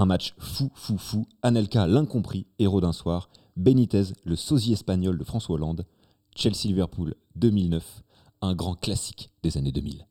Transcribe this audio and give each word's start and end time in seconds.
Un 0.00 0.06
match 0.06 0.32
fou, 0.38 0.70
fou, 0.74 0.96
fou. 0.96 1.26
Anelka, 1.42 1.86
l'incompris, 1.86 2.46
héros 2.58 2.80
d'un 2.80 2.94
soir. 2.94 3.28
Benitez, 3.54 4.14
le 4.24 4.34
sosie 4.34 4.72
espagnol 4.72 5.18
de 5.18 5.24
François 5.24 5.56
Hollande. 5.56 5.84
Chelsea-Liverpool 6.34 7.16
2009, 7.36 7.84
un 8.40 8.54
grand 8.54 8.76
classique 8.76 9.30
des 9.42 9.58
années 9.58 9.72
2000. 9.72 10.06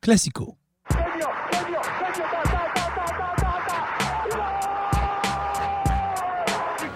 Classico. 0.00 0.56
You 0.90 0.96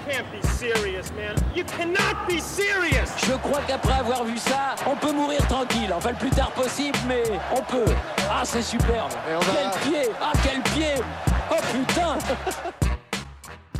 can't 0.06 0.24
be 0.32 0.40
serious, 0.56 1.12
man. 1.14 1.36
You 1.54 1.64
cannot 1.64 2.26
be 2.26 2.40
serious. 2.40 2.97
Je 3.28 3.34
crois 3.34 3.60
qu'après 3.66 3.92
avoir 3.92 4.24
vu 4.24 4.38
ça, 4.38 4.74
on 4.86 4.96
peut 4.96 5.12
mourir 5.12 5.46
tranquille. 5.48 5.92
Enfin, 5.94 6.12
le 6.12 6.16
plus 6.16 6.30
tard 6.30 6.50
possible, 6.52 6.96
mais 7.06 7.24
on 7.52 7.60
peut. 7.60 7.92
Ah, 8.30 8.40
c'est 8.42 8.62
superbe. 8.62 9.10
Quel 9.52 9.92
pied 9.92 10.10
Ah, 10.18 10.32
quel 10.42 10.62
pied 10.62 10.94
Oh 11.50 11.56
putain 11.70 12.16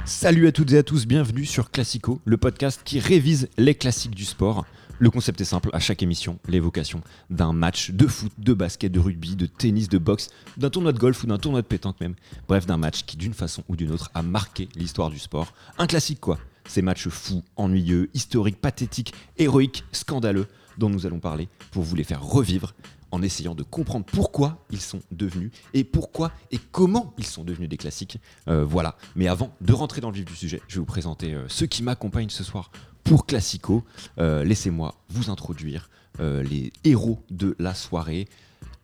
Salut 0.05 0.49
à 0.49 0.53
toutes 0.53 0.73
et 0.73 0.77
à 0.77 0.83
tous, 0.83 1.07
bienvenue 1.07 1.47
sur 1.47 1.71
Classico, 1.71 2.21
le 2.27 2.37
podcast 2.37 2.83
qui 2.85 3.01
révise 3.01 3.49
les 3.57 3.75
classiques 3.75 4.15
du 4.15 4.27
sport. 4.27 4.67
Le 4.99 5.09
concept 5.09 5.41
est 5.41 5.45
simple, 5.45 5.71
à 5.73 5.79
chaque 5.79 6.03
émission, 6.03 6.39
l'évocation 6.47 7.01
d'un 7.31 7.55
match 7.55 7.93
de 7.93 8.07
foot, 8.07 8.33
de 8.37 8.53
basket, 8.53 8.93
de 8.93 9.01
rugby, 9.01 9.35
de 9.35 9.47
tennis, 9.47 9.89
de 9.89 9.97
boxe, 9.97 10.29
d'un 10.59 10.69
tournoi 10.69 10.93
de 10.93 10.99
golf 10.99 11.25
ou 11.25 11.27
d'un 11.27 11.39
tournoi 11.39 11.63
de 11.63 11.67
pétanque 11.67 12.01
même. 12.03 12.17
Bref, 12.49 12.67
d'un 12.67 12.77
match 12.77 13.05
qui 13.07 13.17
d'une 13.17 13.33
façon 13.33 13.63
ou 13.69 13.77
d'une 13.77 13.93
autre 13.93 14.11
a 14.13 14.21
marqué 14.21 14.69
l'histoire 14.75 15.09
du 15.09 15.19
sport. 15.19 15.55
Un 15.79 15.87
classique 15.87 16.21
quoi. 16.21 16.39
Ces 16.69 16.83
matchs 16.83 17.09
fous, 17.09 17.43
ennuyeux, 17.57 18.11
historiques, 18.15 18.61
pathétiques, 18.61 19.15
héroïques, 19.39 19.85
scandaleux 19.91 20.47
dont 20.77 20.89
nous 20.89 21.07
allons 21.07 21.19
parler 21.19 21.49
pour 21.73 21.83
vous 21.83 21.97
les 21.97 22.05
faire 22.05 22.23
revivre 22.23 22.75
en 23.11 23.23
essayant 23.23 23.55
de 23.55 23.63
comprendre 23.63 24.05
pourquoi 24.05 24.65
ils 24.71 24.81
sont 24.81 25.01
devenus 25.11 25.51
et 25.75 25.83
pourquoi 25.83 26.31
et 26.51 26.59
comment 26.71 27.15
ils 27.19 27.27
sont 27.27 27.43
devenus 27.43 27.69
des 27.69 27.77
classiques. 27.77 28.19
Euh, 28.49 28.65
voilà. 28.65 28.97
Mais 29.17 29.29
avant 29.29 29.55
de 29.61 29.73
rentrer 29.73 30.01
dans 30.01 30.11
le 30.11 30.17
vif 30.17 30.25
du 30.25 30.37
sujet, 30.37 30.61
je 30.69 30.75
vais 30.75 30.81
vous 30.81 30.87
présenter 30.87 31.35
euh, 31.35 31.47
ceux 31.49 31.67
qui 31.67 31.83
m'accompagnent 31.83 32.29
ce 32.29 32.45
soir 32.45 32.71
pour 33.05 33.27
Classico. 33.27 33.85
Euh, 34.19 34.45
Laissez-moi 34.45 34.95
vous 35.09 35.31
introduire 35.31 35.91
les 36.21 36.73
héros 36.83 37.23
de 37.31 37.55
la 37.61 37.75
soirée. 37.75 38.27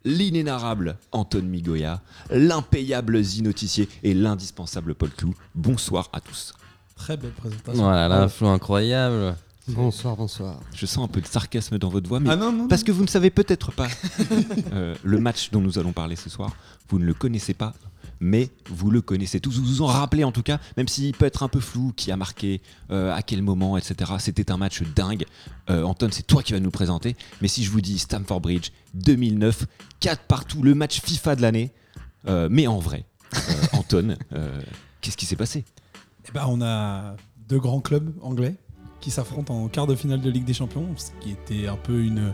L'inénarrable 0.05 0.98
Anton 1.11 1.43
Migoya, 1.43 2.01
l'impayable 2.31 3.21
Zinotissier 3.21 3.89
et 4.05 4.15
l'indispensable 4.15 4.95
Paul 4.95 5.11
Clou. 5.11 5.35
Bonsoir 5.57 6.11
à 6.13 6.21
tous. 6.21 6.55
Très 6.97 7.17
belle 7.17 7.33
présentation. 7.33 7.83
Voilà, 7.83 8.09
l'influx 8.09 8.47
incroyable. 8.48 9.37
Bonsoir, 9.69 10.17
bonsoir. 10.17 10.61
Je 10.75 10.84
sens 10.84 11.05
un 11.05 11.09
peu 11.09 11.20
de 11.20 11.27
sarcasme 11.27 11.78
dans 11.78 11.89
votre 11.89 12.09
voix, 12.09 12.20
mais 12.20 12.31
Ah 12.31 12.36
non, 12.36 12.53
non, 12.53 12.69
parce 12.69 12.84
que 12.84 12.92
vous 12.92 13.03
ne 13.03 13.09
savez 13.09 13.31
peut-être 13.31 13.73
pas 13.73 13.89
euh, 14.73 14.95
le 15.03 15.19
match 15.19 15.51
dont 15.51 15.61
nous 15.61 15.78
allons 15.78 15.92
parler 15.92 16.17
ce 16.17 16.28
soir. 16.28 16.55
Vous 16.89 16.98
ne 16.98 17.05
le 17.06 17.14
connaissez 17.14 17.55
pas, 17.55 17.73
mais 18.20 18.51
vous 18.69 18.91
le 18.91 19.01
connaissez 19.01 19.41
tous. 19.41 19.59
Vous 19.59 19.64
vous 19.64 19.83
en 19.83 19.86
rappelez 19.86 20.23
en 20.23 20.33
tout 20.33 20.42
cas, 20.42 20.61
même 20.77 20.86
s'il 20.86 21.12
peut 21.17 21.25
être 21.25 21.42
un 21.42 21.48
peu 21.48 21.61
flou, 21.61 21.92
qui 21.97 22.12
a 22.12 22.17
marqué, 22.17 22.61
euh, 22.91 23.14
à 23.14 23.23
quel 23.23 23.41
moment, 23.42 23.79
etc. 23.79 24.12
C'était 24.19 24.53
un 24.53 24.58
match 24.58 24.83
dingue. 24.83 25.25
Euh, 25.70 25.83
Anton, 25.83 26.08
c'est 26.12 26.27
toi 26.27 26.42
qui 26.42 26.53
vas 26.53 26.58
nous 26.58 26.67
le 26.67 26.70
présenter. 26.70 27.17
Mais 27.41 27.48
si 27.48 27.64
je 27.64 27.70
vous 27.70 27.81
dis 27.81 27.98
Stamford 27.98 28.41
Bridge 28.42 28.70
2009, 28.92 29.64
4 30.01 30.23
partout, 30.25 30.62
le 30.62 30.75
match 30.75 31.01
FIFA 31.01 31.36
de 31.36 31.42
l'année, 31.42 31.73
euh, 32.29 32.48
mais 32.51 32.67
en 32.67 32.79
vrai, 32.79 33.06
euh, 33.34 33.39
Anton, 33.73 34.17
euh, 34.34 34.61
qu'est-ce 35.01 35.17
qui 35.17 35.27
s'est 35.27 35.36
passé? 35.36 35.64
Eh 36.28 36.33
ben, 36.33 36.44
on 36.48 36.61
a 36.62 37.17
deux 37.48 37.58
grands 37.58 37.80
clubs 37.80 38.12
anglais 38.22 38.55
qui 39.00 39.11
s'affrontent 39.11 39.55
en 39.55 39.69
quart 39.69 39.86
de 39.86 39.94
finale 39.94 40.20
de 40.20 40.30
Ligue 40.30 40.44
des 40.44 40.55
Champions, 40.55 40.86
ce 40.97 41.11
qui 41.20 41.30
était 41.33 41.67
un 41.69 41.77
peu 41.77 42.03
une, 42.03 42.33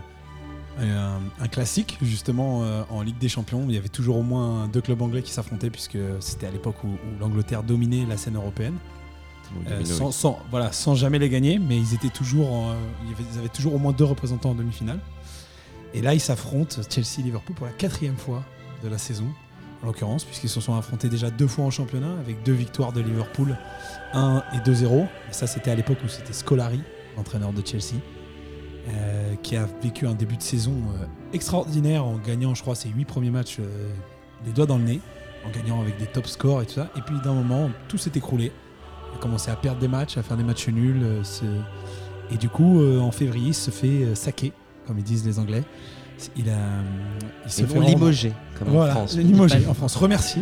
un, 0.79 1.19
un 1.39 1.47
classique 1.47 1.97
justement 2.01 2.63
euh, 2.63 2.83
en 2.89 3.01
Ligue 3.01 3.17
des 3.17 3.27
Champions. 3.29 3.65
Il 3.67 3.75
y 3.75 3.77
avait 3.77 3.89
toujours 3.89 4.17
au 4.17 4.23
moins 4.23 4.67
deux 4.69 4.81
clubs 4.81 5.01
anglais 5.01 5.21
qui 5.21 5.31
s'affrontaient 5.31 5.69
puisque 5.69 5.97
c'était 6.21 6.47
à 6.47 6.51
l'époque 6.51 6.81
où, 6.83 6.87
où 6.87 7.19
l'Angleterre 7.19 7.63
dominait 7.63 8.05
la 8.05 8.15
scène 8.17 8.37
européenne. 8.37 8.75
Euh, 9.67 9.79
sans, 9.97 10.11
sans- 10.11 10.39
voilà, 10.49 10.71
sans 10.71 10.95
jamais 10.95 11.19
les 11.19 11.27
gagner, 11.27 11.59
mais 11.59 11.77
ils 11.77 11.93
étaient 11.93 12.07
toujours, 12.09 12.53
en- 12.53 12.69
avait- 12.71 13.23
ils 13.33 13.37
avaient 13.39 13.49
toujours 13.49 13.75
au 13.75 13.79
moins 13.79 13.91
deux 13.91 14.05
représentants 14.05 14.51
en 14.51 14.55
demi-finale. 14.55 14.99
Et 15.93 16.01
là, 16.01 16.13
ils 16.13 16.21
s'affrontent 16.21 16.77
Chelsea-Liverpool 16.89 17.53
pour 17.53 17.65
la 17.65 17.73
quatrième 17.73 18.15
fois 18.15 18.43
de 18.81 18.87
la 18.87 18.97
saison, 18.97 19.25
en 19.83 19.87
l'occurrence, 19.87 20.23
puisqu'ils 20.23 20.49
se 20.49 20.61
sont 20.61 20.75
affrontés 20.75 21.09
déjà 21.09 21.29
deux 21.29 21.47
fois 21.47 21.65
en 21.65 21.71
championnat 21.71 22.13
avec 22.19 22.43
deux 22.43 22.53
victoires 22.53 22.91
de 22.91 23.01
Liverpool, 23.01 23.57
1 24.13 24.43
et 24.53 24.57
2-0. 24.57 25.03
Et 25.03 25.07
ça, 25.31 25.47
c'était 25.47 25.71
à 25.71 25.75
l'époque 25.75 25.97
où 26.03 26.07
c'était 26.07 26.33
Scolari, 26.33 26.81
l'entraîneur 27.17 27.51
de 27.53 27.65
Chelsea, 27.65 27.99
euh, 28.89 29.35
qui 29.41 29.55
a 29.55 29.67
vécu 29.81 30.07
un 30.07 30.13
début 30.13 30.37
de 30.37 30.41
saison 30.41 30.73
euh, 30.73 31.05
extraordinaire 31.33 32.05
en 32.05 32.17
gagnant, 32.17 32.53
je 32.53 32.61
crois, 32.61 32.75
ses 32.75 32.89
huit 32.89 33.05
premiers 33.05 33.31
matchs 33.31 33.57
euh, 33.59 33.91
les 34.45 34.51
doigts 34.51 34.65
dans 34.65 34.77
le 34.77 34.83
nez, 34.83 34.99
en 35.45 35.49
gagnant 35.49 35.81
avec 35.81 35.97
des 35.97 36.07
top 36.07 36.27
scores 36.27 36.61
et 36.61 36.65
tout 36.65 36.73
ça. 36.73 36.89
Et 36.95 37.01
puis 37.01 37.15
d'un 37.23 37.33
moment, 37.33 37.69
tout 37.87 37.97
s'est 37.97 38.11
écroulé. 38.15 38.51
Il 39.11 39.17
a 39.17 39.19
commencé 39.19 39.49
à 39.49 39.55
perdre 39.55 39.79
des 39.79 39.87
matchs, 39.87 40.17
à 40.17 40.23
faire 40.23 40.37
des 40.37 40.43
matchs 40.43 40.67
nuls. 40.67 41.21
Et 42.31 42.37
du 42.37 42.47
coup, 42.47 42.81
en 42.81 43.11
février, 43.11 43.49
il 43.49 43.53
se 43.53 43.69
fait 43.71 44.15
saquer, 44.15 44.53
comme 44.87 44.97
ils 44.97 45.03
disent 45.03 45.25
les 45.25 45.37
Anglais. 45.37 45.63
Il, 46.35 46.49
a, 46.49 46.53
euh, 46.53 46.81
il 47.45 47.51
se 47.51 47.61
Ils 47.61 47.67
fait 47.67 48.33
comme 48.57 48.69
voilà, 48.69 48.93
en 48.93 48.95
France. 48.95 49.17
limogé 49.17 49.65
en 49.67 49.73
France, 49.73 49.95
remercié. 49.95 50.41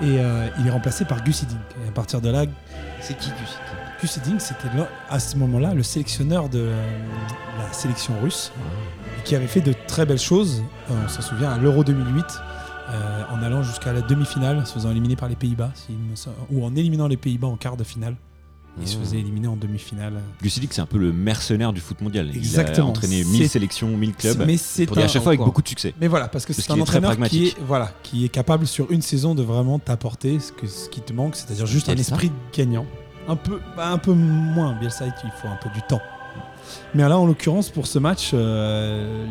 Et 0.00 0.18
euh, 0.20 0.48
il 0.60 0.66
est 0.66 0.70
remplacé 0.70 1.04
par 1.04 1.24
Gus 1.24 1.42
Hiddink. 1.42 1.58
Et 1.84 1.88
à 1.88 1.92
partir 1.92 2.20
de 2.20 2.28
là, 2.30 2.44
C'est 3.00 3.16
qui 3.16 3.30
Gus 3.30 3.56
Gus 4.00 4.16
Hiddink, 4.16 4.40
c'était 4.40 4.68
à 5.10 5.18
ce 5.18 5.36
moment-là 5.38 5.74
le 5.74 5.82
sélectionneur 5.82 6.48
de 6.48 6.60
euh, 6.60 6.86
la 7.58 7.72
sélection 7.72 8.14
russe, 8.22 8.52
et 9.18 9.22
qui 9.24 9.34
avait 9.34 9.48
fait 9.48 9.60
de 9.60 9.74
très 9.88 10.06
belles 10.06 10.20
choses. 10.20 10.62
Euh, 10.90 10.94
on 11.04 11.08
s'en 11.08 11.20
souvient 11.22 11.50
à 11.50 11.58
l'Euro 11.58 11.82
2008, 11.82 12.24
euh, 12.90 13.22
en 13.32 13.42
allant 13.42 13.64
jusqu'à 13.64 13.92
la 13.92 14.00
demi-finale, 14.00 14.64
se 14.66 14.74
faisant 14.74 14.92
éliminer 14.92 15.16
par 15.16 15.28
les 15.28 15.34
Pays-Bas, 15.34 15.72
ou 16.52 16.64
en 16.64 16.76
éliminant 16.76 17.08
les 17.08 17.16
Pays-Bas 17.16 17.48
en 17.48 17.56
quart 17.56 17.76
de 17.76 17.82
finale. 17.82 18.14
Il 18.80 18.88
se 18.88 18.96
faisait 18.96 19.18
éliminer 19.18 19.48
en 19.48 19.56
demi-finale. 19.56 20.14
Gus 20.42 20.56
Hiddink, 20.56 20.72
c'est 20.72 20.80
un 20.80 20.86
peu 20.86 20.98
le 20.98 21.12
mercenaire 21.12 21.72
du 21.72 21.80
foot 21.80 22.00
mondial. 22.00 22.26
Il 22.30 22.34
a 22.34 22.38
Exactement. 22.38 22.88
entraîné 22.88 23.24
1000 23.24 23.42
C'est- 23.42 23.48
sélections, 23.48 23.88
1000 23.88 24.14
clubs. 24.14 24.44
Mais 24.46 24.56
c'est 24.56 24.86
Pour 24.86 24.96
dire 24.96 25.06
à 25.06 25.08
chaque 25.08 25.22
fois 25.22 25.30
avec 25.32 25.40
beaucoup 25.40 25.62
de 25.62 25.68
succès. 25.68 25.94
Mais 26.00 26.08
voilà, 26.08 26.28
parce 26.28 26.46
que 26.46 26.52
c'est 26.52 26.70
un 26.70 26.76
est 26.76 26.80
entraîneur 26.80 27.16
qui 27.28 27.48
est, 27.48 27.56
voilà, 27.66 27.92
qui 28.02 28.24
est 28.24 28.28
capable 28.28 28.66
sur 28.66 28.90
une 28.90 29.02
saison 29.02 29.34
de 29.34 29.42
vraiment 29.42 29.78
t'apporter 29.78 30.38
ce, 30.40 30.52
que, 30.52 30.66
ce 30.66 30.88
qui 30.88 31.00
te 31.00 31.12
manque, 31.12 31.36
c'est-à-dire 31.36 31.66
juste 31.66 31.88
un 31.88 31.96
esprit 31.96 32.30
gagnant. 32.56 32.86
Un 33.28 33.36
peu, 33.36 33.60
bah, 33.76 33.90
un 33.90 33.98
peu 33.98 34.12
moins. 34.12 34.74
Bielsa, 34.78 35.06
il 35.06 35.12
faut 35.42 35.48
un 35.48 35.58
peu 35.62 35.68
du 35.74 35.82
temps. 35.82 36.00
Mais 36.94 37.02
là, 37.06 37.18
en 37.18 37.26
l'occurrence, 37.26 37.70
pour 37.70 37.86
ce 37.86 37.98
match, 37.98 38.30
euh, 38.34 39.26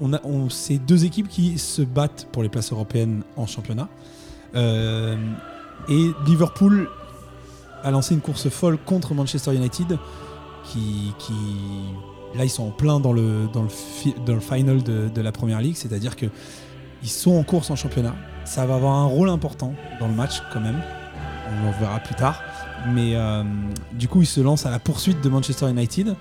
on 0.00 0.12
a, 0.12 0.20
on, 0.24 0.50
c'est 0.50 0.78
deux 0.78 1.04
équipes 1.04 1.28
qui 1.28 1.58
se 1.58 1.82
battent 1.82 2.28
pour 2.32 2.42
les 2.42 2.48
places 2.48 2.72
européennes 2.72 3.22
en 3.36 3.46
championnat. 3.46 3.88
Euh, 4.54 5.16
et 5.88 6.10
Liverpool 6.26 6.88
a 7.84 7.90
lancé 7.90 8.14
une 8.14 8.20
course 8.20 8.48
folle 8.48 8.78
contre 8.78 9.14
Manchester 9.14 9.54
United, 9.54 9.98
qui, 10.64 11.14
qui 11.18 11.34
là 12.34 12.44
ils 12.44 12.50
sont 12.50 12.64
en 12.64 12.70
plein 12.70 12.98
dans 12.98 13.12
le, 13.12 13.48
dans 13.52 13.62
le, 13.62 13.68
dans 14.26 14.34
le 14.34 14.40
final 14.40 14.82
de, 14.82 15.08
de 15.08 15.20
la 15.20 15.30
première 15.30 15.60
ligue, 15.60 15.76
c'est-à-dire 15.76 16.16
que 16.16 16.26
ils 17.02 17.10
sont 17.10 17.36
en 17.36 17.42
course 17.44 17.70
en 17.70 17.76
championnat. 17.76 18.14
Ça 18.46 18.64
va 18.66 18.76
avoir 18.76 18.94
un 18.94 19.04
rôle 19.04 19.28
important 19.28 19.74
dans 20.00 20.08
le 20.08 20.14
match 20.14 20.42
quand 20.52 20.60
même. 20.60 20.80
On 21.50 21.68
en 21.68 21.72
verra 21.78 22.00
plus 22.00 22.14
tard. 22.14 22.40
Mais 22.92 23.14
euh, 23.14 23.42
du 23.92 24.08
coup, 24.08 24.22
ils 24.22 24.26
se 24.26 24.40
lancent 24.40 24.66
à 24.66 24.70
la 24.70 24.78
poursuite 24.78 25.20
de 25.22 25.28
Manchester 25.28 25.68
United. 25.68 26.16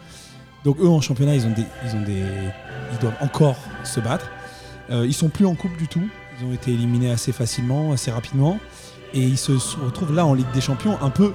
Donc 0.66 0.78
eux 0.80 0.88
en 0.88 1.02
championnat, 1.02 1.36
ils 1.36 1.46
ont 1.46 1.52
des, 1.52 1.66
ils 1.86 1.96
ont 1.96 2.02
des, 2.02 2.24
ils 2.92 3.00
doivent 3.00 3.18
encore 3.22 3.56
se 3.84 4.00
battre. 4.02 4.30
Euh, 4.90 5.06
ils 5.06 5.14
sont 5.14 5.30
plus 5.30 5.46
en 5.46 5.56
coupe 5.56 5.76
du 5.78 5.88
tout. 5.88 6.08
Ils 6.40 6.46
ont 6.46 6.54
été 6.54 6.72
éliminés 6.72 7.12
assez 7.12 7.32
facilement, 7.32 7.94
assez 7.94 8.12
rapidement, 8.12 8.58
et 9.14 9.20
ils 9.20 9.38
se 9.38 9.52
retrouvent 9.84 10.16
là 10.16 10.26
en 10.26 10.34
Ligue 10.34 10.52
des 10.54 10.62
Champions 10.62 10.98
un 11.02 11.10
peu 11.10 11.34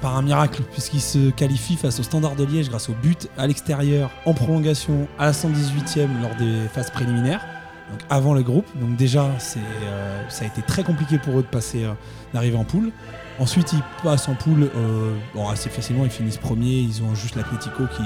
par 0.00 0.16
un 0.16 0.22
miracle, 0.22 0.62
puisqu'ils 0.72 1.00
se 1.00 1.30
qualifient 1.30 1.76
face 1.76 1.98
au 1.98 2.02
Standard 2.02 2.36
de 2.36 2.44
Liège 2.44 2.68
grâce 2.68 2.88
au 2.88 2.94
but 2.94 3.28
à 3.36 3.46
l'extérieur, 3.46 4.10
en 4.26 4.34
prolongation, 4.34 5.08
à 5.18 5.26
la 5.26 5.32
118e 5.32 6.22
lors 6.22 6.34
des 6.36 6.68
phases 6.72 6.90
préliminaires, 6.90 7.44
donc 7.90 8.00
avant 8.10 8.34
le 8.34 8.42
groupe. 8.42 8.66
Donc 8.76 8.96
déjà, 8.96 9.28
c'est, 9.38 9.58
euh, 9.58 10.28
ça 10.28 10.44
a 10.44 10.48
été 10.48 10.62
très 10.62 10.84
compliqué 10.84 11.18
pour 11.18 11.38
eux 11.38 11.42
de 11.42 11.48
passer, 11.48 11.84
euh, 11.84 11.92
d'arriver 12.32 12.56
en 12.56 12.64
poule. 12.64 12.90
Ensuite, 13.38 13.72
ils 13.72 13.82
passent 14.02 14.28
en 14.28 14.34
poule 14.34 14.70
euh, 14.76 15.14
bon, 15.34 15.48
assez 15.48 15.68
facilement, 15.68 16.04
ils 16.04 16.10
finissent 16.10 16.38
premiers, 16.38 16.78
ils 16.80 17.02
ont 17.02 17.14
juste 17.14 17.36
l'Atlético 17.36 17.84
qui, 17.96 18.02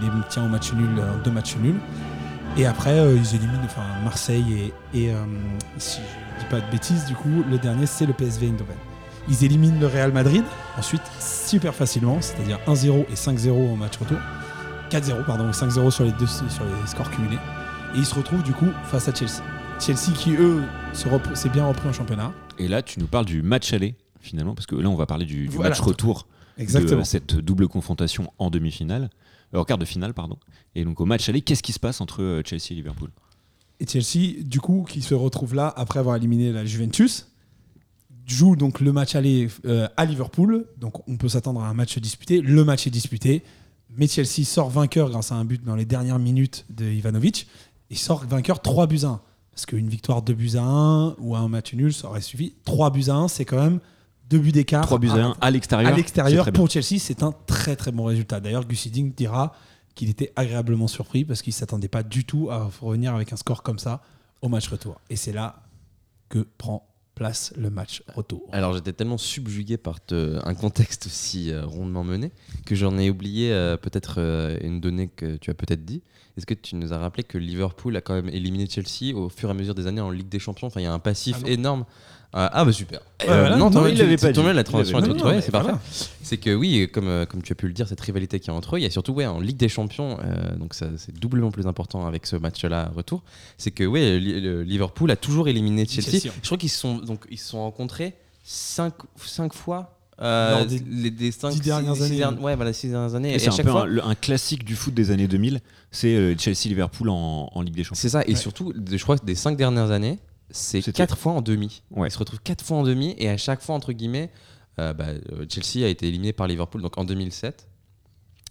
les 0.00 0.08
tient 0.28 0.44
au 0.44 0.48
match 0.48 0.72
nul, 0.72 0.88
deux 1.22 1.30
matchs 1.30 1.54
nuls. 1.56 1.78
Et 2.56 2.66
après, 2.66 2.96
ils 3.14 3.36
éliminent 3.36 3.62
enfin, 3.64 3.82
Marseille 4.02 4.72
et, 4.92 5.12
si 5.78 6.00
dis 6.44 6.50
pas 6.50 6.60
de 6.60 6.70
bêtises, 6.70 7.04
du 7.06 7.14
coup, 7.14 7.42
le 7.48 7.58
dernier, 7.58 7.86
c'est 7.86 8.06
le 8.06 8.12
PSV 8.12 8.46
Eindhoven. 8.48 8.76
Ils 9.28 9.44
éliminent 9.44 9.78
le 9.80 9.86
Real 9.86 10.12
Madrid, 10.12 10.44
ensuite 10.78 11.02
super 11.20 11.74
facilement, 11.74 12.18
c'est-à-dire 12.20 12.58
1-0 12.66 13.06
et 13.10 13.14
5-0 13.14 13.50
au 13.50 13.76
match 13.76 13.96
retour. 13.96 14.18
4-0, 14.90 15.24
pardon, 15.24 15.48
et 15.48 15.52
5-0 15.52 15.90
sur 15.90 16.04
les, 16.04 16.12
deux, 16.12 16.26
sur 16.26 16.42
les 16.64 16.86
scores 16.86 17.10
cumulés. 17.10 17.38
Et 17.94 17.98
ils 17.98 18.04
se 18.06 18.14
retrouvent 18.14 18.42
du 18.42 18.52
coup 18.52 18.68
face 18.84 19.08
à 19.08 19.14
Chelsea. 19.14 19.42
Chelsea 19.80 20.12
qui, 20.16 20.34
eux, 20.34 20.62
s'est 20.92 21.48
bien 21.48 21.66
repris 21.66 21.88
en 21.88 21.92
championnat. 21.92 22.32
Et 22.58 22.68
là, 22.68 22.82
tu 22.82 23.00
nous 23.00 23.06
parles 23.06 23.24
du 23.24 23.42
match 23.42 23.72
aller, 23.72 23.96
finalement, 24.20 24.54
parce 24.54 24.66
que 24.66 24.76
là, 24.76 24.88
on 24.88 24.94
va 24.96 25.06
parler 25.06 25.24
du, 25.24 25.48
du 25.48 25.56
Voilà. 25.56 25.70
match 25.70 25.80
retour 25.80 26.26
Exactement. 26.58 27.00
de 27.00 27.06
cette 27.06 27.36
double 27.36 27.66
confrontation 27.66 28.30
en 28.38 28.50
demi-finale, 28.50 29.08
euh, 29.54 29.58
en 29.58 29.64
quart 29.64 29.78
de 29.78 29.84
finale, 29.84 30.12
pardon. 30.14 30.38
Et 30.74 30.84
donc, 30.84 31.00
au 31.00 31.06
match 31.06 31.28
aller, 31.28 31.40
qu'est-ce 31.40 31.62
qui 31.62 31.72
se 31.72 31.80
passe 31.80 32.00
entre 32.00 32.22
euh, 32.22 32.42
Chelsea 32.44 32.66
et 32.70 32.74
Liverpool? 32.74 33.10
Et 33.80 33.86
Chelsea, 33.86 34.42
du 34.42 34.60
coup, 34.60 34.84
qui 34.88 35.02
se 35.02 35.14
retrouve 35.14 35.54
là 35.54 35.72
après 35.76 35.98
avoir 35.98 36.16
éliminé 36.16 36.52
la 36.52 36.64
Juventus, 36.64 37.26
joue 38.26 38.56
donc 38.56 38.80
le 38.80 38.92
match 38.92 39.14
aller 39.14 39.48
euh, 39.66 39.88
à 39.96 40.04
Liverpool. 40.04 40.66
Donc 40.78 41.06
on 41.08 41.16
peut 41.16 41.28
s'attendre 41.28 41.60
à 41.62 41.68
un 41.68 41.74
match 41.74 41.98
disputé. 41.98 42.40
Le 42.40 42.64
match 42.64 42.86
est 42.86 42.90
disputé. 42.90 43.42
Mais 43.96 44.08
Chelsea 44.08 44.44
sort 44.44 44.70
vainqueur 44.70 45.10
grâce 45.10 45.30
à 45.30 45.36
un 45.36 45.44
but 45.44 45.62
dans 45.62 45.76
les 45.76 45.84
dernières 45.84 46.18
minutes 46.18 46.66
de 46.70 46.84
Ivanovic. 46.84 47.48
Et 47.90 47.96
sort 47.96 48.24
vainqueur 48.26 48.60
3 48.60 48.86
buts 48.86 49.00
à 49.04 49.08
1. 49.08 49.20
Parce 49.52 49.66
qu'une 49.66 49.88
victoire 49.88 50.22
2 50.22 50.34
buts 50.34 50.56
à 50.56 50.62
1 50.62 51.16
ou 51.18 51.36
un 51.36 51.48
match 51.48 51.74
nul, 51.74 51.92
ça 51.92 52.08
aurait 52.08 52.20
suffi. 52.20 52.54
3 52.64 52.90
buts 52.90 53.04
à 53.08 53.14
1, 53.14 53.28
c'est 53.28 53.44
quand 53.44 53.62
même 53.62 53.78
2 54.30 54.38
buts 54.38 54.52
d'écart. 54.52 54.86
3 54.86 54.98
buts 54.98 55.10
à 55.10 55.26
1 55.26 55.36
à 55.40 55.50
l'extérieur. 55.50 55.92
À 55.92 55.96
l'extérieur, 55.96 56.50
pour 56.52 56.68
Chelsea, 56.68 56.98
c'est 56.98 57.22
un 57.22 57.32
très 57.46 57.76
très 57.76 57.92
bon 57.92 58.04
résultat. 58.04 58.40
D'ailleurs, 58.40 58.66
Gus 58.66 58.86
Hiddink 58.86 59.14
dira 59.14 59.54
qu'il 59.94 60.10
était 60.10 60.32
agréablement 60.36 60.88
surpris 60.88 61.24
parce 61.24 61.42
qu'il 61.42 61.52
ne 61.52 61.56
s'attendait 61.56 61.88
pas 61.88 62.02
du 62.02 62.24
tout 62.24 62.50
à 62.50 62.70
revenir 62.80 63.14
avec 63.14 63.32
un 63.32 63.36
score 63.36 63.62
comme 63.62 63.78
ça 63.78 64.02
au 64.42 64.48
match 64.48 64.68
retour. 64.68 65.00
Et 65.10 65.16
c'est 65.16 65.32
là 65.32 65.62
que 66.28 66.40
prend 66.58 66.88
place 67.14 67.52
le 67.56 67.70
match 67.70 68.02
retour. 68.14 68.48
Alors 68.50 68.74
j'étais 68.74 68.92
tellement 68.92 69.18
subjugué 69.18 69.76
par 69.76 70.04
te- 70.04 70.40
un 70.44 70.54
contexte 70.54 71.06
aussi 71.06 71.52
euh, 71.52 71.64
rondement 71.64 72.02
mené 72.02 72.32
que 72.66 72.74
j'en 72.74 72.98
ai 72.98 73.08
oublié 73.08 73.52
euh, 73.52 73.76
peut-être 73.76 74.16
euh, 74.18 74.58
une 74.62 74.80
donnée 74.80 75.06
que 75.08 75.36
tu 75.36 75.50
as 75.50 75.54
peut-être 75.54 75.84
dit. 75.84 76.02
Est-ce 76.36 76.44
que 76.46 76.54
tu 76.54 76.74
nous 76.74 76.92
as 76.92 76.98
rappelé 76.98 77.22
que 77.22 77.38
Liverpool 77.38 77.96
a 77.96 78.00
quand 78.00 78.14
même 78.14 78.28
éliminé 78.28 78.66
Chelsea 78.68 79.14
au 79.16 79.28
fur 79.28 79.48
et 79.48 79.52
à 79.52 79.54
mesure 79.54 79.76
des 79.76 79.86
années 79.86 80.00
en 80.00 80.10
Ligue 80.10 80.28
des 80.28 80.40
Champions? 80.40 80.66
Enfin, 80.66 80.80
il 80.80 80.84
y 80.84 80.86
a 80.86 80.92
un 80.92 80.98
passif 80.98 81.36
Ah 81.44 81.48
énorme. 81.48 81.84
Euh, 82.36 82.48
ah 82.52 82.64
bah 82.64 82.72
super. 82.72 82.98
Ouais, 83.20 83.26
voilà. 83.28 83.56
non, 83.56 83.70
Non, 83.70 83.86
il 83.86 83.96
l'avait 83.96 84.16
tu- 84.16 84.22
pas 84.22 84.32
dit. 84.32 84.42
la 84.42 84.64
transition 84.64 84.98
Non, 85.00 85.06
non, 85.14 85.40
c'est 85.40 85.50
voilà. 85.52 85.68
parfait. 85.68 86.06
C'est 86.22 86.36
que 86.36 86.52
oui, 86.52 86.88
comme, 86.92 87.06
euh, 87.06 87.26
comme 87.26 87.42
tu 87.42 87.52
as 87.52 87.54
pu 87.54 87.68
le 87.68 87.72
dire, 87.72 87.86
cette 87.86 88.00
rivalité 88.00 88.40
qu'il 88.40 88.48
y 88.48 88.50
a 88.50 88.54
entre 88.54 88.74
eux, 88.74 88.80
il 88.80 88.82
y 88.82 88.86
a 88.86 88.90
surtout 88.90 89.12
ouais, 89.12 89.26
en 89.26 89.38
Ligue 89.38 89.56
des 89.56 89.68
Champions, 89.68 90.18
euh, 90.24 90.56
donc 90.56 90.74
ça, 90.74 90.86
c'est 90.96 91.16
doublement 91.16 91.52
plus 91.52 91.68
important 91.68 92.06
avec 92.06 92.26
ce 92.26 92.34
match-là 92.34 92.90
retour. 92.96 93.22
C'est 93.56 93.70
que 93.70 93.84
ouais, 93.84 94.18
Liverpool 94.18 95.10
a 95.12 95.16
toujours 95.16 95.46
éliminé 95.46 95.86
Chelsea. 95.86 96.28
Je 96.42 96.46
crois 96.46 96.58
qu'ils 96.58 96.70
se 96.70 96.78
sont 96.78 96.96
donc 96.96 97.24
ils 97.30 97.38
se 97.38 97.50
sont 97.50 97.60
rencontrés 97.60 98.14
cinq, 98.42 98.94
cinq 99.24 99.54
fois. 99.54 99.96
euh, 100.20 100.64
des 100.64 100.80
les, 100.90 101.10
des 101.12 101.30
cinq, 101.32 101.54
dernières 101.60 102.00
années. 102.02 102.18
derni- 102.18 102.38
ouais, 102.40 102.56
voilà, 102.56 102.72
six 102.72 102.88
dernières 102.88 103.14
années. 103.14 103.30
Et 103.32 103.34
Et, 103.34 103.38
C'est 103.38 103.48
un 103.48 103.52
chaque 103.52 103.66
peu 103.66 103.70
fois, 103.72 103.82
un, 103.82 103.86
le- 103.86 104.04
un 104.04 104.14
classique 104.16 104.64
du 104.64 104.74
foot 104.76 104.92
des 104.94 105.10
années 105.12 105.26
2000, 105.28 105.60
c'est 105.92 106.14
euh, 106.14 106.34
Chelsea-Liverpool 106.38 107.08
en, 107.10 107.50
en 107.52 107.62
Ligue 107.62 107.74
des 107.74 107.82
Champions. 107.84 108.00
c'est 108.00 108.08
ça. 108.10 108.22
Et 108.26 108.30
Ouais. 108.30 108.34
surtout, 108.36 108.72
je 108.90 109.02
crois 109.02 109.18
que 109.18 109.24
des 109.24 109.34
cinq 109.36 109.56
dernières 109.56 109.90
années, 109.90 110.18
c'est 110.50 110.92
quatre 110.92 111.16
fois 111.16 111.32
en 111.32 111.42
demi. 111.42 111.82
Ouais. 111.90 112.08
Ils 112.08 112.10
se 112.10 112.18
retrouvent 112.18 112.40
quatre 112.42 112.64
fois 112.64 112.78
en 112.78 112.82
demi 112.82 113.14
et 113.18 113.28
à 113.28 113.36
chaque 113.36 113.60
fois 113.62 113.74
entre 113.74 113.92
guillemets, 113.92 114.30
euh, 114.78 114.92
bah, 114.92 115.06
euh, 115.32 115.46
Chelsea 115.48 115.84
a 115.86 115.88
été 115.88 116.06
éliminé 116.08 116.32
par 116.32 116.46
Liverpool 116.46 116.82
donc 116.82 116.96
en 116.98 117.04
2007, 117.04 117.66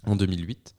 en 0.05 0.15
2008. 0.15 0.75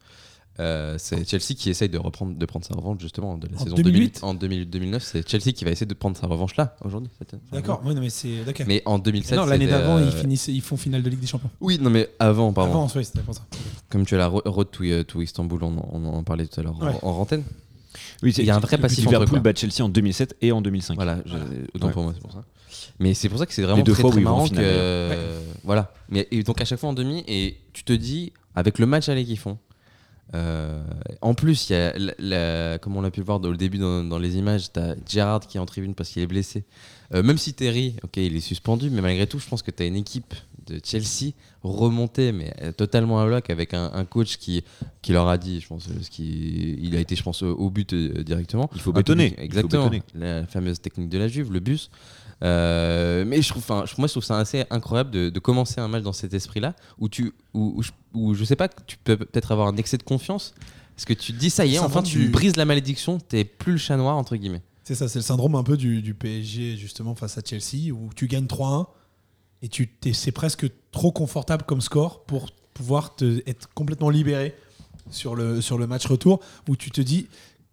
Euh, 0.61 0.95
c'est 0.97 1.27
Chelsea 1.27 1.53
qui 1.57 1.69
essaye 1.69 1.89
de 1.89 1.97
reprendre 1.97 2.37
de 2.37 2.45
prendre 2.45 2.65
sa 2.65 2.75
revanche 2.75 3.01
justement 3.01 3.37
de 3.37 3.47
la 3.49 3.55
En 3.57 3.63
saison 3.65 3.75
2008? 3.75 3.91
2008 4.21 4.23
en 4.23 4.33
2008 4.35 4.65
2009 4.67 5.03
c'est 5.03 5.29
Chelsea 5.29 5.51
qui 5.51 5.65
va 5.65 5.71
essayer 5.71 5.85
de 5.85 5.93
prendre 5.93 6.15
sa 6.15 6.27
revanche 6.27 6.55
là 6.55 6.77
aujourd'hui 6.85 7.09
D'accord, 7.51 7.81
oui, 7.83 7.93
mais 7.99 8.09
c'est. 8.09 8.29
mais 8.65 8.81
en 8.85 8.97
2007 8.97 9.35
non, 9.37 9.45
l'année 9.47 9.67
d'avant, 9.67 9.97
euh, 9.97 10.05
ils, 10.05 10.13
finissent, 10.13 10.47
ils 10.47 10.61
font 10.61 10.77
finale 10.77 11.03
de 11.03 11.09
Ligue 11.09 11.19
des 11.19 11.27
Champions. 11.27 11.49
oui 11.59 11.77
non 11.81 11.89
mais 11.89 12.09
avant 12.19 12.53
pardon 12.53 12.71
Avant, 12.85 12.87
oui, 12.95 13.03
c'était 13.03 13.19
pour 13.19 13.35
ça. 13.35 13.45
comme 13.89 14.05
tu 14.05 14.15
as 14.15 14.17
la 14.17 14.27
ro- 14.27 14.41
road 14.45 14.69
to, 14.71 15.03
to 15.03 15.21
Istanbul 15.21 15.61
on, 15.61 15.77
en- 15.77 15.89
on 15.91 16.05
en 16.05 16.23
parlait 16.23 16.47
tout 16.47 16.57
à 16.57 16.63
l'heure 16.63 16.77
en- 16.81 16.85
Ouais. 16.85 16.93
en, 17.01 17.09
antenne 17.09 17.43
Oui, 18.23 18.33
il 18.37 18.45
y 18.45 18.49
a 18.49 18.55
un 18.55 18.59
vrai 18.59 18.77
passif 18.77 19.05
entre 19.07 19.15
eux, 19.15 19.19
Liverpool 19.19 19.39
bat 19.41 19.53
Chelsea 19.55 19.81
en 19.83 19.89
2007 19.89 20.35
et 20.41 20.51
en 20.51 20.61
2005. 20.61 20.95
Voilà, 20.95 21.19
je- 21.25 21.31
Voilà. 21.31 21.45
autant 21.73 21.87
Ouais. 21.87 21.93
pour 21.93 22.03
moi, 22.03 22.11
c'est 22.15 22.21
pour 22.21 22.31
ça. 22.33 22.43
Mais 22.99 23.13
c'est 23.13 23.29
pour 23.29 23.39
ça 23.39 23.45
que 23.45 23.53
c'est 23.53 23.61
vraiment 23.61 23.77
Les 23.77 23.83
deux 23.83 23.93
très, 23.93 24.01
fois 24.01 24.11
très 24.11 24.21
marrant 24.21 24.47
que 24.47 25.09
voilà. 25.63 25.91
Mais 26.09 26.27
et 26.31 26.43
donc 26.43 26.61
à 26.61 26.65
chaque 26.65 26.79
fois 26.79 26.89
en 26.89 26.93
demi 26.93 27.23
et 27.27 27.57
tu 27.73 27.83
te 27.83 27.93
dis 27.93 28.31
avec 28.55 28.79
le 28.79 28.85
match 28.85 29.09
aller 29.09 29.25
qu'ils 29.25 29.39
font. 29.39 29.57
euh, 30.33 30.83
en 31.21 31.33
plus, 31.35 31.69
il 31.69 31.73
y 31.73 31.75
a 31.75 31.93
la- 31.97 32.13
la- 32.17 32.77
comme 32.79 32.97
on 32.97 33.01
l'a 33.01 33.11
pu 33.11 33.19
le 33.19 33.25
voir 33.27 33.39
dans 33.39 33.51
le 33.51 33.57
début 33.57 33.77
dans, 33.77 34.03
dans 34.03 34.17
les 34.17 34.37
images, 34.37 34.73
tu 34.73 34.79
as 34.79 34.95
Gerrard 35.07 35.41
qui 35.47 35.57
est 35.57 35.59
en 35.59 35.65
tribune 35.67 35.93
parce 35.93 36.09
qu'il 36.09 36.21
est 36.23 36.27
blessé. 36.27 36.65
Euh, 37.13 37.21
même 37.21 37.37
si 37.37 37.53
Terry, 37.53 37.95
ok, 38.03 38.17
il 38.17 38.35
est 38.35 38.39
suspendu, 38.41 38.89
mais 38.89 39.01
malgré 39.01 39.27
tout, 39.27 39.37
je 39.39 39.47
pense 39.47 39.61
que 39.61 39.69
tu 39.71 39.83
as 39.83 39.85
une 39.85 39.95
équipe 39.95 40.33
de 40.67 40.79
Chelsea 40.83 41.31
remontée, 41.63 42.31
mais 42.31 42.53
euh, 42.61 42.71
totalement 42.71 43.19
à 43.19 43.25
bloc, 43.25 43.49
avec 43.49 43.73
un, 43.73 43.91
un 43.93 44.05
coach 44.05 44.37
qui, 44.37 44.63
qui 45.01 45.11
leur 45.13 45.27
a 45.27 45.37
dit, 45.37 45.61
je 45.61 45.67
pense, 45.67 45.87
euh, 45.87 45.93
ce 46.01 46.09
qui, 46.09 46.77
il 46.81 46.95
a 46.95 46.99
été, 46.99 47.15
je 47.15 47.23
pense, 47.23 47.41
au- 47.43 47.69
but 47.69 47.93
euh, 47.93 48.23
directement. 48.23 48.69
Il 48.75 48.81
faut 48.81 48.93
bétonner, 48.93 49.31
faut 49.35 49.41
Exactement. 49.41 49.89
bétonner. 49.89 50.03
La 50.15 50.45
fameuse 50.47 50.79
technique 50.81 51.09
de 51.09 51.17
la 51.17 51.27
Juve, 51.27 51.51
le 51.51 51.59
bus. 51.59 51.89
Euh, 52.43 53.23
mais 53.25 53.41
je 53.41 53.49
trouve, 53.49 53.63
enfin, 53.63 53.85
moi, 53.97 54.07
je 54.07 54.13
trouve 54.13 54.23
ça 54.23 54.37
assez 54.37 54.65
incroyable 54.69 55.11
de, 55.11 55.29
de 55.29 55.39
commencer 55.39 55.79
un 55.79 55.87
match 55.87 56.03
dans 56.03 56.13
cet 56.13 56.33
esprit-là, 56.33 56.75
où 56.99 57.09
tu, 57.09 57.33
où, 57.53 57.73
où 57.77 57.81
je, 57.83 57.91
où 58.13 58.33
je 58.33 58.43
sais 58.43 58.55
pas, 58.55 58.67
tu 58.67 58.97
peux 59.03 59.17
peut-être 59.17 59.51
avoir 59.51 59.67
un 59.67 59.77
excès 59.77 59.97
de 59.97 60.03
confiance, 60.03 60.53
parce 60.95 61.05
que 61.05 61.13
tu 61.13 61.33
te 61.33 61.37
dis 61.39 61.49
ça 61.49 61.65
y 61.65 61.75
est, 61.75 61.79
enfin, 61.79 62.03
tu 62.03 62.19
du- 62.19 62.29
brises 62.29 62.55
la 62.57 62.65
malédiction, 62.65 63.19
t'es 63.19 63.43
plus 63.45 63.73
le 63.73 63.77
chat 63.77 63.97
noir 63.97 64.15
entre 64.17 64.35
guillemets. 64.35 64.61
C'est 64.83 64.95
ça, 64.95 65.07
c'est 65.07 65.19
le 65.19 65.23
syndrome 65.23 65.55
un 65.55 65.63
peu 65.63 65.77
du, 65.77 66.01
du 66.03 66.13
PSG 66.13 66.77
justement 66.77 67.15
face 67.15 67.37
à 67.37 67.41
Chelsea 67.43 67.91
où 67.91 68.09
tu 68.15 68.27
gagnes 68.27 68.45
3-1 68.45 68.85
et 69.61 69.67
tu 69.69 69.89
c'est 70.13 70.31
presque 70.31 70.67
trop 70.91 71.11
confortable 71.11 71.63
comme 71.65 71.81
score 71.81 72.23
pour 72.25 72.51
pouvoir 72.73 73.15
te, 73.15 73.41
être 73.49 73.69
complètement 73.73 74.09
libéré 74.09 74.55
sur 75.09 75.35
le, 75.35 75.61
sur 75.61 75.77
le 75.77 75.87
match 75.87 76.05
retour 76.07 76.39
où 76.67 76.75
tu 76.75 76.91
te 76.91 77.01
dis 77.01 77.27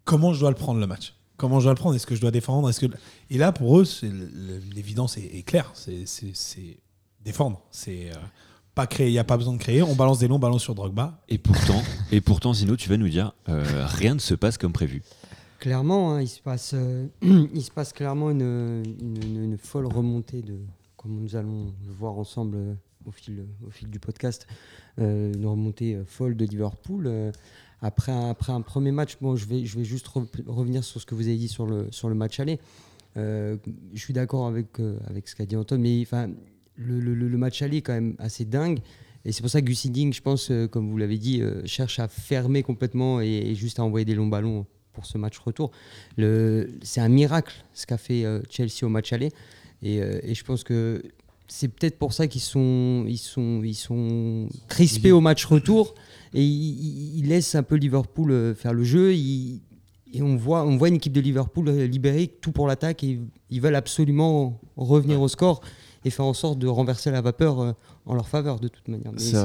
comment 0.05 0.33
je 0.33 0.39
dois 0.39 0.49
le 0.49 0.55
prendre 0.55 0.79
le 0.79 0.87
match? 0.87 1.13
Comment 1.37 1.59
je 1.59 1.65
dois 1.65 1.73
le 1.73 1.77
prendre? 1.79 1.95
Est-ce 1.95 2.05
que 2.07 2.15
je 2.15 2.21
dois 2.21 2.31
défendre? 2.31 2.69
Est-ce 2.69 2.79
que 2.85 2.93
et 3.29 3.37
là 3.37 3.51
pour 3.51 3.79
eux 3.79 3.85
l'évidence 4.75 5.17
est, 5.17 5.25
est 5.37 5.43
claire. 5.43 5.71
C'est- 5.73 6.05
C'est 6.05 6.31
c'est 6.33 6.77
défendre. 7.23 7.61
C'est 7.71 8.09
euh, 8.11 8.15
pas 8.75 8.87
créer. 8.87 9.07
Il 9.09 9.11
n'y 9.13 9.19
a 9.19 9.23
pas 9.23 9.37
besoin 9.37 9.53
de 9.53 9.57
créer. 9.59 9.81
On 9.81 9.95
balance 9.95 10.19
des 10.19 10.27
longs 10.27 10.39
ballons 10.39 10.59
sur 10.59 10.75
Drogba. 10.75 11.21
Et 11.29 11.37
pourtant, 11.37 11.81
et 12.11 12.21
pourtant, 12.21 12.53
Zino, 12.53 12.75
tu 12.75 12.89
vas 12.89 12.97
nous 12.97 13.09
dire, 13.09 13.33
euh, 13.49 13.63
rien 13.87 14.13
ne 14.15 14.19
se 14.19 14.33
passe 14.35 14.57
comme 14.57 14.73
prévu. 14.73 15.03
Clairement, 15.59 16.13
hein, 16.15 16.21
il, 16.21 16.27
se 16.27 16.41
passe, 16.41 16.71
euh, 16.73 17.07
il 17.21 17.63
se 17.63 17.71
passe 17.71 17.93
clairement 17.93 18.29
une, 18.31 18.41
une- 18.41 19.23
une- 19.23 19.43
une 19.43 19.57
folle 19.57 19.85
remontée 19.87 20.41
de, 20.41 20.57
comme 21.03 21.19
nous 21.19 21.35
allons 21.35 21.73
le 21.85 21.91
voir 21.91 22.17
ensemble 22.17 22.55
euh, 22.55 22.73
au 23.05 23.11
fil, 23.11 23.45
du 23.89 23.99
podcast, 23.99 24.47
euh, 24.99 25.33
une 25.33 25.45
remontée 25.45 25.95
euh, 25.95 26.05
folle 26.05 26.37
de 26.37 26.45
Liverpool. 26.45 27.11
après, 27.81 28.13
un, 28.13 28.33
premier 28.33 28.93
match, 28.93 29.17
bon, 29.19 29.35
je, 29.35 29.45
vais, 29.45 29.65
juste 29.65 30.07
re- 30.07 30.25
revenir 30.47 30.81
sur 30.85 31.01
ce 31.01 31.05
que 31.05 31.13
vous 31.13 31.27
avez 31.27 31.35
dit 31.35 31.49
sur 31.49 31.65
le, 31.65 32.15
match 32.15 32.39
aller. 32.39 32.57
Je 33.17 33.59
suis 33.95 34.13
d'accord 34.13 34.47
avec, 34.47 34.67
ce 34.77 35.35
qu'a 35.35 35.45
dit 35.45 35.57
Antoine, 35.57 35.81
mais 35.81 36.07
le, 36.77 36.99
le- 36.99 37.37
match 37.37 37.61
aller 37.61 37.77
est 37.77 37.81
quand 37.81 37.93
même 37.93 38.15
assez 38.19 38.45
dingue. 38.45 38.79
Et 39.25 39.33
c'est 39.33 39.41
pour 39.41 39.51
ça 39.51 39.61
que 39.61 39.65
Gus 39.65 39.85
Hiddink, 39.85 40.13
je 40.13 40.21
pense, 40.21 40.51
comme 40.71 40.89
vous 40.89 40.97
l'avez 40.97 41.17
dit, 41.17 41.41
cherche 41.65 41.99
à 41.99 42.07
fermer 42.07 42.63
complètement 42.63 43.19
et, 43.19 43.27
et 43.27 43.55
juste 43.55 43.79
à 43.79 43.83
envoyer 43.83 44.05
des 44.05 44.15
longs 44.15 44.27
ballons 44.27 44.65
pour 44.93 45.05
ce 45.05 45.17
match 45.17 45.37
retour. 45.39 45.71
C'est 46.17 47.01
un 47.01 47.09
miracle 47.09 47.53
ce 47.73 47.85
qu'a 47.85 47.97
fait 47.97 48.23
Chelsea 48.49 48.83
au 48.83 48.89
match 48.89 49.11
aller. 49.11 49.31
Et, 49.83 50.01
euh, 50.01 50.19
et 50.23 50.33
je 50.33 50.43
pense 50.43 50.63
que 50.63 51.03
c'est 51.47 51.67
peut-être 51.67 51.99
pour 51.99 52.13
ça 52.13 52.27
qu'ils 52.27 52.41
sont, 52.41 53.05
ils 53.07 53.17
sont, 53.17 53.61
ils 53.63 53.75
sont 53.75 54.47
crispés 54.69 55.11
au 55.11 55.19
match 55.21 55.45
retour 55.45 55.93
et 56.33 56.41
ils, 56.43 57.27
laissent 57.27 57.53
un 57.55 57.63
peu 57.63 57.75
Liverpool 57.75 58.31
euh, 58.31 58.55
faire 58.55 58.73
le 58.73 58.83
jeu. 58.83 59.13
Ils- 59.13 59.61
et 60.15 60.21
on 60.21 60.35
voit, 60.35 60.63
on 60.63 60.77
voit 60.77 60.89
une 60.89 60.95
équipe 60.95 61.13
de 61.13 61.21
Liverpool 61.21 61.67
euh, 61.69 61.85
libérée, 61.87 62.27
tout 62.27 62.51
pour 62.51 62.67
l'attaque, 62.67 63.03
et 63.03 63.19
ils 63.49 63.61
veulent 63.61 63.75
absolument 63.75 64.59
revenir 64.77 65.19
au 65.21 65.27
score 65.27 65.61
et 66.05 66.09
faire 66.11 66.25
en 66.25 66.33
sorte 66.33 66.59
de 66.59 66.67
renverser 66.67 67.09
la 67.11 67.21
vapeur 67.21 67.75
en 68.05 68.13
leur 68.13 68.27
faveur 68.27 68.59
de 68.59 68.67
toute 68.67 68.87
manière. 68.87 69.11
C'est 69.17 69.37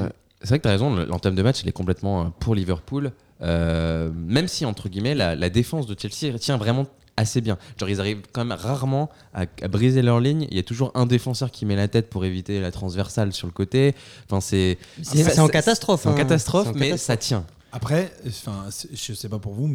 vrai, 0.47 0.59
que 0.59 0.63
tu 0.63 0.69
as 0.69 0.73
raison, 0.73 0.95
le- 0.95 1.05
l'entame 1.07 1.35
de 1.35 1.43
match, 1.43 1.63
il 1.63 1.69
est 1.69 1.73
complètement 1.73 2.31
pour 2.31 2.55
Liverpool. 2.55 3.13
Euh, 3.41 4.11
même 4.15 4.47
si, 4.49 4.65
entre 4.67 4.89
guillemets, 4.89 5.15
la, 5.15 5.35
la 5.35 5.51
défense 5.51 5.87
de 5.87 5.97
Chelsea 5.99 6.37
tient 6.39 6.57
vraiment 6.59 6.87
assez 7.19 7.41
bien. 7.41 7.59
Genre, 7.79 7.89
ils 7.89 8.01
arrivent 8.01 8.23
quand 8.33 8.45
même 8.45 8.57
rarement 8.59 9.11
à, 9.35 9.43
à 9.63 9.69
briser 9.69 10.03
leur 10.03 10.21
ligne. 10.21 10.47
Il 10.51 10.57
y 10.57 10.61
a 10.61 10.63
toujours 10.63 10.91
un 10.95 11.07
défenseur 11.07 11.51
qui 11.51 11.67
met 11.67 11.77
la 11.77 11.89
tête 11.89 12.09
pour 12.09 12.25
éviter 12.25 12.61
la 12.61 12.71
transversale 12.71 13.33
sur 13.33 13.47
le 13.47 13.53
côté. 13.53 13.95
Enfin, 14.27 14.41
c'est 14.41 14.79
C'est 15.03 15.39
en 15.41 15.49
catastrophe. 15.49 16.03
c'est 16.03 16.09
en 16.09 16.13
hein. 16.13 16.17
catastrophe, 16.17 16.69
mais 16.75 16.91
catastrophe. 16.91 17.01
ça 17.01 17.17
tient. 17.17 17.45
Après, 17.73 18.13
enfin, 18.27 18.67
je 18.93 19.13
sais 19.13 19.29
pas 19.29 19.39
pour 19.39 19.53
vous, 19.53 19.69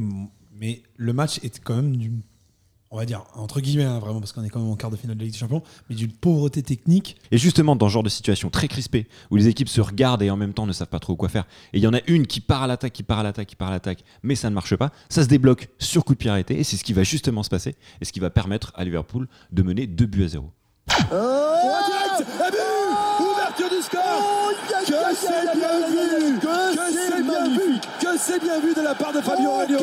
mais 0.55 0.81
le 0.97 1.13
match 1.13 1.39
est 1.43 1.59
quand 1.63 1.75
même 1.75 1.95
d'une, 1.97 2.21
on 2.93 2.97
va 2.97 3.05
dire 3.05 3.23
entre 3.33 3.59
guillemets, 3.59 3.83
hein, 3.83 3.99
vraiment 3.99 4.19
parce 4.19 4.31
qu'on 4.31 4.43
est 4.43 4.49
quand 4.49 4.59
même 4.59 4.69
en 4.69 4.75
quart 4.75 4.91
de 4.91 4.95
finale 4.95 5.17
de 5.17 5.23
Ligue 5.23 5.33
des 5.33 5.39
Champions, 5.39 5.63
mais 5.89 5.95
d'une 5.95 6.11
pauvreté 6.11 6.61
technique. 6.61 7.17
Et 7.31 7.39
justement, 7.39 7.75
dans 7.75 7.87
ce 7.87 7.93
genre 7.93 8.03
de 8.03 8.09
situation 8.09 8.51
très 8.51 8.67
crispée, 8.67 9.07
où 9.31 9.35
les 9.35 9.47
équipes 9.47 9.67
se 9.67 9.81
regardent 9.81 10.21
et 10.21 10.29
en 10.29 10.37
même 10.37 10.53
temps 10.53 10.67
ne 10.67 10.73
savent 10.73 10.87
pas 10.87 10.99
trop 10.99 11.15
quoi 11.15 11.27
faire, 11.27 11.45
et 11.73 11.79
il 11.79 11.83
y 11.83 11.87
en 11.87 11.93
a 11.93 11.99
une 12.05 12.27
qui 12.27 12.39
part 12.39 12.61
à 12.61 12.67
l'attaque, 12.67 12.93
qui 12.93 13.01
part 13.01 13.19
à 13.19 13.23
l'attaque, 13.23 13.47
qui 13.47 13.55
part 13.55 13.69
à 13.69 13.71
l'attaque, 13.71 14.03
mais 14.21 14.35
ça 14.35 14.49
ne 14.51 14.55
marche 14.55 14.75
pas, 14.75 14.91
ça 15.09 15.23
se 15.23 15.27
débloque 15.27 15.69
sur 15.79 16.05
coup 16.05 16.13
de 16.13 16.19
pied 16.19 16.29
arrêté, 16.29 16.59
et 16.59 16.63
c'est 16.63 16.77
ce 16.77 16.83
qui 16.83 16.93
va 16.93 17.03
justement 17.03 17.41
se 17.41 17.49
passer, 17.49 17.75
et 17.99 18.05
ce 18.05 18.13
qui 18.13 18.19
va 18.19 18.29
permettre 18.29 18.71
à 18.75 18.83
Liverpool 18.83 19.27
de 19.51 19.63
mener 19.63 19.87
2 19.87 20.05
buts 20.05 20.23
à 20.23 20.27
0. 20.27 20.51
direct, 20.87 22.29
un 22.39 22.51
but 22.51 22.59
Ouverture 23.19 23.69
du 23.69 23.81
score. 23.81 24.51
Que 24.69 25.15
c'est 25.15 25.57
bien 25.57 25.87
vu. 25.87 26.39
Que 26.39 26.47
c'est 26.75 27.23
bien 27.23 27.49
vu. 27.49 27.79
Que 27.99 28.17
c'est 28.19 28.39
bien 28.39 28.59
vu 28.59 28.73
de 28.75 28.81
la 28.81 28.93
part 28.93 29.13
de 29.13 29.21
Fabio 29.21 29.49
Aurelio 29.49 29.79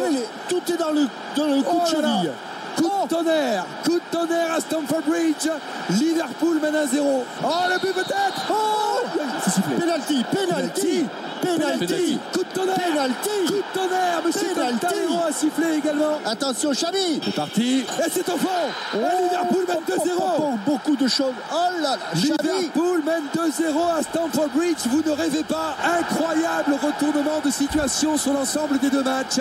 Tout 0.48 0.62
est 0.72 0.76
dans 0.76 0.92
le, 0.92 1.06
dans 1.36 1.46
le 1.46 1.62
coup 1.62 1.80
de 1.80 1.86
cheville 1.86 2.30
Coup 2.76 3.04
de 3.04 3.08
tonnerre 3.08 3.66
Coup 3.84 3.98
de 3.98 4.18
tonnerre 4.18 4.52
à 4.54 4.60
Stamford 4.60 5.02
Bridge. 5.06 5.48
Liverpool 5.90 6.60
mène 6.60 6.76
à 6.76 6.86
0 6.86 7.24
Oh 7.44 7.48
le 7.68 7.78
but 7.80 7.94
peut-être. 7.94 8.50
Oh 8.50 9.00
C'est 9.44 9.50
sifflé 9.50 9.76
Penalty 9.76 10.24
Penalty 10.30 11.06
Penalty. 11.40 12.18
Coup 12.32 12.44
de 12.44 12.48
tonnerre. 12.54 12.76
Penalty. 12.76 13.30
Coup 13.46 13.54
de 13.54 13.78
tonnerre 13.80 14.22
Monsieur. 14.24 14.54
Caltaro 14.54 15.24
a 15.26 15.32
sifflé 15.32 15.76
également. 15.78 16.18
Attention, 16.26 16.72
Chabi 16.72 17.20
C'est 17.24 17.34
parti. 17.34 17.80
Et 17.80 18.10
c'est 18.10 18.28
au 18.28 18.36
fond. 18.36 18.48
Et 18.94 19.22
Liverpool 19.24 19.64
mène 19.66 19.98
2-0 19.98 20.58
Beaucoup 20.66 20.96
de 20.96 21.08
choses. 21.08 21.34
Oh 21.52 21.82
là 21.82 21.90
là, 21.90 21.98
Liverpool 22.14 23.02
mène 23.04 23.24
2-0 23.34 23.98
à 23.98 24.02
Stamford 24.02 24.48
Bridge. 24.54 24.86
Vous 24.90 25.02
ne 25.02 25.10
rêvez 25.10 25.42
pas. 25.44 25.76
Incroyable 25.98 26.74
retournement 26.82 27.40
de 27.44 27.50
situation 27.50 28.16
sur 28.16 28.32
l'ensemble 28.32 28.78
des 28.78 28.90
deux 28.90 29.02
matchs. 29.02 29.40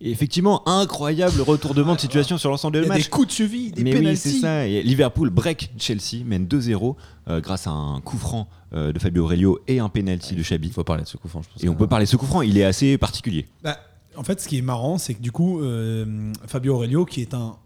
Et 0.00 0.10
effectivement, 0.10 0.66
incroyable 0.68 1.40
retournement 1.40 1.94
de 1.94 2.00
situation 2.00 2.38
sur 2.38 2.50
l'ensemble 2.50 2.80
du 2.82 2.88
match. 2.88 3.04
des 3.04 3.08
coups 3.08 3.28
de 3.28 3.32
cheville, 3.32 3.72
des 3.72 3.82
Mais 3.82 3.92
oui, 3.92 3.98
pénaltys. 3.98 4.20
c'est 4.20 4.40
ça. 4.40 4.66
Et 4.66 4.82
Liverpool 4.82 5.30
break 5.30 5.70
Chelsea, 5.78 6.24
mène 6.24 6.46
2-0 6.46 6.96
euh, 7.28 7.40
grâce 7.40 7.66
à 7.66 7.70
un 7.70 8.00
coup 8.00 8.16
franc 8.18 8.48
euh, 8.72 8.92
de 8.92 8.98
Fabio 8.98 9.24
Aurelio 9.24 9.58
et 9.66 9.80
un 9.80 9.88
penalty 9.88 10.34
de 10.34 10.42
Xabi. 10.42 10.68
Il 10.68 10.72
faut 10.72 10.84
parler 10.84 11.02
de 11.02 11.08
ce 11.08 11.16
coup 11.16 11.28
franc, 11.28 11.42
je 11.42 11.48
pense. 11.48 11.62
Et 11.62 11.68
on 11.68 11.74
peut 11.74 11.86
parler 11.86 12.04
de 12.04 12.10
ce 12.10 12.16
coup 12.16 12.26
franc, 12.26 12.42
il 12.42 12.58
est 12.58 12.64
assez 12.64 12.98
particulier. 12.98 13.46
Bah, 13.62 13.78
en 14.16 14.24
fait, 14.24 14.40
ce 14.40 14.48
qui 14.48 14.58
est 14.58 14.62
marrant, 14.62 14.98
c'est 14.98 15.14
que 15.14 15.22
du 15.22 15.32
coup, 15.32 15.60
euh, 15.60 16.32
Fabio 16.46 16.74
Aurelio, 16.74 17.04
qui 17.04 17.20
est 17.20 17.34
un 17.34 17.56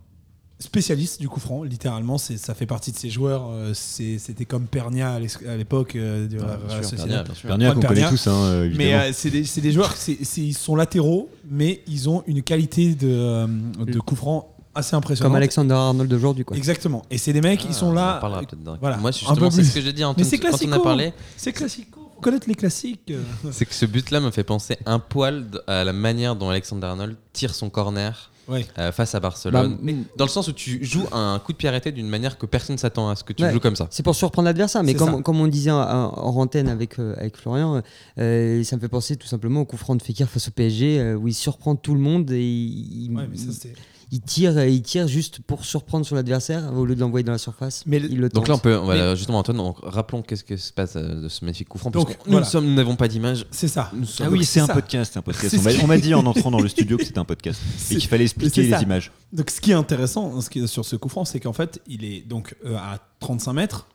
spécialiste 0.62 1.20
du 1.20 1.28
coup 1.28 1.40
franc, 1.40 1.62
littéralement, 1.62 2.16
c'est, 2.18 2.36
ça 2.38 2.54
fait 2.54 2.66
partie 2.66 2.92
de 2.92 2.96
ses 2.96 3.10
joueurs. 3.10 3.48
euh, 3.50 3.72
c'est- 3.74 4.18
c'était 4.18 4.44
comme 4.46 4.66
Pernia 4.66 5.12
à 5.14 5.18
l'époque 5.56 5.96
euh, 5.96 6.28
sûr, 6.30 6.84
Sociedad. 6.84 7.28
Pernia, 7.46 7.72
qu'on 7.74 7.80
connaît 7.80 8.08
tous, 8.08 8.26
hein, 8.28 8.32
euh, 8.44 8.70
Mais 8.76 8.94
euh, 8.94 9.10
c'est 9.12 9.30
des, 9.30 9.44
c'est 9.44 9.60
des 9.60 9.72
joueurs, 9.72 9.92
c'est, 9.96 10.18
c'est- 10.24 10.40
ils 10.40 10.54
sont 10.54 10.76
latéraux, 10.76 11.28
mais 11.50 11.82
ils 11.86 12.08
ont 12.08 12.22
une 12.26 12.42
qualité 12.42 12.94
de, 12.94 13.46
de 13.84 14.00
coup 14.00 14.16
franc 14.16 14.48
assez 14.74 14.96
impressionnante. 14.96 15.30
Comme 15.32 15.36
Alexander 15.36 15.74
Arnold 15.74 16.08
d'aujourd'hui. 16.10 16.44
quoi. 16.46 16.56
Exactement. 16.56 17.02
Et 17.10 17.18
c'est 17.18 17.32
des 17.34 17.42
mecs, 17.42 17.62
ils 17.66 17.74
sont 17.74 17.88
Ah, 17.88 17.90
On 17.90 17.94
là. 17.94 18.16
en 18.16 18.20
parlera 18.20 18.40
peut-être 18.40 18.78
voilà, 18.80 18.96
Moi, 18.96 19.10
justement, 19.12 19.50
c'est 19.50 19.58
plus. 19.58 19.68
ce 19.68 19.74
que 19.74 19.80
j'ai 19.82 19.92
dit 19.92 20.02
Antoine, 20.04 20.24
Mais 20.24 20.30
c'est 20.30 20.38
quand 20.38 20.48
on 20.48 20.54
a 20.54 20.58
classico. 20.58 20.80
parlé. 20.82 21.12
C'est 21.36 21.52
classico. 21.52 22.00
Faut 22.14 22.20
connaître 22.22 22.48
les 22.48 22.54
classiques. 22.54 23.12
C'est 23.50 23.66
que 23.66 23.74
ce 23.74 23.84
but-là 23.84 24.20
me 24.20 24.30
fait 24.30 24.44
penser 24.44 24.76
un 24.86 24.98
poil 25.00 25.44
à 25.66 25.82
la 25.84 25.92
manière 25.92 26.36
dont 26.36 26.48
Alexander 26.48 26.86
Arnold 26.86 27.16
tire 27.32 27.52
son 27.54 27.68
corner 27.68 28.30
Ouais. 28.48 28.66
euh, 28.78 28.90
face 28.92 29.14
à 29.14 29.20
Barcelone. 29.20 29.72
Bah, 29.72 29.78
mais- 29.82 29.96
Dans 30.16 30.24
le 30.24 30.30
sens 30.30 30.48
où 30.48 30.52
tu 30.52 30.84
joues 30.84 31.04
un 31.12 31.38
coup 31.38 31.52
de 31.52 31.56
pied 31.56 31.68
arrêté 31.68 31.92
d'une 31.92 32.08
manière 32.08 32.38
que 32.38 32.46
personne 32.46 32.76
s'attend 32.78 33.08
à 33.08 33.16
ce 33.16 33.24
que 33.24 33.32
tu 33.32 33.42
Ouais. 33.44 33.52
joues 33.52 33.60
comme 33.60 33.76
ça. 33.76 33.86
C'est 33.90 34.02
pour 34.02 34.14
surprendre 34.14 34.46
l'adversaire, 34.46 34.82
mais 34.82 34.94
comme, 34.94 35.22
comme 35.22 35.40
on 35.40 35.46
disait 35.46 35.70
en, 35.70 35.78
en 35.80 36.36
antenne 36.40 36.68
avec, 36.68 36.98
euh, 36.98 37.14
avec 37.18 37.36
Florian, 37.36 37.82
euh, 38.18 38.64
ça 38.64 38.76
me 38.76 38.80
fait 38.80 38.88
penser 38.88 39.16
tout 39.16 39.26
simplement 39.28 39.60
au 39.60 39.64
coup 39.64 39.76
franc 39.76 39.94
de 39.96 40.02
Fekir 40.02 40.28
face 40.28 40.48
au 40.48 40.50
PSG, 40.50 40.98
euh, 40.98 41.14
où 41.16 41.28
il 41.28 41.34
surprend 41.34 41.76
tout 41.76 41.94
le 41.94 42.00
monde 42.00 42.30
et 42.32 42.42
il, 42.42 43.04
il- 43.10 43.16
Ouais, 43.16 43.26
mais 43.30 43.36
ça, 43.36 43.52
c'est- 43.52 43.74
il 44.14 44.20
tire, 44.20 44.62
il 44.64 44.82
tire 44.82 45.08
juste 45.08 45.40
pour 45.40 45.64
surprendre 45.64 46.04
sur 46.04 46.14
l'adversaire 46.14 46.70
au 46.76 46.84
lieu 46.84 46.94
de 46.94 47.00
l'envoyer 47.00 47.24
dans 47.24 47.32
la 47.32 47.38
surface. 47.38 47.82
Mais 47.86 47.96
il 47.96 48.18
le 48.20 48.28
Donc 48.28 48.46
là, 48.46 48.54
on 48.54 48.58
peut, 48.58 48.74
voilà, 48.74 49.14
justement, 49.14 49.38
Antoine, 49.38 49.56
donc, 49.56 49.78
rappelons 49.82 50.20
qu'est-ce 50.20 50.44
que 50.44 50.58
se 50.58 50.70
passe 50.70 50.96
euh, 50.96 51.22
de 51.22 51.28
ce 51.30 51.42
magnifique 51.44 51.68
coup 51.68 51.78
franc. 51.78 51.90
Donc, 51.90 52.10
nous 52.26 52.32
voilà. 52.32 52.44
ne 52.46 52.50
sommes- 52.50 52.66
nous 52.66 52.74
n'avons 52.74 52.94
pas 52.94 53.08
d'image. 53.08 53.46
c'est 53.50 53.68
ça. 53.68 53.90
Nous 53.94 54.04
sommes- 54.04 54.26
Ah 54.28 54.30
oui, 54.30 54.44
c'est 54.44 54.60
un 54.60 54.66
ça. 54.66 54.74
podcast, 54.74 55.16
un 55.16 55.22
On 55.58 55.62
m'a- 55.62 55.72
qui- 55.72 55.80
on 55.82 55.86
m'a 55.86 55.96
dit 55.98 56.12
en 56.14 56.26
entrant 56.26 56.50
dans 56.50 56.60
le 56.60 56.68
studio 56.68 56.98
que 56.98 57.04
c'était 57.06 57.18
un 57.20 57.24
podcast 57.24 57.58
et 57.90 57.96
qu'il 57.96 58.08
fallait 58.08 58.24
expliquer 58.24 58.68
ça. 58.70 58.76
les 58.76 58.82
images. 58.84 59.10
Donc, 59.32 59.48
ce 59.50 59.60
qui 59.62 59.70
est 59.70 59.74
intéressant 59.74 60.40
ce 60.42 60.50
qui 60.50 60.58
est 60.60 60.66
sur 60.66 60.84
ce 60.84 60.94
coup 60.96 61.08
franc, 61.08 61.24
c'est 61.24 61.40
qu'en 61.40 61.54
fait, 61.54 61.80
il 61.88 62.04
est 62.04 62.20
donc 62.20 62.54
euh, 62.66 62.76
à 62.76 62.98
35 63.20 63.52
mètres, 63.54 63.88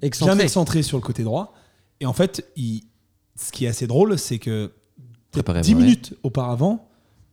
Excentré. 0.00 0.34
bien 0.34 0.44
excentré 0.44 0.82
sur 0.82 0.96
le 0.96 1.02
côté 1.02 1.24
droit. 1.24 1.54
Et 2.00 2.06
en 2.06 2.14
fait, 2.14 2.46
il- 2.56 2.84
ce 3.38 3.52
qui 3.52 3.66
est 3.66 3.68
assez 3.68 3.86
drôle, 3.86 4.18
c'est 4.18 4.38
que 4.38 4.66
peut-être 5.30 5.44
Préparez-vous, 5.44 5.64
10 5.66 5.74
ouais. 5.74 5.80
minutes 5.82 6.14
auparavant, 6.22 6.88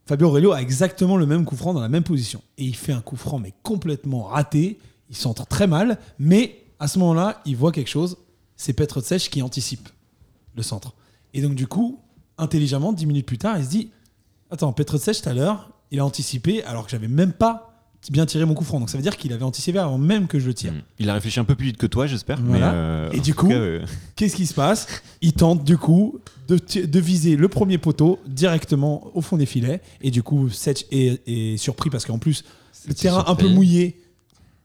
Fabio 0.10 0.30
Aurelio 0.30 0.54
a 0.54 0.62
exactement 0.64 1.18
le 1.18 1.28
même 1.28 1.46
coup 1.46 1.56
franc 1.56 1.72
dans 1.72 1.82
la 1.82 1.88
même 1.88 2.02
position. 2.02 2.42
Et 2.58 2.66
il 2.66 2.76
fait 2.76 2.94
un 2.94 3.00
coup 3.00 3.16
franc, 3.16 3.38
mais 3.38 3.54
complètement 3.62 4.24
raté. 4.24 4.80
Il 5.12 5.16
s'entre 5.16 5.46
très 5.46 5.68
mal. 5.68 6.00
Mais 6.18 6.64
à 6.80 6.88
ce 6.88 6.98
moment-là, 6.98 7.44
il 7.46 7.56
voit 7.56 7.72
quelque 7.72 7.92
chose. 7.92 8.18
C'est 8.56 8.74
Petr 8.74 9.04
Cech 9.04 9.30
qui 9.30 9.44
anticipe 9.44 9.88
le 10.56 10.64
centre. 10.64 10.96
Et 11.36 11.44
donc, 11.44 11.54
du 11.54 11.68
coup, 11.68 12.00
intelligemment, 12.40 12.92
10 12.92 13.06
minutes 13.06 13.28
plus 13.28 13.38
tard, 13.38 13.60
il 13.60 13.66
se 13.66 13.70
dit 13.70 13.92
Attends, 14.50 14.74
Petr 14.74 14.98
Cech, 14.98 15.22
tout 15.22 15.30
à 15.30 15.36
l'heure, 15.36 15.70
il 15.92 16.00
a 16.00 16.06
anticipé 16.06 16.64
alors 16.64 16.86
que 16.86 16.90
j'avais 16.90 17.08
même 17.08 17.32
pas 17.34 17.69
bien 18.12 18.26
tiré 18.26 18.46
mon 18.46 18.54
coup 18.54 18.64
franc. 18.64 18.80
Donc, 18.80 18.90
ça 18.90 18.98
veut 18.98 19.04
dire 19.04 19.18
qu'il 19.18 19.34
avait 19.34 19.44
anticipé 19.44 19.78
avant 19.80 19.98
même 19.98 20.28
que 20.28 20.40
je 20.40 20.48
le 20.48 20.54
tire. 20.54 20.72
Mm. 20.72 20.82
Il 21.00 21.10
a 21.10 21.14
réfléchi 21.14 21.40
un 21.40 21.44
peu 21.44 21.56
plus 21.56 21.68
vite 21.68 21.78
que 21.78 21.86
toi, 21.86 22.08
j'espère. 22.08 22.40
Voilà. 22.44 22.74
euh, 22.74 23.12
Et 23.12 23.20
du 23.20 23.34
coup, 23.36 23.52
euh, 23.52 23.86
Qu'est-ce 24.16 24.36
qui 24.36 24.46
se 24.48 24.54
passe? 24.54 24.88
Il 25.22 25.34
tente 25.34 25.64
du 25.64 25.78
coup 25.78 26.20
de, 26.48 27.00
viser 27.00 27.36
le 27.36 27.48
premier 27.48 27.78
poteau 27.78 28.20
directement 28.26 29.12
au 29.14 29.22
fond 29.22 29.38
des 29.38 29.46
filets. 29.46 29.82
Et 30.02 30.12
du 30.12 30.24
coup, 30.24 30.50
Setch 30.50 30.86
est, 30.92 31.22
est 31.28 31.58
surpris 31.58 31.90
parce 31.90 32.06
qu'en 32.06 32.18
plus, 32.20 32.44
le 32.88 32.94
terrain 32.94 33.24
un 33.28 33.36
peu 33.36 33.48
mouillé 33.48 33.98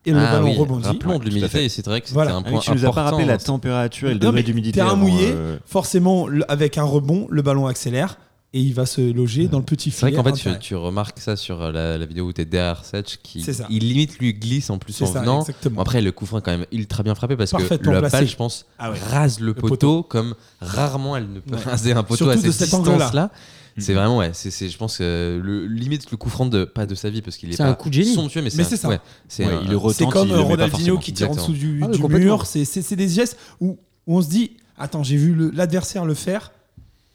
et 0.07 0.12
le 0.12 0.19
Ah 0.19 0.33
ballon 0.33 0.50
oui, 0.50 0.57
rebondit. 0.57 0.87
Rappelons 0.87 1.19
de 1.19 1.25
l'humidité, 1.25 1.69
c'est 1.69 1.85
vrai 1.85 2.00
que 2.00 2.07
c'était 2.09 2.14
Voilà. 2.14 2.35
un 2.37 2.43
ah 2.45 2.50
point 2.50 2.61
tu 2.61 2.71
nous 2.73 2.79
as 2.79 2.81
pas 2.83 3.00
important. 3.00 3.05
rappelé 3.17 3.25
la 3.26 3.38
température 3.38 4.09
et 4.11 4.12
le 4.14 4.19
degré 4.21 4.43
d'humidité. 4.43 4.75
terrain 4.81 4.97
mouillé, 4.97 5.29
euh, 5.31 5.57
forcément, 5.64 6.26
le- 6.26 6.50
avec 6.50 6.76
un 6.79 6.85
rebond, 6.85 7.26
le 7.31 7.41
ballon 7.43 7.67
accélère 7.67 8.19
et 8.56 8.61
il 8.61 8.73
va 8.73 8.87
se 8.87 9.00
loger 9.00 9.49
dans 9.49 9.58
le 9.58 9.64
petit 9.64 9.90
C'est 9.90 10.00
vrai 10.02 10.11
filet. 10.12 10.23
qu'en 10.23 10.34
fait, 10.37 10.58
tu, 10.61 10.75
remarques 10.76 11.18
ça 11.18 11.34
sur 11.37 11.61
euh, 11.61 11.73
la, 11.73 11.99
la 11.99 12.06
vidéo 12.06 12.26
où 12.26 12.32
tu 12.32 12.40
es 12.40 12.44
derrière 12.44 12.84
Setch, 12.84 13.18
qui 13.23 13.42
C'est 13.42 13.56
il 13.68 13.88
limite 13.88 14.18
lui 14.18 14.32
glisse 14.32 14.70
en 14.70 14.78
plus 14.78 14.92
C'est 14.92 15.04
en 15.04 15.12
ça, 15.12 15.20
venant. 15.20 15.44
Bon, 15.70 15.82
après, 15.82 16.00
le 16.00 16.12
coup 16.12 16.25
franc 16.25 16.38
est 16.38 16.42
quand 16.42 16.52
même 16.56 16.66
ultra 16.73 17.02
bien 17.02 17.14
frappé 17.16 17.37
parce 17.37 17.50
que 17.52 17.90
la 17.90 18.00
balle, 18.00 18.28
je 18.28 18.37
pense, 18.37 18.64
Ah 18.78 18.92
ouais. 18.92 18.99
rase 19.11 19.40
le, 19.40 19.46
Le 19.49 19.54
poteau, 19.54 19.68
poteau. 19.68 20.02
comme 20.04 20.34
rarement 20.61 21.16
elle 21.16 21.30
ne 21.30 21.40
peut 21.40 21.56
Ouais. 21.56 21.62
raser 21.62 21.92
un 21.92 22.02
poteau 22.04 22.25
Surtout 22.26 22.30
à 22.30 22.37
cette 22.37 22.58
distance-là. 22.61 23.30
C'est 23.76 23.92
Mhm. 23.92 23.99
vraiment, 23.99 24.18
ouais, 24.18 24.30
c'est, 24.34 24.52
c'est- 24.52 24.68
je 24.68 24.78
pense, 24.78 24.99
euh, 25.00 25.40
le, 25.42 25.66
limite 25.66 26.08
le 26.12 26.16
coup 26.16 26.30
franc 26.30 26.46
de, 26.46 26.62
pas 26.64 26.87
de 26.87 26.94
sa 26.94 27.11
vie 27.11 27.23
parce 27.23 27.37
qu'il 27.37 27.49
est 27.49 27.56
C'est 27.56 27.64
pas 27.64 27.70
un 27.70 27.75
coup 27.75 27.88
de 27.88 27.94
génie. 27.94 28.14
somptueux, 28.14 28.40
mais 28.40 28.50
c'est, 28.50 28.58
Mais 28.58 28.62
c'est 28.64 28.76
ça. 28.76 28.88
ouais, 28.88 29.00
c'est 29.26 29.44
Ouais, 29.44 29.52
un- 29.52 29.62
il 29.64 29.68
le 29.70 29.76
retente, 29.76 29.96
C'est 29.96 30.06
comme 30.06 30.28
il 30.28 30.34
Ronaldinho 30.37 30.99
qui 30.99 31.12
tire 31.12 31.32
en 31.32 31.34
dessous 31.34 31.52
du, 31.52 31.82
Ah 31.82 31.88
mur. 32.08 32.46
C'est 32.46 32.64
c'est- 32.64 32.82
c'est 32.82 32.94
des 32.94 33.08
gestes 33.08 33.37
où, 33.61 33.76
où 34.06 34.16
on 34.18 34.23
se 34.23 34.28
dit 34.28 34.52
Attends, 34.78 35.02
j'ai 35.02 35.16
vu 35.16 35.32
le- 35.34 35.50
l'adversaire 35.50 36.04
le 36.04 36.14
faire. 36.14 36.52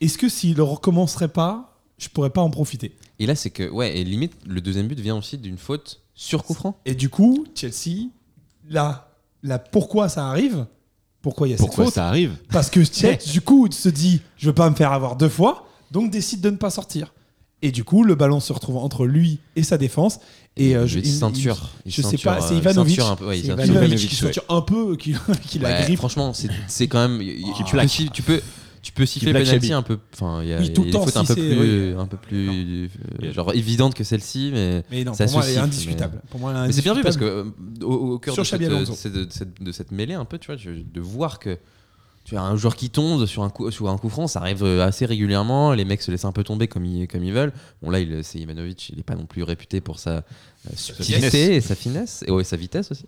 Est-ce 0.02 0.18
que 0.18 0.30
s'il 0.30 0.56
ne 0.58 0.62
recommencerait 0.62 1.28
pas, 1.28 1.78
je 1.98 2.08
pourrais 2.10 2.30
pas 2.30 2.42
en 2.42 2.50
profiter? 2.50 2.96
Et 3.20 3.26
là, 3.26 3.36
c'est 3.36 3.50
que, 3.50 3.70
ouais, 3.70 3.98
et 3.98 4.04
limite, 4.04 4.34
le 4.48 4.62
deuxième 4.62 4.88
but 4.88 5.00
vient 5.00 5.18
aussi 5.18 5.38
d'une 5.38 5.58
faute 5.58 6.02
sur 6.16 6.44
coup 6.44 6.54
franc. 6.54 6.78
Et 6.86 6.96
du 6.96 7.10
coup, 7.10 7.46
Chelsea, 7.56 8.08
là, 8.70 9.12
là 9.44 9.60
pourquoi 9.60 10.10
ça 10.10 10.28
arrive? 10.28 10.66
Pourquoi 11.22 11.48
il 11.48 11.52
y 11.52 11.54
a 11.54 11.58
Pourquoi 11.58 11.86
cette 11.86 11.86
faute? 11.86 11.94
ça 11.96 12.08
arrive? 12.08 12.38
Parce 12.52 12.70
que 12.70 12.84
Chelsea, 12.84 13.18
du 13.32 13.42
coup, 13.42 13.68
se 13.72 13.90
dit 13.90 14.22
Je 14.38 14.48
veux 14.48 14.54
pas 14.56 14.70
me 14.70 14.76
faire 14.76 14.94
avoir 14.94 15.16
deux 15.18 15.28
fois, 15.30 15.68
donc 15.92 16.12
décide 16.12 16.40
de 16.42 16.50
ne 16.50 16.56
pas 16.58 16.70
sortir. 16.70 17.14
Et 17.62 17.72
du 17.74 17.84
coup, 17.84 18.06
le 18.06 18.16
ballon 18.16 18.40
se 18.40 18.54
retrouve 18.54 18.78
entre 18.78 19.06
lui 19.06 19.40
et 19.58 19.64
sa 19.64 19.78
défense. 19.78 20.20
Et 20.56 20.78
euh, 20.78 20.88
je 20.88 21.02
ceinture. 21.02 21.72
il- 21.86 21.92
je 21.92 21.98
sais 21.98 22.04
ceinture, 22.04 22.32
pas, 22.36 22.40
c'est 22.42 22.54
euh, 22.54 22.58
Ivanovic. 22.60 23.00
un 23.00 23.16
peu, 23.18 23.28
ouais. 23.28 23.40
Ivanovic 23.40 23.70
Ivanovic, 23.70 23.98
qui 24.00 24.16
ouais. 24.16 24.22
ceinture 24.34 24.44
un 24.48 24.62
peu, 24.62 24.96
qui, 24.96 25.14
qui 25.50 25.60
la 25.60 25.82
grippe. 25.84 25.98
Franchement, 25.98 26.32
c'est, 26.34 26.88
quand 26.88 27.06
même. 27.10 27.20
tu, 27.66 27.90
si- 27.90 28.10
tu 28.12 28.22
peux, 28.24 28.40
tu 28.82 28.92
peux 28.92 29.06
siffler 29.06 29.34
penalty 29.34 29.74
un 29.74 29.82
peu. 29.82 30.00
Enfin, 30.14 30.42
il 30.44 30.50
y 30.50 30.54
a, 30.54 30.58
Oui, 30.60 30.64
il 30.66 30.68
y 30.70 30.72
a 30.72 30.74
tout 30.76 30.84
des 30.84 30.96
un 31.18 31.26
peu 31.26 31.36
plus, 31.36 31.96
un 31.98 32.06
peu 32.06 32.18
plus, 32.18 32.90
euh, 33.24 33.34
genre 33.34 33.54
évidentes 33.54 33.94
que 33.94 34.04
celle-ci, 34.04 34.52
mais. 34.54 34.84
Mais 34.92 35.04
non, 35.04 35.14
Ça 35.14 35.26
pour 35.26 35.34
moi, 35.36 35.44
indiscutable. 35.46 36.22
Pour 36.30 36.40
moi, 36.40 36.52
elle 36.56 36.64
est 36.64 36.68
Mais 36.68 36.74
c'est 36.74 36.82
bien 36.82 36.94
vu 36.94 37.02
parce 37.02 37.18
que 37.18 37.24
euh, 37.26 37.44
au, 37.84 38.14
au 38.14 38.20
cœur 38.20 38.36
de 38.36 38.44
cette, 38.44 38.62
euh, 38.62 38.80
de 38.80 38.86
cette- 38.94 39.14
de 39.14 39.28
cette- 39.30 39.64
de 39.64 39.72
cette 39.72 39.92
mêlée 39.92 40.14
un 40.14 40.26
peu, 40.26 40.38
tu 40.38 40.48
vois, 40.52 40.56
de 40.56 41.02
voir 41.02 41.40
que 41.40 41.58
tu 42.26 42.38
as 42.38 42.44
un 42.44 42.56
joueur 42.58 42.76
qui 42.76 42.90
tombe 42.92 43.26
sur 43.26 43.44
un 43.44 43.50
coup, 43.50 43.72
sur 43.72 43.90
un 43.90 43.98
coup 43.98 44.10
franc, 44.10 44.28
ça 44.28 44.40
arrive 44.40 44.64
assez 44.64 45.06
régulièrement. 45.06 45.74
Les 45.74 45.84
mecs 45.86 46.02
se 46.02 46.12
laissent 46.12 46.26
un 46.26 46.32
peu 46.32 46.44
tomber 46.44 46.68
comme 46.68 46.86
ils, 46.86 47.08
comme 47.08 47.24
ils 47.24 47.34
veulent. 47.34 47.54
Bon 47.82 47.90
là, 47.90 48.00
il- 48.00 48.24
c'est 48.24 48.40
Ivanovic, 48.40 48.90
il 48.90 48.98
n'est 48.98 49.04
pas 49.04 49.16
non 49.16 49.26
plus 49.26 49.42
réputé 49.44 49.82
pour 49.82 50.00
sa, 50.00 50.24
subtilité 50.76 51.30
finesse. 51.30 51.34
et 51.36 51.62
sa 51.62 51.76
finesse 51.76 52.24
et 52.28 52.32
ouais, 52.32 52.44
sa 52.44 52.56
vitesse 52.58 52.92
aussi. 52.92 53.06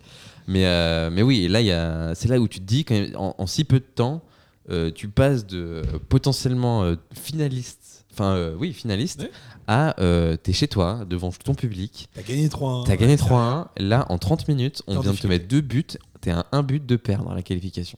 Mais 0.47 0.65
euh, 0.65 1.09
mais 1.11 1.21
oui, 1.21 1.47
là 1.47 1.61
il 1.61 1.67
y 1.67 1.71
a, 1.71 2.13
c'est 2.15 2.27
là 2.29 2.39
où 2.39 2.47
tu 2.47 2.59
te 2.59 2.65
dis 2.65 2.83
quand 2.83 2.95
même, 2.95 3.11
en, 3.15 3.35
en 3.37 3.45
si 3.47 3.63
peu 3.63 3.79
de 3.79 3.85
temps, 3.85 4.23
euh, 4.69 4.91
tu 4.93 5.07
passes 5.07 5.45
de 5.45 5.57
euh, 5.57 5.83
potentiellement 6.09 6.83
euh, 6.83 6.95
finaliste, 7.13 8.05
enfin 8.13 8.35
euh, 8.35 8.55
oui 8.59 8.73
finaliste, 8.73 9.21
Ouais. 9.21 9.31
à 9.67 9.99
euh, 10.01 10.35
t'es 10.37 10.53
chez 10.53 10.67
toi 10.67 11.05
devant 11.09 11.31
ton 11.31 11.53
public. 11.55 12.09
T'as 12.13 12.21
gagné 12.21 12.47
3-1. 12.47 12.85
T'as 12.85 12.95
gagné 12.95 13.15
3-1. 13.15 13.67
Là, 13.77 14.05
en 14.09 14.17
30 14.17 14.47
minutes, 14.47 14.83
on 14.87 14.99
vient 14.99 15.11
de 15.13 15.17
te 15.17 15.27
mettre 15.27 15.47
deux 15.47 15.61
buts. 15.61 15.85
T'es 16.21 16.31
à 16.31 16.45
un 16.51 16.61
but 16.63 16.85
de 16.85 16.95
perdre 16.95 17.33
la 17.33 17.41
qualification. 17.41 17.97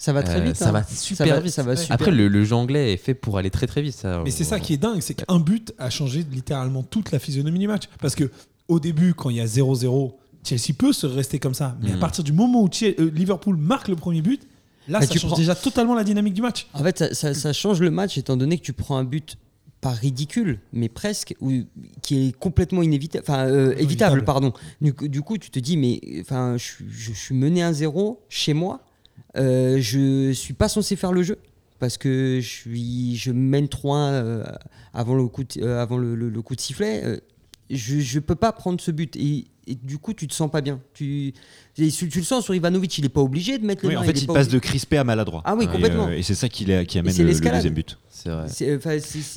Ça 0.00 0.12
va 0.12 0.22
très 0.22 0.36
Euh, 0.40 0.44
vite. 0.44 0.56
ça 0.56 0.68
hein. 0.68 0.72
va 0.72 0.84
super 0.84 1.26
ça 1.26 1.34
va, 1.34 1.40
vite. 1.40 1.52
Ça 1.52 1.62
va 1.62 1.70
Ouais. 1.70 1.76
super 1.76 1.94
Après, 1.94 2.10
le, 2.12 2.28
le 2.28 2.44
jeu 2.44 2.54
anglais 2.54 2.92
est 2.92 2.96
fait 2.96 3.14
pour 3.14 3.36
aller 3.38 3.50
très 3.50 3.66
très 3.66 3.82
vite. 3.82 3.94
Ça, 3.94 4.22
Mais 4.24 4.30
c'est 4.30 4.44
ça 4.44 4.60
qui 4.60 4.72
est 4.72 4.76
dingue, 4.76 5.00
c'est 5.00 5.14
qu'un 5.14 5.38
but 5.40 5.72
a 5.78 5.90
changé 5.90 6.24
littéralement 6.30 6.82
toute 6.84 7.10
la 7.12 7.18
physionomie 7.18 7.58
du 7.58 7.66
match. 7.68 7.84
Parce 8.00 8.14
que 8.14 8.30
au 8.68 8.78
début, 8.80 9.14
quand 9.14 9.30
il 9.30 9.36
y 9.36 9.40
a 9.40 9.46
0-0, 9.46 10.12
Chelsea 10.44 10.72
peut 10.78 10.92
se 10.92 11.06
rester 11.06 11.38
comme 11.40 11.54
ça. 11.54 11.76
Mais 11.82 11.90
à 11.90 11.94
Mhm. 11.94 12.00
partir 12.00 12.22
du 12.22 12.32
moment 12.32 12.62
où 12.62 12.68
euh, 12.82 13.10
Liverpool 13.12 13.56
marque 13.56 13.88
le 13.88 13.96
premier 13.96 14.22
but, 14.22 14.46
là, 14.88 15.00
ça 15.00 15.06
tu 15.08 15.18
change 15.18 15.30
prends- 15.30 15.38
déjà 15.38 15.54
totalement 15.54 15.94
la 15.94 16.04
dynamique 16.04 16.34
du 16.34 16.42
match. 16.42 16.66
En 16.74 16.82
fait, 16.82 16.98
ça, 16.98 17.14
ça- 17.14 17.34
ça 17.34 17.52
change 17.52 17.80
le 17.80 17.90
match 17.90 18.18
étant 18.18 18.36
donné 18.36 18.58
que 18.58 18.62
tu 18.64 18.72
prends 18.72 18.96
un 18.96 19.04
but 19.04 19.36
pas 19.80 19.90
ridicule, 19.90 20.58
mais 20.72 20.88
presque, 20.88 21.34
ou, 21.40 21.52
qui 22.02 22.28
est 22.28 22.32
complètement 22.36 22.82
inévitable, 22.82 23.24
enfin 23.28 23.46
euh, 23.46 23.70
évitable, 23.76 23.82
Évitable. 23.82 24.24
pardon. 24.24 24.52
Du, 24.80 24.92
coup- 24.92 25.06
du 25.06 25.22
coup, 25.22 25.38
tu 25.38 25.50
te 25.50 25.58
dis, 25.60 25.76
mais 25.76 26.00
enfin, 26.20 26.56
je, 26.56 26.64
suis- 26.64 26.86
je 26.90 27.12
suis 27.12 27.34
mené 27.34 27.62
1-0 27.62 28.18
chez 28.28 28.54
moi, 28.54 28.80
euh, 29.36 29.78
je 29.80 30.32
suis 30.32 30.54
pas 30.54 30.68
censé 30.68 30.96
faire 30.96 31.12
le 31.12 31.22
jeu 31.22 31.38
parce 31.78 31.96
que 31.96 32.40
je 32.42 32.48
suis, 32.48 33.14
je 33.16 33.30
mène 33.30 33.66
3-1 33.68 34.10
euh, 34.14 34.44
avant 34.94 35.14
le 35.14 35.28
coup, 35.28 35.44
de, 35.44 35.62
euh, 35.62 35.80
avant 35.80 35.96
le, 35.96 36.16
le- 36.16 36.28
le 36.28 36.42
coup 36.42 36.56
de 36.56 36.60
sifflet. 36.60 37.20
Je, 37.70 38.00
je 38.00 38.18
peux 38.18 38.34
pas 38.34 38.52
prendre 38.52 38.80
ce 38.80 38.90
but. 38.90 39.14
Et, 39.16 39.46
et 39.66 39.74
du 39.74 39.98
coup, 39.98 40.14
tu 40.14 40.26
te 40.26 40.32
sens 40.34 40.50
pas 40.50 40.60
bien. 40.62 40.80
Tu, 40.94 41.34
et 41.76 41.90
tu, 41.90 42.08
tu 42.08 42.18
le 42.18 42.24
sens 42.24 42.44
sur 42.44 42.54
Ivanovic, 42.54 42.96
il 42.98 43.04
est 43.04 43.08
pas 43.10 43.20
obligé 43.20 43.58
de 43.58 43.66
mettre 43.66 43.82
le 43.82 43.88
Oui, 43.90 43.94
main, 43.96 44.00
en 44.00 44.04
fait, 44.04 44.12
il 44.20 44.26
pas 44.26 44.32
passe 44.34 44.46
obligé- 44.46 44.52
de 44.54 44.58
crispé 44.60 44.96
à 44.96 45.04
maladroit. 45.04 45.42
Ah 45.44 45.54
oui, 45.56 45.64
Et, 45.64 45.68
complètement. 45.68 46.06
euh, 46.06 46.16
Et, 46.16 46.22
c'est 46.22 46.34
ça 46.34 46.48
qui, 46.48 46.64
amène 46.64 46.86
le, 47.16 47.24
deuxième 47.40 47.74
but. 47.74 47.98
C'est 48.08 48.30
vrai. 48.30 48.46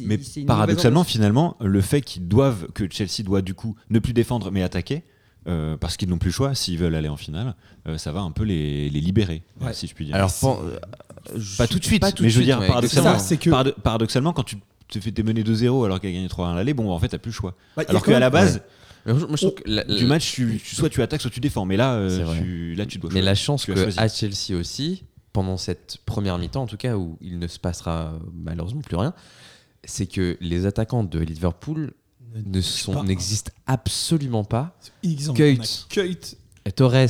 Mais 0.05 0.19
paradoxalement, 0.45 1.03
finalement, 1.03 1.57
le 1.59 1.81
fait 1.81 2.01
qu'ils 2.01 2.27
doivent, 2.27 2.67
que 2.73 2.85
Chelsea 2.89 3.23
doit 3.23 3.41
du 3.41 3.53
coup 3.53 3.75
ne 3.89 3.99
plus 3.99 4.13
défendre 4.13 4.51
mais 4.51 4.63
attaquer, 4.63 5.03
euh, 5.47 5.75
parce 5.77 5.97
qu'ils 5.97 6.07
n'ont 6.09 6.17
plus 6.19 6.29
le 6.29 6.33
choix 6.33 6.55
s'ils 6.55 6.77
veulent 6.77 6.95
aller 6.95 7.09
en 7.09 7.17
finale, 7.17 7.55
euh, 7.87 7.97
ça 7.97 8.11
va 8.11 8.21
un 8.21 8.31
peu 8.31 8.43
les, 8.43 8.89
les 8.89 9.01
libérer, 9.01 9.43
Ouais. 9.59 9.73
si 9.73 9.87
je 9.87 9.93
puis 9.95 10.05
dire. 10.05 10.15
Alors, 10.15 10.31
euh, 10.43 10.77
pas 11.57 11.67
tout 11.67 11.79
de 11.79 11.83
suite, 11.85 12.01
pas 12.01 12.11
tout 12.11 12.23
mais 12.23 12.29
de 12.29 12.33
je 12.33 12.37
veux 12.39 12.43
suite, 12.43 12.53
dire, 12.53 12.59
ouais, 12.59 12.67
paradoxalement, 12.67 13.19
ça, 13.19 13.35
que- 13.37 13.71
paradoxalement, 13.81 14.33
quand 14.33 14.43
tu 14.43 14.57
te 14.99 15.03
fais 15.03 15.11
t'es 15.11 15.23
mené 15.23 15.43
2-0 15.43 15.85
alors 15.85 15.99
qu'il 15.99 16.09
a 16.09 16.13
gagné 16.13 16.27
3-1 16.27 16.51
à 16.51 16.55
l'aller, 16.55 16.73
bon, 16.73 16.89
en 16.91 16.99
fait, 16.99 17.07
t'as 17.09 17.17
plus 17.17 17.31
le 17.31 17.35
choix. 17.35 17.55
Bah, 17.75 17.83
Alors 17.87 18.03
qu'à 18.03 18.19
la 18.19 18.29
base, 18.29 18.61
Mais 19.05 19.13
moi, 19.13 19.27
je- 19.31 19.35
trouve 19.47 19.55
que 19.55 19.63
la- 19.65 19.83
du 19.83 20.05
match, 20.05 20.33
tu, 20.33 20.61
tu- 20.63 20.75
soit 20.75 20.89
tu 20.89 21.01
attaques, 21.01 21.21
soit 21.21 21.31
tu 21.31 21.39
défends. 21.39 21.65
Mais 21.65 21.77
là, 21.77 21.95
euh, 21.95 22.37
tu, 22.39 22.75
là, 22.75 22.85
tu 22.85 22.97
dois 22.99 23.09
Mais 23.09 23.15
choisir. 23.21 23.25
la 23.25 23.35
chance 23.35 23.63
Tu 23.65 23.73
que 23.73 23.99
à 23.99 24.07
Chelsea 24.07 24.55
aussi, 24.59 25.03
pendant 25.33 25.57
cette 25.57 25.97
première 26.05 26.37
mi-temps, 26.37 26.61
en 26.63 26.67
tout 26.67 26.77
cas 26.77 26.95
où 26.97 27.17
il 27.21 27.39
ne 27.39 27.47
se 27.47 27.57
passera 27.57 28.13
malheureusement 28.33 28.81
plus 28.81 28.95
rien, 28.97 29.13
c'est 29.83 30.05
que 30.05 30.37
les 30.41 30.65
attaquants 30.67 31.03
de 31.03 31.17
Liverpool 31.19 31.93
ne 32.35 32.61
n'existent 33.03 33.51
absolument 33.65 34.43
pas. 34.43 34.77
Exemple, 35.03 35.39
Keut. 35.89 36.15
Et 36.65 36.71
Torres 36.71 37.07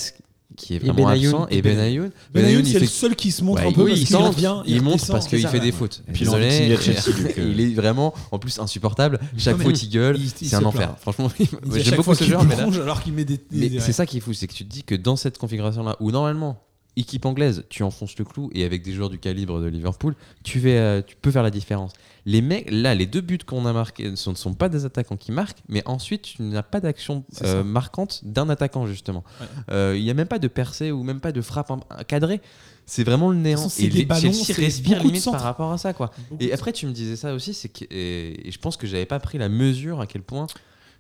qui 0.58 0.74
est 0.74 0.78
Et 0.78 0.80
vraiment 0.80 0.94
Benayoun. 1.10 1.34
absent 1.36 1.48
et 1.50 1.58
Et 1.58 1.62
Benayoun. 1.62 2.12
Benayoun. 2.34 2.66
C'est 2.66 2.80
le 2.80 2.86
seul 2.86 3.16
qui 3.16 3.32
se 3.32 3.44
montre 3.44 3.62
Ouais, 3.62 3.70
un 3.70 3.72
peu 3.72 3.84
oui, 3.84 3.90
parce 3.92 4.02
il 4.02 4.08
qu'il 4.08 4.16
tente, 4.16 4.36
revient. 4.36 4.56
il 4.66 4.82
monte 4.82 5.08
parce 5.08 5.28
qu'il 5.28 5.48
fait 5.48 5.60
des 5.60 5.72
fautes. 5.72 6.04
Puis 6.14 6.24
il 6.26 6.26
Désolé, 6.26 7.68
est 7.72 7.74
vraiment 7.76 8.14
en 8.32 8.40
plus 8.40 8.60
insupportable. 8.60 9.20
Chaque 9.38 9.54
Non, 9.54 9.60
mais 9.60 9.66
faute 9.66 9.84
il 9.84 9.90
gueule, 9.90 10.18
c'est 10.36 10.54
un 10.56 10.64
enfer. 10.66 10.96
Franchement, 11.00 11.30
j'aime 11.38 11.92
beaucoup 11.92 12.04
fois 12.04 12.16
ce 12.16 12.20
qu'il 12.24 12.30
joueur, 12.32 12.44
mais 12.44 12.56
là, 12.56 12.96
qu'il 13.04 13.82
c'est 13.82 13.94
ça 13.94 14.06
qui 14.06 14.18
est 14.18 14.22
fou, 14.22 14.34
c'est 14.34 14.48
que 14.48 14.54
tu 14.54 14.66
te 14.66 14.70
dis 14.72 14.84
que 14.84 14.96
dans 14.96 15.16
cette 15.16 15.38
configuration-là, 15.38 15.96
où 16.00 16.12
normalement, 16.12 16.62
équipe 16.98 17.26
anglaise, 17.26 17.64
tu 17.70 17.84
enfonces 17.84 18.18
le 18.18 18.26
clou, 18.26 18.50
et 18.54 18.64
avec 18.66 18.82
des 18.84 18.94
joueurs 18.94 19.10
du 19.10 19.18
calibre 19.20 19.62
de 19.62 19.68
Liverpool, 19.68 20.16
tu, 20.44 20.60
fais, 20.60 20.78
euh, 20.78 21.02
tu 21.06 21.16
peux 21.22 21.32
faire 21.32 21.44
la 21.44 21.52
différence. 21.52 21.94
Les 22.26 22.42
mecs, 22.42 22.70
là, 22.70 22.94
les 22.94 23.08
deux 23.08 23.22
buts 23.22 23.40
qu'on 23.46 23.66
a 23.66 23.74
marqués 23.74 24.16
ce 24.16 24.30
ne 24.30 24.36
sont 24.36 24.54
pas 24.54 24.70
des 24.70 24.86
attaquants 24.86 25.18
qui 25.18 25.32
marquent, 25.32 25.58
mais 25.68 25.82
ensuite, 25.88 26.22
tu 26.22 26.44
n'as 26.44 26.62
pas 26.62 26.80
d'action 26.80 27.24
euh, 27.44 27.64
marquante 27.64 28.22
d'un 28.24 28.48
attaquant, 28.50 28.86
justement. 28.86 29.24
Ouais. 29.40 29.48
Euh, 29.72 29.96
Il 29.98 30.04
n'y 30.04 30.12
a 30.12 30.14
même 30.14 30.28
pas 30.28 30.38
de 30.40 30.48
percée 30.48 30.92
ou 30.92 31.02
même 31.04 31.20
pas 31.20 31.32
de 31.32 31.42
frappe 31.42 31.72
cadrée. 32.08 32.40
C'est 32.86 33.04
vraiment 33.04 33.30
le 33.32 33.38
néant. 33.38 33.58
Façon, 33.64 33.82
et 33.84 33.90
les- 33.90 34.06
ballons, 34.06 34.22
Chelsea 34.22 34.44
c'est 34.46 34.54
respire 34.54 35.02
limite 35.04 35.26
par 35.26 35.42
rapport 35.42 35.72
à 35.72 35.78
ça, 35.78 35.94
quoi. 35.94 36.12
Beaucoup 36.30 36.44
Et 36.44 36.52
après, 36.54 36.74
tu 36.74 36.86
me 36.88 36.92
disais 36.92 37.16
ça 37.16 37.34
aussi, 37.34 37.54
c'est 37.54 37.70
que, 37.70 37.86
et, 37.90 38.48
et 38.48 38.52
je 38.52 38.60
pense 38.60 38.78
que 38.78 38.86
j'avais 38.86 39.06
pas 39.06 39.20
pris 39.20 39.38
la 39.38 39.50
mesure 39.50 40.00
à 40.02 40.08
quel 40.08 40.22
point 40.22 40.48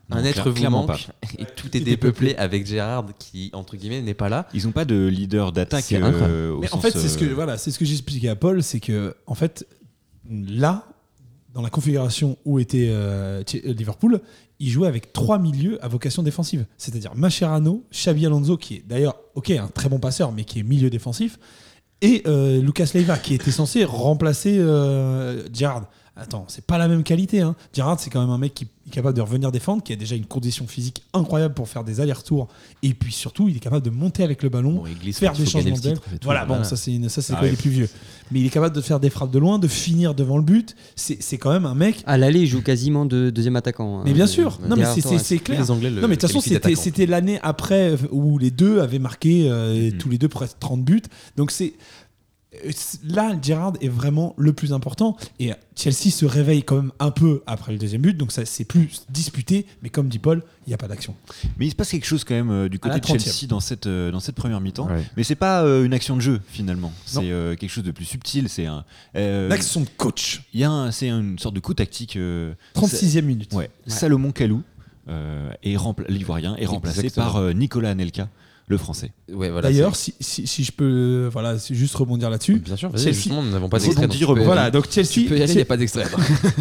Non, 0.10 0.18
un 0.18 0.24
être 0.24 0.50
vous 0.50 0.70
manque 0.70 1.08
et 1.38 1.46
tout 1.46 1.76
est 1.76 1.82
dépeuplé 1.82 2.36
avec 2.36 2.66
Gérard 2.66 3.06
qui, 3.20 3.50
entre 3.54 3.76
guillemets, 3.78 4.02
n'est 4.02 4.14
pas 4.14 4.30
là. 4.30 4.48
Ils 4.54 4.66
n'ont 4.66 4.72
pas 4.72 4.86
de 4.86 5.06
leader 5.08 5.52
d'attaque. 5.52 5.92
Euh, 5.92 6.56
en 6.72 6.80
fait, 6.80 6.92
c'est 6.92 7.10
ce 7.10 7.18
que 7.18 7.26
euh, 7.26 7.34
voilà, 7.34 7.58
c'est 7.58 7.72
ce 7.72 7.78
que 7.80 7.86
j'expliquais 7.86 8.30
à 8.30 8.36
Paul, 8.36 8.64
c'est 8.64 8.80
que 8.80 9.16
en 9.28 9.36
fait, 9.36 9.68
là, 10.30 10.88
dans 11.54 11.62
la 11.62 11.70
configuration 11.70 12.38
où 12.46 12.60
était 12.60 12.88
euh, 12.90 13.44
euh, 13.54 13.74
Liverpool, 13.74 14.22
il 14.60 14.70
jouait 14.70 14.88
avec 14.88 15.12
trois 15.12 15.40
milieux 15.40 15.84
à 15.84 15.88
vocation 15.88 16.24
défensive, 16.24 16.66
c'est-à-dire 16.78 17.14
Mascherano, 17.16 17.84
Xabi 17.92 18.26
Alonso, 18.26 18.58
qui 18.58 18.76
est 18.76 18.84
d'ailleurs 18.88 19.18
un 19.50 19.68
très 19.68 19.90
bon 19.90 20.00
passeur, 20.00 20.32
mais 20.32 20.44
qui 20.44 20.60
est 20.60 20.64
milieu 20.64 20.90
défensif, 20.90 21.40
et 22.02 22.24
euh, 22.26 22.62
Lucas 22.62 22.92
Leiva, 22.94 23.18
qui 23.18 23.36
était 23.36 23.52
censé 23.52 23.86
remplacer 23.86 24.58
euh. 24.60 25.48
Attends, 26.18 26.44
c'est 26.50 26.66
pas 26.66 26.78
la 26.78 26.90
même 26.90 27.04
qualité. 27.04 27.40
Hein. 27.40 27.56
Gerrard, 27.74 27.98
c'est 28.00 28.10
quand 28.10 28.20
même 28.20 28.30
un 28.30 28.38
mec 28.38 28.54
qui 28.54 28.66
est 28.66 28.90
capable 28.92 29.16
de 29.16 29.22
revenir 29.22 29.50
défendre, 29.50 29.82
qui 29.82 29.94
a 29.94 29.96
déjà 29.96 30.16
une 30.16 30.26
condition 30.26 30.68
physique 30.68 31.04
incroyable 31.14 31.54
pour 31.54 31.70
faire 31.70 31.86
des 31.86 32.02
allers-retours, 32.02 32.50
et 32.84 32.94
puis 32.94 33.14
surtout, 33.14 33.48
il 33.48 33.56
est 33.56 33.60
capable 33.62 33.86
de 33.86 33.90
monter 33.92 34.22
avec 34.22 34.44
le 34.44 34.50
ballon, 34.50 34.74
Bon, 34.74 34.84
il 34.88 35.00
glisse 35.00 35.20
faire 35.20 35.32
des 35.32 35.46
changements 35.46 35.74
le 35.76 35.82
d'aile. 35.82 35.98
Voilà, 36.24 36.42
bon, 36.42 36.48
voilà. 36.56 36.64
ça 36.66 36.76
c'est 36.76 36.94
une- 36.94 37.08
ça 37.08 37.22
c'est 37.22 37.32
Ah 37.34 37.38
quoi 37.38 37.46
ouais. 37.46 37.52
les 37.52 37.58
plus 37.58 37.70
vieux. 37.70 37.90
Mais 38.30 38.42
il 38.42 38.46
est 38.46 38.50
capable 38.50 38.76
de 38.76 38.82
faire 38.82 39.00
des 39.00 39.10
frappes 39.10 39.32
de 39.32 39.40
loin, 39.40 39.58
de 39.58 39.70
finir 39.70 40.14
devant 40.14 40.36
le 40.38 40.44
but. 40.44 40.76
C'est 40.98 41.22
c'est 41.24 41.38
quand 41.38 41.52
même 41.54 41.66
un 41.66 41.76
mec. 41.76 42.04
À 42.06 42.18
l'aller, 42.18 42.42
il 42.42 42.48
joue 42.48 42.62
quasiment 42.62 43.06
de 43.06 43.30
deuxième 43.30 43.56
attaquant. 43.56 44.00
hein. 44.00 44.04
Mais 44.06 44.14
bien 44.14 44.28
sûr, 44.28 44.60
Euh, 44.64 44.68
non 44.68 44.76
mais 44.76 44.84
c'est- 44.86 45.02
Torres. 45.02 45.14
c'est 45.18 45.24
c'est 45.26 45.40
clair. 45.40 45.62
Les 45.62 45.72
Anglais 45.72 45.90
le 45.90 46.02
Non 46.02 46.08
mais 46.10 46.16
de 46.18 46.22
toute 46.22 46.30
façon 46.30 46.42
c'était 46.42 47.06
l'année 47.06 47.40
après 47.42 47.96
où 48.12 48.38
les 48.38 48.52
deux 48.52 48.80
avaient 48.82 49.00
marqué 49.00 49.48
euh, 49.50 49.92
Mhm. 49.92 49.98
tous 49.98 50.10
les 50.10 50.18
deux 50.18 50.28
presque 50.30 50.60
30 50.60 50.84
buts. 50.84 51.02
Donc 51.38 51.52
c'est- 51.52 51.74
là 53.08 53.34
Gerrard 53.42 53.74
est 53.80 53.88
vraiment 53.88 54.36
le 54.38 54.52
plus 54.52 54.74
important 54.74 55.16
et 55.40 55.52
Chelsea 55.76 56.12
se 56.12 56.26
réveille 56.26 56.64
quand 56.64 56.76
même 56.76 56.92
un 57.00 57.10
peu 57.12 57.44
après 57.48 57.72
le 57.72 57.78
deuxième 57.78 58.02
but 58.02 58.18
donc 58.18 58.34
ça 58.34 58.44
c'est 58.46 58.66
plus 58.66 59.06
disputé 59.10 59.66
mais 59.82 59.90
comme 59.90 60.10
dit 60.10 60.20
Paul 60.20 60.44
il 60.68 60.70
n'y 60.70 60.74
a 60.74 60.78
pas 60.78 60.88
d'action. 60.90 61.16
Mais 61.58 61.66
il 61.66 61.72
se 61.72 61.76
passe 61.76 61.90
quelque 61.90 62.06
chose 62.06 62.24
quand 62.24 62.36
même 62.36 62.52
euh, 62.52 62.70
du 62.70 62.78
côté 62.78 63.00
de 63.00 63.06
30e. 63.06 63.20
Chelsea 63.20 63.48
dans 63.48 63.60
cette, 63.62 63.88
euh, 63.88 64.12
dans 64.12 64.20
cette 64.20 64.36
première 64.36 64.60
mi-temps. 64.62 64.88
Ouais. 64.88 65.04
Mais 65.18 65.24
c'est 65.24 65.36
pas 65.36 65.64
euh, 65.64 65.84
une 65.86 65.94
action 65.94 66.16
de 66.16 66.22
jeu 66.22 66.40
finalement. 66.50 66.92
C'est 67.06 67.32
euh, 67.32 67.56
quelque 67.56 67.70
chose 67.72 67.84
de 67.84 67.92
plus 67.92 68.06
subtil. 68.06 68.48
C'est 68.48 68.68
un. 68.68 68.86
euh, 69.16 69.48
L'action 69.50 69.82
de 69.82 69.88
coach. 69.98 70.44
Il 70.54 70.60
y 70.60 70.64
a 70.64 70.70
un- 70.70 70.92
c'est 70.92 71.10
une 71.10 71.40
sorte 71.40 71.56
de 71.56 71.60
coup 71.62 71.74
tactique. 71.74 72.16
euh, 72.16 72.54
36e 72.76 73.24
minute. 73.24 73.52
Ouais. 73.54 73.72
Salomon 73.88 74.32
Kalou, 74.32 74.62
euh, 75.10 75.50
l'ivoirien, 76.10 76.56
est 76.58 76.66
remplacé 76.68 77.00
Exactement. 77.00 77.26
par 77.26 77.38
euh, 77.38 77.54
Nicolas 77.54 77.90
Anelka, 77.90 78.30
le 78.68 78.78
français. 78.78 79.12
Ouais, 79.32 79.50
voilà, 79.50 79.70
D'ailleurs 79.70 79.96
si, 79.96 80.14
si, 80.20 80.48
si 80.48 80.64
je 80.64 80.72
peux 80.72 81.30
voilà 81.32 81.60
c'est 81.60 81.76
juste 81.76 81.94
rebondir 81.96 82.30
là-dessus. 82.30 82.60
bien 82.60 82.76
sûr, 82.78 82.90
Chelsea- 82.98 83.14
justement, 83.14 83.44
nous 83.44 83.52
n'avons 83.52 83.68
pas 83.70 83.80
d'extrait. 83.80 84.08
Voilà 84.44 84.72
donc 84.72 84.90
Chelsea 84.90 85.10
Tu 85.12 85.26
peux 85.26 85.38
y 85.38 85.42
aller, 85.44 85.52
il 85.52 85.56
n'y 85.58 85.62
a 85.62 85.66
pas 85.66 85.78
d'extrait. 85.78 86.06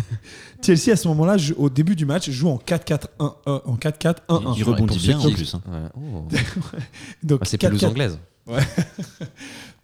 Chelsea 0.64 0.90
à 0.92 0.96
ce 0.96 1.08
moment-là, 1.08 1.36
au 1.56 1.70
début 1.70 1.96
du 1.96 2.04
match, 2.06 2.28
joue 2.30 2.48
en 2.48 2.56
4-4-1, 2.58 2.98
euh, 3.20 3.58
en 3.64 3.76
4-4-1-1. 3.76 4.54
Il 4.56 4.64
rebondit 4.64 4.98
bien 4.98 5.18
en 5.18 5.30
plus. 5.30 5.54
hein. 5.54 5.62
Ouais. 5.70 5.88
Oh. 5.96 6.28
Donc 7.22 7.40
Ah, 7.42 7.46
c'est 7.46 7.60
4-4 7.60 7.86
anglaise. 7.86 8.18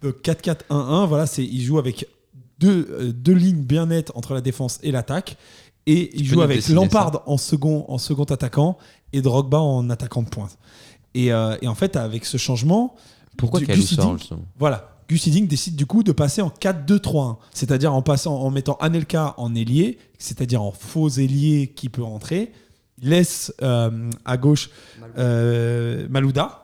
donc 0.03 0.15
4-4-1-1, 0.23 1.07
voilà, 1.07 1.25
il 1.37 1.61
joue 1.63 1.77
avec 1.79 2.07
deux, 2.59 2.87
euh, 2.91 3.13
deux 3.13 3.33
lignes 3.33 3.63
bien 3.63 3.85
nettes 3.85 4.11
entre 4.15 4.33
la 4.33 4.41
défense 4.41 4.79
et 4.83 4.91
l'attaque, 4.91 5.37
et 5.85 6.11
il 6.19 6.25
joue 6.25 6.41
avec 6.41 6.67
Lampard 6.67 7.23
en 7.27 7.37
second, 7.37 7.85
en 7.87 7.97
second 7.97 8.25
attaquant 8.25 8.77
et 9.13 9.21
Drogba 9.21 9.59
en 9.59 9.89
attaquant 9.89 10.21
de 10.21 10.27
pointe. 10.29 10.57
Et, 11.13 11.31
euh, 11.31 11.55
et 11.61 11.67
en 11.67 11.75
fait, 11.75 11.95
avec 11.95 12.25
ce 12.25 12.37
changement, 12.37 12.95
Pourquoi 13.37 13.59
Gus 13.75 13.91
Hiddink- 14.13 14.19
voilà, 14.59 14.89
Gus 15.09 15.25
Hiddink 15.27 15.47
décide 15.47 15.75
du 15.75 15.85
coup 15.85 16.03
de 16.03 16.11
passer 16.11 16.41
en 16.41 16.49
4-2-3-1, 16.49 17.37
c'est-à-dire 17.53 17.93
en 17.93 18.01
passant, 18.01 18.35
en 18.35 18.49
mettant 18.49 18.75
Anelka 18.81 19.33
en 19.37 19.55
ailier, 19.55 19.97
c'est-à-dire 20.17 20.61
en 20.61 20.71
faux 20.71 21.09
ailier 21.09 21.71
qui 21.75 21.89
peut 21.89 22.03
rentrer, 22.03 22.51
laisse 23.01 23.53
euh, 23.61 24.09
à 24.25 24.37
gauche 24.37 24.69
euh, 25.17 26.07
Malouda. 26.09 26.63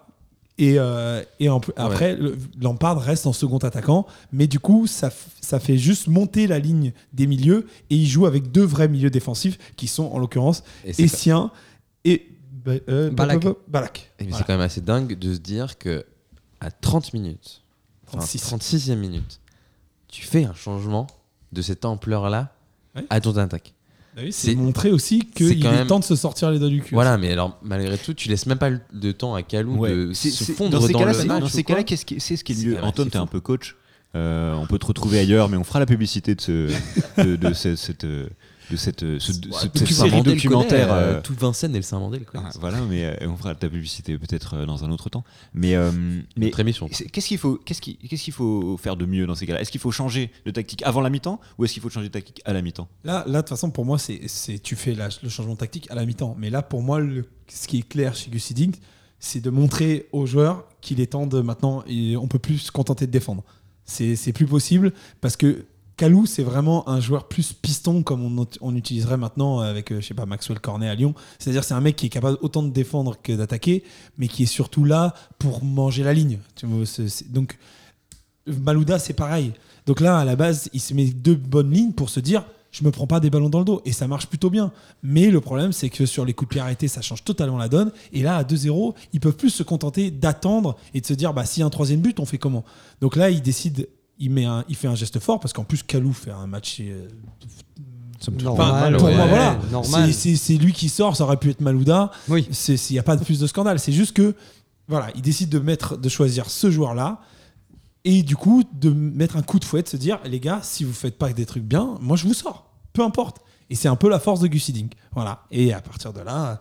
Et, 0.59 0.75
euh, 0.77 1.23
et 1.39 1.49
en- 1.49 1.61
après, 1.77 2.17
Lampard 2.61 2.99
reste 3.01 3.25
en 3.25 3.33
second 3.33 3.57
attaquant, 3.57 4.05
mais 4.31 4.45
du 4.45 4.59
coup, 4.59 4.85
ça, 4.85 5.09
ça 5.41 5.59
fait 5.59 5.77
juste 5.79 6.07
monter 6.07 6.45
la 6.45 6.59
ligne 6.59 6.93
des 7.11 7.25
milieux 7.25 7.65
et 7.89 7.95
il 7.95 8.05
joue 8.07 8.27
avec 8.27 8.51
deux 8.51 8.63
vrais 8.63 8.87
milieux 8.87 9.09
défensifs 9.09 9.57
qui 9.77 9.87
sont 9.87 10.05
en 10.11 10.19
l'occurrence 10.19 10.63
Essien 11.05 11.51
et 12.05 12.27
Ba- 12.65 12.73
euh, 12.89 13.09
Balak. 13.11 13.43
Balak. 13.67 14.11
Et 14.19 14.23
mais 14.23 14.29
Voilà. 14.29 14.37
c'est 14.37 14.43
quand 14.47 14.53
même 14.53 14.61
assez 14.65 14.81
dingue 14.81 15.17
de 15.17 15.33
se 15.33 15.39
dire 15.39 15.77
que 15.77 16.05
à 16.61 16.71
30 16.71 17.13
minutes, 17.13 17.61
enfin, 18.07 18.19
36. 18.19 18.41
36e 18.43 18.95
minute, 18.99 19.39
tu 20.07 20.25
fais 20.25 20.45
un 20.45 20.53
changement 20.53 21.07
de 21.51 21.61
cette 21.61 21.85
ampleur-là 21.85 22.53
Ouais. 22.95 23.03
à 23.09 23.19
ton 23.19 23.35
attaque. 23.37 23.73
Bah 24.15 24.21
oui, 24.23 24.31
c'est- 24.31 24.53
montrer 24.53 24.91
aussi 24.91 25.21
qu'il 25.21 25.65
est 25.65 25.71
même- 25.71 25.87
temps 25.87 25.99
de 25.99 26.03
se 26.03 26.15
sortir 26.15 26.51
les 26.51 26.59
doigts 26.59 26.69
du 26.69 26.81
cul. 26.81 26.93
Voilà, 26.93 27.17
mais 27.17 27.31
alors 27.31 27.57
malgré 27.63 27.97
tout, 27.97 28.13
tu 28.13 28.29
laisses 28.29 28.45
même 28.45 28.59
pas 28.59 28.69
le 28.69 28.79
de 28.93 29.11
temps 29.11 29.33
à 29.33 29.39
Ouais. 29.39 29.89
de 29.89 30.13
se 30.13 30.43
fondre 30.51 30.69
dans 30.69 30.79
dans, 30.79 30.85
ces 30.87 30.93
cas-là, 30.93 31.13
le 31.13 31.25
match. 31.25 31.41
dans 31.41 31.47
ces 31.49 31.63
cas-là, 31.63 31.83
qu'est-ce 31.83 32.05
qui, 32.05 32.19
c'est 32.19 32.35
ce 32.37 32.43
qui 32.43 32.51
est 32.53 32.63
lieu. 32.63 32.83
Antoine, 32.83 33.09
t'es 33.09 33.17
un 33.17 33.25
peu 33.25 33.39
coach. 33.41 33.75
Euh, 34.15 34.53
on 34.53 34.67
peut 34.67 34.77
te 34.77 34.85
retrouver 34.85 35.17
ailleurs, 35.17 35.49
mais 35.49 35.57
on 35.57 35.63
fera 35.63 35.79
la 35.79 35.87
publicité 35.87 36.35
de 36.35 36.41
ce, 36.41 36.71
de, 37.23 37.35
de 37.35 37.53
ce- 37.55 37.75
cette, 37.75 38.03
euh, 38.03 38.29
de 38.73 38.77
cette, 38.77 39.03
euh, 39.03 39.19
ce- 39.19 39.33
de 39.33 39.49
Ouais, 39.49 39.55
cette 39.61 39.77
série 39.87 40.21
documentaire. 40.23 40.87
connaît, 40.87 40.99
euh, 41.01 41.13
euh, 41.17 41.21
tout 41.21 41.35
Vincennes 41.39 41.73
et 41.75 41.77
le 41.79 41.83
Saint-Mandé 41.83 42.17
le 42.19 42.25
ah, 42.33 42.49
voilà, 42.59 42.79
mais 42.89 43.05
euh, 43.05 43.27
on 43.29 43.37
fera 43.37 43.53
ta 43.53 43.69
publicité 43.69 44.17
peut-être 44.17 44.65
dans 44.65 44.83
un 44.83 44.91
autre 44.91 45.09
temps. 45.09 45.23
Mais, 45.53 45.75
euh, 45.75 45.91
mais 46.35 46.49
qu'est-ce 46.51 47.27
qu'il 47.27 47.37
faut, 47.37 47.55
qu'est-ce 47.63 47.81
qui- 47.81 47.97
qu'est-ce 47.97 48.23
qu'il 48.23 48.33
faut 48.33 48.77
faire 48.77 48.95
de 48.97 49.05
mieux 49.05 49.27
dans 49.27 49.35
ces 49.35 49.45
cas-là? 49.45 49.61
Est-ce 49.61 49.71
qu'il 49.71 49.79
faut 49.81 49.91
changer 49.91 50.31
de 50.45 50.51
tactique 50.51 50.81
avant 50.83 51.01
la 51.01 51.09
mi-temps 51.11 51.39
ou 51.57 51.65
est-ce 51.65 51.73
qu'il 51.73 51.81
faut 51.83 51.89
changer 51.89 52.07
de 52.07 52.13
tactique 52.13 52.41
à 52.45 52.53
la 52.53 52.61
mi-temps? 52.63 52.87
Là, 53.03 53.23
là, 53.27 53.33
de 53.33 53.37
toute 53.41 53.49
façon, 53.49 53.69
pour 53.69 53.85
moi, 53.85 53.99
c'est, 53.99 54.21
c'est 54.27 54.57
tu 54.57 54.75
fais 54.75 54.93
la- 54.95 55.09
le 55.21 55.29
changement 55.29 55.55
tactique 55.55 55.87
à 55.91 55.95
la 55.95 56.05
mi-temps. 56.05 56.35
Mais 56.39 56.49
là, 56.49 56.61
pour 56.63 56.81
moi, 56.81 56.99
le- 56.99 57.25
ce 57.47 57.67
qui 57.67 57.79
est 57.79 57.87
clair 57.87 58.15
chez 58.15 58.31
Gus 58.31 58.49
Hiddink, 58.49 58.75
c'est 59.19 59.39
de 59.41 59.49
montrer 59.51 60.07
aux 60.11 60.25
joueurs 60.25 60.65
qu'il 60.81 60.99
est 60.99 61.07
temps 61.07 61.27
de 61.27 61.39
maintenant, 61.41 61.83
et 61.87 62.17
on 62.17 62.27
peut 62.27 62.39
plus 62.39 62.57
se 62.57 62.71
contenter 62.71 63.05
de 63.05 63.11
défendre. 63.11 63.43
C'est, 63.85 64.15
c'est 64.15 64.33
plus 64.33 64.45
possible 64.47 64.93
parce 65.21 65.35
que 65.37 65.65
Kalou, 66.03 66.25
c'est 66.25 66.43
vraiment 66.43 66.89
un 66.89 66.99
joueur 66.99 67.29
plus 67.29 67.53
piston 67.53 68.03
comme 68.03 68.45
on, 68.59 68.75
utiliserait 68.75 69.15
maintenant 69.15 69.59
avec, 69.59 69.89
euh, 69.89 70.01
je 70.01 70.07
sais 70.07 70.13
pas, 70.13 70.25
Maxwell 70.25 70.59
Cornet 70.59 70.89
à 70.89 70.95
Lyon. 70.95 71.15
C'est-à-dire, 71.39 71.63
c'est 71.63 71.75
un 71.75 71.79
mec 71.79 71.95
qui 71.95 72.07
est 72.07 72.09
capable 72.09 72.37
autant 72.41 72.61
de 72.61 72.71
défendre 72.71 73.15
que 73.23 73.31
d'attaquer, 73.31 73.85
mais 74.17 74.27
qui 74.27 74.43
est 74.43 74.47
surtout 74.47 74.83
là 74.83 75.13
pour 75.39 75.63
manger 75.63 76.03
la 76.03 76.13
ligne. 76.13 76.39
Tu 76.57 76.65
vois, 76.65 76.83
donc, 77.29 77.57
Malouda, 78.47 78.99
c'est 78.99 79.13
pareil. 79.13 79.53
Donc 79.85 80.01
là, 80.01 80.17
à 80.19 80.25
la 80.25 80.35
base, 80.35 80.69
il 80.73 80.81
se 80.81 80.93
met 80.93 81.05
deux 81.05 81.35
bonnes 81.35 81.71
lignes 81.71 81.93
pour 81.93 82.09
se 82.09 82.19
dire 82.19 82.43
je 82.71 82.83
me 82.83 82.91
prends 82.91 83.07
pas 83.07 83.21
des 83.21 83.29
ballons 83.29 83.49
dans 83.49 83.59
le 83.59 83.65
dos. 83.65 83.81
Et 83.85 83.93
ça 83.93 84.05
marche 84.05 84.27
plutôt 84.27 84.49
bien. 84.49 84.73
Mais 85.03 85.29
le 85.29 85.39
problème, 85.39 85.71
c'est 85.71 85.87
que 85.87 86.05
sur 86.05 86.25
les 86.25 86.33
coups 86.33 86.49
de 86.49 86.53
pied 86.55 86.59
arrêtés, 86.59 86.89
ça 86.89 86.99
change 86.99 87.23
totalement 87.23 87.57
la 87.57 87.69
donne. 87.69 87.93
Et 88.11 88.23
là, 88.23 88.35
à 88.35 88.43
2-0, 88.43 88.93
ils 89.13 89.21
peuvent 89.21 89.37
plus 89.37 89.51
se 89.51 89.63
contenter 89.63 90.11
d'attendre 90.11 90.75
et 90.93 90.99
de 90.99 91.05
se 91.05 91.13
dire, 91.13 91.33
bah, 91.33 91.45
s'il 91.45 91.61
y 91.61 91.63
a 91.63 91.67
un 91.67 91.69
troisième 91.69 92.01
but, 92.01 92.19
on 92.19 92.25
fait 92.25 92.39
comment? 92.39 92.65
Donc 92.99 93.15
là, 93.15 93.29
il 93.29 93.41
décide, 93.41 93.87
il, 94.19 94.31
met 94.31 94.45
un, 94.45 94.63
il 94.69 94.75
fait 94.75 94.87
un 94.87 94.95
geste 94.95 95.19
fort 95.19 95.39
parce 95.39 95.53
qu'en 95.53 95.63
plus, 95.63 95.83
Kalou 95.83 96.13
fait 96.13 96.31
un 96.31 96.47
match. 96.47 96.77
euh, 96.81 97.07
Normal, 98.41 98.95
pour 98.95 99.05
ouais, 99.07 99.15
moi, 99.17 99.27
voilà. 99.27 99.59
normal. 99.69 100.13
C'est- 100.13 100.55
lui 100.57 100.71
qui 100.71 100.87
sort, 100.87 101.15
ça 101.17 101.25
aurait 101.25 101.35
pu 101.37 101.49
être 101.49 101.59
Malouda. 101.59 102.09
Oui. 102.29 102.47
Il 102.69 102.77
n'y 102.91 102.99
a 102.99 103.03
pas 103.03 103.17
de 103.17 103.23
plus 103.25 103.37
de 103.39 103.47
scandale. 103.47 103.79
C'est 103.79 103.91
juste 103.91 104.13
que, 104.13 104.33
voilà, 104.87 105.07
il 105.15 105.21
décide 105.21 105.49
de, 105.49 105.59
mettre, 105.59 105.97
de 105.97 106.07
choisir 106.07 106.49
ce 106.49 106.71
joueur-là. 106.71 107.19
Et 108.05 108.23
du 108.23 108.35
coup, 108.37 108.63
de 108.73 108.89
mettre 108.91 109.35
un 109.35 109.41
coup 109.41 109.59
de 109.59 109.65
fouet, 109.65 109.83
de 109.83 109.89
se 109.89 109.97
dire, 109.97 110.19
les 110.25 110.39
gars, 110.39 110.59
si 110.63 110.83
vous 110.85 110.93
faites 110.93 111.17
pas 111.17 111.31
des 111.33 111.45
trucs 111.45 111.63
bien, 111.63 111.97
moi 111.99 112.15
je 112.15 112.25
vous 112.25 112.33
sors. 112.33 112.69
Peu 112.93 113.03
importe. 113.03 113.37
Et 113.69 113.75
c'est 113.75 113.87
un 113.89 113.95
peu 113.95 114.09
la 114.09 114.19
force 114.19 114.39
de 114.39 114.47
Gus 114.47 114.69
Hiddink. 114.69 114.93
Voilà. 115.13 115.43
Et 115.51 115.73
à 115.73 115.81
partir 115.81 116.13
de 116.13 116.21
là, 116.21 116.59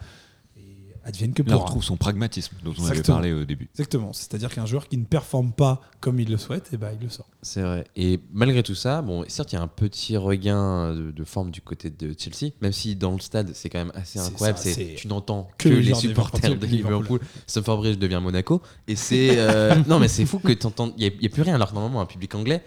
advienne 1.05 1.33
que 1.35 1.43
Là, 1.43 1.57
on 1.57 1.61
retrouve 1.61 1.83
son 1.85 1.97
pragmatisme 1.97 2.57
dont 2.65 2.73
on 2.79 2.87
avait 2.87 3.03
parlé 3.03 3.33
au 3.33 3.45
début. 3.45 3.69
Exactement. 3.75 4.13
C'est-à-dire 4.13 4.51
qu'un 4.55 4.67
joueur 4.67 4.89
qui 4.89 4.97
ne 4.97 5.05
performe 5.05 5.53
pas 5.53 5.81
comme 6.01 6.19
il 6.21 6.31
le 6.31 6.37
souhaite, 6.37 6.71
et 6.73 6.77
ben, 6.77 6.91
il 6.99 7.05
le 7.05 7.11
sort. 7.11 7.29
C'est 7.43 7.63
vrai. 7.63 7.85
Et 7.97 8.21
malgré 8.33 8.63
tout 8.63 8.75
ça, 8.75 9.03
bon, 9.03 9.25
certes, 9.29 9.53
il 9.53 9.57
y 9.57 9.59
a 9.59 9.63
un 9.63 9.69
petit 9.69 10.17
regain 10.17 10.95
de, 10.95 11.11
de 11.11 11.25
forme 11.25 11.51
du 11.51 11.61
côté 11.61 11.91
de 11.91 12.15
Chelsea, 12.19 12.53
même 12.61 12.73
si 12.73 12.97
dans 12.97 13.13
le 13.13 13.21
stade, 13.21 13.51
c'est 13.55 13.69
quand 13.69 13.79
même 13.79 13.93
assez 13.95 14.19
incroyable. 14.19 14.59
ça, 14.59 14.65
c'est- 14.65 14.73
c'est 14.75 14.95
tu 14.97 15.09
n'entends 15.09 15.49
que 15.59 15.69
que, 15.69 15.75
les 15.75 15.95
supporters 15.95 16.57
de 16.57 16.67
Liverpool. 16.67 17.21
Stamford 17.47 17.79
Bridge 17.79 17.99
devient 17.99 18.21
Monaco. 18.23 18.63
Et 18.89 18.97
c'est. 18.97 19.39
euh, 19.39 19.75
non, 19.89 19.99
mais 19.99 20.09
c'est 20.09 20.27
fou 20.27 20.39
que 20.39 20.53
tu 20.53 20.67
entends. 20.67 20.93
Il 20.97 21.13
n'y 21.21 21.27
a, 21.27 21.29
plus 21.31 21.43
rien. 21.43 21.55
Alors 21.55 21.71
que 21.71 21.75
normalement, 21.75 22.01
un 22.01 22.07
public 22.07 22.35
anglais, 22.35 22.63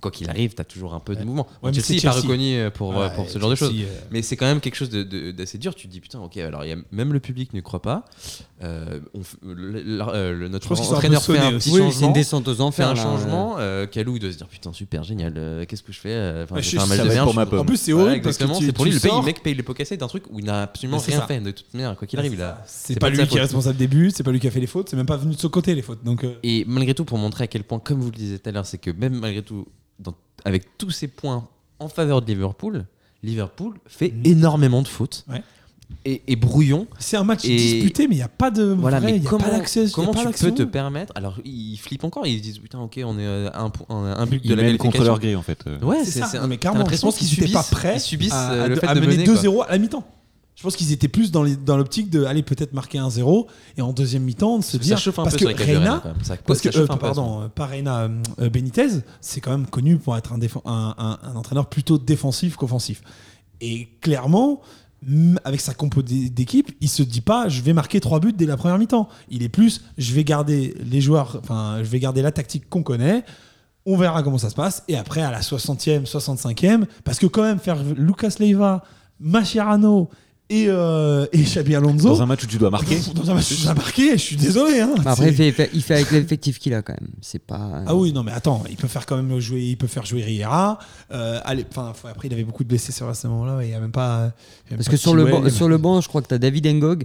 quoi 0.00 0.10
qu'il 0.10 0.28
arrive, 0.30 0.54
tu 0.54 0.60
as 0.60 0.64
toujours 0.64 0.94
un 0.94 1.00
peu 1.00 1.14
de 1.14 1.22
mouvement. 1.24 1.46
Ouais, 1.62 1.72
Chelsea 1.72 1.94
n'est 1.96 2.00
pas 2.00 2.10
reconnu 2.12 2.58
pour, 2.74 2.96
euh, 2.96 3.08
Ouais, 3.08 3.14
pour 3.14 3.28
ce 3.28 3.38
genre 3.38 3.50
de 3.50 3.54
choses. 3.54 3.72
Euh, 3.76 4.00
Mais 4.10 4.22
c'est 4.22 4.36
quand 4.36 4.46
même 4.46 4.60
quelque 4.60 4.74
chose 4.74 4.90
d'assez 4.90 5.58
dur. 5.58 5.74
Tu 5.74 5.86
te 5.86 5.92
dis, 5.92 6.00
putain, 6.00 6.18
ok, 6.20 6.36
alors 6.38 6.64
il 6.64 6.70
y 6.70 6.72
a, 6.72 6.76
même 6.90 7.12
le 7.12 7.20
public 7.20 7.52
ne 7.54 7.60
croit 7.60 7.82
pas. 7.82 8.04
Euh, 8.62 9.00
on 9.14 9.20
le- 9.46 9.82
le- 9.82 10.02
euh, 10.02 10.32
le- 10.32 10.48
notre 10.48 10.72
un 10.72 10.84
entraîneur 10.84 11.22
peu 11.24 11.34
fait 11.34 11.38
un 11.40 11.52
petit 11.58 11.70
Oui, 11.70 11.76
c'est 11.78 11.84
changement 11.84 12.06
une 12.08 12.12
descente 12.12 12.48
aux 12.48 12.54
fait 12.54 12.60
enfers. 12.62 12.88
un 12.88 12.94
là. 12.94 13.02
changement, 13.02 13.56
euh, 13.58 13.86
Kalou 13.86 14.16
il 14.16 14.20
doit 14.20 14.30
se 14.32 14.36
dire 14.36 14.46
putain 14.48 14.72
super 14.72 15.02
génial, 15.02 15.34
euh, 15.36 15.64
qu'est-ce 15.66 15.82
que 15.82 15.92
je 15.92 15.98
fais 15.98 16.10
euh, 16.12 16.44
Enfin, 16.44 16.60
je- 16.60 16.70
fait 16.70 16.78
un 16.78 16.86
ça 16.86 16.96
de 17.04 17.22
pour 17.24 17.32
je 17.32 17.36
ma 17.36 17.46
pomme. 17.46 17.60
En 17.60 17.64
plus, 17.64 17.76
c'est 17.76 17.92
horrible 17.92 18.22
parce 18.22 18.38
que 18.38 18.44
c'est 18.60 18.72
pour 18.72 18.84
lui 18.84 18.92
le, 18.92 19.22
mec 19.24 19.42
paye 19.42 19.54
les 19.54 19.62
pots 19.62 19.74
cassés 19.74 19.96
d'un 19.96 20.06
truc 20.08 20.24
où 20.30 20.38
il 20.38 20.44
n'a 20.44 20.62
absolument 20.62 20.98
rien 20.98 21.22
fait 21.26 21.40
de 21.40 21.50
toute 21.50 21.72
manière 21.74 21.96
quoi 21.96 22.06
qu'il 22.06 22.18
arrive. 22.18 22.42
C'est 22.66 22.98
pas 22.98 23.10
lui 23.10 23.26
qui 23.26 23.36
est 23.36 23.40
responsable 23.40 23.76
des 23.76 23.88
buts, 23.88 24.10
c'est 24.14 24.22
pas 24.22 24.30
lui 24.32 24.40
qui 24.40 24.46
a 24.48 24.50
fait 24.50 24.60
les 24.60 24.66
fautes, 24.66 24.88
c'est 24.88 24.96
même 24.96 25.06
pas 25.06 25.16
venu 25.16 25.34
de 25.34 25.40
ce 25.40 25.46
côté 25.46 25.74
les 25.74 25.82
fautes. 25.82 26.02
Donc, 26.04 26.24
euh, 26.24 26.34
Et 26.42 26.64
malgré 26.66 26.94
tout, 26.94 27.04
pour 27.04 27.18
montrer 27.18 27.44
à 27.44 27.46
quel 27.46 27.64
point, 27.64 27.78
comme 27.78 28.00
vous 28.00 28.10
le 28.10 28.16
disiez 28.16 28.38
tout 28.38 28.48
à 28.48 28.52
l'heure, 28.52 28.66
c'est 28.66 28.78
que 28.78 28.90
même 28.90 29.18
malgré 29.18 29.42
tout, 29.42 29.66
dans- 30.02 30.14
avec 30.44 30.76
tous 30.78 30.90
ces 30.90 31.08
points 31.08 31.48
en 31.78 31.88
faveur 31.88 32.22
de 32.22 32.26
Liverpool, 32.26 32.84
Liverpool 33.22 33.74
fait 33.86 34.12
énormément 34.24 34.82
de 34.82 34.88
fautes. 34.88 35.24
Ouais. 35.28 35.42
Et, 36.06 36.22
et 36.26 36.36
brouillon. 36.36 36.86
c'est 36.98 37.18
un 37.18 37.22
match 37.22 37.44
Et- 37.44 37.54
disputé, 37.54 38.08
mais 38.08 38.14
il 38.14 38.18
n'y 38.18 38.22
a 38.24 38.28
pas 38.28 38.50
de. 38.50 38.62
Voilà, 38.64 38.98
vrai, 38.98 39.10
mais 39.12 39.16
il 39.18 39.22
y 39.24 39.26
a 39.26 39.30
comment, 39.30 39.44
pas 39.44 39.50
d'accès- 39.50 39.82
il 39.82 39.88
y 39.88 39.90
a 39.90 39.94
comment 39.94 40.12
pas 40.14 40.32
tu 40.32 40.44
peux 40.46 40.50
te 40.52 40.62
permettre 40.62 41.12
Alors, 41.16 41.38
ils 41.44 41.76
flippent 41.76 42.04
encore, 42.04 42.26
ils 42.26 42.38
se 42.38 42.42
disent 42.42 42.58
putain, 42.58 42.78
ok, 42.80 42.98
on 43.04 43.18
est 43.18 43.26
euh, 43.26 43.50
à 43.52 43.60
un, 43.60 43.68
point- 43.70 43.86
un, 43.94 44.16
un 44.16 44.26
but 44.26 44.42
de 44.42 44.48
Ils 44.52 44.56
la 44.56 44.62
mènent 44.62 44.78
contre 44.78 44.92
qualification. 44.96 45.04
leur 45.12 45.18
grille 45.20 45.36
en 45.36 45.42
fait. 45.42 45.58
euh. 45.66 45.78
Ouais, 45.80 46.02
C'est 46.04 46.20
ça, 46.20 46.28
t'as 46.32 46.56
clairement, 46.56 46.78
je 46.78 46.82
l'impression 46.84 47.08
pense 47.08 47.18
qu'ils 47.18 47.38
n'étaient 47.38 47.52
pas 47.52 47.62
prêts 47.62 47.96
Ils 47.96 48.00
subissent 48.00 48.32
à, 48.32 48.52
euh, 48.52 48.64
à- 48.64 48.68
le 48.68 48.76
fait 48.76 48.86
à 48.86 48.94
de 48.94 49.00
mener 49.00 49.16
mener. 49.18 49.24
quoi. 49.24 49.34
2-0 49.34 49.62
à 49.68 49.70
la 49.72 49.78
mi-temps. 49.78 50.04
Je 50.62 50.68
pense 50.68 50.76
qu'ils 50.76 50.92
étaient 50.92 51.08
plus 51.08 51.32
dans, 51.32 51.42
les- 51.42 51.56
dans 51.56 51.76
l'optique 51.76 52.08
de 52.08 52.22
aller 52.24 52.44
peut-être 52.44 52.72
marquer 52.72 52.98
un 52.98 53.10
0 53.10 53.48
et 53.76 53.82
en 53.82 53.92
deuxième 53.92 54.22
mi-temps 54.22 54.58
de 54.58 54.62
se 54.62 54.78
Ça 54.78 54.78
dire 54.78 54.96
chauffe 54.96 55.18
un 55.18 55.24
parce 55.24 55.34
peu 55.34 55.46
que 55.46 55.50
Reina, 55.64 56.00
parce 56.46 56.60
que 56.60 56.68
euh, 56.78 56.86
pardon, 57.00 57.42
euh, 57.42 57.48
pas 57.48 57.66
Reina, 57.66 58.08
euh, 58.38 58.48
Benitez, 58.48 58.86
c'est 59.20 59.40
quand 59.40 59.50
même 59.50 59.66
connu 59.66 59.96
pour 59.98 60.16
être 60.16 60.32
un, 60.32 60.38
défen- 60.38 60.62
un, 60.64 60.94
un- 60.96 61.18
un 61.28 61.34
entraîneur 61.34 61.66
plutôt 61.66 61.98
défensif 61.98 62.54
qu'offensif. 62.54 63.02
Et 63.60 63.88
clairement, 64.00 64.60
avec 65.44 65.60
sa 65.60 65.74
compo 65.74 66.00
d'é- 66.00 66.30
d'équipe, 66.30 66.70
il 66.80 66.88
se 66.88 67.02
dit 67.02 67.22
pas 67.22 67.48
je 67.48 67.60
vais 67.62 67.72
marquer 67.72 67.98
trois 67.98 68.20
buts 68.20 68.32
dès 68.32 68.46
la 68.46 68.56
première 68.56 68.78
mi-temps. 68.78 69.08
Il 69.30 69.42
est 69.42 69.48
plus 69.48 69.80
je 69.98 70.14
vais 70.14 70.22
garder 70.22 70.76
les 70.88 71.00
joueurs, 71.00 71.40
enfin 71.42 71.78
je 71.82 71.88
vais 71.88 71.98
garder 71.98 72.22
la 72.22 72.30
tactique 72.30 72.68
qu'on 72.68 72.84
connaît. 72.84 73.24
On 73.84 73.96
verra 73.96 74.22
comment 74.22 74.38
ça 74.38 74.48
se 74.48 74.54
passe. 74.54 74.84
Et 74.86 74.96
après, 74.96 75.22
à 75.22 75.32
la 75.32 75.40
60e, 75.40 76.06
65e, 76.06 76.84
parce 77.02 77.18
que 77.18 77.26
quand 77.26 77.42
même 77.42 77.58
faire 77.58 77.82
Lucas 77.96 78.36
Leiva, 78.38 78.84
Mascherano 79.18 80.08
et, 80.54 80.66
euh, 80.68 81.26
et 81.32 81.38
Xabi 81.42 81.74
Alonso. 81.74 82.08
Dans 82.08 82.22
un 82.22 82.26
match 82.26 82.44
où 82.44 82.46
tu 82.46 82.58
dois 82.58 82.68
marquer. 82.70 82.98
Dans 83.14 83.30
un 83.30 83.34
match 83.34 83.50
où 83.52 83.54
tu 83.54 83.66
as 83.68 83.74
marqué, 83.74 84.12
je 84.12 84.22
suis 84.22 84.36
désolé. 84.36 84.80
hein. 84.80 84.94
Bah 85.02 85.12
Après, 85.12 85.28
il 85.32 85.52
fait, 85.52 85.70
il 85.72 85.82
fait 85.82 85.94
avec 85.94 86.10
l'effectif 86.10 86.58
qu'il 86.58 86.74
a 86.74 86.82
quand 86.82 86.92
même. 87.00 87.10
C'est 87.22 87.38
pas. 87.38 87.82
Ah 87.86 87.94
oui, 87.96 88.12
non, 88.12 88.22
mais 88.22 88.32
attends, 88.32 88.62
il 88.68 88.76
peut 88.76 88.88
faire 88.88 89.06
quand 89.06 89.16
même 89.16 89.38
jouer, 89.40 89.62
il 89.62 89.76
peut 89.76 89.86
faire 89.86 90.04
jouer 90.04 90.22
Riera. 90.22 90.78
Euh, 91.12 91.40
allez, 91.44 91.64
enfin, 91.70 91.92
faut- 91.94 92.08
après, 92.08 92.28
il 92.28 92.34
avait 92.34 92.44
beaucoup 92.44 92.64
de 92.64 92.68
blessés 92.68 92.92
sur 92.92 93.08
à 93.08 93.14
ce 93.14 93.26
moment-là. 93.28 93.64
Il 93.64 93.70
y 93.70 93.74
a 93.74 93.80
même 93.80 93.92
pas. 93.92 94.32
il 94.66 94.70
y 94.70 94.74
a 94.74 94.76
même 94.76 94.76
Parce 94.78 94.86
pas 94.86 94.90
que 94.92 94.96
sur 94.98 95.14
le, 95.14 95.24
banc, 95.24 95.48
sur 95.48 95.68
le 95.68 95.78
banc, 95.78 96.00
je 96.00 96.08
crois 96.08 96.20
que 96.22 96.28
tu 96.28 96.34
as 96.34 96.38
David 96.38 96.66
Ngog. 96.66 97.04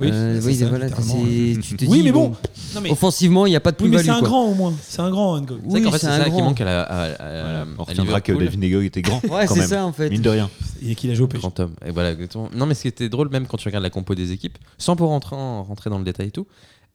Oui, 0.00 0.08
Euh, 0.12 0.40
c'est 0.40 0.46
oui, 0.46 0.54
ça, 0.54 0.68
voilà, 0.68 0.86
littéralement. 0.86 1.14
c'est- 1.24 1.60
tu 1.62 1.76
te 1.76 1.84
Oui, 1.86 2.02
mais 2.04 2.12
bon. 2.12 2.28
bon, 2.28 2.36
Non, 2.74 2.80
mais, 2.82 2.90
offensivement, 2.90 3.46
il 3.46 3.50
n'y 3.50 3.56
a 3.56 3.60
pas 3.60 3.72
de 3.72 3.76
oui, 3.82 3.88
mais 3.88 3.96
plus-value. 3.96 4.06
c'est 4.06 4.12
un 4.12 4.18
quoi. 4.20 4.28
grand 4.28 4.44
au 4.46 4.54
moins. 4.54 4.74
C'est 4.82 5.00
un 5.00 5.10
grand, 5.10 5.44
qu'en 5.44 5.54
Oui, 5.64 5.82
fait, 5.82 5.90
c'est 5.92 5.98
c'est 5.98 6.06
un 6.06 6.18
ça 6.18 6.24
qui 6.24 6.30
grand. 6.30 6.44
manque 6.44 6.60
à 6.60 6.64
la. 6.64 6.82
à- 6.82 7.02
à- 7.02 7.08
Voilà. 7.16 7.60
à 7.62 7.66
On 7.78 7.82
retiendra 7.84 8.20
que. 8.20 8.32
David 8.32 8.60
Negog 8.60 8.84
était 8.84 9.02
grand. 9.02 9.20
Ouais, 9.30 9.46
c'est 9.46 9.62
ça 9.62 9.84
en 9.84 9.92
fait. 9.92 10.10
Mine 10.10 10.22
de 10.22 10.30
rien. 10.30 10.50
Et 10.82 10.94
qu'il 10.94 11.10
a 11.10 11.14
joué 11.14 11.24
au 11.24 11.28
PSG. 11.28 11.40
Grand 11.40 11.58
homme. 11.60 11.74
Et 11.84 11.90
voilà. 11.90 12.14
Non, 12.54 12.66
mais 12.66 12.74
ce 12.74 12.82
qui 12.82 12.88
était 12.88 13.08
drôle, 13.08 13.28
même 13.30 13.46
quand 13.46 13.56
tu 13.56 13.66
regardes 13.68 13.82
la 13.84 13.90
compo 13.90 14.14
des 14.14 14.30
équipes, 14.32 14.58
sans 14.78 14.94
pour 14.96 15.08
rentrer, 15.08 15.34
en- 15.36 15.64
rentrer 15.64 15.90
dans 15.90 15.98
le 15.98 16.04
détail 16.04 16.28
et 16.28 16.30
tout, 16.30 16.46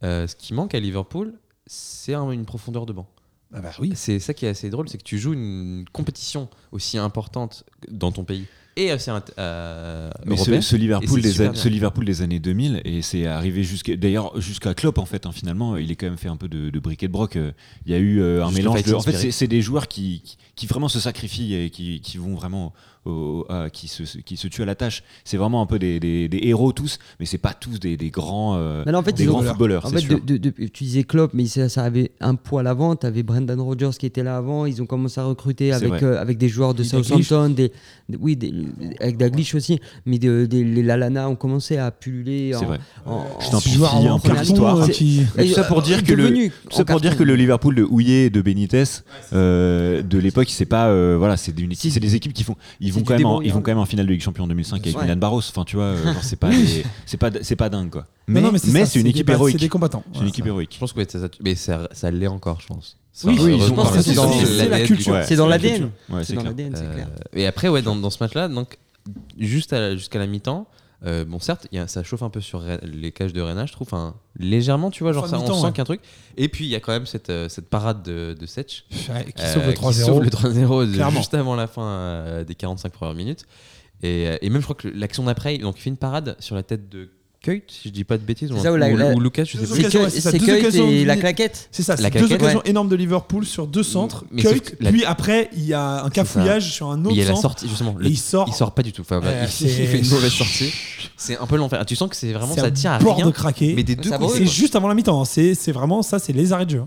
euh, 0.04 0.26
ce 0.28 0.36
qui 0.36 0.54
manque 0.54 0.74
à 0.74 0.80
Liverpool, 0.80 1.34
c'est 1.68 2.14
un- 2.14 2.32
une 2.32 2.46
profondeur 2.46 2.86
de 2.86 2.94
banc. 2.94 3.08
Ah 3.56 3.60
bah 3.62 3.70
oui. 3.80 3.92
C'est 3.96 4.20
ça 4.20 4.34
qui 4.34 4.46
est 4.46 4.50
assez 4.50 4.70
drôle, 4.70 4.90
c'est 4.90 4.98
que 4.98 5.04
tu 5.04 5.20
joues 5.20 5.34
une 5.34 5.86
compétition 5.92 6.48
aussi 6.72 6.98
importante 6.98 7.64
dans 7.88 8.12
ton 8.12 8.24
pays 8.24 8.46
et 8.76 8.92
assez 8.92 9.12
int- 9.12 9.24
euh, 9.40 10.10
Mais 10.26 10.36
ce, 10.62 10.76
Liverpool, 10.76 11.08
des 11.22 11.30
an- 11.48 11.54
ce 11.54 11.68
Liverpool 11.70 12.06
des 12.06 12.22
années 12.22 12.40
2000, 12.40 12.82
et 12.86 13.02
c'est 13.02 13.28
arrivé 13.28 13.64
jusqu'à 13.64 13.96
d'ailleurs 13.96 14.40
jusqu'à 14.42 14.74
Klopp 14.74 14.98
en 14.98 15.06
fait. 15.06 15.26
hein, 15.26 15.32
finalement, 15.32 15.78
il 15.78 15.92
est 15.92 15.96
quand 15.96 16.08
même 16.08 16.18
fait 16.18 16.28
un 16.30 16.38
peu 16.38 16.48
de, 16.48 16.70
de 16.70 16.80
briquet 16.80 17.08
de 17.08 17.12
broc. 17.12 17.36
euh, 17.36 17.52
Il 17.86 17.92
y 17.92 17.96
a 17.96 18.00
eu 18.00 18.20
euh, 18.22 18.44
un 18.44 18.52
mélange 18.52 18.76
de. 18.84 18.94
En 18.96 19.02
fait, 19.02 19.12
c'est 19.32 19.48
des 19.48 19.62
joueurs 19.62 19.88
qui, 19.88 20.22
qui, 20.24 20.38
qui 20.56 20.68
vraiment 20.68 20.90
se 20.90 21.00
sacrifient 21.00 21.56
et 21.56 21.70
qui, 21.70 22.02
qui 22.02 22.18
vont 22.18 22.36
vraiment. 22.36 22.74
Au- 23.06 23.46
qui, 23.70 23.88
se, 23.88 24.04
qui 24.20 24.38
se 24.38 24.48
tuent 24.48 24.62
à 24.64 24.66
la 24.66 24.76
tâche. 24.76 25.04
C'est 25.24 25.38
vraiment 25.38 25.62
un 25.62 25.66
peu 25.66 25.80
des, 25.80 26.00
des- 26.00 26.28
des 26.30 26.40
héros 26.44 26.72
tous, 26.72 27.00
mais 27.20 27.26
c'est 27.26 27.38
pas 27.38 27.54
tous 27.54 27.80
des, 27.80 27.98
des 27.98 28.10
grands, 28.10 28.56
euh, 28.58 28.84
en 29.00 29.04
fait, 29.04 29.12
des 29.14 29.26
grands 29.26 29.42
footballeurs. 29.52 29.86
En 29.86 29.90
fait, 29.90 30.00
sûr. 30.00 30.20
de- 30.22 30.38
de- 30.38 30.50
de- 30.50 30.68
tu 30.68 30.84
disais 30.86 31.04
Klopp, 31.04 31.32
mais 31.34 31.46
ça, 31.46 31.70
ça 31.70 31.84
avait 31.84 32.12
un 32.22 32.36
poids 32.36 32.62
à 32.62 32.64
l'avant. 32.64 32.96
Tu 32.96 33.06
avais 33.06 33.24
Brendan 33.24 33.60
Rodgers 33.60 33.92
qui 34.00 34.06
était 34.06 34.24
là 34.24 34.38
avant. 34.38 34.66
Ils 34.66 34.82
ont 34.82 34.86
commencé 34.86 35.20
à 35.20 35.26
recruter 35.26 35.74
avec, 35.74 36.02
euh, 36.04 36.20
avec 36.22 36.38
des 36.38 36.48
joueurs 36.50 36.74
de. 36.74 36.84
Southampton, 36.84 37.50
des, 37.50 37.72
des- 38.10 38.18
oui, 38.20 38.36
des- 38.36 38.54
avec 39.00 39.18
Daglish 39.18 39.56
aussi. 39.56 39.80
Mais 40.06 40.20
de- 40.20 40.46
des- 40.46 40.64
les 40.64 40.84
Lalana 40.84 41.30
ont 41.30 41.36
commencé 41.36 41.78
à 41.78 41.92
pulluler. 41.92 42.52
C'est 42.58 42.66
vrai. 42.66 42.80
en- 43.06 43.26
Je 43.42 43.52
un 44.08 44.12
en 44.12 44.20
euh, 44.80 44.86
C'est- 44.86 44.92
qui- 44.94 45.22
tout 45.38 45.48
ça 45.54 45.64
pour 45.64 45.80
euh, 45.80 45.82
dire 45.82 46.04
que 46.04 46.14
le, 46.14 46.50
ça 46.72 46.86
pour 46.86 47.02
dire 47.02 47.18
que 47.18 47.24
le 47.24 47.36
Liverpool 47.36 47.76
de 47.76 47.84
Houillet 47.84 48.26
et 48.26 48.30
de 48.30 48.42
Benitez 48.42 48.84
euh, 49.34 50.02
de 50.02 50.18
l'époque, 50.18 50.48
c'est 50.50 50.66
pas 50.66 50.88
euh, 50.88 51.16
voilà, 51.18 51.38
c'est 51.38 52.00
des 52.00 52.16
équipes 52.16 52.34
qui 52.34 52.44
font 52.44 52.56
ils 52.80 52.93
vont 52.94 53.04
quand 53.04 53.16
même 53.18 53.26
en, 53.26 53.42
ils 53.42 53.54
vont 53.54 53.62
quand 53.62 53.72
même 53.72 53.78
en 53.80 53.86
finale 53.86 54.06
de 54.08 54.12
Ligue 54.12 54.22
Champion 54.22 54.44
en 54.46 54.48
2005 54.48 54.76
avec 54.82 54.96
Ouais. 54.98 55.04
Milan 55.04 55.16
Barros. 55.18 55.40
Enfin, 55.40 55.64
tu 55.66 55.76
vois, 55.76 55.86
euh, 55.86 56.04
genre, 56.14 56.24
c'est 56.24 56.36
pas 56.38 56.50
c'est 57.06 57.18
pas 57.18 57.30
c'est 57.42 57.56
pas 57.56 57.70
dingue 57.70 57.90
quoi. 57.90 58.06
Mais 58.28 58.42
non, 58.42 58.52
mais 58.52 58.60
c'est 58.60 58.72
ça, 58.72 58.86
c'est 58.86 59.00
une 59.02 59.08
équipe 59.08 59.30
héroïque. 59.30 59.56
C'est 59.58 59.62
des 59.66 59.70
combattants. 59.70 60.04
C'est 60.14 60.22
une 60.22 60.28
équipe 60.28 60.46
héroïque. 60.46 60.72
Je 60.74 60.80
pense 60.80 60.94
que 60.94 61.02
mais 61.44 61.56
ça, 61.56 61.88
ça 61.92 62.12
l'est 62.12 62.28
encore, 62.28 62.62
je 62.62 62.68
pense. 62.68 62.98
Oui, 63.26 63.38
oui, 63.40 63.60
je 63.64 63.72
pense 63.74 63.92
que 63.92 64.02
c'est 64.02 64.14
dans 64.16 64.28
la 64.30 64.66
l'ADN 64.70 64.88
culture. 64.88 65.14
du- 65.14 65.20
Ouais, 65.20 65.26
C'est 65.26 65.36
dans 65.36 65.46
la 65.48 65.58
l'ADN. 65.58 65.90
C'est 66.24 66.34
dans 66.34 66.42
clair. 66.42 66.52
l'ADN, 66.52 66.72
c'est 66.76 66.82
Euh, 66.84 66.94
clair. 66.94 67.08
et 67.36 67.46
après, 67.46 67.68
ouais, 67.68 67.82
dans, 67.84 67.96
dans 67.96 68.10
ce 68.10 68.18
match-là, 68.24 68.48
donc 68.48 68.78
juste 69.38 69.72
à- 69.74 69.96
jusqu'à 69.96 70.18
la 70.20 70.26
mi-temps, 70.28 70.66
euh, 71.06 71.26
bon, 71.26 71.40
certes, 71.40 71.68
y 71.72 71.78
a- 71.78 71.88
ça 71.88 72.04
chauffe 72.04 72.24
un 72.24 72.30
peu 72.30 72.40
sur 72.42 72.64
les 72.84 73.12
cages 73.12 73.34
de 73.34 73.42
Rennes, 73.42 73.66
je 73.68 73.72
trouve, 73.74 73.88
enfin, 73.88 74.16
légèrement, 74.38 74.90
tu 74.92 75.04
vois, 75.04 75.12
genre 75.14 75.28
ça, 75.28 75.38
on 75.40 75.46
sent 75.46 75.54
ouais. 75.66 75.70
qu'il 75.72 75.78
y 75.78 75.80
a 75.80 75.82
un 75.82 75.86
truc. 75.86 76.02
Et 76.38 76.48
puis 76.50 76.66
il 76.66 76.70
y 76.70 76.76
a 76.76 76.80
quand 76.80 76.92
même 76.94 77.06
cette, 77.06 77.30
euh, 77.30 77.50
cette 77.50 77.70
parade 77.70 78.04
de, 78.04 78.36
de 78.40 78.46
Setch 78.46 78.86
Ouais, 79.10 79.26
Qui 79.36 79.42
euh, 79.44 79.54
sauve 79.54 79.66
le 79.68 79.74
qui 79.74 79.94
sauve 79.94 80.20
3-0. 80.22 80.24
le 80.24 80.30
3-0 80.30 80.88
de- 80.90 80.94
Clairement. 80.94 81.18
juste 81.20 81.34
avant 81.34 81.56
la 81.56 81.68
fin 81.68 82.44
des 82.48 82.56
45 82.56 82.92
premières 82.94 83.16
minutes. 83.16 83.46
Et, 84.02 84.26
et 84.42 84.50
même, 84.50 84.60
je 84.62 84.66
crois 84.66 84.76
que 84.76 84.88
l'action 84.90 85.24
d'après, 85.24 85.58
donc 85.58 85.78
il 85.78 85.82
fait 85.82 85.90
une 85.90 85.98
parade 85.98 86.36
sur 86.40 86.56
la 86.56 86.64
tête 86.64 86.90
de 86.90 87.10
Keut, 87.44 87.62
si 87.68 87.90
je 87.90 87.94
dis 87.94 88.06
pas 88.06 88.18
de 88.18 88.24
bêtises, 88.24 88.52
ou, 88.52 88.56
C'est 88.56 88.64
ça, 88.64 88.72
où 88.72 88.78
la- 88.78 88.90
ou- 88.90 88.96
la- 88.96 89.12
ou 89.12 89.20
Lucas, 89.20 89.44
je 89.44 89.52
sais 89.52 89.58
plus. 89.58 89.68
C'est 90.10 90.52
occasions 90.52 90.90
et 90.90 91.04
la 91.04 91.18
claquette. 91.18 91.68
C'est 91.72 91.84
ça, 91.84 91.98
c'est 91.98 92.04
deux 92.04 92.10
claquette, 92.10 92.32
occasions 92.42 92.60
ouais. 92.60 92.70
énormes 92.70 92.88
de 92.88 92.96
Liverpool 92.96 93.46
sur 93.46 93.68
deux 93.68 93.84
centres. 93.84 94.24
Mais 94.32 94.42
que 94.44 94.50
la- 94.80 94.92
puis 94.92 95.04
après, 95.04 95.50
il 95.56 95.66
y 95.66 95.74
a 95.74 96.04
un 96.06 96.10
cafouillage 96.10 96.72
sur 96.72 96.90
un 96.90 97.04
autre 97.04 97.12
il 97.14 97.18
y 97.18 97.22
a 97.22 97.26
la 97.26 97.32
centre. 97.32 97.42
sortie, 97.42 97.68
justement. 97.68 97.96
et 98.00 98.04
le- 98.04 98.10
il 98.10 98.18
sort. 98.18 98.46
il 98.48 98.54
sort 98.54 98.72
pas 98.74 98.82
du 98.82 98.94
tout. 98.94 99.02
Enfin, 99.02 99.20
Ouais, 99.20 99.44
il, 99.44 99.48
fait 99.70 100.00
une 100.00 100.08
mauvaise 100.10 100.32
sortie. 100.32 100.74
C'est 101.18 101.38
un 101.38 101.46
peu 101.46 101.58
l'enfer. 101.58 101.86
Tu 101.86 101.96
sens 101.98 102.10
que 102.10 102.16
c'est 102.16 102.32
vraiment 102.34 102.56
ça 102.56 102.72
tient 102.72 102.94
à 102.94 102.98
rien. 102.98 103.26
de 103.26 103.32
craquer. 103.32 103.74
Mais 103.76 103.84
des 103.84 103.96
deux 103.96 104.10
c'est 104.34 104.46
juste 104.48 104.76
avant 104.76 104.88
la 104.88 104.96
mi-temps. 104.96 105.22
hein. 105.22 105.26
C'est 105.26 105.54
c'est 105.54 105.72
vraiment 105.74 106.02
ça, 106.02 106.20
c'est 106.20 106.34
les 106.34 106.54
arrêts 106.54 106.66
de 106.66 106.72
jeu. 106.72 106.84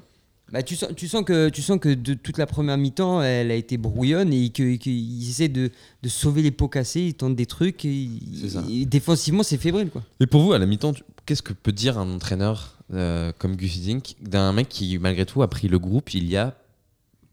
Bah, 0.52 0.62
tu, 0.62 0.76
sens, 0.76 0.90
tu, 0.96 1.08
sens 1.08 1.24
que, 1.24 1.48
tu 1.48 1.60
sens 1.60 1.78
que 1.80 1.88
de 1.92 2.14
toute 2.14 2.38
la 2.38 2.46
première 2.46 2.78
mi-temps, 2.78 3.20
elle 3.20 3.50
a 3.50 3.54
été 3.56 3.76
brouillonne 3.78 4.32
et 4.32 4.50
que- 4.50 4.76
qu'ils 4.76 5.28
essaient 5.28 5.48
de, 5.48 5.70
de 6.02 6.08
sauver 6.08 6.40
les 6.42 6.52
pots 6.52 6.68
cassés, 6.68 7.00
ils 7.02 7.14
tentent 7.14 7.34
des 7.34 7.46
trucs. 7.46 7.84
et- 7.84 8.08
C'est 8.40 8.50
ça. 8.50 8.64
et 8.70 8.86
défensivement, 8.86 9.42
c'est 9.42 9.56
fébrile. 9.58 9.90
Quoi. 9.90 10.02
Et 10.20 10.26
pour 10.26 10.42
vous, 10.42 10.52
à 10.52 10.58
la 10.58 10.66
mi-temps, 10.66 10.92
qu'est-ce 11.26 11.42
que 11.42 11.52
peut 11.52 11.72
dire 11.72 11.98
un 11.98 12.08
entraîneur 12.14 12.76
euh, 12.94 13.32
comme 13.38 13.56
Gus 13.56 13.76
Hiddink 13.76 14.14
d'un 14.22 14.52
mec 14.52 14.68
qui, 14.68 14.96
malgré 14.98 15.26
tout, 15.26 15.42
a 15.42 15.48
pris 15.50 15.66
le 15.66 15.80
groupe 15.80 16.14
il 16.14 16.28
y 16.30 16.36
a 16.36 16.56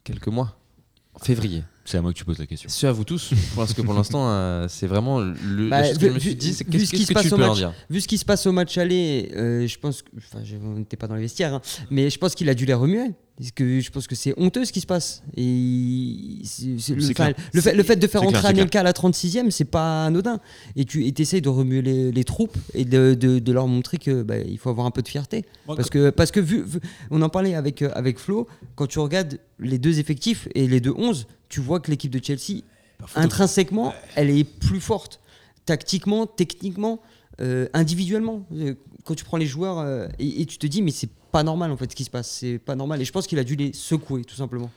quelques 0.03 0.27
mois, 0.29 0.57
en 1.13 1.19
février? 1.19 1.61
C'est 1.85 1.97
à 1.97 2.01
moi 2.01 2.13
que 2.13 2.17
tu 2.17 2.23
poses 2.23 2.39
la 2.39 2.45
question. 2.45 2.69
C'est 2.69 2.87
à 2.87 2.91
vous 2.93 3.03
tous, 3.03 3.31
parce 3.55 3.73
que 3.73 3.81
pour 3.81 3.93
l'instant, 3.93 4.29
euh, 4.29 4.67
c'est 4.69 4.87
vraiment 4.87 5.19
le. 5.19 5.69
Bah, 5.69 5.83
chose 5.83 5.97
que 5.97 6.05
je 6.07 6.09
me 6.11 6.13
vu- 6.13 6.19
suis 6.21 6.35
dit, 6.35 6.53
c'est 6.53 6.63
vu 6.65 6.71
qu'est-ce 6.71 6.85
ce 6.85 6.91
qui 6.91 6.97
qu'est-ce 6.99 7.07
se 7.07 7.13
que 7.13 7.19
tu 7.19 7.29
passe 7.29 7.33
au 7.33 7.35
peux 7.37 7.43
en 7.43 7.47
match. 7.49 7.57
dire? 7.57 7.73
Vu 7.89 7.99
ce 8.01 8.07
qui 8.07 8.17
se 8.17 8.23
passe 8.25 8.45
au 8.47 8.51
match 8.53 8.77
aller, 8.77 9.31
euh, 9.35 9.67
je 9.67 9.77
pense 9.79 10.01
que. 10.01 10.09
Enfin, 10.17 10.39
je- 10.45 10.55
on 10.55 10.77
n'était 10.79 10.95
pas 10.97 11.07
dans 11.07 11.15
les 11.15 11.21
vestiaires, 11.23 11.53
hein, 11.55 11.61
mais 11.89 12.09
je 12.09 12.17
pense 12.17 12.35
qu'il 12.35 12.47
a 12.49 12.53
dû 12.55 12.65
les 12.65 12.73
remuer. 12.73 13.11
Parce 13.37 13.51
que 13.51 13.79
je 13.79 13.89
pense 13.89 14.05
que 14.07 14.13
c'est 14.15 14.33
honteux 14.37 14.63
ce 14.63 14.71
qui 14.71 14.79
se 14.79 14.85
passe. 14.85 15.23
Et 15.35 16.41
le, 17.53 17.61
fait, 17.61 17.73
le 17.73 17.83
fait 17.83 17.95
de 17.95 18.07
faire 18.07 18.21
entrer 18.27 18.41
Anelka 18.59 18.79
à 18.81 18.83
la 18.83 18.91
36e, 18.93 19.49
c'est 19.49 19.65
pas 19.65 20.05
anodin. 20.05 20.39
Et 20.75 20.85
tu 20.85 21.03
essayes 21.17 21.41
de 21.41 21.49
remuer 21.49 21.81
les, 21.81 22.11
les 22.11 22.23
troupes 22.23 22.57
et 22.73 22.85
de, 22.85 23.15
de- 23.15 23.39
de 23.39 23.51
leur 23.51 23.67
montrer 23.67 23.97
que 23.97 24.21
bah, 24.23 24.37
il 24.37 24.57
faut 24.57 24.69
avoir 24.69 24.85
un 24.85 24.91
peu 24.91 25.01
de 25.01 25.07
fierté. 25.07 25.45
Parce 25.75 25.89
que, 25.89 26.09
parce 26.11 26.31
que 26.31 26.39
vu, 26.39 26.61
vu- 26.63 26.79
on 27.11 27.21
en 27.23 27.29
parlait 27.29 27.55
avec, 27.55 27.81
euh, 27.81 27.89
avec 27.95 28.19
Flo, 28.19 28.47
quand 28.75 28.87
tu 28.87 28.99
regardes 28.99 29.39
les 29.59 29.79
deux 29.79 29.99
effectifs 29.99 30.47
et 30.53 30.67
les 30.67 30.79
deux 30.79 30.93
11, 30.95 31.25
tu 31.49 31.59
vois 31.59 31.79
que 31.79 31.89
l'équipe 31.89 32.11
de 32.11 32.23
Chelsea, 32.23 32.61
intrinsèquement, 33.15 33.93
elle 34.15 34.29
est 34.29 34.43
plus 34.43 34.79
forte. 34.79 35.19
Tactiquement, 35.65 36.27
techniquement, 36.27 37.01
euh, 37.41 37.67
individuellement. 37.73 38.45
Euh, 38.53 38.75
Quand 39.05 39.15
tu 39.15 39.23
prends 39.25 39.37
les 39.37 39.45
joueurs 39.47 39.79
euh, 39.79 40.07
et, 40.19 40.41
et 40.41 40.45
tu 40.45 40.57
te 40.57 40.67
dis, 40.67 40.81
mais 40.81 40.91
c'est 40.91 41.09
pas 41.33 41.43
normal 41.43 41.71
en 41.71 41.77
fait 41.77 41.91
ce 41.91 41.95
qui 41.95 42.03
se 42.05 42.09
passe. 42.09 42.29
C'est 42.29 42.59
pas 42.59 42.75
normal. 42.75 43.01
Et 43.01 43.05
je 43.05 43.11
pense 43.11 43.27
qu'il 43.27 43.39
a 43.39 43.43
dû 43.43 43.55
les 43.57 43.73
secouer, 43.73 44.23
tout 44.23 44.35
simplement. 44.35 44.69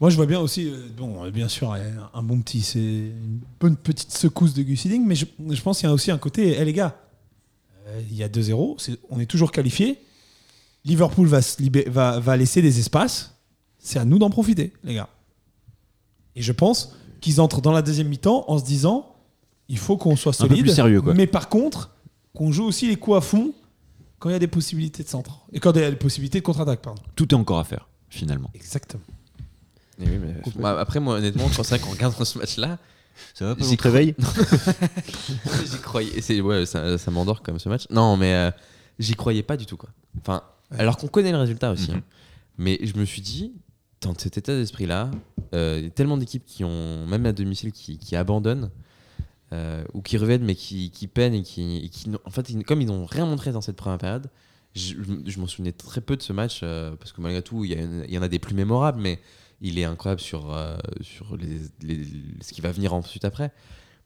Moi, 0.00 0.10
je 0.10 0.16
vois 0.16 0.26
bien 0.26 0.40
aussi, 0.40 0.68
euh, 0.68 0.88
bon, 0.96 1.24
euh, 1.24 1.30
bien 1.30 1.48
sûr, 1.48 1.72
euh, 1.72 1.78
un 2.14 2.22
bon 2.22 2.40
petit, 2.40 2.62
c'est 2.62 2.78
une 2.78 3.40
bonne 3.60 3.76
petite 3.76 4.12
secousse 4.12 4.54
de 4.54 4.62
Gus 4.62 4.84
mais 4.86 5.14
je, 5.16 5.26
je 5.50 5.60
pense 5.60 5.78
qu'il 5.78 5.88
y 5.88 5.90
a 5.90 5.94
aussi 5.94 6.10
un 6.12 6.18
côté, 6.18 6.56
hé 6.58 6.64
les 6.64 6.72
gars, 6.72 6.96
euh, 7.88 8.00
il 8.10 8.16
y 8.16 8.22
a 8.22 8.28
2-0, 8.28 8.76
c'est- 8.78 8.96
on 9.10 9.18
est 9.20 9.26
toujours 9.26 9.50
qualifié. 9.52 9.98
Liverpool 10.84 11.26
va, 11.26 11.42
se 11.42 11.60
libé- 11.60 11.88
va, 11.88 12.20
va 12.20 12.36
laisser 12.36 12.62
des 12.62 12.78
espaces. 12.78 13.34
C'est 13.80 13.98
à 13.98 14.04
nous 14.04 14.18
d'en 14.20 14.30
profiter, 14.30 14.72
les 14.84 14.94
gars. 14.94 15.08
Et 16.36 16.42
je 16.42 16.52
pense 16.52 16.94
qu'ils 17.20 17.40
entrent 17.40 17.60
dans 17.60 17.72
la 17.72 17.82
deuxième 17.82 18.08
mi-temps 18.08 18.44
en 18.46 18.58
se 18.58 18.64
disant, 18.64 19.14
il 19.68 19.78
faut 19.78 19.96
qu'on 19.96 20.14
soit 20.16 20.32
Un 20.40 20.44
peu 20.44 20.48
solide. 20.54 20.64
plus 20.66 20.74
sérieux, 20.74 21.02
quoi. 21.02 21.12
Mais 21.14 21.26
par 21.26 21.48
contre, 21.48 21.90
qu'on 22.34 22.52
joue 22.52 22.64
aussi 22.64 22.86
les 22.86 22.96
coups 22.96 23.16
à 23.16 23.20
fond 23.20 23.52
quand 24.18 24.28
il 24.28 24.32
y 24.32 24.36
a 24.36 24.38
des 24.38 24.46
possibilités 24.48 25.02
de 25.02 25.08
centre. 25.08 25.40
Et 25.52 25.60
quand 25.60 25.72
il 25.74 25.80
y 25.80 25.84
a 25.84 25.90
des 25.90 25.96
possibilités 25.96 26.40
de 26.40 26.44
contre-attaque, 26.44 26.80
pardon. 26.82 27.02
Tout 27.16 27.28
est 27.32 27.34
encore 27.38 27.58
à 27.58 27.64
faire, 27.64 27.88
finalement. 28.08 28.50
Exactement. 28.54 29.02
Eh 30.00 30.04
oui, 30.08 30.18
mais- 30.20 30.34
bah, 30.62 30.78
Après, 30.78 31.00
moi, 31.00 31.16
honnêtement, 31.16 31.44
quand 31.54 31.62
c'est 31.62 31.76
vrai 31.76 31.78
qu'on 31.80 31.90
regarde 31.92 32.14
ce 32.24 32.38
match-là, 32.38 32.78
Ça 33.34 33.46
va 33.46 33.56
pas, 33.56 33.64
te 33.64 33.82
réveille 33.82 34.14
j'y 35.66 35.78
croyais. 35.80 36.16
et 36.18 36.20
c'est- 36.22 36.40
Ouais, 36.40 36.66
ça, 36.66 36.98
ça 36.98 37.10
m'endort 37.10 37.42
comme 37.42 37.58
ce 37.58 37.68
match. 37.68 37.84
Non, 37.90 38.16
mais 38.16 38.32
euh, 38.34 38.50
j'y 38.98 39.14
croyais 39.14 39.42
pas 39.42 39.56
du 39.56 39.66
tout. 39.66 39.76
Quoi. 39.76 39.90
Enfin, 40.20 40.42
alors 40.70 40.96
qu'on 40.96 41.08
connaît 41.08 41.32
le 41.32 41.38
résultat 41.38 41.72
aussi. 41.72 41.90
Mhm. 41.90 41.98
hein. 41.98 42.02
Mais 42.58 42.78
je 42.82 42.96
me 42.96 43.04
suis 43.04 43.22
dit, 43.22 43.52
dans 44.00 44.14
cet 44.16 44.36
état 44.38 44.54
d'esprit-là, 44.54 45.10
euh, 45.54 45.76
il 45.78 45.84
y 45.84 45.86
a 45.86 45.90
tellement 45.90 46.16
d'équipes 46.16 46.44
qui 46.44 46.64
ont, 46.64 47.06
même 47.06 47.26
à 47.26 47.32
domicile, 47.32 47.72
qui, 47.72 47.98
qui 47.98 48.16
abandonnent. 48.16 48.70
Euh, 49.52 49.82
ou 49.94 50.02
qui 50.02 50.16
reviennent 50.18 50.44
mais 50.44 50.54
qui, 50.54 50.90
qui 50.90 51.06
peinent 51.06 51.34
et 51.34 51.42
qui, 51.42 51.78
et 51.84 51.88
qui 51.88 52.10
n'ont- 52.10 52.18
en 52.24 52.30
fait 52.30 52.46
comme 52.66 52.80
ils 52.82 52.86
n'ont 52.88 53.06
rien 53.06 53.24
montré 53.26 53.50
dans 53.52 53.60
cette 53.62 53.76
première 53.76 53.98
période 53.98 54.28
je, 54.74 54.94
m'en 55.40 55.46
souvenais 55.46 55.72
très 55.72 56.00
peu 56.02 56.16
de 56.16 56.22
ce 56.22 56.32
match 56.32 56.60
euh, 56.62 56.94
parce 56.96 57.12
que 57.12 57.20
malgré 57.20 57.42
tout 57.42 57.64
il 57.64 57.72
y, 57.72 57.74
a 57.74 57.80
une- 57.80 58.04
il 58.06 58.14
y 58.14 58.18
en 58.18 58.22
a 58.22 58.28
des 58.28 58.38
plus 58.38 58.54
mémorables 58.54 59.00
mais 59.00 59.18
il 59.60 59.78
est 59.78 59.84
incroyable 59.84 60.20
sur, 60.20 60.52
euh, 60.54 60.76
sur 61.00 61.36
les, 61.36 61.58
les- 61.82 62.04
ce 62.42 62.52
qui 62.52 62.60
va 62.60 62.70
venir 62.72 62.92
ensuite 62.94 63.24
après 63.24 63.50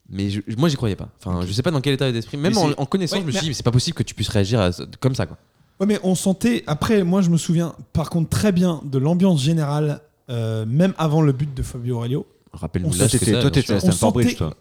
mais 0.09 0.31
je- 0.31 0.40
moi 0.57 0.68
j'y 0.68 0.76
croyais 0.76 0.96
pas 0.96 1.09
enfin 1.18 1.44
je 1.44 1.52
sais 1.52 1.62
pas 1.62 1.70
dans 1.72 1.81
quel 1.81 1.94
état 1.94 2.11
d'esprit 2.12 2.37
même 2.37 2.57
en, 2.57 2.70
en 2.76 2.87
connaissant 2.87 3.16
Ouais, 3.16 3.22
je 3.22 3.26
me 3.26 3.33
suis 3.33 3.48
dit 3.48 3.55
c'est 3.55 3.62
pas 3.64 3.70
possible 3.72 3.96
que 3.96 4.02
tu 4.05 4.14
puisses 4.14 4.28
réagir 4.28 4.61
à- 4.61 4.70
comme 5.00 5.14
ça 5.14 5.26
quoi 5.26 5.38
Ouais, 5.81 5.87
mais 5.87 5.98
on 6.05 6.14
sentait. 6.14 6.62
Après, 6.68 7.02
moi, 7.02 7.22
je 7.22 7.31
me 7.31 7.37
souviens, 7.37 7.74
par 7.92 8.09
contre, 8.09 8.28
très 8.28 8.52
bien 8.52 8.81
de 8.85 8.98
l'ambiance 8.98 9.42
générale, 9.42 10.00
euh, 10.28 10.64
même 10.64 10.94
avant 10.96 11.22
le 11.22 11.33
but 11.33 11.52
de 11.52 11.62
Fabio 11.62 11.96
Aurelio. 11.96 12.24
Rappelle-nous 12.54 12.92
là, 12.94 13.08
t'étais- 13.08 13.40
toi, 13.40 13.50
t'étais 13.50 13.72
à 13.72 13.80
Stamford 13.80 14.12
Bridge, 14.12 14.36
toi. 14.36 14.54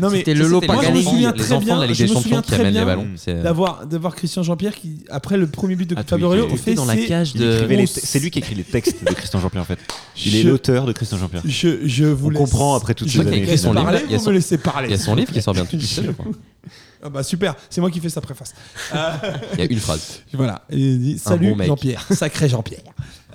Non, 0.00 0.08
mais 0.10 0.18
C'était 0.18 0.32
le 0.32 0.48
lot 0.48 0.60
C'était 0.62 0.72
moi, 0.72 0.82
je 0.82 0.90
me 0.90 1.02
souviens 1.02 1.32
très 1.32 1.58
bien- 1.60 1.76
de 1.76 1.80
la 1.82 1.86
Ligue 1.86 1.96
je 1.96 2.04
des 2.04 2.08
me 2.08 2.14
Champions 2.14 2.22
souviens 2.22 2.40
qui 2.42 2.48
très 2.52 2.58
bien 2.58 2.70
les 2.70 2.84
ballons 2.86 3.08
c'est 3.16 3.42
d'avoir 3.42 3.86
d'avoir 3.86 4.16
Christian 4.16 4.42
Jean-Pierre 4.42 4.74
qui, 4.74 5.04
après 5.10 5.36
le 5.36 5.46
premier 5.46 5.76
but 5.76 5.84
de 5.90 5.94
Attends, 5.98 6.16
Fabio 6.16 6.32
était 6.46 6.56
fait 6.56 6.74
dans 6.74 6.86
la 6.86 6.96
cage 6.96 7.34
de 7.34 7.84
C'est 7.86 8.20
lui 8.20 8.30
qui 8.30 8.38
écrit 8.38 8.54
les 8.54 8.64
textes 8.64 9.04
de 9.04 9.12
Christian 9.12 9.38
Jean-Pierre 9.38 9.62
en 9.62 9.66
fait. 9.66 9.78
Il 10.24 10.34
est 10.34 10.42
l'auteur 10.44 10.86
de 10.86 10.92
Christian 10.92 11.18
Jean-Pierre. 11.18 11.42
Je, 11.44 11.86
je 11.86 12.04
vous 12.06 12.28
On 12.28 12.30
laisse- 12.30 12.38
comprend 12.40 12.74
après 12.74 12.94
toutes 12.94 13.10
ces 13.10 13.20
années, 13.20 13.36
Il 13.42 13.48
y 13.48 13.52
a 13.52 14.18
son- 14.18 14.30
me 14.30 14.34
laissez 14.34 14.56
parler. 14.56 14.88
il 14.88 14.92
y 14.92 14.94
a 14.94 14.98
son 14.98 15.14
livre 15.14 15.30
qui 15.30 15.42
sort 15.42 15.52
bientôt 15.52 15.76
tout 15.76 15.82
seul 15.84 16.06
je 16.06 16.10
crois. 16.12 16.26
Ah 17.02 17.08
bah 17.10 17.22
super, 17.22 17.54
c'est 17.68 17.80
moi 17.82 17.90
qui 17.90 18.00
fais 18.00 18.08
sa 18.10 18.20
préface. 18.22 18.54
Euh, 18.94 19.10
il 19.54 19.58
y 19.60 19.62
a 19.62 19.66
une 19.70 19.78
phrase 19.78 20.20
Voilà, 20.32 20.62
il 20.70 20.98
dit 21.00 21.18
salut. 21.18 21.54
Jean-Pierre, 21.66 22.06
sacré 22.10 22.48
Jean-Pierre. 22.48 22.80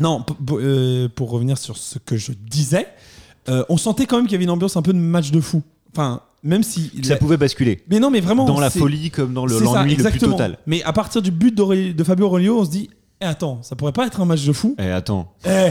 Non, 0.00 0.24
euh, 0.52 1.08
pour 1.14 1.30
revenir 1.30 1.58
sur 1.58 1.76
ce 1.76 1.98
que 1.98 2.16
je 2.16 2.32
disais, 2.32 2.88
euh, 3.48 3.64
on 3.68 3.76
sentait 3.76 4.06
quand 4.06 4.16
même 4.16 4.24
qu'il 4.26 4.32
y 4.32 4.36
avait 4.36 4.44
une 4.44 4.50
ambiance 4.50 4.76
un 4.76 4.82
peu 4.82 4.92
de 4.92 4.98
match 4.98 5.30
de 5.30 5.40
fou. 5.40 5.62
Enfin, 5.92 6.22
même 6.42 6.62
si. 6.62 6.90
Ça 7.04 7.16
pouvait 7.16 7.36
basculer. 7.36 7.84
Mais 7.88 8.00
non, 8.00 8.10
mais 8.10 8.20
vraiment. 8.20 8.44
Dans 8.46 8.58
la 8.60 8.70
folie 8.70 9.10
comme 9.10 9.34
dans 9.34 9.46
le- 9.46 9.58
l'ennui 9.60 9.90
le 9.90 9.96
plus 9.96 10.06
exactement. 10.06 10.32
total. 10.32 10.58
Mais 10.66 10.82
à 10.82 10.92
partir 10.92 11.22
du 11.22 11.30
but 11.30 11.54
de 11.54 12.04
Fabio 12.04 12.26
Aurelio, 12.26 12.58
on 12.60 12.64
se 12.64 12.70
dit 12.70 12.90
eh, 13.20 13.26
attends, 13.26 13.62
ça 13.62 13.76
pourrait 13.76 13.92
pas 13.92 14.06
être 14.06 14.20
un 14.20 14.24
match 14.24 14.44
de 14.44 14.52
fou 14.52 14.74
Eh, 14.78 14.90
attends. 14.90 15.32
Eh, 15.46 15.70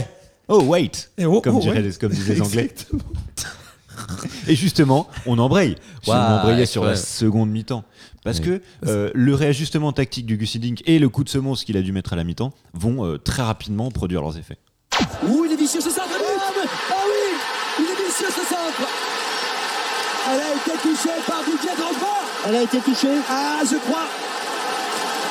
Oh, 0.52 0.64
wait 0.64 1.12
eh, 1.20 1.26
oh, 1.26 1.42
Comme, 1.42 1.58
oh, 1.58 1.64
ouais. 1.64 1.90
comme 2.00 2.12
disaient 2.12 2.34
les 2.34 2.42
Anglais. 2.42 2.74
Et 4.48 4.56
justement, 4.56 5.08
on 5.26 5.38
embraye. 5.38 5.76
on 6.08 6.12
Ouais, 6.12 6.18
embrayait 6.18 6.66
sur 6.66 6.84
la 6.86 6.96
seconde 6.96 7.50
mi-temps. 7.52 7.84
Parce 8.24 8.40
Oui. 8.40 8.46
que 8.46 8.62
euh, 8.88 9.12
le 9.14 9.34
réajustement 9.36 9.92
tactique 9.94 10.26
du 10.26 10.38
Gus 10.38 10.56
Hiddink 10.56 10.84
et 10.86 11.00
le 11.00 11.10
coup 11.10 11.24
de 11.24 11.30
semonce 11.30 11.64
qu'il 11.64 11.78
a 11.78 11.82
dû 11.82 11.92
mettre 11.92 12.14
à 12.14 12.16
la 12.16 12.24
mi-temps 12.24 12.54
vont 12.74 13.06
euh, 13.06 13.18
très 13.18 13.44
rapidement 13.44 13.90
produire 13.92 14.22
leurs 14.22 14.38
effets. 14.38 14.58
Ouh, 15.28 15.46
il 15.46 15.52
est 15.54 15.56
vicieux 15.56 15.82
ce 15.82 15.90
centre. 15.90 16.08
Ah, 16.12 16.52
mais- 16.62 16.70
ah 16.92 16.94
oui, 17.06 17.38
il 17.80 17.86
est 17.86 18.06
vicieux 18.08 18.28
ce 18.30 18.42
centre. 18.42 18.90
Elle 20.32 20.42
a 20.42 20.52
été 20.54 20.78
touchée 20.82 21.16
par 21.26 21.40
Didier 21.44 21.70
Drogba. 21.78 22.08
Elle 22.48 22.56
a 22.56 22.62
été 22.64 22.78
touchée. 22.80 23.08
Ah, 23.30 23.60
je 23.64 23.78
crois. 23.78 24.06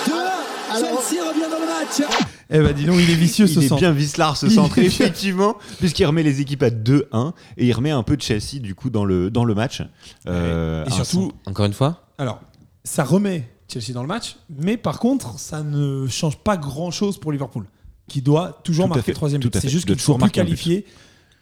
2-1. 0.07 0.81
Chelsea 0.81 1.25
revient 1.29 1.51
dans 1.51 1.59
le 1.61 1.67
match. 1.67 2.11
Eh 2.51 2.59
ben 2.61 2.73
dis 2.73 2.85
donc, 2.85 2.97
il 2.99 3.11
est 3.11 3.15
vicieux 3.15 3.47
il 3.47 3.55
ce 3.55 3.61
est 3.61 3.69
centre. 3.69 3.81
bien 3.81 3.93
vicelard 3.93 4.37
ce 4.37 4.47
Il 4.47 4.53
centre, 4.53 4.79
est 4.79 4.85
effectivement, 4.85 5.57
puisqu'il 5.79 6.05
remet 6.07 6.23
les 6.23 6.41
équipes 6.41 6.63
à 6.63 6.71
2-1 6.71 7.33
et 7.59 7.67
il 7.67 7.73
remet 7.73 7.91
un 7.91 8.03
peu 8.03 8.17
de 8.17 8.23
Chelsea 8.23 8.59
du 8.61 8.75
coup 8.75 8.89
dans 8.91 9.05
le, 9.05 9.31
dans 9.31 9.45
le 9.45 9.55
match. 9.55 9.83
Euh, 10.27 10.85
Et 10.87 10.91
surtout, 10.91 11.33
encore 11.47 11.67
une 11.67 11.73
fois 11.75 12.05
alors, 12.21 12.41
ça 12.89 13.05
remet 13.05 13.49
Chelsea 13.73 13.93
dans 13.93 14.03
le 14.03 14.09
match, 14.09 14.37
mais 14.49 14.77
par 14.77 14.99
contre, 14.99 15.39
ça 15.39 15.63
ne 15.63 16.07
change 16.09 16.39
pas 16.39 16.57
grand-chose 16.57 17.19
pour 17.19 17.33
Liverpool, 17.33 17.67
qui 18.09 18.23
doit 18.23 18.61
toujours 18.65 18.87
Tout 18.87 18.95
marquer 18.95 19.13
troisième 19.13 19.41
but. 19.43 19.57
C'est 19.61 19.69
juste 19.69 19.87
qu'ils 19.87 20.01
sont 20.01 20.19
plus 20.19 20.31
qualifiés. 20.31 20.87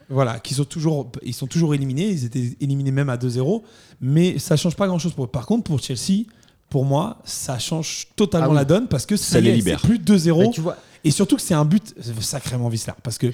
Voilà, 0.09 0.39
qu'ils 0.39 0.57
sont 0.57 0.65
toujours, 0.65 1.11
ils 1.25 1.35
sont 1.35 1.47
toujours 1.49 1.75
éliminés. 1.75 2.09
Ils 2.11 2.25
étaient 2.25 2.57
éliminés 2.61 2.93
même 2.93 3.09
à 3.09 3.17
2-0, 3.17 3.63
mais 4.01 4.39
ça 4.39 4.57
change 4.57 4.77
pas 4.77 4.87
grand-chose 4.87 5.13
pour 5.15 5.25
eux. 5.25 5.29
Par 5.29 5.47
contre, 5.47 5.65
pour 5.65 5.81
Chelsea, 5.81 6.25
pour 6.69 6.85
moi, 6.85 7.19
ça 7.25 7.59
change 7.59 8.07
totalement 8.15 8.47
Ah 8.49 8.51
oui. 8.51 8.57
la 8.57 8.65
donne 8.65 8.87
parce 8.89 9.05
que 9.07 9.17
ça, 9.17 9.33
Ça 9.33 9.41
les 9.41 9.51
est, 9.51 9.55
libère. 9.57 9.81
c'est 9.81 9.87
plus 9.89 9.99
2-0. 9.99 10.45
Bah, 10.47 10.51
tu 10.53 10.61
vois, 10.61 10.77
Et 11.03 11.11
surtout 11.11 11.35
que 11.37 11.43
c'est 11.43 11.55
un 11.55 11.65
but 11.65 11.95
sacrément 12.21 12.69
vicelard. 12.69 12.97
Parce 13.03 13.19
que, 13.19 13.33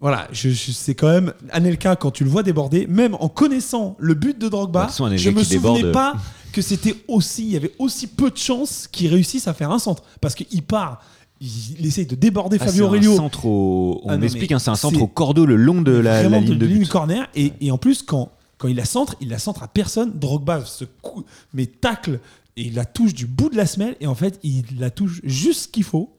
voilà, 0.00 0.28
je, 0.32 0.50
je- 0.50 0.72
c'est 0.72 0.94
quand 0.94 1.08
même. 1.08 1.32
Anelka, 1.50 1.96
quand 1.96 2.10
tu 2.12 2.22
le 2.24 2.30
vois 2.30 2.42
déborder, 2.42 2.86
même 2.86 3.16
en 3.20 3.28
connaissant 3.28 3.96
le 3.98 4.14
but 4.14 4.38
de 4.38 4.48
Drogba, 4.48 4.80
Bah, 4.80 4.84
de 4.86 4.90
toute 4.90 4.96
façon, 4.98 5.16
je 5.16 5.30
me 5.30 5.42
souvenais 5.42 5.82
déborde- 5.82 5.92
pas 5.92 6.14
que 6.52 6.62
c'était 6.62 6.94
aussi. 7.08 7.44
Il 7.44 7.50
y 7.50 7.56
avait 7.56 7.72
aussi 7.78 8.06
peu 8.06 8.30
de 8.30 8.36
chances 8.36 8.86
qu'il 8.90 9.08
réussisse 9.08 9.48
à 9.48 9.54
faire 9.54 9.70
un 9.72 9.78
centre. 9.80 10.04
Parce 10.20 10.34
qu'il 10.36 10.62
part, 10.62 11.00
il, 11.40 11.84
essaye 11.86 12.06
de 12.06 12.14
déborder 12.14 12.58
Ah, 12.60 12.66
Fabio 12.66 12.86
Aurelio. 12.86 13.16
centre 13.16 13.44
au- 13.46 14.00
on 14.04 14.08
Ah 14.10 14.16
non, 14.16 14.22
explique, 14.22 14.50
mais 14.50 14.56
hein, 14.56 14.58
c'est 14.60 14.70
un 14.70 14.76
centre 14.76 15.02
au 15.02 15.06
cordeau 15.08 15.46
le 15.46 15.56
long 15.56 15.82
de 15.82 15.92
la, 15.92 16.22
la 16.28 16.38
ligne 16.40 16.56
de 16.56 16.66
ligne 16.66 16.78
but. 16.80 16.88
corner. 16.88 17.28
Et, 17.34 17.52
et 17.60 17.70
en 17.72 17.78
plus, 17.78 18.02
quand, 18.02 18.30
quand 18.56 18.68
il 18.68 18.76
la 18.76 18.84
centre, 18.84 19.16
il 19.20 19.28
la 19.30 19.38
centre 19.40 19.62
à 19.64 19.68
personne. 19.68 20.12
Drogba 20.18 20.64
se 20.64 20.84
cou- 21.02 21.24
mais 21.54 21.66
tacle 21.66 22.20
et 22.56 22.62
il 22.62 22.74
la 22.74 22.84
touche 22.84 23.14
du 23.14 23.26
bout 23.26 23.50
de 23.50 23.56
la 23.56 23.66
semelle. 23.66 23.96
Et 24.00 24.06
en 24.06 24.14
fait, 24.14 24.38
il 24.44 24.64
la 24.78 24.90
touche 24.90 25.20
juste 25.24 25.62
ce 25.62 25.68
qu'il 25.68 25.84
faut 25.84 26.14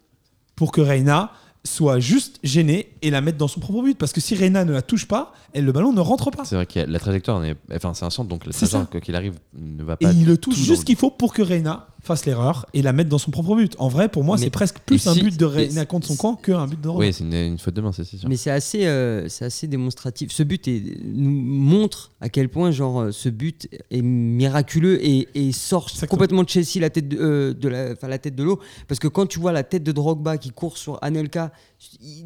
pour 0.57 0.71
que 0.73 0.81
Reina 0.81 1.31
soit 1.69 1.99
juste 1.99 2.39
gênée 2.43 2.91
et 3.01 3.09
la 3.11 3.21
mette 3.21 3.37
dans 3.37 3.47
son 3.47 3.59
propre 3.59 3.81
but. 3.83 3.97
Parce 3.97 4.11
que 4.13 4.21
si 4.21 4.35
Reina 4.35 4.65
ne 4.65 4.71
la 4.71 4.81
touche 4.81 5.07
pas, 5.07 5.33
elle, 5.53 5.65
le 5.65 5.71
ballon 5.71 5.93
ne 5.93 6.01
rentre 6.01 6.31
pas. 6.31 6.45
C'est 6.45 6.55
vrai 6.55 6.65
que 6.65 6.79
la 6.79 6.99
trajectoire, 6.99 7.43
enfin 7.73 7.93
c'est 7.93 8.05
un 8.05 8.09
centre, 8.09 8.29
donc 8.29 8.45
la 8.45 8.51
trajectoire, 8.51 8.89
quoi 8.89 8.99
qu'il 9.01 9.15
arrive, 9.15 9.35
ne 9.57 9.83
va 9.83 9.95
Et 9.99 10.05
pas. 10.05 10.11
il 10.11 10.25
le 10.25 10.37
touche 10.37 10.55
tout 10.55 10.61
juste 10.63 10.81
ce 10.81 10.85
qu'il 10.85 10.95
faut 10.95 11.11
pour 11.11 11.33
que 11.33 11.41
Reina 11.41 11.87
fasse 12.09 12.25
l'erreur 12.25 12.65
et 12.73 12.81
la 12.81 12.91
mette 12.93 13.07
dans 13.07 13.17
son 13.17 13.31
propre 13.31 13.55
but. 13.55 13.75
En 13.79 13.87
vrai, 13.87 14.09
pour 14.09 14.23
moi, 14.23 14.37
c'est 14.37 14.49
presque 14.49 14.79
plus 14.85 15.05
un 15.07 15.13
si- 15.13 15.21
but 15.21 15.37
de 15.37 15.45
Reina 15.45 15.85
contre 15.85 16.07
son 16.07 16.15
camp 16.15 16.35
qu'un 16.35 16.67
but 16.67 16.77
de 16.77 16.81
Drogba. 16.83 17.05
Oui, 17.05 17.13
c'est 17.13 17.23
une, 17.23 17.33
une 17.33 17.57
faute 17.59 17.73
de 17.75 17.81
main, 17.81 17.91
c'est 17.91 18.03
sûr. 18.03 18.27
Mais 18.27 18.35
c'est 18.37 18.49
assez, 18.51 18.85
euh, 18.85 19.27
c'est 19.29 19.45
assez 19.45 19.67
démonstratif. 19.67 20.31
Ce 20.31 20.43
but 20.43 20.67
est- 20.67 20.97
nous 21.05 21.29
montre 21.29 22.11
à 22.21 22.29
quel 22.29 22.49
point 22.49 22.71
genre 22.71 23.01
euh, 23.01 23.11
ce 23.11 23.29
but 23.29 23.67
est 23.91 24.01
miraculeux 24.01 24.99
et, 25.05 25.27
et 25.35 25.51
sort 25.51 25.83
Exactement. 25.89 26.09
complètement 26.09 26.43
de 26.43 26.49
Chelsea 26.49 26.79
la 26.79 26.89
tête 26.89 27.07
de, 27.07 27.17
euh, 27.17 27.53
de 27.53 27.67
la, 27.69 28.17
tête 28.17 28.35
de 28.35 28.43
l'eau. 28.43 28.59
Parce 28.87 28.99
que 28.99 29.07
quand 29.07 29.25
tu 29.27 29.39
vois 29.39 29.51
la 29.51 29.63
tête 29.63 29.83
de 29.83 29.91
Drogba 29.91 30.37
qui 30.37 30.49
court 30.49 30.77
sur 30.77 30.97
Anelka, 31.01 31.51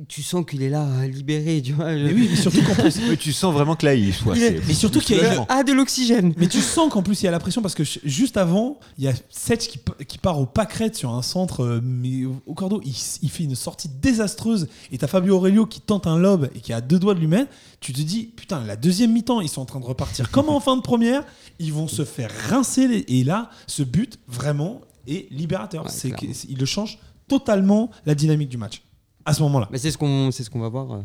tu, 0.08 0.24
sens 0.24 0.44
qu'il 0.50 0.64
est 0.64 0.70
là 0.70 0.84
euh, 0.88 1.08
libéré. 1.08 1.62
Tu 1.64 1.74
vois, 1.74 1.94
Mais 1.94 2.12
oui, 2.14 2.28
mais 2.32 2.36
surtout 2.36 2.62
qu'en 2.64 2.74
plus, 2.74 3.00
Mais 3.10 3.18
tu 3.18 3.32
sens 3.34 3.54
vraiment 3.54 3.76
que 3.76 3.86
là, 3.86 3.94
il 3.94 4.14
soit. 4.14 4.36
Mais 4.36 4.74
surtout 4.74 5.00
qu'il 5.00 5.18
y 5.18 5.20
a- 5.22 5.46
Ah, 5.50 5.64
de 5.64 5.74
l'oxygène. 5.74 6.34
Mais 6.38 6.48
tu 6.48 6.60
sens 6.62 6.92
qu'en 6.92 7.04
plus 7.04 7.22
il 7.22 7.26
y 7.26 7.28
a 7.28 7.32
la 7.32 7.40
pression 7.40 7.62
parce 7.62 7.76
que 7.76 7.84
juste 8.04 8.38
avant, 8.38 8.80
il 8.98 9.04
y 9.06 9.08
a 9.08 9.14
Setch 9.30 9.68
qui, 10.08 10.18
part 10.18 10.40
au 10.40 10.46
pâquerette 10.46 10.96
sur 10.96 11.12
un 11.14 11.22
centre, 11.22 11.64
euh, 11.64 11.82
mais 11.84 12.26
au- 12.26 12.42
au 12.46 12.54
cordeau, 12.54 12.82
il, 12.84 13.30
fait 13.30 13.44
une 13.44 13.56
sortie 13.56 13.90
désastreuse. 13.90 14.68
Et 14.92 14.98
t'as 14.98 15.08
Fabio 15.08 15.36
Aurelio 15.36 15.66
qui 15.66 15.82
tente 15.82 16.08
un 16.08 16.18
lob 16.18 16.50
et 16.56 16.60
qui 16.60 16.74
a 16.74 16.82
deux 16.82 17.00
doigts 17.00 17.14
de 17.14 17.20
lui 17.20 17.28
mettre. 17.28 17.52
Tu 17.80 17.94
te 17.94 18.02
dis, 18.02 18.24
putain, 18.26 18.64
la 18.66 18.76
deuxième 18.76 19.12
mi-temps, 19.12 19.42
ils 19.42 19.50
sont 19.50 19.62
en 19.62 19.66
train 19.66 19.80
de 19.80 19.86
repartir 19.86 20.30
comme 20.32 20.50
en 20.50 20.60
fin 20.60 20.76
de 20.78 20.82
première. 20.82 21.24
Ils 21.60 21.74
vont 21.74 21.88
se 21.88 22.06
faire 22.06 22.32
rincer. 22.50 22.88
les- 22.88 23.06
Et 23.08 23.24
là, 23.24 23.50
ce 23.68 23.84
but, 23.84 24.20
vraiment, 24.28 24.82
est 25.08 25.32
libérateur. 25.32 25.84
Ouais, 25.86 25.90
c'est 25.92 26.12
il 26.50 26.58
le 26.58 26.66
change 26.66 26.98
totalement 27.28 27.90
la 28.06 28.16
dynamique 28.16 28.50
du 28.50 28.58
match. 28.58 28.82
À 29.26 29.34
ce 29.34 29.42
moment-là. 29.44 29.70
Mais 29.72 29.78
c'est 29.78 29.92
ce 29.92 29.98
qu'on 29.98 30.32
c'est 30.32 30.44
ce 30.44 30.50
qu'on 30.50 30.60
va 30.60 30.70
voir. 30.70 31.02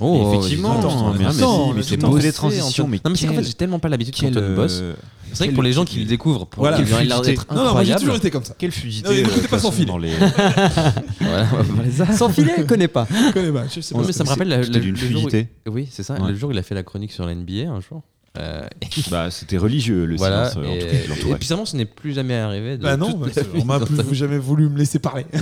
Oh, 0.00 0.32
Effectivement, 0.34 0.78
attends, 0.78 1.12
mais 1.18 1.24
attends, 1.24 1.36
attends, 1.36 1.72
mais 1.74 1.82
c'est 1.82 2.04
on 2.04 2.10
bossé, 2.10 2.32
transitions, 2.32 2.84
Antoine. 2.84 2.90
mais 2.90 3.00
non 3.04 3.10
mais 3.10 3.16
c'est 3.16 3.26
qu'en 3.26 3.34
fait 3.34 3.44
j'ai 3.44 3.52
tellement 3.54 3.78
pas 3.78 3.88
l'habitude 3.88 4.14
Quel, 4.14 4.32
qu'Antoine 4.32 4.54
bosse. 4.54 4.78
euh, 4.80 4.94
C'est 5.32 5.38
vrai 5.38 5.48
que 5.48 5.54
pour 5.54 5.62
les 5.62 5.72
gens 5.72 5.84
qui 5.84 5.98
le 5.98 6.04
découvrent, 6.04 6.46
pour 6.46 6.62
Voilà. 6.62 6.78
il 6.80 6.92
a 6.94 7.02
l'air 7.04 7.20
d'être 7.20 7.46
Non, 7.52 7.64
non, 7.64 7.72
moi 7.72 7.84
j'ai 7.84 7.94
toujours 7.94 8.14
incroyable. 8.14 8.16
été 8.18 8.30
comme 8.30 8.44
ça. 8.44 8.54
Quelle 8.56 8.72
fluidité. 8.72 9.08
Non, 9.08 9.14
mais 9.14 9.20
écoutez 9.20 9.44
euh, 9.44 9.48
pas 9.48 9.58
sans 9.58 9.72
filet. 9.72 9.92
les- 10.00 10.12
on. 12.10 12.16
Sans 12.16 12.28
filet, 12.28 12.52
elle 12.58 12.66
connaît 12.66 12.88
pas. 12.88 13.06
Je 13.10 13.32
connais 13.32 13.52
pas, 13.52 13.64
je 13.74 13.80
sais 13.80 13.94
pas 13.94 14.02
mais 14.06 14.12
ça 14.12 14.24
me 14.24 14.28
rappelle 14.28 14.48
le, 14.48 14.94
jour. 14.96 15.28
Oui, 15.68 15.88
c'est 15.90 16.02
ça. 16.02 16.14
Ouais. 16.14 16.28
Le 16.30 16.36
jour 16.36 16.48
où 16.50 16.52
il 16.52 16.58
a 16.58 16.62
fait 16.62 16.74
la 16.74 16.82
chronique 16.82 17.12
sur 17.12 17.26
la 17.26 17.34
NBA 17.34 17.70
un 17.70 17.80
jour. 17.80 18.02
Euh, 18.38 18.62
et 18.82 18.86
Bah, 19.10 19.30
c'était 19.30 19.56
religieux 19.56 20.04
le 20.04 20.16
voilà. 20.16 20.50
silence, 20.50 20.64
euh, 20.64 20.70
en 20.70 20.74
et, 20.74 20.78
tout 20.78 20.86
cas, 20.86 21.36
et 21.40 21.64
ce 21.66 21.76
n'est 21.76 21.86
plus 21.86 22.12
jamais 22.12 22.36
arrivé. 22.36 22.76
De 22.76 22.82
Bah 22.82 22.96
non, 22.96 23.10
bah, 23.18 23.28
on 23.58 23.64
m'a 23.64 23.80
plus 23.80 24.14
jamais 24.14 24.38
voulu 24.38 24.68
me 24.68 24.78
laisser 24.78 24.98
parler. 25.00 25.26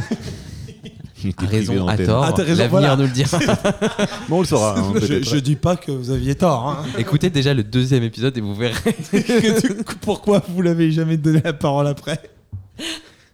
À 1.38 1.46
raison, 1.46 1.88
à 1.88 1.96
tort. 1.96 2.24
Ah, 2.24 2.34
L'avenir 2.38 2.68
voilà. 2.68 2.96
nous 2.96 3.04
le 3.04 3.08
dira. 3.08 3.38
Bon, 4.28 4.36
on 4.38 4.40
le 4.40 4.46
saura. 4.46 4.78
hein, 4.78 4.92
je, 5.00 5.22
je 5.22 5.36
dis 5.36 5.56
pas 5.56 5.76
que 5.76 5.90
vous 5.90 6.10
aviez 6.10 6.34
tort. 6.34 6.68
hein. 6.68 6.84
Écoutez 6.98 7.30
déjà 7.30 7.54
le 7.54 7.64
deuxième 7.64 8.02
épisode 8.02 8.36
et 8.36 8.40
vous 8.40 8.54
verrez. 8.54 8.74
Pourquoi 10.02 10.42
vous 10.48 10.62
l'avez 10.62 10.90
jamais 10.92 11.16
donné 11.16 11.40
la 11.42 11.52
parole 11.52 11.86
après 11.86 12.20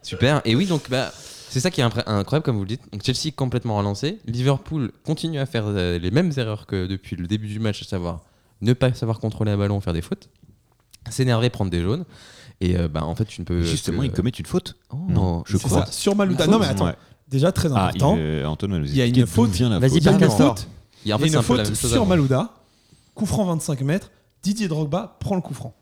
Super. 0.02 0.40
Et 0.44 0.54
oui, 0.54 0.66
donc 0.66 0.88
bah, 0.90 1.10
c'est 1.48 1.60
ça 1.60 1.70
qui 1.70 1.80
est 1.80 1.84
incroyable, 1.84 2.42
comme 2.44 2.56
vous 2.56 2.62
le 2.62 2.68
dites. 2.68 2.82
Donc 2.92 3.02
Chelsea 3.04 3.26
est 3.28 3.32
complètement 3.36 3.76
relancé. 3.76 4.18
Liverpool 4.26 4.92
continue 5.04 5.38
à 5.38 5.46
faire 5.46 5.64
euh, 5.66 5.98
les 5.98 6.10
mêmes 6.10 6.32
erreurs 6.36 6.66
que 6.66 6.86
depuis 6.86 7.16
le 7.16 7.26
début 7.26 7.48
du 7.48 7.58
match, 7.60 7.82
à 7.82 7.84
savoir 7.84 8.20
ne 8.60 8.72
pas 8.74 8.92
savoir 8.94 9.18
contrôler 9.18 9.50
un 9.50 9.56
ballon, 9.58 9.80
faire 9.80 9.92
des 9.92 10.02
fautes, 10.02 10.28
s'énerver, 11.10 11.50
prendre 11.50 11.70
des 11.70 11.82
jaunes. 11.82 12.04
Et 12.60 12.76
euh, 12.76 12.86
bah, 12.88 13.04
en 13.04 13.14
fait, 13.16 13.24
tu 13.24 13.40
ne 13.40 13.44
peux. 13.44 13.62
Justement, 13.62 14.00
que- 14.02 14.06
ils 14.06 14.12
commettent 14.12 14.38
une 14.38 14.46
faute. 14.46 14.76
Oh, 14.92 14.96
Non, 15.08 15.42
je 15.46 15.56
C'est 15.56 15.66
crois. 15.68 15.86
ça, 15.86 15.92
sur 15.92 16.14
Malouda. 16.14 16.46
Non 16.46 16.58
mais 16.60 16.66
attends, 16.66 16.86
Ouais. 16.86 16.94
Déjà 17.32 17.50
très 17.52 17.68
Ah, 17.74 17.86
important. 17.88 18.14
il, 18.16 18.20
euh, 18.22 18.46
Antoine 18.46 18.72
va 18.72 18.78
nous 18.78 18.84
Il 18.86 18.96
y 18.96 19.00
a 19.02 19.06
une 19.06 19.26
faute. 19.26 19.50
vient 19.50 19.68
la 19.70 19.78
Vas-y, 19.80 19.90
faute. 19.90 19.98
Il 20.00 20.04
y 20.04 20.08
a 20.08 20.12
une 20.12 20.18
Castor. 20.18 20.56
faute, 20.58 20.68
Il 21.04 21.08
y 21.08 21.12
a 21.12 21.16
en 21.16 21.18
fait, 21.18 21.24
un 21.34 21.56
la 21.56 21.64
sur 21.74 21.92
avant. 21.96 22.06
Malouda. 22.06 22.50
Coup 23.14 23.26
franc 23.26 23.44
25 23.46 23.80
mètres. 23.82 24.10
Didier 24.42 24.68
Drogba 24.68 25.16
prend 25.20 25.34
le 25.34 25.40
coup 25.40 25.54
franc. 25.54 25.74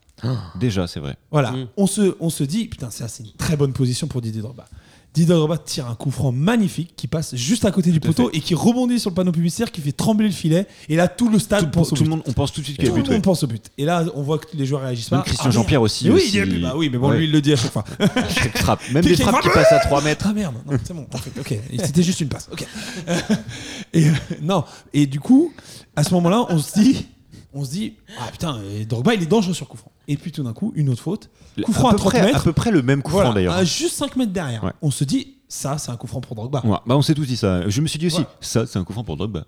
Déjà, 0.59 0.85
c'est 0.87 0.99
vrai. 0.99 1.15
Voilà, 1.31 1.51
Mm. 1.51 1.67
on, 1.77 1.87
se, 1.87 2.15
on 2.19 2.29
se 2.29 2.43
dit, 2.43 2.65
putain, 2.67 2.89
ça 2.91 3.07
c'est 3.07 3.23
une 3.23 3.31
très 3.33 3.55
bonne 3.57 3.73
position 3.73 4.07
pour 4.07 4.21
Didier 4.21 4.41
Drogba. 4.41 4.65
Didier 5.13 5.35
Drogba 5.35 5.57
tire 5.57 5.87
un 5.87 5.95
coup 5.95 6.09
franc 6.09 6.31
magnifique 6.31 6.93
qui 6.95 7.05
passe 7.07 7.35
juste 7.35 7.65
à 7.65 7.71
côté 7.71 7.91
du 7.91 7.99
Tout 7.99 8.07
poteau 8.07 8.29
et 8.31 8.39
qui 8.39 8.55
rebondit 8.55 8.97
sur 8.97 9.09
le 9.09 9.15
panneau 9.15 9.33
publicitaire 9.33 9.69
qui 9.69 9.81
fait 9.81 9.91
trembler 9.91 10.27
le 10.27 10.33
filet. 10.33 10.67
Et 10.87 10.95
là, 10.95 11.09
tout 11.09 11.27
le 11.27 11.37
stade 11.37 11.65
Tout, 11.65 11.69
pense 11.79 11.87
au 11.91 11.95
tout 11.97 12.03
but. 12.03 12.09
le 12.09 12.15
monde, 12.15 12.23
on 12.27 12.31
pense 12.31 12.53
tout 12.53 12.61
de 12.61 12.65
suite 12.65 12.77
Tout 12.77 12.83
qu'il 12.83 12.89
y 12.89 12.93
a 12.93 12.95
le 12.95 13.01
but. 13.01 13.09
monde 13.09 13.17
ouais. 13.17 13.21
pense 13.21 13.43
au 13.43 13.47
but. 13.47 13.65
Et 13.77 13.83
là, 13.83 14.05
on 14.15 14.21
voit 14.21 14.37
que 14.39 14.45
les 14.53 14.65
joueurs 14.65 14.83
réagissent 14.83 15.09
pas. 15.09 15.17
Même 15.17 15.25
Christian 15.25 15.47
Ah. 15.49 15.51
Jean-Pierre 15.51 15.81
aussi. 15.81 16.05
Mais 16.05 16.11
oui, 16.11 16.21
aussi. 16.21 16.29
il 16.29 16.35
y 16.37 16.39
a 16.39 16.45
but. 16.45 16.61
Bah 16.61 16.73
oui, 16.77 16.89
mais 16.89 16.97
bon, 16.97 17.09
Ouais. 17.09 17.17
lui, 17.17 17.25
il 17.25 17.31
le 17.33 17.41
dit 17.41 17.51
à 17.51 17.57
chaque 17.57 17.71
fois. 17.73 17.83
Chaque 18.29 18.57
frappe. 18.57 18.81
Même 18.93 19.03
des 19.03 19.17
frappes 19.17 19.41
qui 19.41 19.49
passent 19.49 19.73
à 19.73 19.79
3 19.79 20.01
mètres. 20.01 20.25
Ah 20.29 20.33
merde, 20.33 20.55
non, 20.65 20.77
c'est 20.81 20.93
bon, 20.93 21.05
ok. 21.39 21.55
C'était 21.83 22.03
juste 22.03 22.21
une 22.21 22.29
passe, 22.29 22.47
ok. 22.51 22.65
et, 23.93 24.07
euh, 24.07 24.11
non, 24.41 24.63
et 24.93 25.07
du 25.07 25.19
coup, 25.19 25.51
à 25.95 26.03
ce 26.05 26.13
moment-là, 26.13 26.45
on 26.49 26.57
se 26.57 26.79
dit, 26.79 27.05
on 27.53 27.65
se 27.65 27.71
dit, 27.71 27.95
ah 28.19 28.27
putain, 28.31 28.57
euh, 28.57 28.85
Drogba, 28.85 29.13
il 29.13 29.23
est 29.23 29.27
dangereux 29.27 29.53
sur 29.53 29.67
coup 29.67 29.77
franc. 29.77 29.91
Et 30.07 30.17
puis 30.17 30.31
tout 30.31 30.43
d'un 30.43 30.53
coup, 30.53 30.71
une 30.75 30.89
autre 30.89 31.01
faute. 31.01 31.29
Coup 31.63 31.73
franc 31.73 31.89
à, 31.89 31.91
peu 31.91 31.97
30 31.97 32.11
près, 32.11 32.21
mètres. 32.23 32.37
à 32.37 32.43
peu 32.43 32.53
près 32.53 32.71
le 32.71 32.81
même 32.81 33.01
coup 33.01 33.11
Voilà, 33.11 33.27
franc 33.29 33.35
d'ailleurs. 33.35 33.53
à 33.55 33.63
juste 33.63 33.95
5 33.95 34.15
mètres 34.15 34.31
derrière. 34.31 34.63
Ouais. 34.63 34.71
On 34.81 34.91
se 34.91 35.03
dit, 35.03 35.35
ça, 35.47 35.77
c'est 35.77 35.91
un 35.91 35.97
coup 35.97 36.07
franc 36.07 36.21
pour 36.21 36.35
Drogba. 36.35 36.61
Ouais, 36.65 36.77
bah 36.85 36.95
on 36.95 37.01
s'est 37.01 37.13
tous 37.13 37.25
dit 37.25 37.35
ça. 37.37 37.67
Je 37.69 37.81
me 37.81 37.87
suis 37.87 37.99
dit 37.99 38.07
aussi, 38.07 38.19
Ouais. 38.19 38.25
ça 38.39 38.65
c'est 38.65 38.79
un 38.79 38.83
coup 38.83 38.93
franc 38.93 39.03
pour 39.03 39.17
Drogba. 39.17 39.43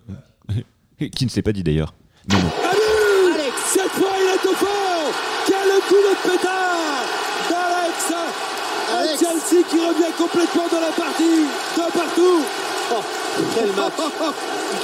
Qui 1.12 1.24
ne 1.24 1.30
s'est 1.30 1.42
pas 1.42 1.52
dit 1.52 1.62
d'ailleurs. 1.62 1.94
Mais 2.28 2.36
non. 2.36 2.50
Alex, 2.70 3.56
cette 3.66 3.90
fois 3.90 4.10
il 4.16 4.28
est 4.28 4.48
au 4.50 4.54
fond 4.54 5.12
Quel 5.46 5.68
coup 5.88 5.94
de 5.94 6.30
pétard 6.30 7.04
d'Alex 7.50 8.12
Un 8.92 9.18
Chelsea 9.18 9.64
qui 9.68 9.76
revient 9.76 10.12
complètement 10.16 10.68
dans 10.70 10.80
la 10.80 10.92
partie 10.92 11.40
de 11.76 11.92
partout 11.98 12.44
Quel 13.54 13.72
match 13.74 14.34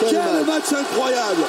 Quel, 0.11 0.47
match 0.47 0.73
incroyable 0.73 1.43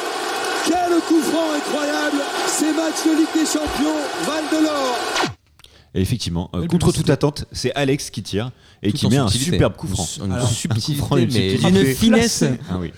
Quel 0.66 1.00
coup 1.08 1.22
franc 1.22 1.54
incroyable 1.56 2.18
Ces 2.48 2.72
matchs 2.74 3.04
de 3.06 3.18
Ligue 3.18 3.28
des 3.34 3.46
Champions 3.46 3.98
valent 4.26 4.48
de 4.60 4.66
l'or 4.66 4.98
Et 5.96 6.02
effectivement, 6.02 6.50
euh, 6.56 6.68
contre 6.68 6.92
toute 6.92 7.10
attente, 7.10 7.46
c'est 7.52 7.74
Alex 7.76 8.10
qui 8.10 8.24
tire 8.24 8.52
et 8.84 8.92
Tout 8.92 8.98
qui 8.98 9.08
met 9.08 9.18
un 9.18 9.28
subtilité. 9.28 9.52
superbe 9.58 9.76
coup 9.76 9.88
franc. 9.88 10.08
Une 10.26 10.32
Alors, 10.32 10.48
subtilité, 10.48 10.94
un 10.94 11.02
coup 11.02 11.06
franc, 11.08 11.18
une 11.18 11.32
mais 11.34 11.50
subtilité. 11.58 11.94
Finesse. 11.96 12.44
Ah 12.70 12.78
oui. 12.80 12.92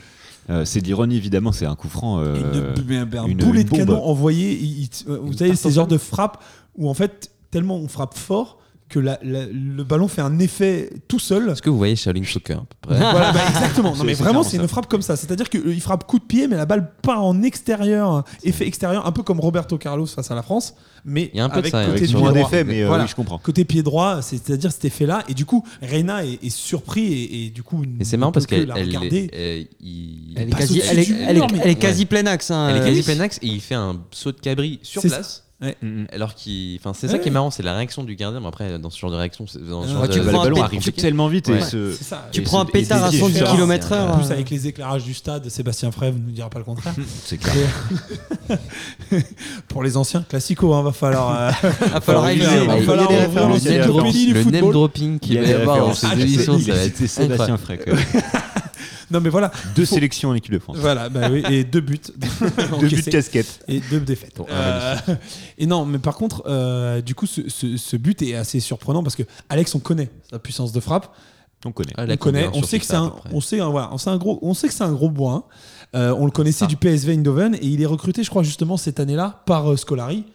Euh, 0.50 0.66
c'est 0.66 0.82
de 0.82 0.86
l'ironie 0.86 1.16
évidemment, 1.16 1.52
c'est 1.54 1.66
un 1.66 1.76
coup 1.76 1.88
franc. 1.88 2.20
euh, 2.20 2.36
Une- 2.36 2.84
mais 2.86 2.98
un, 2.98 3.24
un 3.24 3.28
une- 3.28 3.38
boulet 3.38 3.62
une 3.62 3.68
de 3.70 3.76
canon 3.78 4.04
envoyé. 4.04 4.52
il- 4.52 4.82
il- 4.84 4.90
euh, 5.10 5.18
vous 5.22 5.34
savez, 5.34 5.56
ces 5.56 5.72
genres 5.72 5.88
de 5.88 5.98
frappes 5.98 6.44
où 6.78 6.90
en 6.90 6.94
fait, 6.94 7.32
tellement 7.50 7.78
on 7.78 7.88
frappe 7.88 8.18
fort 8.18 8.58
que 8.94 9.00
la- 9.00 9.20
la- 9.24 9.46
le 9.48 9.84
ballon 9.84 10.08
fait 10.08 10.22
un 10.22 10.38
effet 10.40 10.90
tout 11.08 11.18
seul. 11.20 11.50
Est-ce 11.50 11.62
que 11.62 11.70
vous 11.70 11.78
voyez 11.78 11.96
Shaolin 11.96 12.24
Soccer 12.24 12.58
à 12.60 12.62
peu 12.62 12.76
près 12.82 12.98
Voilà, 13.12 13.32
bah, 13.32 13.40
exactement. 13.50 13.96
Non, 13.96 14.04
mais 14.04 14.14
vraiment, 14.14 14.44
c'est 14.44 14.58
une 14.58 14.68
frappe 14.68 14.88
comme 14.88 15.02
ça. 15.02 15.16
C'est-à-dire 15.16 15.50
qu'il 15.50 15.82
frappe 15.82 16.06
coup 16.06 16.20
de 16.20 16.24
pied, 16.26 16.48
mais 16.48 16.56
la 16.56 16.66
balle 16.66 16.92
part 17.02 17.24
en 17.24 17.42
extérieur, 17.42 18.24
effet 18.44 18.68
extérieur, 18.68 19.06
un 19.08 19.12
peu 19.12 19.24
comme 19.24 19.40
Roberto 19.40 19.78
Carlos 19.78 20.06
face 20.06 20.30
à 20.30 20.36
la 20.36 20.44
France, 20.44 20.76
mais 21.06 21.32
Il 21.34 21.38
y 21.38 21.40
a 21.42 21.46
un 21.46 21.50
peu 21.50 21.56
de 21.56 21.60
avec 21.68 21.72
ça, 21.72 21.86
côté 21.86 21.98
avec 22.04 22.12
droit. 22.12 22.50
mais 22.66 22.84
euh, 22.84 22.88
Voilà. 22.88 23.04
oui, 23.04 23.10
je 23.10 23.16
comprends. 23.16 23.38
Côté 23.40 23.66
pied 23.66 23.82
droit, 23.84 24.22
c'est-à-dire 24.22 24.72
cet 24.72 24.86
effet-là, 24.86 25.24
et 25.28 25.34
du 25.34 25.46
coup, 25.46 25.66
Reina 25.82 26.24
est, 26.26 26.44
est 26.44 26.50
surpris 26.50 27.12
et, 27.12 27.46
et 27.46 27.50
du 27.50 27.64
coup, 27.64 27.84
Et 28.00 28.04
c'est 28.06 28.18
marrant 28.18 28.32
parce 28.32 28.46
qu'elle 28.46 28.70
est 28.70 29.30
elle 30.36 31.70
est, 31.70 31.76
quasi 31.76 32.06
plein 32.06 32.26
axe. 32.26 32.52
hein, 32.52 32.70
elle 32.70 32.78
est 32.82 32.86
quasi 32.86 33.04
plein 33.04 33.20
axe 33.20 33.40
et 33.42 33.48
il 33.48 33.62
fait 33.62 33.76
un 33.76 34.00
saut 34.12 34.32
de 34.32 34.40
cabri 34.40 34.80
sur 34.84 35.02
C'est 35.02 35.10
place. 35.60 35.76
Mm, 35.82 36.04
Alors 36.12 36.36
qu'il, 36.36 36.78
enfin, 36.80 36.94
c'est 36.94 37.08
ça 37.08 37.14
Ouais, 37.14 37.20
qui 37.22 37.30
est 37.30 37.32
marrant, 37.32 37.52
c'est 37.52 37.64
la 37.64 37.74
réaction 37.76 38.04
du 38.04 38.16
gardien. 38.16 38.40
Mais 38.40 38.48
après, 38.48 38.78
dans 38.80 38.90
ce 38.90 39.00
genre 39.00 39.12
de 39.12 39.16
réaction, 39.16 39.46
c'est- 39.48 39.60
dans 39.60 39.84
ce 39.88 39.94
Ouais, 39.96 40.08
tu 40.10 40.20
de- 40.20 40.24
prends 40.26 40.32
le 40.32 40.38
un 40.40 40.44
ballon 40.44 40.56
pét- 40.58 40.64
arrive 40.64 40.82
tu- 40.82 40.92
tellement 40.94 41.28
vite 41.28 41.48
Ouais. 41.48 41.60
et 41.60 41.62
se. 41.62 41.92
C'est 41.94 42.04
ça. 42.04 42.28
Tu 42.32 42.42
Et 42.42 42.44
prends 42.44 42.62
un 42.62 42.66
se- 42.66 42.72
pétard 42.72 43.04
à 43.04 43.12
se 43.12 43.18
110 43.18 43.34
différencie, 43.34 43.56
km/h. 43.60 44.10
En 44.12 44.18
plus, 44.20 44.32
avec 44.32 44.50
les 44.50 44.68
éclairages 44.68 45.04
du 45.04 45.14
stade, 45.14 45.48
Sébastien 45.50 45.92
Frève 45.92 46.16
ne 46.18 46.24
nous 46.26 46.32
dira 46.32 46.50
pas 46.50 46.60
le 46.60 46.66
contraire. 46.66 46.94
C'est 47.26 47.38
clair. 47.38 47.68
Pour 49.68 49.84
les 49.84 49.98
anciens, 49.98 50.24
classico, 50.28 50.74
hein, 50.74 50.84
va 50.84 50.92
falloir. 50.92 51.36
euh, 51.40 51.52
Va 51.94 52.02
falloir 52.02 52.26
réviser, 52.26 52.46
va 52.46 52.78
Il 52.78 52.80
y 52.80 52.84
a 52.84 52.86
falloir 52.86 53.08
des 53.08 53.16
références. 53.18 53.64
le 53.64 53.70
Le 53.70 53.72
il 53.72 53.72
y 53.72 53.76
a 53.76 53.78
name 53.78 53.88
des 53.88 53.94
dropping- 53.94 54.34
le 54.34 54.42
Football. 54.44 54.62
name 54.62 54.72
dropping 54.72 55.20
qu'il 55.20 55.32
Il 55.34 55.36
y 55.36 55.40
a 55.40 55.42
va 55.44 55.48
y 55.50 55.54
avoir 55.54 55.78
dans 55.78 55.86
références. 55.88 56.00
ces 56.00 56.08
Ah, 56.08 56.14
émissions, 56.22 56.60
c'est- 56.60 56.66
ça 56.66 56.74
va 56.76 56.84
être 56.84 57.08
Sébastien 57.08 57.54
incroyable. 57.56 57.98
Frey. 57.98 58.22
Non, 59.14 59.22
mais 59.22 59.30
voilà. 59.30 59.52
Deux 59.76 59.86
sélections 59.86 60.30
en 60.30 60.34
équipe 60.34 60.52
de 60.52 60.60
France. 60.60 60.78
Voilà, 60.80 61.08
bah 61.10 61.30
oui, 61.32 61.44
et 61.50 61.64
deux 61.64 61.82
buts. 61.82 62.00
Deux 62.80 62.88
buts 62.90 63.02
de 63.04 63.10
casquette. 63.12 63.64
et 63.68 63.80
deux 63.92 64.00
défaites. 64.00 64.36
Bon, 64.38 64.46
Euh, 64.50 64.96
et 65.58 65.66
non, 65.68 65.86
mais 65.86 66.00
par 66.00 66.16
contre, 66.16 66.44
euh, 66.48 67.02
du 67.02 67.14
coup, 67.16 67.26
ce, 67.28 67.48
ce- 67.50 67.78
ce 67.78 67.96
but 67.96 68.22
est 68.24 68.36
assez 68.36 68.60
surprenant 68.60 69.04
parce 69.04 69.16
que 69.16 69.24
Alex, 69.50 69.76
on 69.76 69.80
connaît 69.80 70.10
sa 70.30 70.40
puissance 70.40 70.72
de 70.72 70.80
frappe. 70.80 71.16
On 71.66 71.72
connaît. 71.72 71.94
Ah, 71.98 72.06
on 72.10 72.18
connaît, 72.18 72.50
on 72.54 72.62
sait 72.64 72.78
que 72.80 72.86
c'est 72.86 72.96
un, 72.96 73.14
on 73.32 73.40
sait, 73.40 73.62
hein, 73.62 73.70
voilà, 73.70 73.90
on 73.94 73.98
sait 73.98 74.10
un 74.10 74.18
gros, 74.18 74.38
on 74.42 74.54
sait 74.54 74.68
que 74.68 74.74
c'est 74.74 74.84
un 74.84 74.92
gros 74.92 75.10
bois. 75.10 75.48
Euh, 75.96 76.14
on 76.18 76.26
le 76.26 76.32
connaissait 76.32 76.60
Ça. 76.62 76.66
du 76.66 76.76
PSV 76.76 77.14
Eindhoven 77.14 77.56
et 77.56 77.66
il 77.68 77.82
est 77.82 77.86
recruté, 77.86 78.24
je 78.24 78.30
crois, 78.30 78.44
justement 78.44 78.76
cette 78.78 79.00
année-là 79.00 79.44
par 79.46 79.72
euh, 79.72 79.78
Scolari. 79.78 80.26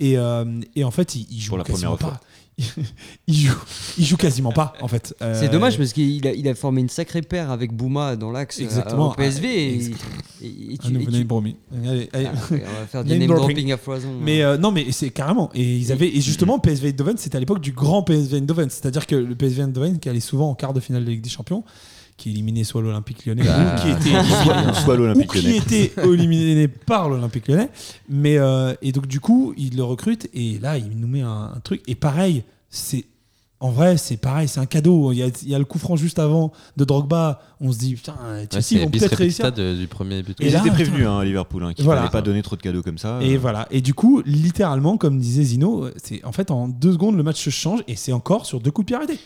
Et, 0.00 0.16
euh, 0.18 0.44
et 0.74 0.82
en 0.84 0.90
fait, 0.90 1.14
il, 1.14 1.26
il 1.30 1.40
joue 1.40 1.50
Pour 1.50 1.58
la 1.58 1.64
quasiment 1.64 1.96
première 1.96 2.14
pas. 2.14 2.20
il 3.26 3.34
joue, 3.34 3.56
il 3.96 4.04
joue 4.04 4.16
quasiment 4.18 4.52
pas 4.52 4.74
en 4.82 4.88
fait. 4.88 5.14
Euh, 5.22 5.34
C'est 5.38 5.48
dommage 5.48 5.78
parce 5.78 5.94
qu'il 5.94 6.26
a, 6.26 6.32
il 6.34 6.46
a 6.46 6.54
formé 6.54 6.82
une 6.82 6.90
sacrée 6.90 7.22
paire 7.22 7.50
avec 7.50 7.72
Bouma 7.72 8.16
dans 8.16 8.30
l'axe 8.30 8.58
euh, 8.60 8.64
Exactement. 8.64 9.12
au 9.12 9.14
PSV. 9.14 9.46
et- 9.48 9.74
Exactement. 9.76 10.10
et- 10.42 10.46
et 10.74 10.78
tu- 10.78 10.94
et 10.94 11.04
tu- 11.06 11.10
name 11.10 11.26
promis. 11.26 11.56
Allez, 11.86 12.08
allez. 12.12 12.26
Ah, 12.26 12.32
on 12.50 12.54
va 12.54 12.86
faire 12.86 13.04
du 13.04 13.10
Name 13.10 13.18
name 13.20 13.28
dropping. 13.28 13.46
dropping 13.54 13.72
à 13.72 13.76
foison. 13.78 14.08
Mais 14.20 14.42
euh, 14.42 14.58
non, 14.58 14.72
mais 14.72 14.92
c'est 14.92 15.08
carrément. 15.10 15.48
Et 15.54 15.76
ils 15.78 15.90
avaient 15.90 16.08
et 16.14 16.20
justement 16.20 16.58
PSV 16.58 16.88
Eindhoven, 16.90 17.16
c'était 17.16 17.36
à 17.36 17.40
l'époque 17.40 17.60
du 17.60 17.72
grand 17.72 18.02
PSV 18.02 18.36
Eindhoven, 18.38 18.68
c'est-à-dire 18.68 19.06
que 19.06 19.16
le 19.16 19.34
PSV 19.34 19.62
Eindhoven 19.62 19.98
qui 19.98 20.08
allait 20.10 20.20
souvent 20.20 20.50
en 20.50 20.54
quart 20.54 20.74
de 20.74 20.80
finale 20.80 21.04
de 21.06 21.10
Ligue 21.10 21.22
des 21.22 21.30
Champions, 21.30 21.64
qui 22.20 22.30
éliminait 22.30 22.64
soit 22.64 22.82
l'Olympique 22.82 23.24
Lyonnais 23.26 23.44
Ah. 23.48 23.74
ou 23.76 23.82
qui 23.82 23.90
était 23.90 24.16
Soit, 24.84 24.96
l'Olympique 24.96 25.30
qui 25.32 25.40
Lyonnais. 25.42 25.56
était 25.56 25.92
éliminé 26.04 26.68
par 26.68 27.08
l'Olympique 27.08 27.48
Lyonnais. 27.48 27.70
Mais 28.08 28.38
euh, 28.38 28.74
et 28.82 28.92
donc 28.92 29.06
du 29.06 29.20
coup, 29.20 29.54
il 29.56 29.76
le 29.76 29.82
recrute 29.82 30.28
et 30.34 30.58
là, 30.60 30.76
il 30.78 30.90
nous 30.98 31.08
met 31.08 31.22
un, 31.22 31.52
un 31.56 31.60
truc. 31.64 31.82
Et 31.88 31.94
pareil, 31.94 32.44
c'est 32.68 33.04
en 33.62 33.70
vrai, 33.70 33.98
c'est 33.98 34.16
pareil, 34.16 34.48
c'est 34.48 34.58
un 34.60 34.64
cadeau. 34.64 35.12
Il 35.12 35.16
y, 35.18 35.22
a, 35.22 35.26
il 35.42 35.48
y 35.50 35.54
a 35.54 35.58
le 35.58 35.66
coup 35.66 35.78
franc 35.78 35.94
juste 35.96 36.18
avant 36.18 36.50
de 36.78 36.84
Drogba. 36.86 37.42
On 37.60 37.70
se 37.72 37.78
dit 37.78 37.94
putain, 37.94 38.14
Ouais, 38.24 38.48
Chelsea 38.50 38.62
c'est 38.62 38.78
vont 38.78 38.88
peut-être 38.90 39.16
réussir. 39.16 39.52
de- 39.52 39.74
du 39.74 39.86
premier 39.86 40.22
but. 40.22 40.40
Et 40.40 40.46
Ils 40.46 40.52
là, 40.52 40.60
étaient 40.60 40.70
prévenus 40.70 41.00
putain. 41.00 41.10
hein, 41.12 41.18
à 41.18 41.24
Liverpool, 41.26 41.64
hein, 41.64 41.74
qu'il 41.74 41.84
Voilà. 41.84 42.00
fallait 42.00 42.10
pas 42.10 42.22
donner 42.22 42.40
trop 42.42 42.56
de 42.56 42.62
cadeaux 42.62 42.82
comme 42.82 42.96
ça. 42.96 43.18
Et 43.20 43.34
Euh, 43.34 43.38
voilà. 43.38 43.68
Et 43.70 43.82
du 43.82 43.92
coup, 43.92 44.22
littéralement, 44.24 44.96
comme 44.96 45.18
disait 45.18 45.42
Zino, 45.42 45.88
c'est 46.02 46.24
en 46.24 46.32
fait 46.32 46.50
en 46.50 46.68
deux 46.68 46.92
secondes 46.92 47.16
le 47.18 47.22
match 47.22 47.42
se 47.44 47.50
change 47.50 47.80
et 47.86 47.96
c'est 47.96 48.12
encore 48.12 48.46
sur 48.46 48.60
deux 48.60 48.70
coups 48.70 48.86
de 48.86 48.88
pied 48.88 48.96
arrêtés. 48.96 49.18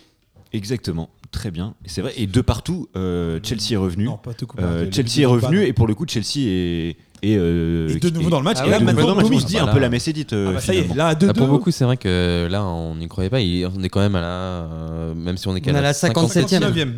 Exactement, 0.55 1.11
très 1.31 1.51
bien. 1.51 1.75
Et 1.85 1.89
c'est 1.89 2.01
vrai. 2.01 2.13
Et 2.17 2.27
de 2.27 2.41
partout, 2.41 2.89
euh, 2.97 3.41
Chelsea 3.43 3.73
est 3.73 3.77
revenu. 3.77 4.05
Non, 4.05 4.17
pas 4.17 4.35
tout 4.35 4.47
couper. 4.47 4.63
Euh, 4.63 4.91
Chelsea 4.91 5.21
est 5.23 5.27
revenu 5.27 5.63
et 5.63 5.73
pour 5.73 5.87
le 5.87 5.95
coup, 5.95 6.05
Chelsea 6.09 6.39
est. 6.47 6.97
est, 7.23 7.37
euh, 7.37 7.89
Et 7.89 7.99
de 7.99 8.11
nouveau 8.11 8.31
dans 8.31 8.39
le 8.39 8.45
match. 8.45 8.59
Ah 8.61 8.67
et 8.67 8.71
là, 8.71 8.79
de 8.79 8.85
maintenant, 8.85 9.03
dans 9.03 9.09
le 9.11 9.15
match, 9.17 9.25
Gomis 9.25 9.37
on 9.37 9.41
se 9.41 9.47
dit 9.47 9.55
bah 9.55 9.63
un 9.63 9.67
là- 9.67 9.73
peu 9.73 9.79
la. 9.81 9.89
Ah 9.89 10.35
euh, 10.35 10.53
bah, 10.55 10.61
ça 10.61 10.73
y 10.75 10.79
est, 10.79 10.83
finalement. 10.83 10.95
là, 11.03 11.09
à 11.09 11.15
2 11.17 11.29
Ah, 11.29 11.35
pour 11.35 11.49
beaucoup, 11.49 11.71
c'est 11.71 11.85
vrai 11.85 11.97
que 11.97 12.47
là, 12.51 12.65
on 12.65 12.95
n'y 12.95 13.09
croyait 13.09 13.31
pas. 13.31 13.39
On 13.39 13.83
est 13.83 13.89
quand 13.89 14.01
même 14.01 14.15
à 14.15 14.21
la. 14.21 14.27
euh, 14.29 15.15
même 15.15 15.37
si 15.37 15.49
on 15.49 15.57
est 15.57 15.61
qu'à 15.61 15.73
la 15.73 15.93
57e. 15.93 16.47
57e. 16.47 16.93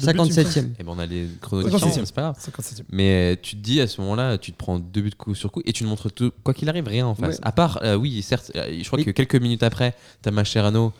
57e. 0.00 0.58
Et 0.78 0.84
ben 0.84 0.92
on 0.94 0.98
a 0.98 1.06
les 1.06 1.26
chronos 1.40 1.66
57e. 1.66 1.74
différents, 1.74 2.04
c'est 2.04 2.14
pas 2.14 2.22
grave. 2.22 2.36
57e. 2.38 2.82
Mais 2.92 3.36
tu 3.42 3.56
te 3.56 3.60
dis 3.62 3.80
à 3.80 3.86
ce 3.88 4.00
moment-là, 4.02 4.38
tu 4.38 4.52
te 4.52 4.56
prends 4.56 4.78
deux 4.78 5.00
buts 5.00 5.10
coup 5.16 5.34
sur 5.34 5.50
coup 5.50 5.60
et 5.64 5.72
tu 5.72 5.82
ne 5.84 5.88
montres 5.88 6.12
tout, 6.12 6.30
quoi 6.44 6.54
qu'il 6.54 6.68
arrive 6.68 6.86
rien 6.86 7.06
en 7.06 7.14
face. 7.16 7.36
Ouais. 7.36 7.40
À 7.42 7.50
part, 7.52 7.80
euh, 7.82 7.96
oui, 7.96 8.22
certes, 8.22 8.52
euh, 8.54 8.78
je 8.80 8.86
crois 8.86 9.00
Et- 9.00 9.04
que 9.04 9.10
quelques 9.10 9.34
minutes 9.36 9.62
après, 9.64 9.94
t'as 10.22 10.30
Mascherano 10.30 10.92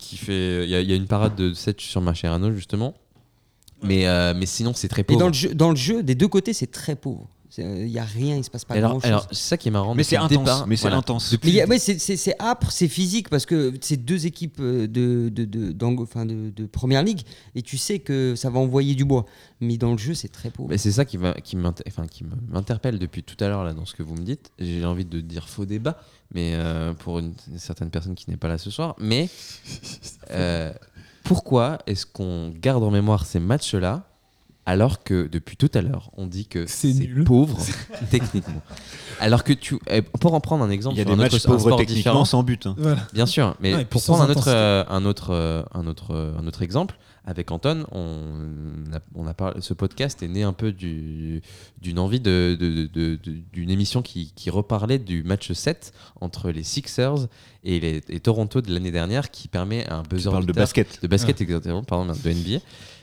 qui 0.00 0.16
fait. 0.16 0.64
Il 0.64 0.70
y, 0.70 0.74
a- 0.74 0.80
il 0.80 0.90
y 0.90 0.92
a 0.92 0.96
une 0.96 1.06
parade 1.06 1.36
de 1.36 1.52
7 1.54 1.80
sur 1.80 2.00
Mascherano 2.00 2.52
justement. 2.52 2.94
Mais, 3.82 4.06
euh, 4.06 4.34
mais 4.36 4.44
sinon, 4.46 4.72
c'est 4.74 4.88
très 4.88 5.00
Et 5.00 5.04
pauvre. 5.04 5.20
dans 5.20 5.28
le, 5.28 5.32
jeu, 5.32 5.54
dans 5.54 5.70
le 5.70 5.76
jeu, 5.76 6.02
des 6.02 6.14
deux 6.14 6.28
côtés, 6.28 6.52
c'est 6.52 6.70
très 6.70 6.96
pauvre. 6.96 7.28
Il 7.60 7.86
n'y 7.90 7.98
a 7.98 8.04
rien, 8.04 8.36
il 8.36 8.44
se 8.44 8.50
passe 8.50 8.64
pas 8.64 8.74
alors, 8.74 8.90
grand 8.92 9.00
chose. 9.00 9.08
alors, 9.08 9.26
c'est 9.30 9.36
ça 9.48 9.56
qui 9.56 9.68
est 9.68 9.70
marrant. 9.70 9.94
Mais 9.94 10.02
c'est 10.02 10.16
intense. 10.16 10.30
départ, 10.30 10.66
mais 10.66 10.76
c'est 10.76 10.82
voilà. 10.82 10.96
intense. 10.96 11.30
Depuis 11.30 11.60
Mais 11.68 11.78
c'est- 11.78 11.98
c'est 11.98 12.16
c'est 12.16 12.34
âpre, 12.40 12.70
c'est 12.70 12.88
physique 12.88 13.28
parce 13.28 13.46
que 13.46 13.74
c'est 13.80 13.96
deux 13.96 14.26
équipes 14.26 14.58
euh, 14.60 14.86
de, 14.86 15.28
de, 15.28 15.44
de, 15.44 15.72
d'Ang- 15.72 16.00
enfin, 16.00 16.26
de, 16.26 16.50
de 16.50 16.66
première 16.66 17.02
ligue 17.02 17.20
et 17.54 17.62
tu 17.62 17.76
sais 17.78 17.98
que 17.98 18.34
ça 18.36 18.50
va 18.50 18.58
envoyer 18.60 18.94
du 18.94 19.04
bois. 19.04 19.26
Mais 19.60 19.76
dans 19.76 19.92
le 19.92 19.98
jeu, 19.98 20.14
c'est 20.14 20.28
très 20.28 20.50
pauvre. 20.50 20.70
Mais 20.70 20.78
c'est 20.78 20.92
ça 20.92 21.04
qui, 21.04 21.16
va- 21.18 21.34
qui, 21.34 21.56
m'inter- 21.56 21.84
enfin, 21.86 22.06
qui 22.06 22.24
me- 22.24 22.30
m'interpelle 22.50 22.98
depuis 22.98 23.22
tout 23.22 23.36
à 23.44 23.48
l'heure 23.48 23.62
là 23.64 23.74
dans 23.74 23.84
ce 23.84 23.94
que 23.94 24.02
vous 24.02 24.14
me 24.14 24.22
dites. 24.22 24.50
J'ai 24.58 24.84
envie 24.84 25.04
de 25.04 25.20
dire 25.20 25.48
faux 25.48 25.66
débat, 25.66 26.00
mais 26.34 26.52
euh, 26.54 26.94
pour 26.94 27.18
une, 27.18 27.34
une 27.50 27.58
certaine 27.58 27.90
personne 27.90 28.14
qui 28.14 28.30
n'est 28.30 28.36
pas 28.38 28.48
là 28.48 28.56
ce 28.58 28.70
soir. 28.70 28.96
Mais 28.98 29.28
euh, 30.30 30.72
pourquoi 31.24 31.78
est-ce 31.86 32.06
qu'on 32.06 32.50
garde 32.50 32.82
en 32.82 32.90
mémoire 32.90 33.26
ces 33.26 33.40
matchs-là 33.40 34.06
alors 34.70 35.02
que 35.02 35.28
depuis 35.30 35.56
tout 35.56 35.70
à 35.74 35.80
l'heure 35.82 36.10
on 36.16 36.26
dit 36.26 36.46
que 36.46 36.64
C'est 36.66 36.94
pauvre 37.24 37.58
techniquement 38.10 38.62
Alors 39.20 39.44
que 39.44 39.52
tu, 39.52 39.78
eh, 39.88 40.02
pour 40.02 40.34
en 40.34 40.40
prendre 40.40 40.64
un 40.64 40.70
exemple 40.70 40.96
Il 40.96 40.98
y 40.98 41.02
a 41.02 41.04
sur 41.04 41.16
des 41.16 41.22
autre- 41.24 41.32
matchs 41.34 41.42
pauvres 41.46 41.76
techniquement 41.76 41.94
différent, 41.96 42.24
sans 42.24 42.42
but. 42.42 42.66
hein. 42.66 42.74
Voilà. 42.78 43.06
Bien 43.12 43.26
sûr, 43.26 43.56
mais 43.60 43.74
Ouais, 43.74 43.84
pour 43.84 44.02
prendre 44.02 44.22
un 44.22 44.30
autre, 44.30 44.30
intensité. 44.48 44.56
euh, 44.56 44.84
un, 44.88 45.04
autre, 45.04 45.30
euh, 45.34 45.62
un, 45.74 45.86
autre, 45.86 46.14
euh, 46.14 46.32
un 46.38 46.46
autre 46.46 46.62
exemple, 46.62 46.96
avec 47.26 47.50
Anton, 47.50 47.84
on 47.92 48.94
a, 48.94 48.98
on 49.14 49.26
a 49.26 49.34
parlé, 49.34 49.60
ce 49.60 49.74
podcast 49.74 50.22
est 50.22 50.28
né 50.28 50.42
un 50.42 50.54
peu 50.54 50.72
du- 50.72 51.42
d'une 51.82 51.98
envie 51.98 52.18
de, 52.20 52.56
de- 52.58 52.86
de- 52.86 53.16
de- 53.22 53.38
d'une 53.52 53.70
émission 53.70 54.00
qui, 54.02 54.32
qui 54.34 54.48
reparlait 54.50 54.98
du 54.98 55.22
match 55.22 55.52
7 55.52 55.92
entre 56.20 56.50
les 56.50 56.62
Sixers 56.62 57.26
et, 57.62 57.78
les, 57.78 58.02
et 58.08 58.20
Toronto 58.20 58.62
de 58.62 58.72
l'année 58.72 58.90
dernière 58.90 59.30
qui 59.30 59.48
permet 59.48 59.86
un 59.90 60.02
Tu 60.02 60.08
buzzer 60.08 60.30
parles 60.30 60.46
de 60.46 60.52
basket. 60.52 61.00
de 61.02 61.08
basket 61.08 61.40
exactement, 61.42 61.82
pardon, 61.84 62.10
de 62.10 62.30
NBA. 62.30 62.60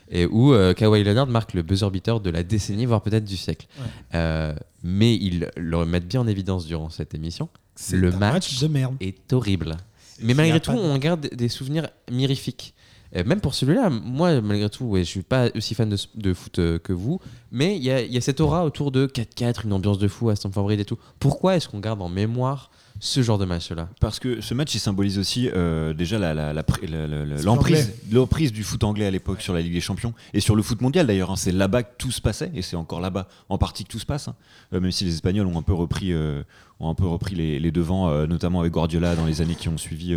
Et 0.09 0.25
où 0.25 0.53
euh, 0.53 0.73
Kawhi 0.73 1.03
Leonard 1.03 1.27
marque 1.27 1.53
le 1.53 1.61
buzzer 1.63 1.89
beater 1.91 2.19
de 2.21 2.29
la 2.29 2.43
décennie, 2.43 2.85
voire 2.85 3.01
peut-être 3.01 3.25
du 3.25 3.35
siècle. 3.37 3.67
Ouais. 3.79 3.85
Euh, 4.15 4.55
mais 4.83 5.15
ils 5.15 5.49
le 5.57 5.85
mettent 5.85 6.07
bien 6.07 6.21
en 6.21 6.27
évidence 6.27 6.65
durant 6.65 6.89
cette 6.89 7.13
émission. 7.13 7.49
C'est 7.75 7.97
Le 7.97 8.11
match 8.11 8.59
de 8.59 8.67
merde. 8.67 8.95
est 9.01 9.33
horrible. 9.33 9.75
Mais 10.21 10.33
malgré 10.33 10.59
tout, 10.59 10.71
de- 10.71 10.77
on 10.77 10.97
garde 10.97 11.27
des 11.33 11.49
souvenirs 11.49 11.87
mirifiques. 12.11 12.73
Euh, 13.15 13.23
même 13.25 13.39
pour 13.39 13.53
celui-là, 13.53 13.89
moi, 13.89 14.41
malgré 14.41 14.69
tout, 14.69 14.85
ouais, 14.85 15.01
je 15.01 15.09
suis 15.09 15.21
pas 15.23 15.49
aussi 15.55 15.75
fan 15.75 15.87
de, 15.89 15.97
de 16.15 16.33
foot 16.33 16.55
que 16.55 16.91
vous, 16.93 17.19
mais 17.51 17.77
il 17.77 17.83
y 17.83 17.85
y 17.87 18.17
a 18.17 18.21
cette 18.21 18.41
aura 18.41 18.65
autour 18.65 18.91
de 18.91 19.07
4-4, 19.07 19.65
une 19.65 19.73
ambiance 19.73 19.97
de 19.99 20.07
fou 20.07 20.29
à 20.29 20.35
Stamford 20.35 20.63
Bridge 20.65 20.79
et 20.81 20.85
tout. 20.85 20.97
Pourquoi 21.19 21.55
est-ce 21.55 21.69
qu'on 21.69 21.79
garde 21.79 22.01
en 22.01 22.09
mémoire 22.09 22.69
ce 22.99 23.21
genre 23.21 23.37
de 23.37 23.45
match-là 23.45 23.89
Parce 23.99 24.19
que 24.19 24.41
ce 24.41 24.53
match, 24.53 24.73
il 24.75 24.79
symbolise 24.79 25.17
aussi 25.19 25.49
euh, 25.53 25.93
déjà 25.93 26.17
la- 26.19 26.33
la- 26.33 26.53
la 26.53 26.63
la- 26.83 27.07
la- 27.07 27.25
la- 27.25 27.41
l'emprise 27.43 27.91
l'emprise 28.11 28.51
du 28.51 28.63
foot 28.63 28.83
anglais 28.83 29.05
à 29.05 29.11
l'époque 29.11 29.41
sur 29.41 29.53
la 29.53 29.61
Ligue 29.61 29.73
des 29.73 29.81
Champions 29.81 30.13
et 30.33 30.39
sur 30.39 30.55
le 30.55 30.63
foot 30.63 30.81
mondial 30.81 31.05
d'ailleurs. 31.07 31.31
hein. 31.31 31.35
C'est 31.35 31.51
là-bas 31.51 31.83
que 31.83 31.91
tout 31.97 32.11
se 32.11 32.21
passait 32.21 32.51
et 32.53 32.61
c'est 32.61 32.75
encore 32.75 32.99
là-bas 33.01 33.27
en 33.49 33.57
partie 33.57 33.83
que 33.83 33.89
tout 33.89 33.99
se 33.99 34.05
passe. 34.05 34.27
hein. 34.27 34.35
Euh, 34.73 34.79
même 34.79 34.91
si 34.91 35.05
les 35.05 35.13
Espagnols 35.13 35.47
ont 35.47 35.57
un 35.57 35.61
peu 35.63 35.73
repris, 35.73 36.11
euh, 36.13 36.43
ont 36.79 36.89
un 36.89 36.95
peu 36.95 37.07
repris 37.07 37.35
les, 37.35 37.59
les 37.59 37.71
devants, 37.71 38.09
euh, 38.09 38.27
notamment 38.27 38.59
avec 38.59 38.71
Guardiola 38.73 39.15
dans 39.15 39.25
les 39.25 39.41
années 39.41 39.55
qui 39.55 39.69
ont 39.69 39.77
suivi 39.77 40.15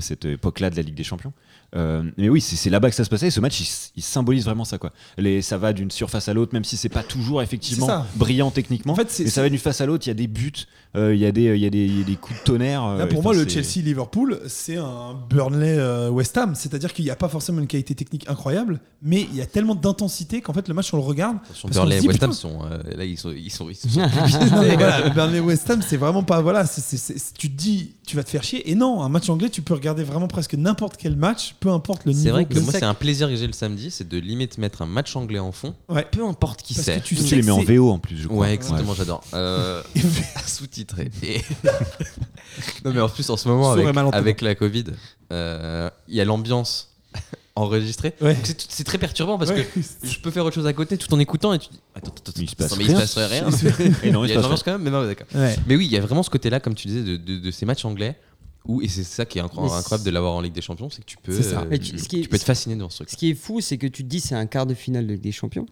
cette 0.00 0.24
époque-là 0.24 0.70
de 0.70 0.76
la 0.76 0.82
Ligue 0.82 0.94
des 0.94 1.04
Champions. 1.04 1.32
Euh, 1.76 2.02
mais 2.16 2.28
oui, 2.30 2.40
c'est 2.40 2.70
là-bas 2.70 2.88
que 2.88 2.96
ça 2.96 3.04
se 3.04 3.10
passait. 3.10 3.26
Et 3.26 3.30
ce 3.30 3.40
match, 3.40 3.90
il, 3.96 4.02
symbolise 4.02 4.44
vraiment 4.44 4.64
ça. 4.64 4.78
Quoi. 4.78 4.90
Les, 5.18 5.42
ça 5.42 5.58
va 5.58 5.72
d'une 5.72 5.90
surface 5.90 6.28
à 6.28 6.34
l'autre, 6.34 6.54
même 6.54 6.64
si 6.64 6.76
c'est 6.78 6.88
pas 6.88 7.02
toujours 7.02 7.42
effectivement 7.42 8.04
brillant 8.16 8.50
techniquement. 8.50 8.94
En 8.94 8.96
fait, 8.96 9.14
mais 9.18 9.28
ça 9.30 9.42
va 9.42 9.48
d'une 9.50 9.58
face 9.58 9.80
à 9.80 9.86
l'autre. 9.86 10.06
Il 10.06 10.08
y 10.08 10.12
a 10.12 10.14
des 10.14 10.28
buts, 10.28 10.52
euh, 10.96 11.14
il 11.14 11.20
y, 11.20 11.26
a 11.26 11.32
des- 11.32 11.54
il 11.54 11.60
y, 11.60 11.66
a 11.66 11.70
des- 11.70 11.84
il 11.84 11.98
y 11.98 12.02
a 12.02 12.04
des 12.04 12.16
coups 12.16 12.38
de 12.40 12.44
tonnerre. 12.44 12.82
euh, 12.84 12.98
Là, 12.98 13.06
pour 13.06 13.22
moi, 13.22 13.34
le 13.34 13.46
Chelsea-Liverpool, 13.46 14.40
c'est 14.46 14.78
un 14.78 15.14
Burnley-West 15.28 16.36
Ham. 16.38 16.54
C'est-à-dire 16.54 16.92
qu'il 16.92 17.04
n'y 17.04 17.10
a 17.10 17.16
pas 17.16 17.28
forcément 17.28 17.60
une 17.60 17.66
qualité 17.66 17.94
technique 17.94 18.28
incroyable, 18.28 18.80
mais 19.02 19.22
il 19.30 19.36
y 19.36 19.42
a 19.42 19.46
tellement 19.46 19.74
d'intensité 19.74 20.40
qu'en 20.40 20.52
fait, 20.52 20.68
le 20.68 20.74
match, 20.74 20.92
on 20.94 20.96
le 20.96 21.02
regarde. 21.02 21.36
Burnley 21.70 22.00
West 22.00 22.22
Ham 22.22 22.30
putain. 22.30 22.32
sont, 22.32 22.58
euh, 22.64 22.96
là, 22.96 23.04
ils 23.04 23.18
sont, 23.18 23.32
ils 23.36 23.50
sont, 23.50 23.68
ils 23.68 23.76
sont 23.76 23.88
Non, 24.00 24.62
mais 24.62 24.76
voilà, 24.76 25.04
le 25.06 25.10
Burnley-West 25.10 25.68
Ham, 25.70 25.82
c'est 25.86 25.96
vraiment 25.96 26.22
pas. 26.22 26.40
Voilà, 26.40 26.64
tu 26.66 27.48
te 27.50 27.54
dis, 27.54 27.92
tu 28.06 28.16
vas 28.16 28.24
te 28.24 28.30
faire 28.30 28.42
chier. 28.42 28.70
Et 28.70 28.74
non, 28.74 29.02
un 29.02 29.08
match 29.08 29.28
anglais, 29.28 29.50
tu 29.50 29.62
peux 29.62 29.74
regarder 29.74 30.02
vraiment 30.04 30.28
presque 30.28 30.54
n'importe 30.54 30.96
quel 30.96 31.16
match, 31.16 31.54
peu 31.60 31.70
importe 31.70 32.04
le 32.04 32.12
niveau. 32.12 32.22
C'est 32.24 32.30
vrai 32.30 32.44
que 32.44 32.54
le 32.54 32.60
moi, 32.60 32.72
c'est 32.72 32.84
un 32.84 32.94
plaisir 32.94 33.28
que 33.28 33.36
j'ai 33.36 33.46
le 33.46 33.52
samedi, 33.52 33.90
c'est 33.90 34.08
de 34.08 34.18
limite 34.18 34.58
mettre 34.58 34.82
un 34.82 34.86
match 34.86 35.16
anglais 35.16 35.38
en 35.38 35.52
fond, 35.52 35.74
Ouais. 35.88 36.06
peu 36.10 36.24
importe 36.24 36.62
qui 36.62 36.74
c'est. 36.74 37.00
que 37.00 37.04
tu 37.04 37.16
Tu 37.16 37.34
les 37.34 37.40
que 37.40 37.46
mets 37.46 37.50
en 37.52 37.62
VO 37.62 37.90
en 37.90 37.98
plus, 37.98 38.16
je 38.16 38.28
crois. 38.28 38.40
Ouais, 38.46 38.54
exactement, 38.54 38.94
j'adore. 38.94 39.22
Euh, 39.34 39.82
Sous-titré. 40.46 41.10
Et- 41.22 41.42
non, 42.84 42.92
mais 42.92 43.00
en 43.00 43.08
plus, 43.08 43.28
en 43.30 43.36
ce 43.36 43.48
moment, 43.48 43.72
avec, 44.12 44.40
la 44.40 44.54
Covid, 44.54 44.84
euh, 45.32 45.90
il 46.08 46.14
y 46.14 46.20
a 46.20 46.24
l'ambiance 46.24 46.94
enregistrée. 47.56 48.14
Ouais. 48.20 48.36
C'est 48.68 48.84
très 48.84 48.98
perturbant 48.98 49.36
parce 49.36 49.50
Ouais. 49.50 49.64
que 49.64 49.80
je 50.06 50.20
peux 50.20 50.30
faire 50.30 50.44
autre 50.44 50.54
chose 50.54 50.66
à 50.66 50.72
côté 50.72 50.96
tout 50.96 51.12
en 51.12 51.18
écoutant 51.18 51.52
et 51.52 51.58
tu 51.58 51.68
dis 51.70 51.80
Attends, 51.96 52.12
attends, 52.12 52.22
attends, 52.28 52.32
Mais 52.36 52.44
il 52.44 52.50
se 52.50 52.54
passe 52.54 52.76
mais 52.78 52.84
rien. 52.84 53.00
il 53.00 53.06
se 53.08 53.16
passe 53.16 53.30
rien. 53.30 53.48
Il 54.04 54.28
y 54.28 54.32
a 54.36 54.42
quand 54.64 54.66
même, 54.72 54.82
mais 54.82 54.90
non, 54.90 55.04
d'accord. 55.04 55.26
Ouais. 55.34 55.56
Mais 55.66 55.74
oui, 55.74 55.86
il 55.86 55.90
y 55.92 55.96
a 55.96 56.00
vraiment 56.00 56.22
ce 56.22 56.30
côté-là, 56.30 56.60
comme 56.60 56.74
tu 56.76 56.86
disais, 56.86 57.02
de, 57.02 57.16
de- 57.16 57.38
de 57.38 57.50
ces 57.50 57.66
matchs 57.66 57.84
anglais. 57.84 58.16
Où, 58.68 58.82
et 58.82 58.88
c'est 58.88 59.02
ça 59.02 59.24
qui 59.24 59.38
est 59.38 59.40
incroyable 59.40 60.04
de 60.04 60.10
l'avoir 60.10 60.34
en 60.34 60.40
Ligue 60.42 60.52
des 60.52 60.60
Champions, 60.60 60.90
c'est 60.90 61.00
que 61.00 61.06
tu 61.06 61.16
peux, 61.16 61.42
ça. 61.42 61.62
euh, 61.62 61.78
tu- 61.78 61.98
ce 61.98 62.06
qui 62.06 62.18
est- 62.18 62.22
tu 62.22 62.28
peux 62.28 62.36
être 62.36 62.44
fasciné 62.44 62.76
devant 62.76 62.90
ce 62.90 62.96
truc. 62.96 63.10
Ce 63.10 63.16
qui 63.16 63.30
est 63.30 63.34
fou, 63.34 63.60
c'est 63.62 63.78
que 63.78 63.86
tu 63.86 64.02
te 64.04 64.08
dis 64.08 64.20
c'est 64.20 64.34
un 64.34 64.46
quart 64.46 64.66
de 64.66 64.74
finale 64.74 65.06
de 65.06 65.14
Ligue 65.14 65.22
des 65.22 65.32
Champions. 65.32 65.64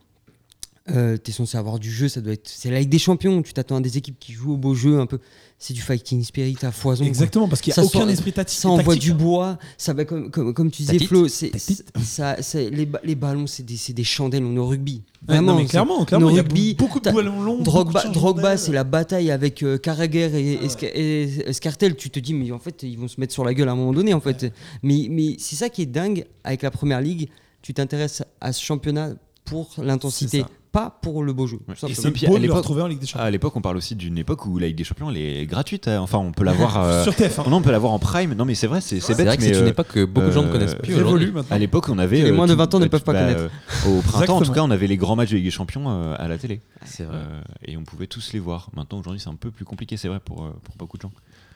Euh, 0.89 1.17
T'es 1.17 1.33
censé 1.33 1.59
avoir 1.59 1.79
du 1.81 1.91
jeu, 1.91 2.09
ça 2.09 2.21
doit 2.21 2.33
être. 2.35 2.49
C'est 2.49 2.71
la 2.71 2.79
Ligue 2.79 2.89
des 2.91 2.99
Champions. 3.01 3.43
Tu 3.43 3.53
t'attends 3.53 3.77
à 3.77 3.81
des 3.81 3.99
équipes 3.99 4.19
qui 4.21 4.33
jouent 4.33 4.53
au 4.53 4.57
beau 4.57 4.75
jeu 4.75 5.01
un 5.01 5.07
peu. 5.07 5.19
C'est 5.59 5.73
du 5.75 5.81
fighting 5.81 6.23
spirit 6.23 6.57
à 6.63 6.71
foison. 6.71 7.03
quoi. 7.03 7.09
Exactement, 7.09 7.49
parce 7.49 7.61
qu'il 7.61 7.71
n'y 7.71 7.75
a 7.75 7.77
Ça 7.77 7.85
aucun 7.85 8.01
sort- 8.01 8.09
esprit 8.11 8.33
tactique. 8.33 8.61
Ça 8.61 8.69
envoie 8.69 8.95
tactique. 8.95 9.03
du 9.03 9.15
bois, 9.15 9.59
ça 9.79 9.95
va 9.95 10.05
comme, 10.05 10.31
comme, 10.31 10.53
comme 10.55 10.71
tu 10.71 10.83
disais. 10.83 10.99
Flo, 11.01 11.27
c'est, 11.29 11.51
ça, 11.59 12.37
les, 12.55 12.89
les 13.03 13.15
ballons 13.15 13.47
c'est 13.47 13.63
des, 13.65 13.77
c'est 13.77 13.95
des 13.95 14.05
chandelles, 14.05 14.45
on 14.45 14.55
est 14.55 14.59
au 14.59 14.67
rugby. 14.67 15.03
Ouais, 15.29 15.41
non, 15.41 15.57
mais 15.57 15.65
clairement, 15.65 16.05
clairement, 16.05 16.31
il 16.31 16.37
y 16.37 16.39
a 16.39 16.43
rugby, 16.43 16.75
beaucoup 16.75 17.01
de 17.01 17.11
ballons 17.11 17.43
longs. 17.43 17.63
Drogba, 17.63 18.57
c'est 18.57 18.73
la 18.73 18.85
bataille 18.85 19.31
avec 19.31 19.63
euh, 19.63 19.79
Carragher 19.79 20.59
et, 20.65 21.53
Scartel. 21.53 21.97
Tu 21.97 22.11
te 22.11 22.21
dis, 22.21 22.33
mais 22.35 22.53
en 22.53 22.59
fait, 22.59 22.83
ils 22.85 22.97
vont 22.99 23.09
se 23.09 23.19
mettre 23.19 23.33
sur 23.33 23.45
la 23.45 23.55
gueule 23.55 23.69
à 23.69 23.73
un 23.73 23.77
moment 23.77 23.93
donné. 23.93 24.15
En 24.15 24.21
fait. 24.21 24.53
Mais, 24.83 25.09
mais 25.11 25.37
c'est 25.39 25.57
ça 25.57 25.69
qui 25.69 25.83
est 25.83 25.87
dingue 25.87 26.27
avec 26.45 26.63
la 26.63 26.71
première 26.71 27.01
ligue. 27.01 27.29
Tu 27.63 27.75
t'intéresses 27.75 28.23
à 28.41 28.53
ce 28.53 28.63
championnat 28.63 29.15
pour 29.45 29.71
l'intensité. 29.79 30.45
Pas 30.77 30.99
pour 31.03 31.23
le 31.23 31.33
beau 31.33 31.47
jeu. 31.47 31.59
Ouais. 31.69 31.75
Et 31.89 31.95
c'est 31.95 32.11
beau 32.27 32.37
à 32.37 32.39
de 32.39 32.47
le 32.47 32.53
retrouver 32.53 32.83
en 32.83 32.87
Ligue 32.87 32.99
des 32.99 33.07
Ah, 33.07 33.13
Champions. 33.13 33.27
à 33.27 33.31
l'époque, 33.31 33.57
on 33.57 33.61
parle 33.63 33.77
aussi 33.79 33.95
d'une 33.95 34.19
époque 34.19 34.45
où 34.47 34.59
la 34.59 34.67
Ligue 34.67 34.77
des 34.77 34.85
Champions 34.85 35.11
elle 35.11 35.17
est 35.17 35.47
gratuite. 35.47 35.89
hein. 35.89 36.01
Enfin, 36.01 36.19
on 36.19 36.33
peut 36.33 36.45
l'avoir. 36.45 36.77
euh, 36.85 37.03
Sur 37.05 37.13
TF1. 37.15 37.49
Non, 37.49 37.57
on 37.57 37.63
peut 37.63 37.71
l'avoir 37.71 37.93
en 37.93 37.99
prime. 37.99 38.35
Non, 38.35 38.45
mais 38.45 38.55
c'est 38.55 38.67
vrai, 38.67 38.81
c'est 38.81 38.97
bête. 38.97 39.27
vrai 39.27 39.37
que 39.37 39.43
mais, 39.43 39.53
c'est 39.55 39.59
une 39.61 39.67
euh, 39.67 39.71
époque 39.71 39.89
que 39.89 40.05
beaucoup 40.05 40.27
de 40.27 40.33
gens 40.33 40.43
ne 40.43 40.49
euh, 40.49 40.53
connaissent 40.53 40.75
plus 40.75 40.95
aujourd'hui. 40.97 41.33
maintenant. 41.33 41.55
À 41.57 41.59
l'époque, 41.59 41.89
on 41.89 41.99
avait. 41.99 42.23
Les 42.23 42.31
euh, 42.31 42.35
moins 42.35 42.47
de 42.47 42.53
tout- 42.53 42.59
20 42.59 42.75
ans 42.75 42.79
ne 42.81 42.87
peuvent 42.89 43.03
pas 43.05 43.13
bah, 43.15 43.21
connaître. 43.21 43.41
euh, 43.87 43.99
Au 43.99 44.03
printemps, 44.03 44.37
en 44.37 44.43
tout 44.43 44.53
cas, 44.53 44.63
on 44.63 44.71
avait 44.71 44.87
les 44.87 44.97
grands 44.97 45.17
matchs 45.17 45.31
de 45.31 45.37
Ligue 45.37 45.45
des 45.47 45.51
Champions 45.51 45.85
euh, 45.89 46.15
à 46.19 46.29
la 46.29 46.37
télé. 46.39 46.61
C'est 46.85 47.05
vrai. 47.05 47.17
Euh, 47.17 47.41
et 47.65 47.77
on 47.77 47.85
pouvait 47.85 48.07
tous 48.07 48.33
les 48.33 48.39
voir. 48.39 48.69
Maintenant, 48.77 48.99
aujourd'hui, 48.99 49.21
c'est 49.21 49.31
un 49.31 49.35
peu 49.35 49.51
plus 49.51 49.65
compliqué, 49.65 49.97
c'est 49.97 50.09
vrai, 50.09 50.21
pour, 50.23 50.45
euh, 50.45 50.51
pour 50.63 50.77
beaucoup 50.77 50.97
de 50.99 51.03
gens. 51.03 51.13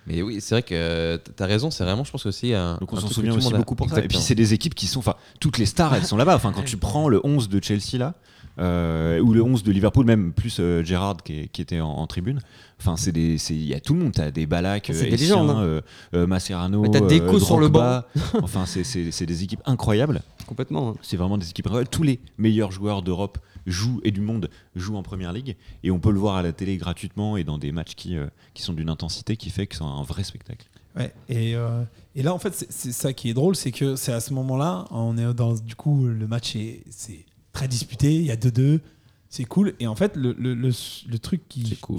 Mais 0.06 0.22
oui, 0.22 0.38
c'est 0.40 0.54
vrai 0.54 0.62
que 0.62 0.74
euh, 0.74 1.18
t'as 1.36 1.44
raison, 1.44 1.70
c'est 1.70 1.84
vraiment, 1.84 2.04
je 2.04 2.10
pense 2.10 2.24
aussi 2.24 2.54
un. 2.54 2.78
Donc 2.80 2.90
on 2.92 2.96
s'en 2.96 3.08
souvient 3.08 3.34
aussi 3.36 3.52
beaucoup 3.52 3.74
pour 3.74 3.90
ça. 3.90 4.02
Et 4.02 4.08
puis 4.08 4.16
c'est 4.18 4.34
des 4.34 4.54
équipes 4.54 4.74
qui 4.74 4.86
sont, 4.86 5.00
enfin, 5.00 5.14
toutes 5.40 5.58
les 5.58 5.66
stars, 5.66 5.94
elles 5.94 6.06
sont 6.06 6.16
là-bas. 6.16 6.34
Enfin, 6.36 6.52
quand 6.52 6.64
tu 6.64 6.78
prends 6.78 7.08
le 7.10 7.20
11 7.22 7.50
de 7.50 7.62
Chelsea 7.62 7.98
là, 7.98 8.14
euh, 8.58 9.20
ou 9.20 9.32
le 9.32 9.42
11 9.42 9.62
de 9.62 9.72
Liverpool, 9.72 10.04
même 10.06 10.32
plus 10.32 10.58
euh, 10.60 10.82
Gerrard 10.84 11.18
qui, 11.22 11.48
était 11.58 11.80
en, 11.80 11.88
en 11.90 12.06
tribune. 12.06 12.40
Enfin, 12.80 12.96
c'est 12.96 13.10
il 13.16 13.64
y 13.66 13.74
a 13.74 13.80
tout 13.80 13.94
le 13.94 14.00
monde. 14.00 14.12
T'as 14.12 14.30
des 14.30 14.46
Balak, 14.46 14.90
euh, 14.90 15.00
des 15.00 15.10
légendes, 15.10 15.50
hein. 15.50 15.60
euh, 15.62 15.80
euh, 16.14 16.26
Mascherano, 16.26 16.80
Mais 16.82 16.90
t'as 16.90 17.00
Deco 17.00 17.38
sur 17.38 17.58
le 17.58 17.68
Drogba. 17.68 18.08
enfin, 18.42 18.64
c'est- 18.66 19.24
des 19.26 19.42
équipes 19.44 19.60
incroyables. 19.66 20.22
Complètement. 20.46 20.90
hein. 20.90 20.94
C'est 21.02 21.16
vraiment 21.16 21.38
des 21.38 21.48
équipes 21.48 21.66
incroyables. 21.66 21.90
Tous 21.90 22.02
les 22.02 22.20
meilleurs 22.38 22.72
joueurs 22.72 23.02
d'Europe 23.02 23.38
jouent 23.66 24.00
et 24.04 24.10
du 24.10 24.20
monde 24.22 24.48
jouent 24.74 24.96
en 24.96 25.02
première 25.02 25.32
ligue 25.32 25.56
et 25.84 25.90
on 25.90 26.00
peut 26.00 26.10
le 26.10 26.18
voir 26.18 26.36
à 26.36 26.42
la 26.42 26.52
télé 26.52 26.76
gratuitement 26.78 27.36
et 27.36 27.44
dans 27.44 27.58
des 27.58 27.72
matchs 27.72 27.94
qui, 27.94 28.16
euh, 28.16 28.26
qui 28.54 28.62
sont 28.62 28.72
d'une 28.72 28.88
intensité 28.88 29.36
qui 29.36 29.50
fait 29.50 29.66
que 29.66 29.76
c'est 29.76 29.84
un 29.84 30.02
vrai 30.02 30.24
spectacle. 30.24 30.66
Ouais, 30.96 31.12
et, 31.28 31.54
euh, 31.54 31.82
et 32.16 32.22
là, 32.24 32.34
en 32.34 32.38
fait, 32.40 32.52
c'est- 32.54 32.72
c'est 32.72 32.90
ça 32.92 33.12
qui 33.12 33.30
est 33.30 33.34
drôle, 33.34 33.54
c'est 33.54 33.70
que 33.70 33.94
c'est 33.94 34.12
à 34.12 34.18
ce 34.20 34.32
moment-là, 34.34 34.86
on 34.90 35.16
est 35.18 35.34
dans, 35.34 35.52
du 35.54 35.76
coup, 35.76 36.06
le 36.06 36.26
match 36.26 36.56
est 36.56 36.82
c'est 36.90 37.24
très 37.52 37.68
disputé, 37.68 38.14
il 38.14 38.24
y 38.24 38.30
a 38.30 38.36
2-2, 38.36 38.80
c'est 39.28 39.44
cool. 39.44 39.74
Et 39.80 39.86
en 39.86 39.94
fait, 39.96 40.16
le, 40.16 40.34
le, 40.38 40.54
le, 40.54 40.70
le 41.08 41.18
truc 41.18 41.42
qui. 41.48 41.66
C'est 41.68 41.80
cool. 41.80 41.98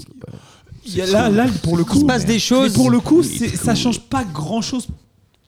Il 0.85 0.95
y 0.95 1.01
a 1.01 1.05
là, 1.05 1.29
là, 1.29 1.47
pour 1.63 1.77
le 1.77 1.83
coup. 1.83 1.95
Il 1.97 2.01
se 2.01 2.05
passe 2.05 2.25
des 2.25 2.39
choses. 2.39 2.71
Mais 2.71 2.75
pour 2.75 2.89
le 2.89 2.99
coup, 2.99 3.21
Oui, 3.21 3.49
ça 3.55 3.75
change 3.75 3.99
pas 4.01 4.23
grand-chose 4.23 4.87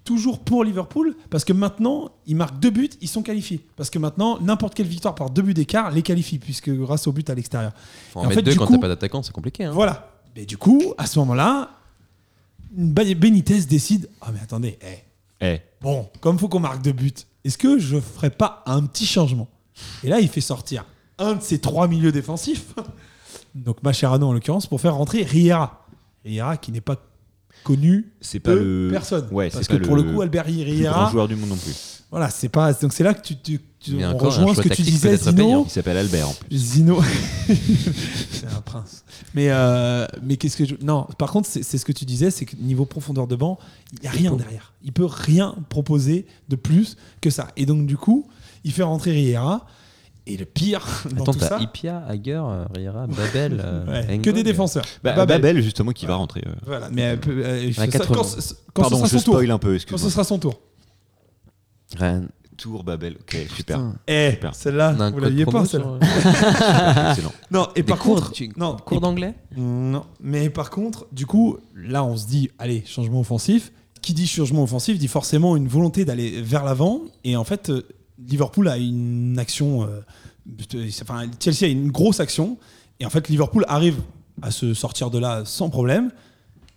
toujours 0.05 0.39
pour 0.39 0.65
Liverpool 0.65 1.15
parce 1.29 1.45
que 1.45 1.53
maintenant, 1.53 2.11
ils 2.27 2.35
marquent 2.35 2.59
deux 2.59 2.69
buts, 2.71 2.89
ils 3.01 3.07
sont 3.07 3.21
qualifiés. 3.23 3.65
Parce 3.77 3.89
que 3.89 3.99
maintenant, 3.99 4.37
n'importe 4.41 4.75
quelle 4.75 4.87
victoire 4.87 5.15
par 5.15 5.29
deux 5.29 5.41
buts 5.41 5.53
d'écart 5.53 5.91
les 5.91 6.01
qualifie, 6.01 6.39
puisque 6.39 6.69
grâce 6.69 7.07
au 7.07 7.13
but 7.13 7.29
à 7.29 7.35
l'extérieur. 7.35 7.71
Faut 8.11 8.19
en 8.19 8.23
en 8.23 8.27
mettre 8.27 8.39
fait, 8.39 8.43
deux 8.43 8.51
du 8.51 8.57
quand 8.57 8.67
t'as 8.67 8.77
pas 8.77 8.89
d'attaquant, 8.89 9.23
c'est 9.23 9.31
compliqué. 9.31 9.63
Hein. 9.63 9.71
Voilà. 9.71 10.09
Mais 10.35 10.45
du 10.45 10.57
coup, 10.57 10.93
à 10.97 11.05
ce 11.05 11.19
moment-là, 11.19 11.69
Ben- 12.71 13.13
Benitez 13.17 13.61
décide 13.61 14.09
Ah, 14.21 14.31
mais 14.33 14.39
attendez, 14.41 14.77
eh, 14.81 14.97
Eh, 15.45 15.61
bon, 15.81 16.09
comme 16.21 16.37
faut 16.39 16.49
qu'on 16.49 16.59
marque 16.59 16.81
deux 16.81 16.91
buts, 16.91 17.13
est-ce 17.43 17.57
que 17.57 17.77
je 17.79 17.99
ferais 17.99 18.29
pas 18.29 18.63
un 18.65 18.83
petit 18.85 19.05
changement? 19.05 19.47
Et 20.03 20.09
là, 20.09 20.19
il 20.19 20.27
fait 20.27 20.41
sortir 20.41 20.85
un 21.17 21.35
de 21.35 21.41
ses 21.41 21.59
trois 21.59 21.87
milieux 21.87 22.11
défensifs, 22.11 22.73
donc 23.55 23.83
Mascherano 23.83 24.27
en 24.27 24.33
l'occurrence, 24.33 24.67
pour 24.67 24.81
faire 24.81 24.95
rentrer 24.95 25.23
Riera. 25.23 25.85
Riera 26.25 26.57
qui 26.57 26.71
n'est 26.71 26.81
pas 26.81 26.97
connu 27.63 28.11
c'est 28.21 28.39
pas 28.39 28.51
de 28.51 28.59
le. 28.59 28.89
personne. 28.91 29.27
Ouais, 29.31 29.49
Parce 29.49 29.67
que 29.67 29.75
pas 29.75 29.85
pour 29.85 29.95
le, 29.95 30.03
coup, 30.03 30.21
Albert 30.21 30.45
Riera, 30.45 31.09
joueur 31.11 31.27
du 31.27 31.35
monde 31.35 31.49
non 31.49 31.57
plus. 31.57 32.01
voilà, 32.11 32.29
c'est 32.29 32.49
pas. 32.49 32.73
Donc 32.73 32.93
c'est 32.93 33.03
là 33.03 33.13
que 33.13 33.21
tu, 33.21 33.35
tu, 33.35 34.03
on 34.03 34.17
rejoint 34.17 34.53
ce 34.53 34.61
que 34.61 34.69
tu 34.69 34.81
disais, 34.81 35.17
Zino. 35.17 35.65
Il 35.65 35.71
s'appelle 35.71 35.97
Albert 35.97 36.29
en 36.29 36.33
plus. 36.33 36.57
Zino, 36.57 37.01
c'est 38.31 38.47
un 38.47 38.61
prince. 38.61 39.03
Mais, 39.33 39.47
euh, 39.49 40.05
mais 40.21 40.37
qu'est-ce 40.37 40.57
que 40.57 40.65
je. 40.65 40.75
Non, 40.81 41.07
par 41.17 41.31
contre, 41.31 41.47
c'est 41.49 41.63
c'est 41.63 41.77
ce 41.77 41.85
que 41.85 41.91
tu 41.91 42.05
disais, 42.05 42.31
c'est 42.31 42.45
que 42.45 42.55
niveau 42.57 42.85
profondeur 42.85 43.27
de 43.27 43.35
banc, 43.35 43.57
il 43.93 43.99
n'y 44.01 44.07
a 44.07 44.11
rien 44.11 44.35
derrière. 44.35 44.73
Il 44.83 44.93
peut 44.93 45.05
rien 45.05 45.55
proposer 45.69 46.25
de 46.49 46.55
plus 46.55 46.97
que 47.21 47.29
ça. 47.29 47.49
Et 47.55 47.65
donc, 47.65 47.85
du 47.85 47.97
coup, 47.97 48.27
il 48.63 48.71
fait 48.71 48.83
rentrer 48.83 49.11
Riera. 49.11 49.65
Et 50.25 50.37
le 50.37 50.45
pire 50.45 50.85
dans 51.15 51.23
Attends, 51.23 51.33
tout 51.33 51.39
ça, 51.39 51.59
Ipia, 51.59 52.01
Hager, 52.07 52.41
euh, 52.47 52.63
Riera, 52.73 53.07
Babel. 53.07 53.61
euh, 53.63 54.07
ouais, 54.07 54.19
que 54.19 54.29
des 54.29 54.43
défenseurs. 54.43 54.85
Bah, 55.03 55.11
Babel. 55.15 55.41
Babel, 55.41 55.61
justement, 55.61 55.91
qui 55.91 56.05
va 56.05 56.15
rentrer. 56.15 56.41
euh. 56.47 56.53
Voilà, 56.65 56.87
mais 56.93 57.17
euh, 57.27 57.61
il 57.65 57.73
fait 57.73 57.81
À 57.81 57.85
ça 57.91 57.99
80. 57.99 58.15
quand, 58.15 58.23
ce- 58.23 58.53
quand 58.73 58.81
Pardon, 58.83 58.97
ce 58.99 59.03
je 59.03 59.07
sera 59.09 59.19
son 59.19 59.25
tour. 59.25 59.33
spoil 59.35 59.51
un 59.51 59.57
peu, 59.59 59.77
Quand 59.89 59.97
ce 59.97 60.09
sera 60.09 60.23
son 60.23 60.39
tour. 60.39 60.61
Rennes. 61.97 62.29
Tour 62.55 62.83
Babel, 62.83 63.17
ok, 63.19 63.35
super. 63.55 63.81
Eh, 64.07 64.31
Super. 64.31 64.53
celle-là, 64.55 64.93
vous 65.11 65.19
l'aviez 65.19 65.45
pas, 65.45 65.65
celle-là. 65.65 65.87
euh, 65.87 67.09
Excellent. 67.11 67.31
Non, 67.51 67.67
et 67.75 67.81
des 67.81 67.83
par 67.83 67.97
cours, 67.97 68.15
contre, 68.15 68.31
tu- 68.31 68.49
non, 68.55 68.77
cours 68.77 69.01
d'anglais 69.01 69.33
Non, 69.57 70.05
mais 70.21 70.49
par 70.51 70.69
contre, 70.69 71.07
du 71.11 71.25
coup, 71.25 71.57
là, 71.75 72.03
on 72.03 72.15
se 72.15 72.27
dit, 72.27 72.49
allez, 72.59 72.83
changement 72.85 73.19
offensif. 73.19 73.71
Qui 74.01 74.13
dit 74.13 74.27
changement 74.27 74.63
offensif 74.63 74.97
dit 74.99 75.07
forcément 75.07 75.55
une 75.57 75.67
volonté 75.67 76.05
d'aller 76.05 76.41
vers 76.41 76.63
l'avant. 76.63 77.01
Et 77.23 77.35
en 77.35 77.43
fait, 77.43 77.69
euh, 77.69 77.83
Liverpool 78.27 78.67
a 78.69 78.77
une 78.77 79.37
action. 79.39 79.83
euh, 79.83 80.01
enfin, 81.01 81.25
Chelsea 81.39 81.63
a 81.65 81.67
une 81.67 81.91
grosse 81.91 82.19
action. 82.19 82.57
Et 82.99 83.05
en 83.05 83.09
fait, 83.09 83.27
Liverpool 83.29 83.65
arrive 83.67 83.99
à 84.41 84.51
se 84.51 84.73
sortir 84.73 85.09
de 85.09 85.19
là 85.19 85.43
sans 85.45 85.69
problème. 85.69 86.11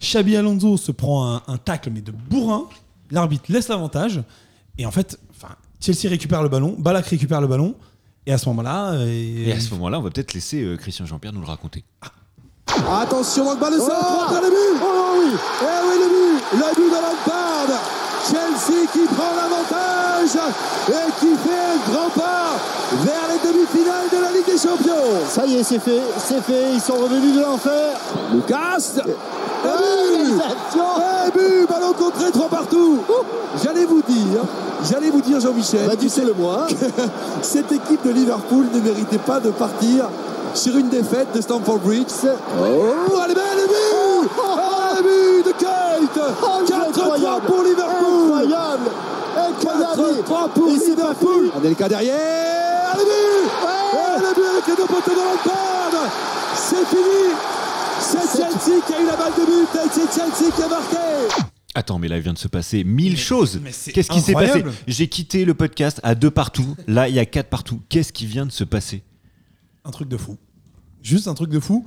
Xabi 0.00 0.36
Alonso 0.36 0.76
se 0.76 0.92
prend 0.92 1.34
un, 1.36 1.42
un 1.46 1.56
tacle, 1.56 1.90
mais 1.90 2.00
de 2.02 2.12
bourrin. 2.12 2.64
L'arbitre 3.10 3.44
laisse 3.50 3.68
l'avantage. 3.68 4.22
Et 4.78 4.84
en 4.86 4.90
fait, 4.90 5.18
enfin, 5.30 5.54
Chelsea 5.80 6.08
récupère 6.08 6.42
le 6.42 6.48
ballon. 6.48 6.74
Balak 6.78 7.06
récupère 7.06 7.40
le 7.40 7.46
ballon. 7.46 7.74
Et 8.26 8.32
à 8.32 8.38
ce 8.38 8.48
moment-là. 8.48 8.92
euh, 8.94 9.06
Et 9.46 9.52
à 9.52 9.60
ce 9.60 9.70
moment-là, 9.74 9.98
on 9.98 10.02
va 10.02 10.10
peut-être 10.10 10.34
laisser 10.34 10.62
euh, 10.62 10.76
Christian 10.76 11.06
Jean-Pierre 11.06 11.32
nous 11.32 11.40
le 11.40 11.46
raconter. 11.46 11.84
Attention 12.66 13.44
dans 13.44 13.54
le 13.54 13.60
bas 13.60 13.70
de 13.70 13.78
centre, 13.78 14.34
le 14.42 14.50
but 14.50 14.82
Oh 14.82 15.14
oui 15.18 15.30
Eh 15.62 15.64
oui, 15.88 15.94
le 16.02 16.08
but 16.08 16.42
Le 16.52 16.74
but 16.74 16.90
de 16.90 17.00
Lampard 17.00 17.82
Chelsea 18.28 18.86
qui 18.92 19.04
prend 19.14 19.34
l'avantage 19.36 20.36
et 20.88 21.10
qui 21.20 21.34
fait 21.36 21.50
un 21.52 21.92
grand 21.92 22.10
pas 22.10 22.56
vers 23.04 23.28
les 23.30 23.38
demi-finales 23.48 24.08
de 24.10 24.20
la 24.20 24.32
Ligue 24.32 24.46
des 24.46 24.58
Champions. 24.58 25.20
Ça 25.28 25.46
y 25.46 25.56
est, 25.56 25.62
c'est 25.62 25.78
fait, 25.78 26.02
c'est 26.18 26.42
fait, 26.42 26.72
ils 26.74 26.80
sont 26.80 26.94
revenus 26.94 27.36
de 27.36 27.42
l'enfer. 27.42 27.96
Lucas 28.32 28.94
Et 29.64 31.30
but 31.30 31.68
Ballon 31.68 31.92
contré, 31.92 32.30
trois 32.32 32.48
partout. 32.48 32.98
J'allais 33.62 33.84
vous 33.84 34.02
dire, 34.02 34.42
j'allais 34.90 35.10
vous 35.10 35.20
dire 35.20 35.38
Jean-Michel, 35.40 35.88
tu 35.98 36.08
sais 36.08 36.24
le 36.24 36.34
moi, 36.34 36.66
cette 37.42 37.70
équipe 37.70 38.04
de 38.04 38.10
Liverpool 38.10 38.66
ne 38.74 38.80
méritait 38.80 39.18
pas 39.18 39.38
de 39.38 39.50
partir 39.50 40.08
sur 40.54 40.76
une 40.76 40.88
défaite 40.88 41.28
de 41.34 41.40
Stamford 41.40 41.78
Bridge. 41.78 42.08
Oh, 42.24 43.22
belle, 43.26 43.36
le 43.56 43.66
but. 43.68 44.30
Oh, 44.38 45.02
but 45.02 45.35
de 46.00 46.06
Kate 46.14 46.96
4-3 46.96 47.40
pour 47.46 47.62
Liverpool. 47.62 48.32
Incroyable. 48.32 48.90
4-3 50.26 50.50
pour 50.50 50.66
Liverpool. 50.66 51.50
Anelka 51.56 51.88
derrière, 51.88 52.96
le 52.96 53.04
but. 53.04 53.50
Et 53.92 54.20
le 54.20 54.34
but 54.34 54.44
avec 54.52 54.66
les 54.66 54.76
deux 54.76 54.86
poteaux 54.86 55.10
de 55.10 55.16
Lampard. 55.16 56.10
C'est 56.54 56.86
fini. 56.86 57.34
C'est 58.00 58.38
Chelsea 58.38 58.80
qui 58.86 58.94
a 58.94 59.00
eu 59.00 59.06
la 59.06 59.16
balle 59.16 59.32
de 59.32 59.44
but 59.44 59.68
et 59.74 59.88
c'est 59.90 60.12
Chelsea 60.20 60.52
qui 60.54 60.62
a 60.62 60.68
marqué. 60.68 60.96
Attends, 61.74 61.98
mais 61.98 62.08
là, 62.08 62.16
il 62.16 62.22
vient 62.22 62.32
de 62.32 62.38
se 62.38 62.48
passer 62.48 62.84
mille 62.84 63.18
choses. 63.18 63.60
mais 63.62 63.70
c'est 63.72 63.92
Qu'est-ce 63.92 64.08
qui 64.10 64.20
s'est 64.20 64.32
passé 64.32 64.46
incroyable. 64.46 64.72
J'ai 64.86 65.08
quitté 65.08 65.44
le 65.44 65.52
podcast 65.52 66.00
à 66.02 66.14
deux 66.14 66.30
partout. 66.30 66.74
Là, 66.86 67.08
il 67.08 67.14
y 67.14 67.18
a 67.18 67.26
quatre 67.26 67.48
partout. 67.50 67.80
Qu'est-ce 67.90 68.12
qui 68.12 68.24
vient 68.26 68.46
de 68.46 68.52
se 68.52 68.64
passer 68.64 69.02
un 69.84 69.90
truc 69.90 70.08
de 70.08 70.16
fou. 70.16 70.36
Juste 71.02 71.28
un 71.28 71.34
truc 71.34 71.50
de 71.50 71.60
fou. 71.60 71.84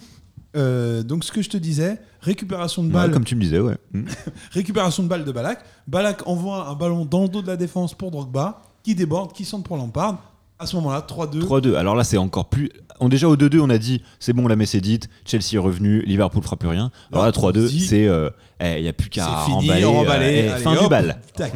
Euh, 0.55 1.03
donc 1.03 1.23
ce 1.23 1.31
que 1.31 1.41
je 1.41 1.49
te 1.49 1.57
disais, 1.57 1.99
récupération 2.21 2.81
de 2.83 2.87
Ouais, 2.87 2.93
balle, 2.93 3.11
Comme 3.11 3.23
tu 3.23 3.35
me 3.35 3.41
disais, 3.41 3.59
ouais. 3.59 3.77
Récupération 4.51 5.03
de 5.03 5.07
balle 5.07 5.23
de 5.25 5.31
Balak. 5.31 5.59
Balak 5.87 6.27
envoie 6.27 6.67
un 6.69 6.75
ballon 6.75 7.05
dans 7.05 7.23
le 7.23 7.29
dos 7.29 7.41
de 7.41 7.47
la 7.47 7.57
défense 7.57 7.93
pour 7.93 8.11
Drogba, 8.11 8.61
qui 8.83 8.95
déborde, 8.95 9.33
qui 9.33 9.45
centre 9.45 9.63
pour 9.63 9.77
Lampard. 9.77 10.17
À 10.57 10.65
ce 10.65 10.75
moment-là, 10.77 11.05
3-2. 11.07 11.41
3-2. 11.41 11.75
Alors 11.75 11.95
là, 11.95 12.03
c'est 12.03 12.17
encore 12.17 12.49
plus. 12.49 12.69
On, 12.99 13.07
déjà 13.07 13.29
au 13.29 13.37
2-2, 13.37 13.59
on 13.61 13.69
a 13.69 13.77
dit 13.77 14.01
c'est 14.19 14.33
bon, 14.33 14.45
la 14.47 14.57
messe 14.57 14.75
est 14.75 14.81
dite, 14.81 15.07
Chelsea 15.25 15.53
est 15.53 15.57
revenu, 15.57 16.01
Liverpool 16.01 16.43
fera 16.43 16.57
plus 16.57 16.67
rien. 16.67 16.91
Alors 17.13 17.23
là, 17.25 17.31
Non, 17.33 17.43
on 17.47 17.49
3-2, 17.51 17.65
se 17.65 17.67
dit, 17.71 17.79
c'est. 17.87 18.07
euh, 18.07 18.29
eh, 18.59 18.75
Il 18.77 18.81
n'y 18.81 18.89
a 18.89 18.93
plus 18.93 19.09
qu'à 19.09 19.25
remballer. 19.25 19.85
remballer, 19.85 20.25
euh, 20.25 20.29
eh, 20.47 20.49
allez, 20.51 20.63
fin 20.63 20.75
du 20.81 20.89
bal. 20.89 21.17
tac. 21.33 21.53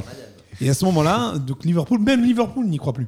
Et 0.62 0.70
à 0.70 0.74
ce 0.74 0.86
moment-là, 0.86 1.34
donc 1.40 1.66
Liverpool, 1.66 2.00
même 2.00 2.24
Liverpool 2.24 2.66
n'y 2.68 2.78
croit 2.78 2.94
plus. 2.94 3.08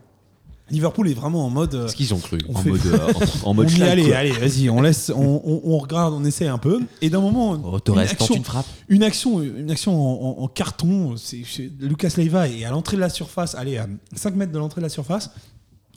Liverpool 0.71 1.09
est 1.09 1.13
vraiment 1.13 1.45
en 1.45 1.49
mode. 1.49 1.75
euh, 1.75 1.85
Est-ce 1.85 1.95
qu'ils 1.95 2.13
ont 2.13 2.19
cru 2.19 2.39
on 2.49 2.55
En 2.55 2.61
fait- 2.61 2.69
mode, 2.69 2.85
euh, 2.87 2.97
en, 3.43 3.49
en 3.49 3.53
mode 3.53 3.67
on 3.67 3.69
y 3.69 3.77
quoi. 3.77 3.87
allez, 3.87 4.31
vas-y, 4.31 4.69
on 4.69 4.81
laisse, 4.81 5.11
on, 5.15 5.41
on- 5.45 5.61
on 5.63 5.77
regarde, 5.77 6.13
on 6.13 6.23
essaie 6.25 6.47
un 6.47 6.57
peu. 6.57 6.79
Et 7.01 7.09
d'un 7.09 7.21
moment, 7.21 7.51
Oh, 7.63 7.77
une 7.93 7.99
action, 7.99 8.35
une 8.35 8.43
frappe. 8.43 8.65
une 8.89 9.03
action, 9.03 9.41
une 9.43 9.69
action 9.69 10.41
en, 10.43 10.47
carton. 10.47 11.15
C'est 11.17 11.43
Lucas 11.79 12.13
Leiva 12.17 12.47
est 12.49 12.65
à 12.65 12.71
l'entrée 12.71 12.95
de 12.97 13.01
la 13.01 13.09
surface, 13.09 13.53
allez, 13.55 13.77
à 13.77 13.87
5 14.15 14.35
mètres 14.35 14.51
de 14.51 14.57
l'entrée 14.57 14.81
de 14.81 14.85
la 14.85 14.89
surface, 14.89 15.29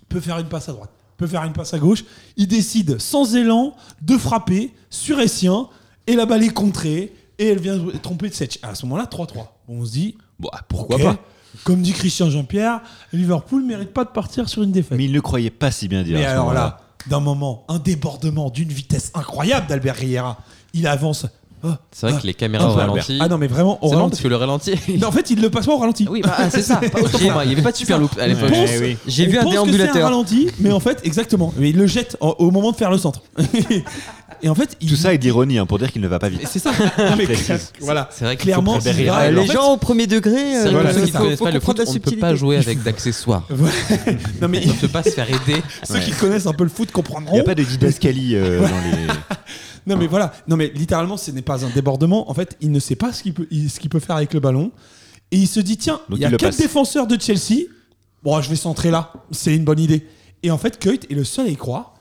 peut 0.09 0.21
faire 0.21 0.39
une 0.39 0.49
passe 0.49 0.69
à 0.69 0.73
droite, 0.73 0.91
peut 1.17 1.27
faire 1.27 1.45
une 1.45 1.53
passe 1.55 1.73
à 1.73 1.79
gauche. 1.79 2.05
Il 2.37 2.47
décide 2.49 2.99
sans 2.99 3.37
élan 3.37 3.75
de 4.03 4.17
frapper 4.19 4.73
sur 4.91 5.19
Essien 5.21 5.69
et 6.07 6.15
la 6.15 6.27
balle 6.27 6.45
est 6.45 6.53
contrée 6.53 7.13
et 7.39 7.47
elle 7.47 7.61
vient 7.61 7.79
tromper 8.03 8.29
de 8.29 8.35
Setch. 8.35 8.59
À 8.63 8.75
ce 8.75 8.85
moment-là, 8.87 9.07
3-3. 9.07 9.47
On 9.69 9.85
se 9.85 9.93
dit, 9.93 10.17
ah, 10.53 10.61
pourquoi 10.69 10.99
pas 10.99 11.19
Comme 11.65 11.83
dit 11.83 11.93
Christian 11.93 12.31
Jean-Pierre, 12.31 12.81
Liverpool 13.13 13.63
mérite 13.65 13.93
pas 13.93 14.05
de 14.05 14.11
partir 14.11 14.49
sur 14.49 14.63
une 14.63 14.73
défaite. 14.73 14.97
Mais 14.99 15.05
il 15.05 15.13
ne 15.13 15.21
croyait 15.21 15.51
pas 15.51 15.71
si 15.71 15.89
bien 15.89 16.03
dire. 16.03 16.19
Mais 16.19 16.25
à 16.25 16.29
ce 16.29 16.33
alors 16.33 16.45
moment-là. 16.47 16.61
là, 16.61 16.81
d'un 17.09 17.21
moment, 17.21 17.65
un 17.69 17.79
débordement 17.79 18.51
d'une 18.51 18.69
vitesse 18.69 19.11
incroyable 19.15 19.67
d'Albert 19.67 19.97
Riera. 19.97 20.39
Il 20.75 20.87
avance. 20.87 21.27
Ah, 21.65 21.79
C'est 21.91 22.07
vrai 22.07 22.15
ah, 22.17 22.21
que 22.21 22.27
les 22.27 22.35
caméras 22.35 22.67
ah, 22.69 22.73
au 22.73 22.75
ralenti. 22.75 23.19
Ah 23.21 23.27
non, 23.27 23.37
mais 23.37 23.49
vraiment, 23.49 23.83
au 23.85 23.89
C'est 23.89 23.95
ralenti. 23.97 24.11
parce 24.13 24.23
que 24.23 24.29
le 24.29 24.37
ralenti. 24.37 24.75
Non, 24.99 25.09
en 25.09 25.13
fait, 25.13 25.31
il 25.31 25.41
le 25.41 25.51
passe 25.51 25.67
pas 25.67 25.75
au 25.75 25.79
ralenti. 25.79 26.07
Oui, 26.09 26.21
bah, 26.23 26.35
ah, 26.39 26.51
c'est 26.51 26.63
ça. 26.63 26.77
Pas 26.77 27.01
autant 27.01 27.19
pour 27.19 27.33
moi. 27.33 27.45
Il 27.45 27.49
n'y 27.49 27.55
avait 27.55 27.63
pas 27.63 27.73
de 27.73 27.77
super 27.77 27.99
loop 27.99 28.13
à 28.21 28.27
l'époque. 28.29 28.51
pense- 28.51 28.71
oui. 28.81 28.97
J'ai 29.09 29.27
on 29.27 29.31
vu 29.31 29.39
un 29.39 29.43
pense 29.43 29.51
que 29.53 29.57
c'est 29.57 29.59
un 29.59 29.65
déambulateur. 29.65 30.05
ralenti, 30.05 30.49
mais 30.61 30.71
en 30.71 30.79
fait, 30.81 31.01
exactement. 31.03 31.53
Mais 31.57 31.71
il 31.71 31.77
le 31.77 31.87
jette 31.87 32.17
au 32.21 32.51
moment 32.53 32.71
de 32.71 32.77
faire 32.77 32.91
le 32.91 32.99
centre. 32.99 33.23
Et 34.43 34.49
en 34.49 34.55
fait, 34.55 34.77
il- 34.81 34.89
Tout 34.89 34.97
ça 34.97 35.13
est 35.15 35.19
d'ironie 35.19 35.59
hein, 35.59 35.67
pour 35.67 35.79
dire 35.79 35.91
qu'il 35.91 36.01
ne 36.03 36.07
va 36.09 36.19
pas 36.19 36.29
vite. 36.29 36.43
C'est 36.47 36.59
ça. 36.59 36.71
Non, 36.99 37.17
mais 37.17 37.25
précise. 37.25 37.73
voilà. 37.81 38.09
C'est 38.13 38.25
vrai 38.25 38.37
Clairement, 38.37 38.79
les 38.85 39.47
gens 39.47 39.73
au 39.73 39.77
premier 39.79 40.07
degré, 40.07 40.33
C'est 40.37 40.67
euh, 40.69 40.71
voilà, 40.71 40.93
ceux 40.93 41.01
qui 41.07 41.13
ne 41.13 41.19
connaissent 41.19 41.39
pas 41.41 41.51
le 41.51 41.61
foot, 41.61 41.81
on 41.87 41.93
ne 41.93 41.99
peut 41.99 42.17
pas 42.17 42.35
jouer 42.35 42.57
avec 42.59 42.83
d'accessoires. 42.83 43.45
Voilà. 43.51 43.73
Non, 44.41 44.49
mais 44.49 44.63
On 44.65 44.69
ne 44.69 44.73
peut 44.75 44.89
pas 44.89 45.03
se 45.03 45.11
faire 45.11 45.29
aider. 45.29 45.63
ceux 45.85 45.99
qui 46.01 46.13
connaissent 46.13 46.47
un 46.47 46.53
peu 46.53 46.65
le 46.65 46.71
foot 46.71 46.89
Il 46.91 46.93
comprendront. 46.93 47.35
n'y 47.35 47.41
a 47.41 47.45
pas 47.45 47.55
de 47.55 47.63
didascalie 47.65 48.35
euh, 48.37 48.61
dans 48.61 48.67
les. 48.67 49.07
Non 49.87 49.97
mais 49.97 50.07
voilà, 50.07 50.35
non 50.47 50.57
mais 50.57 50.71
littéralement 50.75 51.17
ce 51.17 51.31
n'est 51.31 51.41
pas 51.43 51.65
un 51.65 51.71
débordement. 51.71 52.31
En 52.31 52.35
fait, 52.35 52.57
il 52.61 52.71
ne 52.71 52.79
sait 52.79 52.97
pas 52.97 53.11
ce 53.13 53.23
qu'il 53.23 53.33
peut, 53.33 53.47
il- 53.51 53.71
ce 53.71 53.81
qu'il 53.81 53.89
peut 53.89 54.01
faire 54.01 54.17
avec 54.17 54.35
le 54.35 54.41
ballon 54.41 54.71
et 55.31 55.39
il 55.39 55.47
se 55.49 55.61
dit 55.61 55.79
tiens, 55.79 56.01
Donc 56.11 56.19
il 56.19 56.23
y 56.23 56.25
a 56.27 56.29
il 56.31 56.37
quatre 56.37 56.59
défenseurs 56.59 57.07
de 57.07 57.17
Chelsea. 57.19 57.63
Bon, 58.23 58.39
je 58.43 58.51
vais 58.51 58.57
centrer 58.57 58.91
là, 58.91 59.13
c'est 59.31 59.55
une 59.57 59.65
bonne 59.65 59.81
idée. 59.81 60.07
Et 60.43 60.51
en 60.51 60.59
fait, 60.59 60.79
Keut 60.79 61.01
est 61.11 61.15
le 61.15 61.25
seul 61.25 61.47
à 61.47 61.49
y 61.49 61.57
croire. 61.57 61.95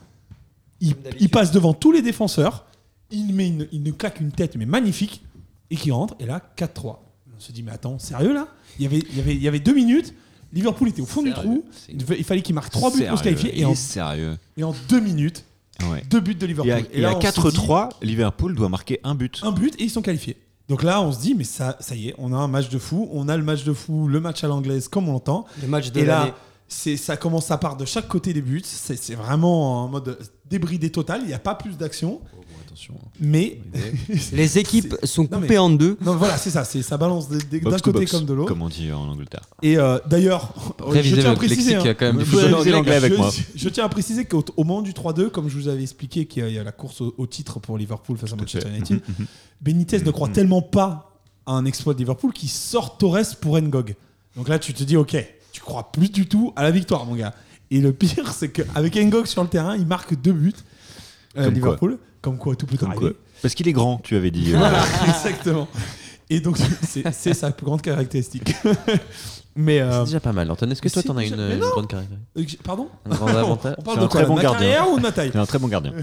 Il, 0.81 0.95
il 1.19 1.29
passe 1.29 1.51
devant 1.51 1.73
tous 1.73 1.91
les 1.91 2.01
défenseurs, 2.01 2.65
il 3.11 3.33
met 3.33 3.47
une, 3.47 3.67
il 3.71 3.81
nous 3.83 3.93
claque 3.93 4.19
une 4.19 4.31
tête 4.31 4.55
mais 4.55 4.65
magnifique 4.65 5.23
et 5.71 5.75
qui 5.75 5.91
rentre 5.91 6.15
et 6.19 6.25
là 6.25 6.41
4-3. 6.57 6.97
On 7.35 7.39
se 7.39 7.51
dit 7.51 7.63
mais 7.63 7.71
attends, 7.71 7.99
sérieux 7.99 8.33
là? 8.33 8.47
Il 8.79 8.83
y 8.83 8.85
avait 8.87 8.99
il 9.11 9.17
y 9.17 9.19
avait 9.21 9.35
il 9.35 9.41
y 9.41 9.47
avait 9.47 9.59
deux 9.59 9.73
minutes. 9.73 10.13
Liverpool 10.53 10.89
était 10.89 11.01
au 11.01 11.05
fond 11.05 11.21
du 11.21 11.33
trou. 11.33 11.65
Il, 11.89 12.23
fallait 12.23 12.41
qu'il 12.41 12.55
marque 12.55 12.71
trois 12.71 12.91
buts 12.91 13.03
pour 13.07 13.17
se 13.17 13.23
qualifier 13.23 13.59
et 13.59 13.65
en, 13.65 13.75
sérieux. 13.75 14.37
et 14.55 14.63
en 14.63 14.73
deux 14.87 15.01
minutes, 15.01 15.43
Ouais. 15.91 16.03
deux 16.09 16.21
buts 16.21 16.35
de 16.35 16.45
Liverpool. 16.45 16.85
Et 16.93 17.05
à 17.05 17.15
on 17.15 17.21
se 17.21 17.27
dit- 17.27 17.57
4-3, 17.57 17.89
Liverpool 18.01 18.55
doit 18.55 18.69
marquer 18.69 18.99
un 19.03 19.13
but. 19.13 19.41
un 19.43 19.51
but 19.51 19.75
et 19.79 19.83
ils 19.83 19.89
sont 19.91 20.01
qualifiés. 20.01 20.37
Donc 20.69 20.83
là, 20.83 21.01
on 21.01 21.11
se 21.11 21.19
dit, 21.19 21.35
mais 21.35 21.43
ça, 21.43 21.77
ça 21.79 21.95
y 21.95 22.09
est, 22.09 22.15
on 22.17 22.33
a 22.33 22.37
un 22.37 22.47
match 22.47 22.69
de 22.69 22.77
fou. 22.79 23.07
On 23.11 23.29
a 23.29 23.37
le 23.37 23.43
match 23.43 23.63
de 23.63 23.73
fou, 23.73 24.07
le 24.07 24.19
match 24.19 24.43
à 24.43 24.47
l'anglaise, 24.47 24.87
comme 24.87 25.07
on 25.07 25.13
l'entend. 25.13 25.45
Le 25.61 25.67
match 25.67 25.91
de 25.91 26.01
l'année. 26.01 26.33
C'est, 26.67 26.97
ça 26.97 27.17
commence, 27.17 27.45
ça 27.45 27.57
part 27.57 27.77
de 27.77 27.85
chaque 27.85 28.07
côté 28.07 28.33
des 28.33 28.41
buts. 28.41 28.61
C'est, 28.63 28.97
c'est 28.97 29.15
vraiment 29.15 29.83
en 29.83 29.87
mode 29.87 30.17
débridé 30.49 30.89
total. 30.91 31.21
Il 31.23 31.27
n'y 31.27 31.33
a 31.33 31.39
pas 31.39 31.55
plus 31.55 31.77
d'action. 31.77 32.19
attention. 32.65 32.93
Mais 33.19 33.59
Les 34.33 34.57
équipes 34.59 34.95
sont 35.03 35.23
Non, 35.23 35.27
coupées 35.29 35.47
mais- 35.49 35.57
en 35.57 35.69
deux. 35.69 35.97
non, 36.01 36.15
voilà, 36.15 36.37
c'est 36.37 36.49
ça, 36.51 36.63
c'est 36.65 36.81
ça 36.81 36.97
balance 36.97 37.29
de- 37.29 37.39
de- 37.39 37.59
d'un 37.69 37.79
côté 37.79 37.99
box, 37.99 38.11
comme 38.11 38.25
de 38.25 38.33
l'autre. 38.33 38.49
Comme 38.49 38.61
on 38.61 38.69
dit 38.69 38.91
en 38.91 39.07
Angleterre. 39.09 39.47
Et 39.63 39.77
euh, 39.77 39.97
d'ailleurs, 40.05 40.53
je 40.93 41.15
tiens 41.15 41.31
à 41.31 41.35
préciser, 41.35 41.75
hein, 41.75 41.83
quand 41.97 42.05
même 42.13 42.19
avec 42.19 43.13
je, 43.13 43.17
moi. 43.17 43.31
je 43.55 43.69
tiens 43.69 43.85
à 43.85 43.89
préciser 43.89 44.25
qu'au 44.25 44.43
au 44.57 44.63
moment 44.63 44.81
du 44.81 44.91
3-2, 44.91 45.29
comme 45.29 45.49
je 45.49 45.57
vous 45.57 45.67
avais 45.69 45.81
expliqué 45.83 46.25
qu'il 46.25 46.47
y 46.49 46.59
a 46.59 46.63
la 46.63 46.71
course 46.71 47.01
au, 47.01 47.13
au 47.17 47.25
titre 47.27 47.59
pour 47.59 47.77
Liverpool 47.77 48.17
face 48.17 48.33
à 48.33 48.35
Manchester 48.35 48.69
United, 48.69 49.01
Benitez 49.61 49.99
ne 50.01 50.11
croit 50.11 50.29
tellement 50.29 50.61
pas 50.61 51.13
à 51.47 51.53
un 51.53 51.65
exploit 51.65 51.93
de 51.93 51.99
Liverpool 51.99 52.33
qu'il 52.33 52.49
sort 52.49 52.97
Torres 52.97 53.35
pour 53.41 53.57
Ngog. 53.59 53.95
Donc 54.35 54.49
là, 54.49 54.59
tu 54.59 54.73
te 54.73 54.83
dis, 54.83 54.97
ok, 54.97 55.15
crois 55.67 55.91
plus 55.91 56.09
du 56.11 56.27
tout 56.27 56.53
à 56.55 56.63
la 56.63 56.71
victoire, 56.71 57.05
mon 57.05 57.15
gars. 57.15 57.33
Et 57.69 57.79
le 57.81 57.91
pire, 57.93 58.31
c'est 58.33 58.49
qu'avec 58.49 58.95
Ngog 58.95 59.25
sur 59.27 59.43
le 59.43 59.49
terrain, 59.49 59.75
il 59.75 59.85
marque 59.85 60.19
deux 60.19 60.31
buts. 60.33 60.53
euh, 61.37 61.45
Comme 61.45 61.53
Liverpool, 61.53 61.97
comme 62.21 62.37
quoi 62.37 62.55
tout 62.55 62.65
peut 62.65 62.77
Comme 62.77 62.91
arriver. 62.91 63.11
quoi. 63.11 63.19
Parce 63.41 63.53
qu'il 63.53 63.67
est 63.67 63.73
grand, 63.73 63.99
tu 64.03 64.15
avais 64.15 64.31
dit. 64.31 64.51
Voilà, 64.51 64.83
exactement. 65.07 65.67
Et 66.29 66.39
donc, 66.39 66.57
c'est 66.87 67.03
c'est 67.13 67.33
sa 67.33 67.51
plus 67.51 67.65
grande 67.65 67.81
caractéristique. 67.81 68.53
Mais. 69.55 69.79
euh, 69.81 69.99
C'est 69.99 70.05
déjà 70.05 70.19
pas 70.19 70.33
mal. 70.33 70.49
Antoine, 70.51 70.71
est-ce 70.71 70.81
que 70.81 70.89
toi, 70.89 71.01
t'en 71.03 71.17
as 71.17 71.21
déjà- 71.21 71.35
une, 71.35 71.47
mais 71.47 71.53
une 71.55 71.59
non. 71.61 71.69
grande 71.69 71.87
carrière 71.87 72.09
euh, 72.37 72.43
pardon 72.63 72.89
Un 73.05 73.15
grand 73.15 73.27
avantage 73.35 73.75
On 73.77 73.81
parle 73.81 73.97
C'est 73.97 74.01
de 74.01 74.05
un 74.05 74.07
quoi 74.09 74.19
très 74.21 74.27
bon 74.27 74.33
de 74.33 74.37
ma 74.37 74.43
gardien. 74.43 74.59
carrière 74.59 74.91
ou 74.91 74.97
de 74.97 75.01
ma 75.01 75.11
taille 75.11 75.29
C'est 75.33 75.39
un 75.39 75.45
très 75.45 75.59
bon 75.59 75.67
gardien. 75.67 75.93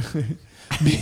Mais 0.80 0.98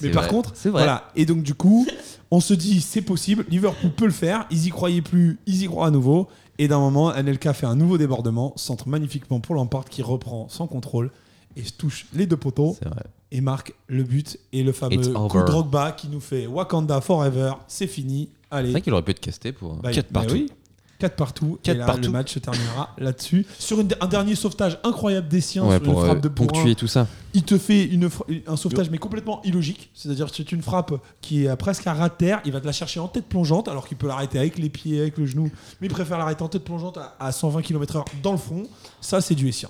C'est 0.00 0.10
par 0.10 0.24
vrai, 0.24 0.30
contre, 0.30 0.50
c'est 0.54 0.68
vrai. 0.70 0.82
voilà. 0.82 1.10
Et 1.16 1.24
donc, 1.26 1.42
du 1.42 1.54
coup, 1.54 1.86
on 2.30 2.40
se 2.40 2.52
dit, 2.54 2.80
c'est 2.80 3.00
possible. 3.02 3.44
Liverpool 3.48 3.90
peut 3.92 4.06
le 4.06 4.12
faire. 4.12 4.46
Ils 4.50 4.66
y 4.66 4.70
croyaient 4.70 5.02
plus. 5.02 5.38
Ils 5.46 5.62
y 5.62 5.66
croient 5.66 5.86
à 5.86 5.90
nouveau. 5.90 6.28
Et 6.58 6.68
d'un 6.68 6.78
moment, 6.78 7.08
Anelka 7.08 7.52
fait 7.52 7.66
un 7.66 7.76
nouveau 7.76 7.98
débordement, 7.98 8.52
centre 8.56 8.88
magnifiquement 8.88 9.40
pour 9.40 9.54
Lampard 9.54 9.84
qui 9.86 10.02
reprend 10.02 10.48
sans 10.48 10.66
contrôle 10.66 11.10
et 11.56 11.62
se 11.64 11.72
touche 11.72 12.06
les 12.14 12.26
deux 12.26 12.36
poteaux 12.36 12.76
C'est 12.82 12.88
et 13.32 13.40
marque 13.40 13.74
le 13.88 14.04
but 14.04 14.38
et 14.52 14.62
le 14.62 14.72
fameux 14.72 14.96
coup 14.96 15.38
de 15.38 15.44
Drogba 15.44 15.92
qui 15.92 16.08
nous 16.08 16.20
fait 16.20 16.46
Wakanda 16.46 17.00
forever. 17.00 17.52
C'est 17.66 17.86
fini. 17.86 18.30
C'est 18.50 18.56
Allez. 18.56 18.70
vrai 18.70 18.80
qu'il 18.80 18.92
aurait 18.92 19.02
pu 19.02 19.10
être 19.10 19.20
casté 19.20 19.52
pour. 19.52 19.74
Bah, 19.74 19.90
Quatre 19.92 20.12
bah 20.12 20.20
partout. 20.20 20.34
oui. 20.34 20.50
4 20.98 21.14
partout. 21.16 21.58
Quatre 21.62 21.76
et 21.76 21.78
là, 21.78 21.86
partout. 21.86 22.02
le 22.02 22.08
match 22.10 22.32
se 22.32 22.38
terminera 22.38 22.94
là-dessus. 22.98 23.44
Sur 23.58 23.80
une- 23.80 23.88
un 24.00 24.06
dernier 24.06 24.34
sauvetage 24.34 24.78
incroyable 24.84 25.28
des 25.28 25.40
siens, 25.40 25.64
Ouais, 25.64 25.76
sur 25.76 25.84
une 25.86 25.92
pour 25.92 26.04
frappe 26.04 26.18
euh, 26.18 26.20
de 26.20 26.28
ponctuer 26.28 26.74
tout 26.74 26.86
ça. 26.86 27.06
Il 27.34 27.42
te 27.42 27.58
fait 27.58 27.84
une, 27.84 28.08
un 28.46 28.56
sauvetage, 28.56 28.88
mais 28.90 28.96
complètement 28.98 29.42
illogique. 29.44 29.90
C'est-à-dire 29.94 30.30
que 30.30 30.36
c'est 30.36 30.52
une 30.52 30.62
frappe 30.62 30.94
qui 31.20 31.44
est 31.44 31.56
presque 31.56 31.86
à 31.86 31.92
ras 31.94 32.08
de 32.08 32.14
terre. 32.14 32.40
Il 32.46 32.52
va 32.52 32.60
te 32.60 32.66
la 32.66 32.72
chercher 32.72 32.98
en 33.00 33.08
tête 33.08 33.26
plongeante, 33.26 33.68
alors 33.68 33.86
qu'il 33.86 33.96
peut 33.98 34.06
l'arrêter 34.08 34.38
avec 34.38 34.58
les 34.58 34.70
pieds, 34.70 35.00
avec 35.00 35.18
le 35.18 35.26
genou. 35.26 35.50
Mais 35.80 35.88
il 35.88 35.90
préfère 35.92 36.16
l'arrêter 36.18 36.42
en 36.42 36.48
tête 36.48 36.64
plongeante 36.64 36.96
à, 36.98 37.14
à 37.20 37.30
120 37.32 37.60
km/h 37.62 38.04
dans 38.22 38.32
le 38.32 38.38
front. 38.38 38.62
Ça, 39.02 39.20
c'est 39.20 39.34
du 39.34 39.48
Essien. 39.48 39.68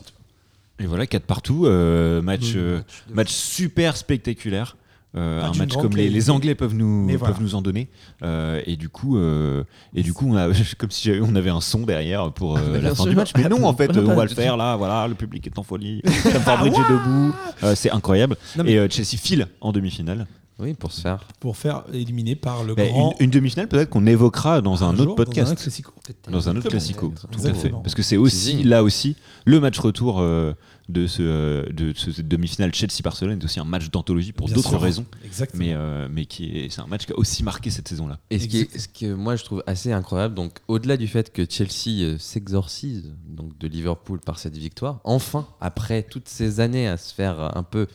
Et 0.79 0.87
voilà, 0.87 1.07
4 1.07 1.25
partout. 1.25 1.65
euh, 1.67 2.21
match, 2.23 2.43
Oui, 2.43 2.53
euh, 2.57 2.77
match 2.77 2.87
de 3.09 3.15
match 3.15 3.31
super 3.33 3.97
spectaculaire. 3.97 4.77
Euh, 5.17 5.41
Match 5.41 5.55
un 5.57 5.59
match 5.59 5.77
comme 5.77 5.97
les. 5.97 6.31
Anglais 6.31 6.55
peuvent 6.55 6.75
nous, 6.75 7.05
Mais 7.05 7.13
peuvent 7.13 7.21
voilà. 7.21 7.37
nous 7.41 7.55
en 7.55 7.63
donner. 7.63 7.89
Euh, 8.23 8.61
et 8.67 8.77
du 8.77 8.89
coup, 8.89 9.17
euh, 9.17 9.65
et 9.95 10.03
du 10.03 10.13
coup 10.13 10.27
on 10.29 10.37
a, 10.37 10.49
comme 10.79 10.91
si 10.91 11.11
on 11.23 11.35
avait 11.37 11.51
un 11.51 11.61
son 11.61 11.81
derrière 11.81 12.33
pour 12.33 12.57
euh, 12.59 12.61
Mais 12.73 12.81
la 12.81 12.91
fin 12.91 13.03
sûr. 13.05 13.11
du 13.11 13.17
match. 13.17 13.33
Mais 13.37 13.49
non, 13.49 13.65
en 13.65 13.73
fait, 13.77 13.97
on 13.97 14.15
va 14.15 14.25
le 14.25 14.31
faire 14.31 14.57
là. 14.57 14.77
Voilà, 14.77 15.07
le 15.09 15.15
public 15.15 15.47
est 15.47 15.59
en 15.59 15.63
folie. 15.63 16.03
Sam 16.05 16.43
Fabridge 16.43 16.75
est 16.75 16.93
debout. 16.93 17.35
Euh, 17.63 17.75
c'est 17.75 17.91
incroyable. 17.91 18.37
Non, 18.57 18.65
mais- 18.65 18.73
Et 18.73 18.79
euh, 18.79 18.89
Chelsea 18.91 19.17
file 19.17 19.47
en 19.61 19.73
demi-finale. 19.73 20.27
Oui, 20.59 20.73
pour 20.73 20.91
se 20.91 21.03
faire. 21.03 21.19
Pour 21.39 21.57
faire 21.59 21.85
éliminer 21.93 22.35
par 22.35 22.65
le 22.65 22.75
Mais 22.77 22.89
grand. 22.89 23.15
une, 23.21 23.27
une 23.27 23.31
demi-finale 23.31 23.69
peut-être 23.69 23.91
qu'on 23.91 24.07
évoquera 24.07 24.63
dans 24.63 24.85
un, 24.85 24.99
autre 24.99 25.15
podcast. 25.15 25.49
Dans 25.49 25.53
un 25.53 25.55
classico. 25.55 25.93
Dans 26.31 26.49
un 26.49 26.57
autre 26.57 26.69
classico, 26.71 27.13
tout 27.31 27.47
à 27.47 27.53
fait. 27.53 27.69
Parce 27.69 27.95
que 27.95 28.03
c'est 28.03 28.17
aussi, 28.17 28.63
là 28.65 28.83
aussi, 28.83 29.17
le 29.45 29.61
match 29.61 29.79
retour 29.79 30.17
euh, 30.21 30.55
de 30.89 31.07
ce, 31.09 31.21
euh, 31.23 31.67
de 31.73 31.93
ce 31.97 32.13
cette 32.13 32.29
demi-finale 32.29 32.73
Chelsea-Barcelone 32.73 33.41
est 33.41 33.45
aussi 33.45 33.59
un 33.59 33.65
match 33.65 33.91
d'anthologie 33.91 34.33
pour 34.33 34.49
d'autres 34.49 34.77
raisons. 34.77 35.05
Exactement. 35.25 35.65
Mais, 35.65 35.73
euh, 35.75 36.09
mais 36.11 36.27
qui 36.27 36.45
est, 36.59 36.71
c'est 36.71 36.81
un 36.81 36.87
match 36.87 37.07
qui 37.07 37.13
a 37.13 37.19
aussi 37.19 37.43
marqué 37.43 37.71
cette 37.71 37.89
saison-là. 37.89 38.21
Et 38.31 38.39
ce, 38.39 38.47
qui 38.47 38.59
est- 38.61 38.79
ce 38.79 38.87
que 38.89 39.13
moi 39.13 39.35
je 39.35 39.43
trouve 39.45 39.65
assez 39.67 39.91
incroyable, 39.93 40.35
donc 40.35 40.59
au-delà 40.69 40.97
du 40.97 41.09
fait 41.09 41.33
que 41.33 41.45
Chelsea 41.49 42.03
euh, 42.05 42.19
s'exorcise 42.19 43.13
donc 43.29 43.59
de 43.59 43.67
Liverpool 43.67 44.21
par 44.21 44.39
cette 44.39 44.57
victoire, 44.57 45.01
enfin 45.03 45.49
après 45.61 46.05
toutes 46.05 46.29
ces 46.29 46.61
années 46.61 46.87
à 46.87 46.97
se 46.97 47.13
faire 47.13 47.57
un 47.57 47.63
peu 47.65 47.89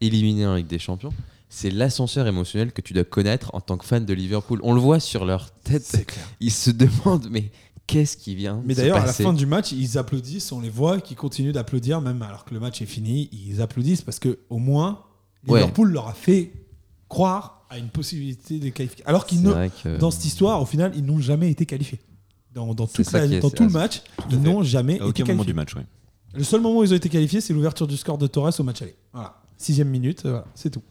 éliminer 0.00 0.46
en 0.46 0.56
Ligue 0.56 0.66
des 0.66 0.78
Champions, 0.80 1.12
c'est 1.48 1.70
l'ascenseur 1.70 2.26
émotionnel 2.26 2.72
que 2.72 2.80
tu 2.80 2.94
dois 2.94 3.04
connaître 3.04 3.54
en 3.54 3.60
tant 3.60 3.76
que 3.76 3.84
fan 3.86 4.04
de 4.04 4.12
Liverpool. 4.12 4.58
On 4.64 4.72
le 4.74 4.80
voit 4.80 4.98
sur 4.98 5.24
leur 5.24 5.52
tête, 5.52 5.84
C'est 5.84 6.04
clair. 6.04 6.24
ils 6.40 6.50
se 6.50 6.70
demandent 6.72 7.28
mais 7.30 7.52
qu'est-ce 7.86 8.16
qui 8.16 8.34
vient 8.34 8.62
Mais 8.64 8.74
d'ailleurs, 8.74 8.98
à 8.98 9.06
la 9.06 9.12
fin 9.12 9.32
du 9.32 9.46
match, 9.46 9.72
ils 9.72 9.98
applaudissent, 9.98 10.52
on 10.52 10.60
les 10.60 10.70
voit 10.70 11.00
qui 11.00 11.14
continuent 11.14 11.52
d'applaudir, 11.52 12.00
même 12.00 12.20
alors 12.22 12.44
que 12.44 12.54
le 12.54 12.60
match 12.60 12.80
est 12.82 12.86
fini, 12.86 13.28
ils 13.32 13.60
applaudissent 13.60 14.02
parce 14.02 14.18
que 14.18 14.38
au 14.50 14.58
moins, 14.58 15.02
Ouais. 15.46 15.60
Liverpool 15.60 15.92
leur 15.92 16.08
a 16.08 16.14
fait 16.14 16.52
croire 17.08 17.66
à 17.68 17.78
une 17.78 17.88
possibilité 17.88 18.58
de 18.58 18.68
qualification. 18.70 19.06
Alors 19.06 19.26
qu'ils 19.26 19.38
C'est 19.38 19.44
ne, 19.44 19.50
vrai 19.50 19.70
que- 19.82 19.98
dans 19.98 20.10
cette 20.10 20.24
histoire, 20.24 20.62
au 20.62 20.66
final, 20.66 20.92
ils 20.96 21.04
n'ont 21.04 21.20
jamais 21.20 21.50
été 21.50 21.66
qualifiés. 21.66 22.00
Dans, 22.54 22.72
dans, 22.74 22.86
C'est 22.86 23.02
toute 23.02 23.06
ça 23.06 23.18
la- 23.20 23.28
qui 23.28 23.34
est- 23.34 23.40
dans 23.40 23.50
c'est- 23.50 23.56
tout 23.56 23.64
le 23.64 23.68
match, 23.70 24.02
ils 24.30 24.40
n'ont 24.40 24.62
jamais 24.62 24.94
À 24.94 24.96
été 24.96 25.04
aucun 25.04 25.24
moment 25.34 25.42
qualifiés. 25.44 25.52
du 25.52 25.54
match, 25.54 25.74
ouais. 25.76 25.86
Le 26.32 26.44
seul 26.44 26.60
moment 26.62 26.78
où 26.80 26.84
ils 26.84 26.92
ont 26.92 26.96
été 26.96 27.08
qualifiés, 27.08 27.40
c'est 27.40 27.52
l'ouverture 27.52 27.86
du 27.86 27.96
score 27.96 28.16
de 28.16 28.26
Torres 28.26 28.58
au 28.58 28.62
match 28.62 28.80
aller. 28.82 28.96
Voilà. 29.12 29.36
Sixième 29.58 29.88
minute, 29.88 30.24
euh, 30.24 30.30
voilà, 30.30 30.46
c'est 30.54 30.70
tout. 30.70 30.82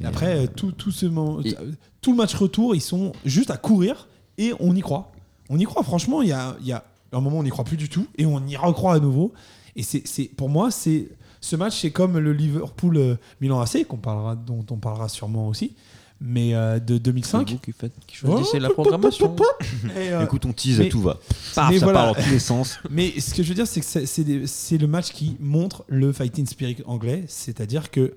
Et 0.00 0.04
Et 0.04 0.06
après, 0.06 0.38
euh, 0.38 0.46
tout, 0.46 0.72
tout, 0.72 0.90
ce 0.90 1.06
Et- 1.44 1.54
tout 2.00 2.10
le 2.12 2.16
match 2.16 2.34
retour, 2.34 2.74
ils 2.74 2.80
sont 2.80 3.12
juste 3.24 3.50
à 3.50 3.56
courir 3.56 4.08
et 4.38 4.52
on 4.58 4.74
y 4.74 4.80
croit. 4.80 5.12
On 5.48 5.58
y 5.58 5.64
croit, 5.64 5.82
franchement, 5.82 6.22
il 6.22 6.28
y 6.28 6.32
a, 6.32 6.56
il 6.60 6.66
y 6.66 6.72
a 6.72 6.84
un 7.12 7.20
moment 7.20 7.36
où 7.36 7.40
on 7.40 7.44
n'y 7.44 7.50
croit 7.50 7.64
plus 7.64 7.76
du 7.76 7.88
tout 7.88 8.06
et 8.18 8.26
on 8.26 8.44
y 8.46 8.56
recroit 8.56 8.94
à 8.94 8.98
nouveau. 8.98 9.32
Et 9.76 9.82
c'est, 9.82 10.24
pour 10.36 10.48
moi, 10.48 10.70
c'est 10.70 11.08
ce 11.40 11.54
match, 11.56 11.80
c'est 11.80 11.90
comme 11.90 12.18
le 12.18 12.32
Liverpool-Milan 12.32 13.60
AC, 13.60 13.86
qu'on 13.86 13.96
parlera, 13.98 14.34
dont 14.36 14.64
on 14.70 14.76
parlera 14.76 15.08
sûrement 15.08 15.48
aussi, 15.48 15.74
mais 16.20 16.54
euh, 16.54 16.78
de 16.78 16.94
c'est 16.94 17.00
2005. 17.00 17.50
vous 17.50 17.58
qui, 17.58 17.72
faites, 17.72 17.92
qui 18.06 18.16
choisissez 18.16 18.58
la 18.58 18.70
programmation. 18.70 19.36
Et, 19.96 20.12
euh, 20.12 20.24
Écoute, 20.24 20.46
on 20.46 20.52
tease 20.52 20.78
mais- 20.78 20.86
à 20.86 20.88
tout 20.88 21.02
va. 21.02 21.18
Paf, 21.54 21.72
ça 21.74 21.78
voilà. 21.84 21.92
part 22.04 22.14
dans 22.14 22.22
tous 22.22 22.30
les 22.30 22.38
sens. 22.38 22.78
Mais 22.90 23.20
ce 23.20 23.34
que 23.34 23.42
je 23.42 23.48
veux 23.48 23.54
dire, 23.54 23.66
c'est 23.66 23.80
que 23.80 23.86
c'est- 23.86 24.06
c'est 24.06 24.24
des- 24.24 24.46
c'est 24.46 24.78
le 24.78 24.86
match 24.86 25.12
qui 25.12 25.36
montre 25.40 25.84
le 25.88 26.12
fighting 26.12 26.46
spirit 26.46 26.78
anglais. 26.86 27.24
C'est-à-dire 27.28 27.90
que 27.90 28.14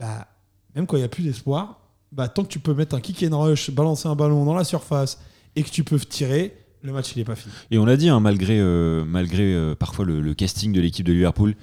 bah, 0.00 0.26
même 0.74 0.86
quand 0.86 0.96
il 0.96 1.00
n'y 1.00 1.04
a 1.06 1.08
plus 1.08 1.22
d'espoir, 1.22 1.80
bah, 2.12 2.28
tant 2.28 2.42
que 2.42 2.48
tu 2.48 2.58
peux 2.58 2.74
mettre 2.74 2.94
un 2.96 3.00
kick 3.00 3.22
and 3.22 3.40
rush, 3.40 3.70
balancer 3.70 4.08
un 4.08 4.16
ballon 4.16 4.44
dans 4.44 4.54
la 4.54 4.64
surface 4.64 5.18
et 5.54 5.62
que 5.62 5.70
tu 5.70 5.84
peux 5.84 5.98
tirer, 6.00 6.54
le 6.86 6.92
match 6.92 7.14
n'est 7.16 7.24
pas 7.24 7.34
fini. 7.34 7.52
Et 7.70 7.78
on 7.78 7.84
l'a 7.84 7.96
dit, 7.96 8.08
hein, 8.08 8.20
malgré, 8.20 8.58
euh, 8.58 9.04
euh, 9.04 9.74
parfois 9.74 10.04
le, 10.04 10.20
le 10.20 10.34
casting 10.34 10.72
de 10.72 10.80
l'équipe 10.80 11.04
de 11.04 11.12
Liverpool, 11.12 11.54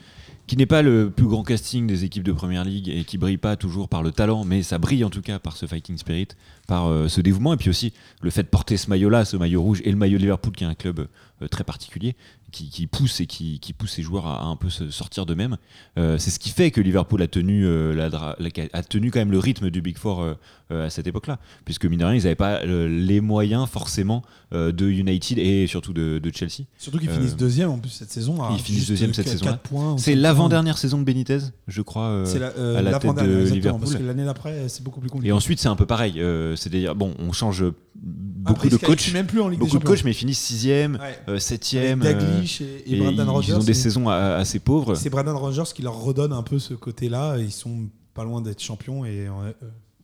qui 0.45 0.57
n'est 0.57 0.65
pas 0.65 0.81
le 0.81 1.09
plus 1.09 1.25
grand 1.25 1.43
casting 1.43 1.87
des 1.87 2.03
équipes 2.03 2.23
de 2.23 2.33
Première 2.33 2.65
Ligue 2.65 2.89
et 2.89 3.05
qui 3.05 3.17
brille 3.17 3.37
pas 3.37 3.55
toujours 3.55 3.87
par 3.87 4.03
le 4.03 4.11
talent, 4.11 4.43
mais 4.43 4.61
ça 4.61 4.77
brille 4.77 5.05
en 5.05 5.09
tout 5.09 5.21
cas 5.21 5.39
par 5.39 5.55
ce 5.55 5.65
fighting 5.65 5.97
spirit, 5.97 6.27
par 6.73 6.87
euh, 6.87 7.07
ce 7.07 7.21
dévouement, 7.21 7.53
et 7.53 7.57
puis 7.57 7.69
aussi 7.69 7.93
le 8.21 8.31
fait 8.31 8.43
de 8.43 8.47
porter 8.47 8.77
ce 8.77 8.89
maillot-là, 8.89 9.25
ce 9.25 9.37
maillot 9.37 9.61
rouge, 9.61 9.81
et 9.85 9.91
le 9.91 9.97
maillot 9.97 10.17
de 10.17 10.23
Liverpool 10.23 10.53
qui 10.53 10.63
est 10.63 10.67
un 10.67 10.73
club 10.73 10.97
euh, 11.41 11.47
très 11.47 11.63
particulier, 11.63 12.15
qui, 12.51 12.69
qui 12.69 12.85
pousse 12.87 13.19
et 13.19 13.25
qui, 13.27 13.59
qui 13.59 13.73
pousse 13.73 13.91
ses 13.93 14.01
joueurs 14.03 14.27
à, 14.27 14.41
à 14.41 14.45
un 14.45 14.55
peu 14.55 14.69
se 14.69 14.89
sortir 14.91 15.25
d'eux-mêmes. 15.25 15.57
Euh, 15.99 16.17
c'est 16.19 16.29
ce 16.31 16.39
qui 16.39 16.49
fait 16.49 16.69
que 16.71 16.81
Liverpool 16.81 17.21
a 17.21 17.27
tenu, 17.27 17.65
la 17.95 18.09
la- 18.09 18.35
a 18.73 18.83
tenu 18.83 19.09
quand 19.11 19.19
même 19.19 19.31
le 19.31 19.39
rythme 19.39 19.69
du 19.71 19.81
Big 19.81 19.97
Four 19.97 20.25
à 20.69 20.89
cette 20.89 21.05
époque-là, 21.07 21.37
puisque 21.65 21.85
mine 21.85 21.99
de 21.99 22.05
rien, 22.05 22.15
ils 22.15 22.23
n'avaient 22.23 22.35
pas 22.35 22.63
les 22.65 23.21
moyens 23.21 23.67
forcément 23.67 24.23
de 24.51 24.85
United 24.87 25.37
et 25.39 25.67
surtout 25.67 25.93
de, 25.93 26.19
de 26.19 26.31
Chelsea. 26.33 26.65
Surtout 26.77 26.99
qu'ils 26.99 27.09
finissent 27.09 27.35
deuxième 27.35 27.69
en 27.69 27.77
plus 27.79 27.89
cette 27.89 28.11
saison. 28.11 28.37
ils 28.53 28.59
finissent 28.59 28.87
deuxième 28.87 29.13
cette 29.13 29.27
ou 29.71 29.97
C'est 29.97 30.15
l'avant-dernière 30.15 30.77
saison 30.77 30.99
de 30.99 31.03
Benitez, 31.03 31.39
je 31.67 31.81
crois. 31.81 32.23
la, 32.39 32.47
à 32.77 32.81
la 32.81 32.99
tête 32.99 33.15
de 33.15 33.43
Liverpool. 33.53 33.81
Parce 33.81 33.95
que 33.95 34.03
l'année 34.03 34.25
d'après, 34.25 34.67
c'est 34.69 34.83
beaucoup 34.83 34.99
plus 35.01 35.09
compliqué. 35.09 35.29
Et 35.29 35.31
ensuite, 35.31 35.59
c'est 35.59 35.69
un 35.69 35.75
peu 35.75 35.85
pareil. 35.87 36.21
C'est-à-dire, 36.63 36.95
bon, 36.95 37.13
on 37.19 37.31
change 37.31 37.63
beaucoup 37.95 38.67
de 38.69 38.77
coachs, 38.77 39.13
même 39.13 39.25
plus 39.27 39.39
en 39.41 39.47
Ligue 39.49 39.59
beaucoup 39.59 39.77
des 39.77 39.83
de 39.83 39.87
coachs, 39.87 40.03
mais 40.03 40.11
ils 40.11 40.15
finissent 40.15 40.39
sixième, 40.39 40.95
Ouais. 40.95 41.17
euh, 41.29 41.39
septième. 41.39 42.01
Avec 42.01 42.17
euh, 42.17 42.19
Daglish 42.19 42.61
et, 42.61 42.83
et 42.85 42.95
et 42.95 42.99
Brendan 42.99 43.25
ils, 43.27 43.29
Rodgers. 43.29 43.53
ont 43.53 43.59
des 43.59 43.73
saisons 43.73 44.09
assez 44.09 44.59
pauvres. 44.59 44.95
C'est 44.95 45.09
Brandon 45.09 45.37
Rogers 45.37 45.71
qui 45.73 45.81
leur 45.81 45.99
redonne 46.01 46.33
un 46.33 46.43
peu 46.43 46.59
ce 46.59 46.73
côté-là. 46.73 47.37
Ils 47.37 47.51
sont 47.51 47.85
pas 48.13 48.23
loin 48.23 48.41
d'être 48.41 48.61
champions 48.61 49.05
et 49.05 49.27
euh, 49.27 49.51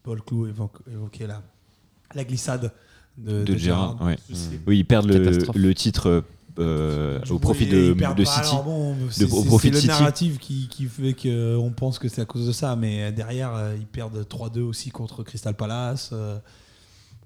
Paul 0.03 0.21
Clou 0.21 0.47
évoquait 0.47 1.27
la, 1.27 1.41
la 2.15 2.23
glissade 2.23 2.71
de, 3.17 3.43
De 3.43 3.57
sais. 3.57 4.59
Oui, 4.65 4.77
ils 4.79 4.85
perdent 4.85 5.11
le 5.55 5.73
titre 5.75 6.23
euh, 6.59 7.19
au 7.29 7.39
profit 7.39 7.65
de, 7.67 7.93
de 7.93 8.23
City. 8.25 8.39
alors 8.49 8.63
bon, 8.63 8.95
c'est- 9.09 9.23
au 9.31 9.43
profit 9.43 9.67
c'est 9.67 9.71
de 9.71 9.75
le 9.75 9.81
City. 9.81 9.87
narratif 9.87 10.37
qui, 10.39 10.67
qui 10.67 10.85
fait 10.85 11.13
qu'on 11.13 11.71
pense 11.75 11.99
que 11.99 12.07
c'est 12.09 12.21
à 12.21 12.25
cause 12.25 12.45
de 12.47 12.51
ça, 12.51 12.75
mais 12.75 13.11
derrière, 13.11 13.53
euh, 13.55 13.75
ils 13.79 13.85
perdent 13.87 14.25
3-2 14.27 14.61
aussi 14.61 14.89
contre 14.91 15.23
Crystal 15.23 15.53
Palace. 15.55 16.09
euh, 16.13 16.37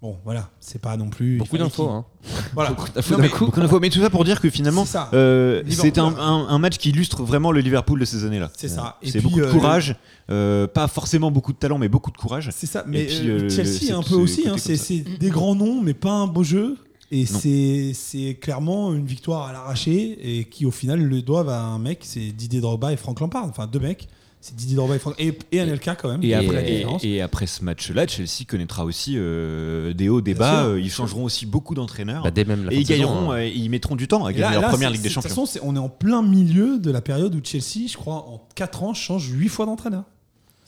Bon, 0.02 0.18
voilà, 0.26 0.50
c'est 0.60 0.82
pas 0.82 0.98
non 0.98 1.10
plus. 1.10 1.38
Beaucoup 1.38 1.58
d'infos. 1.58 1.88
Hein. 1.90 2.04
Voilà. 2.54 2.72
Beaucoup 2.72 2.90
d'infos 2.90 3.16
mais-. 3.18 3.80
Mais 3.80 3.90
tout 3.90 4.02
ça 4.02 4.10
pour 4.10 4.26
dire 4.26 4.42
que 4.42 4.50
finalement, 4.50 4.84
C'est 4.84 4.92
ça. 4.92 5.10
euh, 5.14 5.64
Liverpool, 5.64 5.92
c'est 5.96 5.98
un, 5.98 6.10
ouais. 6.12 6.20
un- 6.20 6.48
un 6.50 6.58
match 6.60 6.78
qui 6.78 6.90
illustre 6.90 7.24
vraiment 7.24 7.54
le 7.54 7.62
Liverpool 7.62 8.02
de 8.02 8.04
ces 8.06 8.26
années-là. 8.26 8.52
C'est 8.58 8.68
ça. 8.68 8.98
C'est 9.02 9.22
beaucoup 9.22 9.40
de 9.40 9.46
euh, 9.46 9.52
courage, 9.54 9.96
euh, 10.30 10.68
pas 10.68 10.90
forcément 10.90 11.32
beaucoup 11.32 11.54
de 11.54 11.58
talent, 11.58 11.78
mais 11.78 11.88
beaucoup 11.88 12.12
de 12.12 12.18
courage. 12.18 12.50
C'est 12.54 12.68
ça, 12.68 12.84
mais 12.86 13.06
puis, 13.06 13.30
euh, 13.30 13.44
euh, 13.44 13.50
Chelsea 13.50 13.80
c'est- 13.80 13.92
un 13.94 14.04
peu 14.04 14.16
aussi, 14.16 14.46
hein, 14.46 14.56
c'est 14.58 15.00
des 15.20 15.30
grands 15.30 15.56
noms, 15.56 15.82
mais 15.82 15.94
pas 15.94 16.12
un 16.12 16.28
beau 16.28 16.44
jeu. 16.44 16.76
Et 17.16 17.26
c'est 17.28 17.92
c'est 17.94 18.34
clairement 18.36 18.94
une 18.94 19.06
victoire 19.06 19.48
à 19.48 19.54
l'arraché 19.54 20.18
et 20.40 20.46
qui 20.46 20.66
au 20.66 20.72
final 20.72 21.00
le 21.02 21.22
doivent 21.22 21.50
à 21.50 21.62
un 21.62 21.78
mec, 21.80 22.00
c'est 22.02 22.32
Didier 22.32 22.60
Drogba 22.60 22.92
et 22.92 22.98
Franck 22.98 23.20
Lampard. 23.20 23.46
Enfin 23.46 23.68
deux 23.68 23.80
mecs, 23.80 24.08
c'est 24.42 24.56
Didier 24.56 24.76
Drogba 24.76 24.96
et 24.96 25.00
Franck 25.00 25.14
et, 25.20 25.38
et 25.52 25.60
Anelka 25.60 25.96
quand 25.96 26.10
même. 26.10 26.24
Et, 26.24 26.34
après, 26.34 26.56
la 26.56 26.68
et- 26.68 26.72
différence. 26.78 27.04
et 27.04 27.22
après 27.22 27.46
ce 27.46 27.64
match-là, 27.64 28.08
Chelsea 28.08 28.46
connaîtra 28.48 28.84
aussi 28.84 29.14
euh, 29.16 29.94
des 29.94 30.10
hauts, 30.10 30.22
des 30.22 30.34
Bien 30.34 30.40
bas. 30.40 30.62
sûr. 30.64 30.70
euh, 30.72 30.80
ils 30.80 30.90
changeront 30.90 31.24
aussi 31.24 31.46
beaucoup 31.46 31.76
d'entraîneurs. 31.76 32.24
Bah, 32.24 32.32
et 32.72 32.78
ils 32.80 32.84
gagneront, 32.86 33.32
hein. 33.32 33.36
euh, 33.38 33.46
ils 33.48 33.70
mettront 33.70 33.96
du 33.96 34.08
temps 34.08 34.26
à 34.26 34.32
gagner 34.34 34.42
là- 34.46 34.52
leur 34.54 34.62
là, 34.64 34.70
première 34.70 34.90
Ligue 34.90 35.02
des 35.04 35.10
c'est- 35.10 35.16
De 35.16 35.22
toute 35.22 35.30
Champions. 35.30 35.46
façon, 35.46 35.60
on 35.64 35.76
est 35.76 35.80
en 35.80 35.90
plein 35.90 36.24
milieu 36.24 36.80
de 36.80 36.90
la 36.90 37.02
période 37.02 37.36
où 37.36 37.40
Chelsea, 37.44 37.88
je 37.88 37.96
crois, 37.96 38.28
en 38.28 38.42
4 38.56 38.82
ans, 38.84 38.94
change 38.96 39.30
8 39.30 39.50
fois 39.50 39.66
d'entraîneur. 39.68 40.04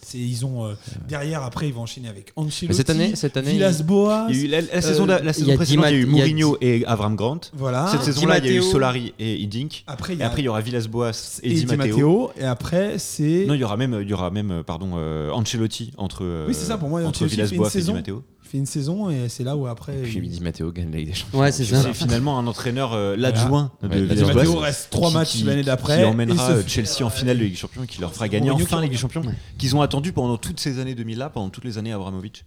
C'est- 0.08 0.18
Ils 0.18 0.46
ont 0.46 0.64
euh, 0.66 0.74
derrière 1.08 1.42
après 1.42 1.66
ils 1.66 1.74
vont 1.74 1.82
enchaîner 1.82 2.08
avec 2.08 2.32
Ancelotti, 2.36 2.74
cette 2.76 2.90
année- 2.90 3.16
cette 3.16 3.36
année, 3.36 3.50
Villas-Boas. 3.52 4.26
Il 4.30 4.36
y 4.36 4.40
a 4.40 4.44
eu 4.44 4.46
la, 4.48 4.60
la 4.60 4.80
saison, 4.80 5.02
Euh, 5.02 5.06
d'a- 5.06 5.20
la 5.22 5.32
saison 5.32 5.56
précédente, 5.56 5.84
il 5.88 5.92
y 5.92 5.96
a 5.96 5.98
eu 6.00 6.06
Mourinho 6.06 6.56
et 6.60 6.84
Avram 6.86 7.16
Grant. 7.16 7.40
Voilà. 7.54 7.88
Cette 7.90 8.02
saison-là, 8.02 8.38
il 8.38 8.46
y 8.46 8.48
a 8.50 8.52
eu. 8.58 8.62
Solari 8.62 9.14
et 9.18 9.34
Idink. 9.36 9.82
Après 9.88 10.12
il 10.14 10.20
y 10.20 10.22
a 10.22 10.26
après, 10.26 10.42
il 10.42 10.44
y 10.44 10.48
aura 10.48 10.60
Villas-Boas 10.60 11.40
et, 11.42 11.50
et 11.50 11.54
Di 11.54 11.76
Matteo. 11.76 12.30
Et 12.38 12.44
après 12.44 12.98
c'est 12.98 13.46
Non, 13.48 13.54
il 13.54 13.60
y 13.60 13.64
aura 13.64 13.76
même, 13.76 13.98
il 14.00 14.08
y 14.08 14.12
aura 14.12 14.30
même 14.30 14.50
euh, 14.52 14.62
pardon, 14.62 14.90
euh, 14.96 15.30
Ancelotti 15.32 15.90
entre, 15.96 16.20
euh, 16.24 16.44
Oui, 16.46 16.54
c'est 16.54 16.66
ça, 16.66 16.78
pour 16.78 16.88
moi, 16.88 17.02
entre 17.02 17.26
Villas-Boas 17.26 17.66
et 17.66 17.70
Di 17.70 17.72
saison. 17.72 17.94
Matteo. 17.94 18.22
Il 18.46 18.50
fait 18.50 18.58
une 18.58 18.66
saison 18.66 19.10
et 19.10 19.28
c'est 19.28 19.42
là 19.44 19.56
où 19.56 19.66
après 19.66 20.02
Puis 20.02 20.18
il- 20.18 20.30
Di 20.30 20.40
Matteo 20.40 20.70
gagne 20.72 20.90
la 20.92 20.98
Ligue 20.98 21.08
des 21.08 21.14
Champions. 21.14 21.40
Ouais, 21.40 21.52
c'est 21.52 21.64
ça. 21.64 21.82
C'est 21.82 21.92
finalement 21.94 22.38
un 22.38 22.46
entraîneur, 22.46 22.92
euh, 22.92 23.16
l'adjoint 23.16 23.72
Ouais, 23.82 23.88
de 23.88 23.94
Villas-Boas. 24.04 24.34
Matteo 24.34 24.56
reste 24.58 24.90
3 24.90 25.08
qui- 25.08 25.14
matchs 25.14 25.44
l'année 25.44 25.62
d'après 25.64 25.96
Qui 25.96 26.02
et 26.02 26.04
emmènera 26.04 26.46
se 26.48 26.52
euh, 26.52 26.62
Chelsea 26.66 27.02
en 27.04 27.10
finale 27.10 27.38
de 27.38 27.42
Ligue 27.44 27.52
des 27.52 27.58
Champions 27.58 27.82
et 27.82 27.86
qui 27.86 28.00
leur 28.00 28.12
fera 28.12 28.28
gagner 28.28 28.50
enfin 28.50 28.76
la 28.76 28.82
Ligue 28.82 28.92
des 28.92 28.98
Champions. 28.98 29.22
Ouais. 29.22 29.34
Qu'ils 29.58 29.74
ont 29.76 29.82
attendu 29.82 30.12
pendant 30.12 30.36
toutes 30.38 30.60
ces 30.60 30.78
années 30.78 30.94
2000-là, 30.94 31.30
pendant 31.30 31.50
toutes 31.50 31.64
les 31.64 31.76
années 31.78 31.92
Abramovich. 31.92 32.44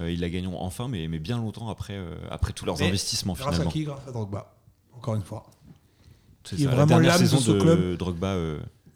Euh, 0.00 0.10
ils 0.10 0.20
la 0.20 0.28
gagneront 0.28 0.60
enfin, 0.60 0.88
mais, 0.88 1.08
mais 1.08 1.18
bien 1.18 1.38
longtemps 1.38 1.68
après, 1.70 1.94
euh, 1.94 2.14
après 2.30 2.52
tous 2.52 2.66
leurs 2.66 2.78
Mais 2.80 2.88
investissements 2.88 3.32
grâce 3.34 3.46
à 3.48 3.52
finalement. 3.52 3.70
qui 3.70 3.84
grâce 3.84 4.06
à 4.06 4.10
Drogba 4.12 4.54
encore 4.96 5.14
une 5.14 5.22
fois? 5.22 5.46
C'est 6.44 6.58
ça, 6.58 6.64
la 6.70 6.84
vraiment 6.84 7.00
de 7.00 7.10
saison 7.18 7.38
ce 7.38 7.52
de 7.52 7.60
club. 7.60 7.96
Drogba. 7.96 8.36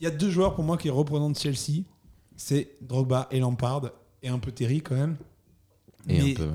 il 0.00 0.04
y 0.04 0.06
a 0.06 0.10
deux 0.10 0.28
joueurs 0.28 0.54
pour 0.54 0.64
moi 0.64 0.76
qui 0.76 0.90
représentent 0.90 1.38
Chelsea 1.38 1.84
c'est 2.36 2.72
Drogba 2.82 3.28
et 3.30 3.38
Lampard 3.40 3.82
et 4.22 4.28
un 4.28 4.38
peu 4.38 4.50
Terry 4.52 4.82
quand 4.82 4.96
même 4.96 5.16
Et 6.08 6.22
Mais- 6.22 6.32
un 6.32 6.34
peu. 6.34 6.48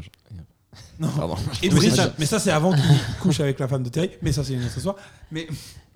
non 1.00 1.10
Pardon. 1.18 1.36
Et 1.64 1.70
Mais 1.70 1.90
ça. 1.90 2.14
mais 2.18 2.26
ça 2.26 2.40
c'est 2.40 2.52
avant 2.52 2.72
qu'il 2.74 2.84
couche 3.22 3.40
avec 3.40 3.60
la 3.60 3.68
femme 3.68 3.84
de 3.84 3.90
Terry 3.90 4.12
mais 4.22 4.32
ça 4.32 4.44
c'est 4.44 4.54
une 4.54 4.64
autre 4.64 4.78
histoire 4.78 4.96
mais 5.32 5.48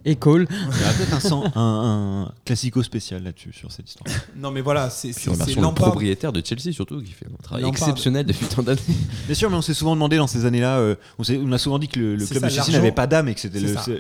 Et 0.08 0.16
Cole. 0.18 0.48
Il 0.52 0.56
y 0.58 0.84
aura 0.84 0.94
peut-être 0.94 1.34
un, 1.34 1.52
un, 1.60 2.24
un 2.26 2.32
classico 2.46 2.84
spécial 2.84 3.24
là-dessus, 3.24 3.54
sur 3.54 3.72
cette 3.72 3.88
histoire. 3.90 4.06
non 4.36 4.52
mais 4.52 4.62
voilà 4.62 4.90
c'est 4.90 5.08
le 5.26 5.74
propriétaire 5.74 6.32
de 6.34 6.42
Chelsea 6.46 6.74
surtout 6.74 7.02
qui 7.02 7.12
fait 7.12 7.26
un 7.26 7.42
travail 7.42 7.66
exceptionnel 7.66 8.26
depuis 8.26 8.46
tant 8.48 8.62
d'années. 8.64 8.80
Bien 9.26 9.34
sûr, 9.36 9.50
mais 9.50 9.56
on 9.56 9.62
s'est 9.64 9.74
souvent 9.74 9.96
demandé 9.96 10.18
dans 10.18 10.28
ces 10.28 10.46
années-là, 10.46 10.78
euh, 10.80 10.96
on, 11.18 11.24
on 11.48 11.52
a 11.54 11.58
souvent 11.58 11.80
dit 11.80 11.88
que 11.88 12.00
le, 12.00 12.18
club 12.26 12.42
ça, 12.42 12.48
de 12.48 12.52
Chelsea 12.52 12.72
n'avait 12.74 12.92
pas 12.92 13.08
d'âme 13.08 13.30
et 13.30 13.36
que 13.36 13.40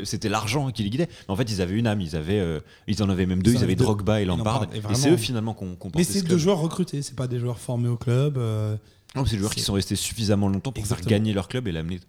c'était 0.03 0.30
l'argent 0.30 0.70
qui 0.72 0.84
les 0.84 0.89
guidait. 0.91 1.10
Mais 1.28 1.32
en 1.34 1.36
fait, 1.36 1.49
ils 1.51 1.62
avaient 1.62 1.74
une 1.76 1.88
âme, 1.88 2.01
ils, 2.01 2.16
avaient, 2.16 2.39
euh, 2.39 2.60
ils 2.88 3.01
en 3.01 3.10
avaient 3.10 3.26
même 3.26 3.41
deux, 3.41 3.51
Ils 3.51 3.56
ils, 3.56 3.60
en 3.60 3.64
avaient. 3.64 3.76
Drogba 3.76 4.22
et 4.22 4.26
Lampard. 4.26 4.68
Et 4.76 4.95
c'est 4.95 5.10
eux 5.12 5.18
finalement 5.18 5.53
qu'on 5.56 5.76
qu'on 5.76 5.89
mais 5.95 6.03
c'est 6.03 6.20
ce 6.20 6.26
deux 6.26 6.38
joueurs 6.38 6.60
recrutés 6.60 7.01
c'est 7.01 7.16
pas 7.16 7.28
des 7.28 7.39
joueurs 7.39 7.58
formés 7.60 7.89
au 7.89 7.97
club 7.97 8.38
euh, 8.38 8.76
Non, 9.16 9.26
c'est 9.26 9.32
des 9.36 9.39
joueurs 9.39 9.53
qui 9.53 9.61
sont 9.61 9.74
restés 9.74 9.95
suffisamment 9.95 10.47
longtemps 10.49 10.72
pour 10.72 10.80
Exactement. 10.82 11.09
faire 11.09 11.18
gagner 11.20 11.34
leur 11.34 11.47
club 11.47 11.68
et 11.68 11.72
l'amener 11.72 11.99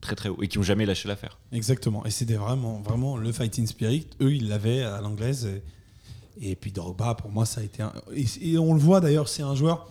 très 0.00 0.14
très 0.16 0.28
haut 0.28 0.42
et 0.42 0.48
qui 0.48 0.58
ont 0.58 0.62
jamais 0.62 0.86
lâché 0.86 1.08
l'affaire. 1.08 1.38
Exactement. 1.52 2.04
Et 2.06 2.10
c'était 2.10 2.34
vraiment, 2.34 2.80
vraiment 2.80 3.16
le 3.16 3.32
fighting 3.32 3.66
spirit. 3.66 4.06
Eux, 4.20 4.34
ils 4.34 4.48
l'avaient 4.48 4.82
à 4.82 5.00
l'anglaise. 5.00 5.46
Et, 6.40 6.50
et 6.50 6.56
puis 6.56 6.72
Drogba, 6.72 7.14
pour 7.14 7.30
moi, 7.30 7.44
ça 7.46 7.60
a 7.60 7.64
été 7.64 7.82
un. 7.82 7.92
Et, 8.14 8.24
et 8.52 8.58
on 8.58 8.74
le 8.74 8.80
voit 8.80 9.00
d'ailleurs, 9.00 9.28
c'est 9.28 9.42
un 9.42 9.54
joueur. 9.54 9.88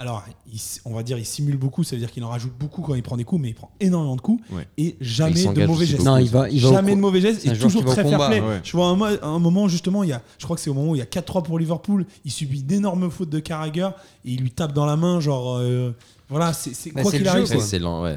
Alors, 0.00 0.24
il 0.50 0.58
on 0.86 0.94
va 0.94 1.02
dire, 1.02 1.18
il 1.18 1.26
simule 1.26 1.58
beaucoup. 1.58 1.84
Ça 1.84 1.94
veut 1.94 2.00
dire 2.00 2.10
qu'il 2.10 2.24
en 2.24 2.30
rajoute 2.30 2.54
beaucoup 2.58 2.80
quand 2.80 2.94
il 2.94 3.02
prend 3.02 3.18
des 3.18 3.24
coups, 3.24 3.42
mais 3.42 3.50
il 3.50 3.54
prend 3.54 3.70
énormément 3.80 4.16
de 4.16 4.22
coups 4.22 4.42
Ouais. 4.50 4.66
et 4.78 4.96
jamais 5.00 5.44
de 5.44 5.66
mauvais 5.66 5.84
gestes. 5.84 6.02
Non, 6.02 6.16
il 6.16 6.30
va, 6.30 6.48
il 6.48 6.58
va 6.62 6.70
Jamais 6.70 6.96
de 6.96 7.00
mauvais 7.00 7.20
gestes 7.20 7.46
et 7.46 7.52
toujours 7.58 7.84
très 7.84 8.02
fair 8.02 8.26
play. 8.28 8.40
Ouais. 8.40 8.60
Je 8.64 8.72
vois 8.72 8.86
un, 8.86 8.96
mo- 8.96 9.04
un 9.22 9.38
moment 9.38 9.68
justement, 9.68 10.02
il 10.02 10.08
y 10.08 10.12
a, 10.14 10.22
je 10.38 10.44
crois 10.44 10.56
que 10.56 10.62
c'est 10.62 10.70
au 10.70 10.74
moment 10.74 10.92
où 10.92 10.94
il 10.94 11.00
y 11.00 11.02
a 11.02 11.04
4-3 11.04 11.42
pour 11.44 11.58
Liverpool, 11.58 12.06
il 12.24 12.30
subit 12.30 12.62
d'énormes 12.62 13.10
fautes 13.10 13.28
de 13.28 13.40
Carragher 13.40 13.90
et 14.24 14.30
il 14.32 14.40
lui 14.40 14.50
tape 14.50 14.72
dans 14.72 14.86
la 14.86 14.96
main, 14.96 15.20
genre 15.20 15.58
euh, 15.58 15.94
voilà, 16.30 16.54
c'est 16.54 16.74
c'est- 16.74 16.92
Bah, 16.94 17.02
quoi 17.02 17.10
qu'il 17.12 17.28
arrive. 17.28 17.44
c'est- 17.44 17.82
ouais. 17.82 18.16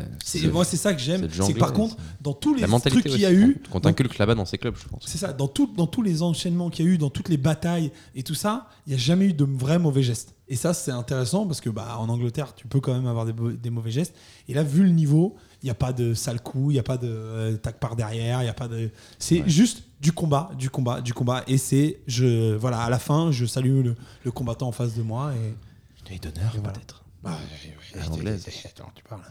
moi 0.53 0.63
c'est 0.63 0.77
ça 0.77 0.93
que 0.93 1.01
j'aime. 1.01 1.27
C'est 1.29 1.53
par 1.55 1.73
contre 1.73 1.97
dans 2.21 2.31
tous 2.34 2.53
les 2.53 2.61
la 2.61 2.67
trucs 2.67 2.71
mentalité 2.86 3.09
qu'il 3.09 3.19
y 3.19 3.25
a 3.25 3.34
eu, 3.34 3.61
qu'on 3.69 3.81
t'inculque 3.81 4.17
là-bas 4.19 4.36
dans 4.36 4.45
ces 4.45 4.57
clubs, 4.57 4.75
je 4.81 4.88
pense. 4.88 5.03
c'est 5.05 5.17
ça, 5.17 5.34
dans, 5.34 5.47
tout, 5.49 5.69
dans 5.75 5.88
tous 5.88 6.01
les 6.01 6.21
enchaînements 6.21 6.69
qu'il 6.69 6.86
y 6.86 6.88
a 6.88 6.91
eu, 6.91 6.97
dans 6.97 7.09
toutes 7.09 7.27
les 7.27 7.36
batailles 7.38 7.91
et 8.15 8.23
tout 8.23 8.36
ça, 8.36 8.69
il 8.88 8.91
n'y 8.91 8.95
a 8.95 8.99
jamais 8.99 9.25
eu 9.25 9.34
de 9.34 9.43
vrais 9.43 9.79
mauvais 9.79 10.01
gestes. 10.03 10.34
Et 10.54 10.56
ça, 10.56 10.76
c'est 10.76 10.91
intéressant 10.91 11.47
parce 11.47 11.62
que 11.62 11.72
bah, 11.72 11.97
en 11.97 12.08
Angleterre, 12.10 12.54
tu 12.54 12.68
peux 12.68 12.80
quand 12.80 12.93
même 12.93 13.08
avoir 13.08 13.26
des, 13.26 13.70
mauvais 13.72 13.89
gestes. 13.89 14.14
Et 14.47 14.54
là, 14.54 14.62
vu 14.62 14.84
le 14.84 14.91
niveau, 14.91 15.36
il 15.64 15.66
n'y 15.66 15.72
a 15.72 15.74
pas 15.74 15.93
de 15.93 16.14
sale 16.14 16.39
coup, 16.41 16.70
il 16.70 16.76
n'y 16.76 16.80
a 16.80 16.84
pas 16.84 16.97
de 16.97 17.08
euh, 17.10 17.58
tac 17.58 17.80
par 17.80 17.95
derrière, 17.95 18.43
il 18.43 18.45
y 18.45 18.49
a 18.49 18.54
pas 18.54 18.68
de. 18.68 18.91
C'est 19.18 19.49
juste 19.49 19.82
du 19.99 20.12
combat, 20.12 20.51
du 20.56 20.70
combat, 20.70 21.01
du 21.01 21.12
combat. 21.12 21.43
Et 21.47 21.58
c'est, 21.58 22.01
je, 22.06 22.54
voilà, 22.54 22.82
à 22.82 22.91
la 22.91 22.99
fin, 22.99 23.32
je 23.32 23.47
salue 23.47 23.84
le, 23.84 23.95
le 24.24 24.32
combattant 24.32 24.68
en 24.68 24.72
face 24.72 24.93
de 24.93 25.01
moi. 25.01 25.34
Et, 25.34 26.14
Et 26.14 26.20
d'honneur, 26.20 26.51
voilà. 26.54 26.74
peut-être. 26.74 27.04
bah, 27.24 27.36
À 27.99 28.06
l'anglaise. 28.06 28.47
Attends, 28.64 28.91
tu 28.93 29.04
parles. 29.06 29.22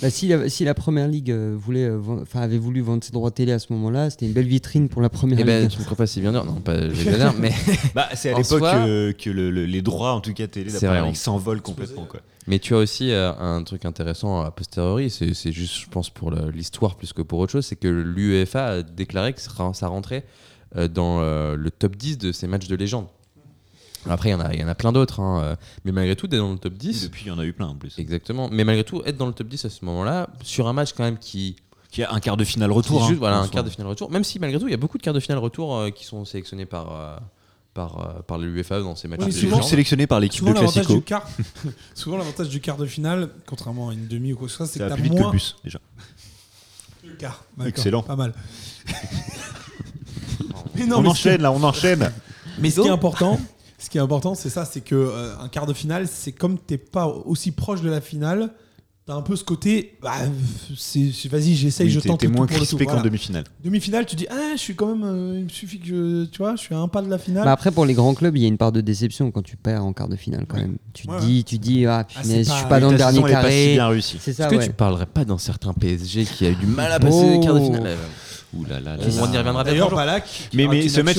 Bah, 0.00 0.10
si, 0.10 0.28
la, 0.28 0.48
si 0.48 0.64
la 0.64 0.74
première 0.74 1.08
ligue 1.08 1.30
euh, 1.32 1.56
voulait, 1.58 1.84
euh, 1.86 1.98
enfin, 2.22 2.40
avait 2.40 2.58
voulu 2.58 2.80
vendre 2.82 3.02
ses 3.02 3.10
droits 3.10 3.30
télé 3.32 3.50
à 3.52 3.58
ce 3.58 3.72
moment-là, 3.72 4.10
c'était 4.10 4.26
une 4.26 4.32
belle 4.32 4.46
vitrine 4.46 4.88
pour 4.88 5.02
la 5.02 5.08
première 5.08 5.40
Eh 5.40 5.44
ben, 5.44 5.62
ligue. 5.62 5.70
tu 5.70 5.78
me 5.80 5.84
crois 5.84 5.96
pas 5.96 6.06
si 6.06 6.20
bien 6.20 6.30
dire. 6.30 6.44
Non, 6.44 6.54
pas 6.60 6.88
j'exagère, 6.92 7.34
mais, 7.38 7.50
Bah, 7.94 8.08
c'est 8.14 8.28
à 8.32 8.38
l'époque 8.38 8.60
soi- 8.60 8.72
que, 8.84 9.10
que 9.12 9.30
le- 9.30 9.50
le- 9.50 9.66
les 9.66 9.82
droits, 9.82 10.12
en 10.12 10.20
tout 10.20 10.32
cas 10.34 10.46
télé, 10.46 10.70
d'après 10.70 10.86
vrai, 10.86 11.00
Ligue, 11.02 11.10
on- 11.10 11.14
s'envolent 11.14 11.62
complètement. 11.62 12.04
Quoi. 12.04 12.20
mais 12.46 12.58
tu 12.60 12.74
as 12.74 12.78
aussi 12.78 13.10
euh, 13.10 13.32
un 13.40 13.62
truc 13.64 13.84
intéressant 13.84 14.40
a 14.42 14.50
posteriori. 14.52 15.10
C'est 15.10 15.34
c'est 15.34 15.50
juste, 15.52 15.74
je 15.80 15.88
pense, 15.88 16.10
pour 16.10 16.30
l'histoire 16.30 16.94
plus 16.96 17.12
que 17.12 17.22
pour 17.22 17.40
autre 17.40 17.52
chose. 17.52 17.66
C'est 17.66 17.76
que 17.76 17.88
l'UEFA 17.88 18.66
a 18.66 18.82
déclaré 18.82 19.32
que 19.32 19.40
ça 19.40 19.88
rentrait 19.88 20.24
euh, 20.76 20.86
dans 20.86 21.20
euh, 21.22 21.56
le 21.56 21.70
top 21.72 21.96
10 21.96 22.18
de 22.18 22.30
ces 22.30 22.46
matchs 22.46 22.68
de 22.68 22.76
légende. 22.76 23.06
Après, 24.08 24.28
il 24.30 24.32
y 24.32 24.34
en 24.34 24.40
a, 24.40 24.52
il 24.54 24.60
y 24.60 24.64
en 24.64 24.68
a 24.68 24.74
plein 24.74 24.92
d'autres. 24.92 25.20
hein, 25.20 25.40
euh, 25.42 25.56
mais 25.84 25.92
malgré 25.92 26.16
tout, 26.16 26.26
d'être 26.26 26.40
dans 26.40 26.52
le 26.52 26.58
top 26.58 26.74
10. 26.74 27.04
Depuis, 27.04 27.24
il 27.26 27.28
y 27.28 27.30
en 27.30 27.38
a 27.38 27.44
eu 27.44 27.52
plein 27.52 27.66
en 27.68 27.74
plus. 27.74 27.98
Exactement. 27.98 28.48
Mais 28.50 28.64
malgré 28.64 28.84
tout, 28.84 29.02
être 29.04 29.16
dans 29.16 29.26
le 29.26 29.32
top 29.32 29.48
10 29.48 29.64
à 29.64 29.70
ce 29.70 29.84
moment-là, 29.84 30.28
sur 30.42 30.66
un 30.68 30.72
match 30.72 30.92
quand 30.96 31.04
même 31.04 31.18
qui, 31.18 31.56
Qui 31.90 32.02
a 32.02 32.12
un 32.12 32.20
quart 32.20 32.36
de 32.36 32.44
finale 32.44 32.72
retour. 32.72 33.04
hein, 33.04 33.14
voilà, 33.18 33.38
un 33.38 33.48
quart 33.48 33.64
de 33.64 33.70
finale 33.70 33.88
retour, 33.88 34.10
même 34.10 34.24
si 34.24 34.38
malgré 34.38 34.58
tout, 34.60 34.66
il 34.68 34.70
y 34.72 34.74
a 34.74 34.78
beaucoup 34.78 34.98
de 34.98 35.02
quarts 35.02 35.14
de 35.14 35.20
finale 35.20 35.38
retour 35.38 35.76
euh, 35.76 35.90
qui 35.90 36.04
sont 36.04 36.24
sélectionnés 36.24 36.66
par, 36.66 36.92
euh, 36.94 37.16
par, 37.74 37.98
euh, 38.00 38.22
par 38.22 38.38
l'UEFA 38.38 38.80
dans 38.80 38.94
ces 38.96 39.08
matchs. 39.08 39.20
Oui, 39.24 39.32
Souvent 39.32 39.62
sélectionné 39.62 40.06
par 40.06 40.20
l'équipe 40.20 40.40
Souvent 40.40 40.50
de 40.52 40.56
l'avantage 40.56 40.74
Classico. 40.86 40.98
du 40.98 41.02
quart, 41.04 41.26
souvent 41.94 42.16
l'avantage 42.18 42.48
du 42.48 42.60
quart 42.60 42.76
de 42.76 42.86
finale, 42.86 43.30
contrairement 43.46 43.88
à 43.90 43.92
une 43.94 44.06
demi 44.06 44.32
ou 44.32 44.36
quoi 44.36 44.46
que 44.46 44.50
ce 44.50 44.56
soit, 44.58 44.66
c'est 44.66 44.80
que 44.80 44.88
t'as 44.88 44.94
plus 44.94 45.04
vite 45.04 45.12
que 45.12 45.16
le 45.18 45.22
moins 45.22 45.32
bus, 45.32 45.56
déjà. 45.64 45.78
le 47.04 47.12
quart. 47.14 47.44
Excellent. 47.66 48.02
Pas 48.02 48.16
mal. 48.16 48.34
Mais 50.74 50.86
non, 50.86 50.98
on 50.98 51.02
mais 51.02 51.08
enchaîne 51.08 51.42
là, 51.42 51.50
on 51.52 51.62
enchaîne. 51.62 52.12
Mais 52.58 52.70
ce 52.70 52.80
qui 52.80 52.86
est 52.86 52.90
important, 52.90 53.38
ce 53.78 53.88
qui 53.90 53.98
est 53.98 54.00
important, 54.00 54.34
c'est 54.34 54.50
ça, 54.50 54.64
c'est 54.64 54.80
que 54.80 54.94
euh, 54.94 55.38
un 55.40 55.48
quart 55.48 55.66
de 55.66 55.72
finale, 55.72 56.06
c'est 56.08 56.32
comme 56.32 56.58
t'es 56.58 56.78
pas 56.78 57.06
aussi 57.06 57.52
proche 57.52 57.80
de 57.80 57.88
la 57.90 58.00
finale, 58.00 58.50
t'as 59.06 59.14
un 59.14 59.22
peu 59.22 59.36
ce 59.36 59.44
côté, 59.44 59.96
bah, 60.02 60.12
c'est, 60.76 61.12
c'est- 61.12 61.28
vas-y, 61.28 61.54
j'essaye, 61.54 61.86
Oui, 61.86 61.92
je 61.92 62.00
t'es- 62.00 62.08
tente 62.08 62.20
T'es 62.20 62.26
tout 62.26 62.32
moins 62.32 62.46
pour 62.46 62.56
le 62.56 62.60
tout. 62.60 62.66
crispé 62.66 62.84
qu'en 62.84 62.90
voilà. 62.92 63.04
demi-finale. 63.04 63.44
Demi-finale, 63.64 64.04
tu 64.04 64.16
dis, 64.16 64.26
ah, 64.28 64.52
je 64.54 64.58
suis 64.60 64.74
quand 64.74 64.94
même, 64.94 65.02
euh, 65.04 65.36
il 65.38 65.44
me 65.44 65.48
suffit 65.48 65.78
que 65.78 65.86
je, 65.86 66.24
tu 66.26 66.38
vois, 66.38 66.56
je 66.56 66.60
suis 66.60 66.74
à 66.74 66.78
un 66.78 66.88
pas 66.88 67.00
de 67.00 67.08
la 67.08 67.16
finale. 67.18 67.44
Bah 67.44 67.52
après, 67.52 67.70
pour 67.70 67.86
les 67.86 67.94
grands 67.94 68.12
clubs, 68.14 68.36
il 68.36 68.42
y 68.42 68.44
a 68.44 68.48
une 68.48 68.58
part 68.58 68.72
de 68.72 68.80
déception 68.82 69.30
quand 69.30 69.42
tu 69.42 69.56
perds 69.56 69.84
en 69.84 69.92
quart 69.94 70.08
de 70.08 70.16
finale 70.16 70.44
quand 70.46 70.56
Ouais. 70.56 70.62
même. 70.64 70.76
Tu 70.92 71.06
te 71.06 71.12
Ouais, 71.12 71.20
dis, 71.20 71.44
tu 71.44 71.58
dis, 71.58 71.86
ah, 71.86 72.00
Ah, 72.14 72.20
punaise, 72.20 72.48
je 72.48 72.52
suis 72.52 72.66
pas- 72.66 72.80
dans 72.80 72.90
le 72.90 72.98
dernier 72.98 73.18
est 73.20 73.22
pas 73.22 73.28
si 73.28 73.32
carré. 73.32 73.72
bien. 73.74 74.00
C'est 74.20 74.32
ça, 74.34 74.48
Est-ce 74.50 74.58
que 74.58 74.64
tu 74.64 74.72
parlerais 74.72 75.06
pas 75.06 75.24
d'un 75.24 75.38
certain 75.38 75.72
PSG 75.72 76.24
qui 76.26 76.44
a 76.44 76.50
eu 76.50 76.56
du 76.56 76.66
mal 76.66 76.92
à 76.92 76.98
passer 77.00 77.30
les 77.30 77.40
quarts 77.40 77.54
de 77.54 77.60
finale? 77.60 77.96
Ouh 78.54 78.64
là 78.64 78.80
là 78.80 78.96
là 78.96 79.02
On 79.20 79.30
y 79.32 79.36
reviendra 79.36 79.62
peut-être 79.62 79.74
D'ailleurs. 79.74 79.94
Balak, 79.94 80.48
Mais, 80.54 80.66
mais 80.68 80.88
ce 80.88 81.00
match, 81.02 81.16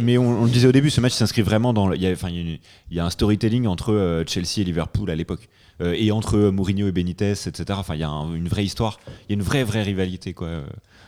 mais 0.00 0.18
on, 0.18 0.40
on 0.42 0.44
le 0.44 0.50
disait 0.50 0.68
au 0.68 0.72
début, 0.72 0.90
ce 0.90 1.00
match 1.00 1.12
s'inscrit 1.14 1.40
vraiment 1.42 1.72
dans. 1.72 1.86
le- 1.88 1.96
Il 1.96 2.02
y, 2.02 2.06
a, 2.06 2.10
enfin, 2.12 2.28
il 2.30 2.58
y 2.90 3.00
a 3.00 3.04
un 3.06 3.10
storytelling 3.10 3.66
entre 3.66 3.92
euh, 3.92 4.24
Chelsea 4.26 4.58
et 4.58 4.64
Liverpool 4.64 5.10
à 5.10 5.14
l'époque. 5.14 5.48
Euh, 5.80 5.94
et 5.96 6.12
entre 6.12 6.36
euh, 6.36 6.50
Mourinho 6.50 6.86
et 6.88 6.92
Benitez, 6.92 7.30
etc. 7.32 7.64
Enfin, 7.70 7.94
il 7.94 8.00
y 8.00 8.04
a 8.04 8.10
un- 8.10 8.34
une 8.34 8.48
vraie 8.48 8.64
histoire. 8.64 9.00
Il 9.06 9.12
y 9.30 9.32
a 9.32 9.36
une 9.36 9.42
vraie, 9.42 9.64
vraie 9.64 9.82
rivalité. 9.82 10.34
quoi. 10.34 10.48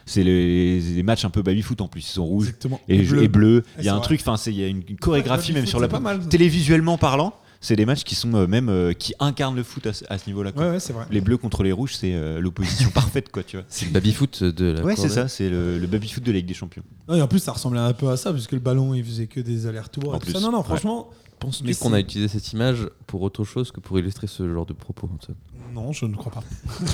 C'est 0.07 0.25
les, 0.25 0.81
les 0.81 1.03
matchs 1.03 1.27
un 1.27 1.31
peu 1.31 1.43
baby-foot 1.43 1.83
en 1.83 1.89
plus. 1.89 2.01
Ils 2.01 2.13
sont 2.13 2.25
rouges 2.25 2.47
Exactement. 2.47 2.81
et, 2.89 2.97
et 2.97 3.03
bleu. 3.03 3.27
bleu. 3.29 3.65
Il 3.79 3.85
y 3.85 3.89
a 3.91 3.93
un 3.93 3.99
vrai. 3.99 4.05
truc, 4.07 4.21
enfin, 4.23 4.39
c'est- 4.39 4.51
il 4.53 4.59
y 4.59 4.65
a 4.65 4.69
une, 4.69 4.83
une 4.89 4.97
chorégraphie 4.97 5.53
Ouais, 5.53 5.59
même 5.59 5.67
sur 5.67 5.79
la 5.81 5.89
pas 5.89 6.01
mal. 6.01 6.27
Télévisuellement 6.29 6.97
parlant, 6.97 7.35
c'est 7.63 7.77
des 7.77 7.87
matchs 7.87 8.05
qui 8.05 8.15
sont 8.15 8.35
euh, 8.35 8.47
même 8.47 8.69
euh, 8.69 8.93
qui 8.93 9.15
incarnent 9.19 9.57
le 9.57 9.63
foot 9.63 9.87
à, 9.87 9.95
ce- 9.95 10.05
à 10.11 10.19
ce 10.19 10.27
niveau-là. 10.27 10.53
quoi. 10.53 10.65
Ouais, 10.67 10.71
ouais, 10.73 10.81
c'est 10.81 10.93
vrai. 10.93 11.07
Les 11.11 11.23
bleus 11.23 11.39
contre 11.39 11.63
les 11.63 11.73
rouges, 11.73 11.95
c'est 11.97 12.13
euh, 12.13 12.41
l'opposition 12.41 12.91
parfaite, 12.95 13.31
quoi, 13.33 13.43
tu 13.43 13.57
vois. 13.57 13.65
C'est 13.71 13.87
le 13.87 13.93
baby-foot 13.93 14.45
de 14.45 14.67
la 14.73 14.83
Ouais, 14.83 14.97
c'est 14.97 15.09
ça, 15.09 15.29
c'est 15.29 15.49
le, 15.49 15.79
le 15.79 15.87
baby-foot 15.87 16.23
de 16.23 16.31
la 16.33 16.37
Ligue 16.39 16.47
des 16.47 16.55
Champions. 16.55 16.83
Non, 17.09 17.15
et 17.15 17.23
en 17.23 17.29
plus, 17.29 17.39
ça 17.39 17.53
ressemblait 17.53 17.81
un 17.81 17.95
peu 17.95 18.11
à 18.11 18.19
ça, 18.19 18.33
puisque 18.33 18.53
le 18.53 18.59
ballon, 18.59 18.93
il 18.93 19.03
faisait 19.05 19.27
que 19.29 19.41
des 19.41 19.67
allers-retours. 19.67 20.13
Non, 20.35 20.51
non, 20.51 20.59
ouais. 20.59 20.65
franchement, 20.65 21.09
Penses-tu 21.41 21.75
qu'on 21.75 21.93
a 21.93 21.99
utilisé 21.99 22.29
cette 22.29 22.53
image 22.53 22.89
pour 23.09 23.23
autre 23.23 23.43
chose 23.43 23.73
que 23.73 23.81
pour 23.81 23.99
illustrer 23.99 24.29
ce 24.29 24.49
genre 24.53 24.65
de 24.65 24.75
propos 24.75 25.09
Antoine? 25.13 25.37
Non, 25.75 25.91
je 25.91 26.05
ne 26.07 26.15
crois 26.15 26.31
pas. 26.31 26.45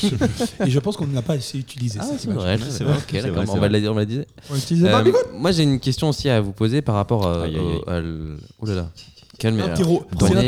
et 0.66 0.70
je 0.70 0.78
pense 0.78 0.96
qu'on 0.96 1.06
ne 1.06 1.14
l'a 1.14 1.20
pas 1.20 1.34
assez 1.34 1.58
utilisé. 1.58 1.98
Ah, 2.00 2.06
c'est 2.16 2.30
vrai, 2.30 2.56
c'est 2.58 2.84
vrai, 2.84 2.92
vrai. 2.94 2.96
Ok, 2.96 3.04
c'est 3.10 3.16
d'accord, 3.22 3.34
vrai, 3.36 3.46
c'est 3.46 3.52
on 3.52 3.60
va 3.60 3.68
la 3.68 3.80
dire, 3.80 3.92
on 3.92 3.96
la 3.96 4.04
disait. 4.06 4.26
On 4.50 4.54
pas, 4.86 5.00
Euh, 5.00 5.04
mais 5.04 5.12
moi, 5.38 5.52
j'ai 5.52 5.64
une 5.64 5.80
question 5.80 6.08
aussi 6.08 6.28
à 6.30 6.40
vous 6.40 6.52
poser 6.52 6.80
par 6.80 6.94
rapport 6.94 7.26
à. 7.26 7.42
Aïe, 7.42 7.56
aïe, 7.56 7.60
aïe. 7.60 7.80
au- 7.86 7.90
à 7.90 7.98
l- 7.98 8.36
Oh 8.60 8.66
là 8.66 8.74
là. 8.74 8.90
Calme 9.38 9.62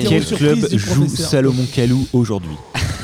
Quel 0.08 0.24
club 0.26 0.68
joue. 0.72 1.08
Salomon 1.08 1.64
Kalou 1.72 2.06
aujourd'hui 2.12 2.56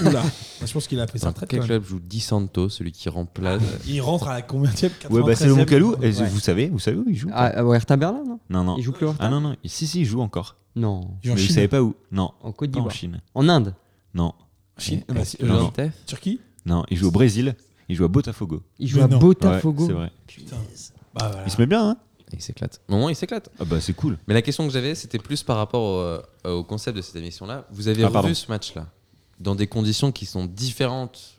Oula, 0.05 0.23
je 0.65 0.73
pense 0.73 0.87
qu'il 0.89 1.01
a 1.01 1.07
fait 1.07 1.19
sa 1.19 1.29
retraite. 1.29 1.49
Quel 1.49 1.61
club 1.61 1.85
joue 1.85 2.01
Di 2.01 2.21
Santo, 2.21 2.69
celui 2.69 2.93
qui 2.93 3.09
remplace 3.09 3.63
Il 3.87 4.01
rentre 4.03 4.29
à 4.29 4.35
la 4.35 4.43
combien 4.43 4.71
Ouais, 5.11 5.23
bah 5.23 5.35
c'est 5.35 5.47
le 5.47 5.55
93e. 5.55 5.57
Moncalou. 5.59 5.95
Et 6.03 6.11
Ouais. 6.19 6.29
Vous 6.29 6.41
savez, 6.41 6.69
vous 6.69 6.79
savez 6.79 6.97
où 6.99 7.05
il 7.09 7.17
joue 7.17 7.31
Ah, 7.33 7.65
au 7.65 7.73
Hertha 7.73 7.97
Berlin, 7.97 8.23
non? 8.27 8.39
Non, 8.51 8.65
non. 8.65 8.77
Il 8.77 8.83
joue 8.83 8.93
plus 8.93 9.07
au 9.07 9.11
Hertha 9.11 9.25
Ah 9.25 9.31
non, 9.31 9.41
non. 9.41 9.57
Si, 9.65 9.87
si, 9.87 10.01
il 10.01 10.05
joue 10.07 10.21
encore. 10.21 10.57
Non. 10.75 11.09
Mais 11.25 11.31
vous 11.31 11.37
Chine. 11.39 11.55
savez 11.55 11.69
pas 11.69 11.83
où 11.83 11.95
Non. 12.13 12.33
En 12.43 12.53
Côte 12.53 12.71
Pas 12.73 12.79
en 12.79 12.81
d'Ivoire. 12.83 12.95
Chine. 12.95 13.21
En 13.35 13.49
Inde. 13.49 13.75
Non. 14.15 14.35
Chine. 14.77 15.03
Eh, 15.09 15.13
Bah, 15.15 15.21
non, 15.43 15.73
euh, 15.79 15.89
Turquie? 16.07 16.41
Non, 16.67 16.85
il 16.91 16.97
joue 16.99 17.07
au 17.09 17.11
Brésil. 17.13 17.55
Il 17.89 17.95
joue 17.97 18.05
à 18.05 18.09
Botafogo. 18.09 18.63
Il 18.79 18.89
joue 18.89 18.99
Mais 18.99 19.05
à 19.05 19.09
non. 19.09 19.19
Botafogo. 19.19 19.83
Ouais, 19.85 19.87
c'est 19.89 19.95
vrai. 19.95 20.13
Putain. 20.27 20.57
Bah, 21.15 21.29
voilà. 21.31 21.45
Il 21.47 21.51
se 21.53 21.61
met 21.61 21.67
bien, 21.67 21.91
hein 21.91 21.97
Il 22.33 22.41
s'éclate. 22.43 22.81
Au 22.89 22.93
moment, 22.93 23.09
il 23.09 23.15
s'éclate. 23.17 23.49
Ah 23.61 23.65
bah 23.65 23.81
c'est 23.81 23.93
cool. 23.95 24.19
Mais 24.27 24.35
la 24.35 24.43
question 24.43 24.67
que 24.67 24.73
j'avais, 24.73 24.95
c'était 24.97 25.19
plus 25.19 25.43
par 25.45 25.57
rapport 25.59 25.83
au, 25.83 25.99
euh, 26.01 26.23
au 26.59 26.65
concept 26.65 26.97
de 26.97 27.03
cette 27.03 27.17
émission-là. 27.17 27.65
Vous 27.71 27.89
avez 27.89 28.03
Ah, 28.05 28.11
pardon. 28.11 28.27
revu 28.29 28.35
ce 28.35 28.51
match-là 28.51 28.87
dans 29.39 29.55
des 29.55 29.67
conditions 29.67 30.11
qui 30.13 30.27
sont 30.27 30.45
différentes 30.47 31.39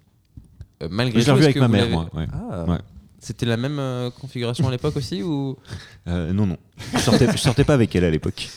euh, 0.84 0.88
malgré 0.90 1.20
Je 1.20 1.26
l'ai 1.26 1.26
tout, 1.26 1.32
revu 1.34 1.42
est-ce 1.42 1.46
avec 1.48 1.56
que 1.56 1.60
ma 1.60 1.66
vous 1.68 1.74
mère, 1.74 1.82
l'avez- 1.84 1.94
moi. 1.96 2.10
ouais. 2.14 2.28
Ah, 2.32 2.64
Ouais. 2.72 2.78
C'était 3.20 3.46
la 3.48 3.58
même 3.58 3.80
euh, 3.80 4.10
configuration 4.12 4.68
à 4.68 4.72
l'époque 4.72 4.96
aussi 4.96 5.24
ou 5.24 5.58
Euh, 6.08 6.32
non, 6.32 6.46
non. 6.46 6.58
Je 6.94 7.00
sortais, 7.00 7.30
je 7.32 7.38
sortais 7.38 7.64
pas 7.66 7.74
avec 7.74 7.94
elle 7.96 8.06
à 8.06 8.10
l'époque. 8.12 8.48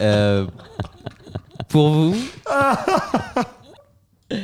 Euh, 0.00 0.46
Pour 1.68 1.90
vous, 1.90 2.16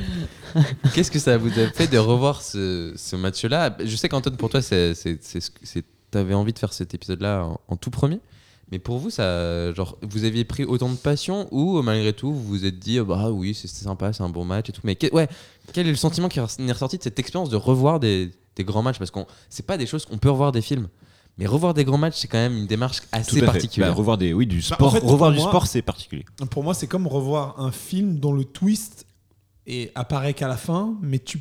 qu'est-ce 0.95 1.11
que 1.11 1.19
ça 1.19 1.37
vous 1.39 1.51
a 1.59 1.69
fait 1.69 1.87
de 1.89 1.99
revoir 1.99 2.43
ce, 2.43 2.93
ce 2.97 3.17
match-là? 3.17 3.77
Je 3.85 3.97
sais 3.97 4.09
qu'Antoine, 4.09 4.37
pour 4.37 4.49
toi, 4.51 4.63
c'est, 4.63 4.95
t'avais 6.11 6.35
envie 6.35 6.53
de 6.53 6.59
faire 6.59 6.73
cet 6.73 6.95
épisode-là 6.95 7.45
en, 7.45 7.61
en 7.69 7.77
tout 7.77 7.91
premier. 7.91 8.21
Mais 8.73 8.79
pour 8.79 8.99
vous, 8.99 9.11
ça, 9.11 9.73
genre, 9.75 9.99
vous 10.03 10.25
aviez 10.25 10.45
pris 10.45 10.65
autant 10.65 10.89
de 10.89 10.95
passion 10.97 11.49
ou 11.51 11.83
malgré 11.83 12.13
tout, 12.13 12.33
vous 12.33 12.43
vous 12.45 12.65
êtes 12.65 12.79
dit, 12.79 13.01
bah 13.01 13.31
oui, 13.31 13.53
c'est 13.53 13.67
sympa, 13.69 14.13
c'est 14.13 14.23
un 14.23 14.29
bon 14.29 14.45
match 14.45 14.69
et 14.69 14.73
tout. 14.73 14.81
Mais 14.85 14.95
que- 14.95 15.13
ouais, 15.13 15.29
quel 15.73 15.87
est 15.89 15.91
le 15.91 15.97
sentiment 15.97 16.29
qui 16.29 16.39
est 16.39 16.43
ressorti 16.73 16.97
de 16.99 17.03
cette 17.03 17.19
expérience 17.19 17.51
de 17.51 17.57
revoir 17.57 17.99
des, 17.99 18.31
des 18.55 18.63
grands 18.63 18.83
matchs? 18.83 18.99
Parce 18.99 19.11
qu'on, 19.11 19.27
c'est 19.49 19.67
pas 19.67 19.77
des 19.77 19.87
choses 19.87 20.07
qu'on 20.07 20.19
peut 20.19 20.31
revoir 20.31 20.53
des 20.53 20.63
films. 20.63 20.87
Mais 21.39 21.47
revoir 21.47 21.75
des 21.75 21.85
grands 21.85 21.99
matchs, 21.99 22.15
c'est 22.19 22.29
quand 22.29 22.39
même 22.39 22.57
une 22.57 22.67
démarche 22.67 23.03
assez 23.13 23.41
particulière. 23.43 23.91
Bah, 23.91 23.97
revoir 23.97 24.19
des, 24.19 24.33
oui, 24.33 24.47
du 24.47 24.59
Bah, 24.59 24.63
en 24.73 24.75
sport. 24.75 24.93
fait, 24.93 24.99
revoir 25.05 25.31
du 25.33 25.39
moi- 25.39 25.49
sport, 25.49 25.67
c'est 25.67 25.83
particulier. 25.83 26.25
Pour 26.51 26.63
moi, 26.63 26.75
c'est 26.75 26.87
comme 26.87 27.07
revoir 27.09 27.59
un 27.59 27.73
film 27.73 28.21
dont 28.21 28.33
le 28.33 28.45
twist 28.45 29.05
et 29.67 29.91
apparaît 29.95 30.35
qu'à 30.35 30.49
la 30.49 30.57
fin, 30.57 30.95
mais 31.03 31.19
tu, 31.19 31.41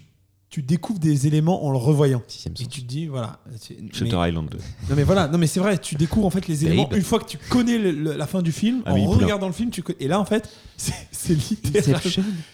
tu 0.49 0.61
découvres 0.63 0.99
des 0.99 1.27
éléments 1.27 1.65
en 1.65 1.71
le 1.71 1.77
revoyant. 1.77 2.21
Sixième 2.27 2.53
Et 2.59 2.63
sens. 2.63 2.69
tu 2.69 2.81
te 2.81 2.87
dis, 2.87 3.05
voilà. 3.07 3.39
c'est- 3.59 3.77
mais- 3.81 3.93
Shutter 3.93 4.17
Island 4.27 4.49
2. 4.49 4.57
non, 4.89 4.95
mais 4.95 5.03
voilà, 5.03 5.27
non, 5.27 5.37
mais 5.37 5.47
c'est 5.47 5.59
vrai, 5.59 5.77
tu 5.77 5.95
découvres 5.95 6.25
en 6.27 6.29
fait 6.31 6.47
les 6.47 6.65
éléments 6.65 6.83
Babe. 6.87 6.97
une 6.97 7.03
fois 7.03 7.19
que 7.19 7.25
tu 7.29 7.37
connais 7.37 7.77
le- 7.77 7.91
le- 7.91 8.17
la 8.17 8.27
fin 8.27 8.41
du 8.41 8.51
film, 8.51 8.81
Amélie 8.85 9.05
en 9.05 9.11
Poulain. 9.11 9.25
regardant 9.25 9.47
le 9.47 9.53
film, 9.53 9.69
tu 9.69 9.83
connais. 9.83 9.97
Et 10.01 10.07
là, 10.07 10.19
en 10.19 10.25
fait, 10.25 10.49
c'est 10.77 10.93
c'est 11.11 11.33
littéral- 11.35 12.01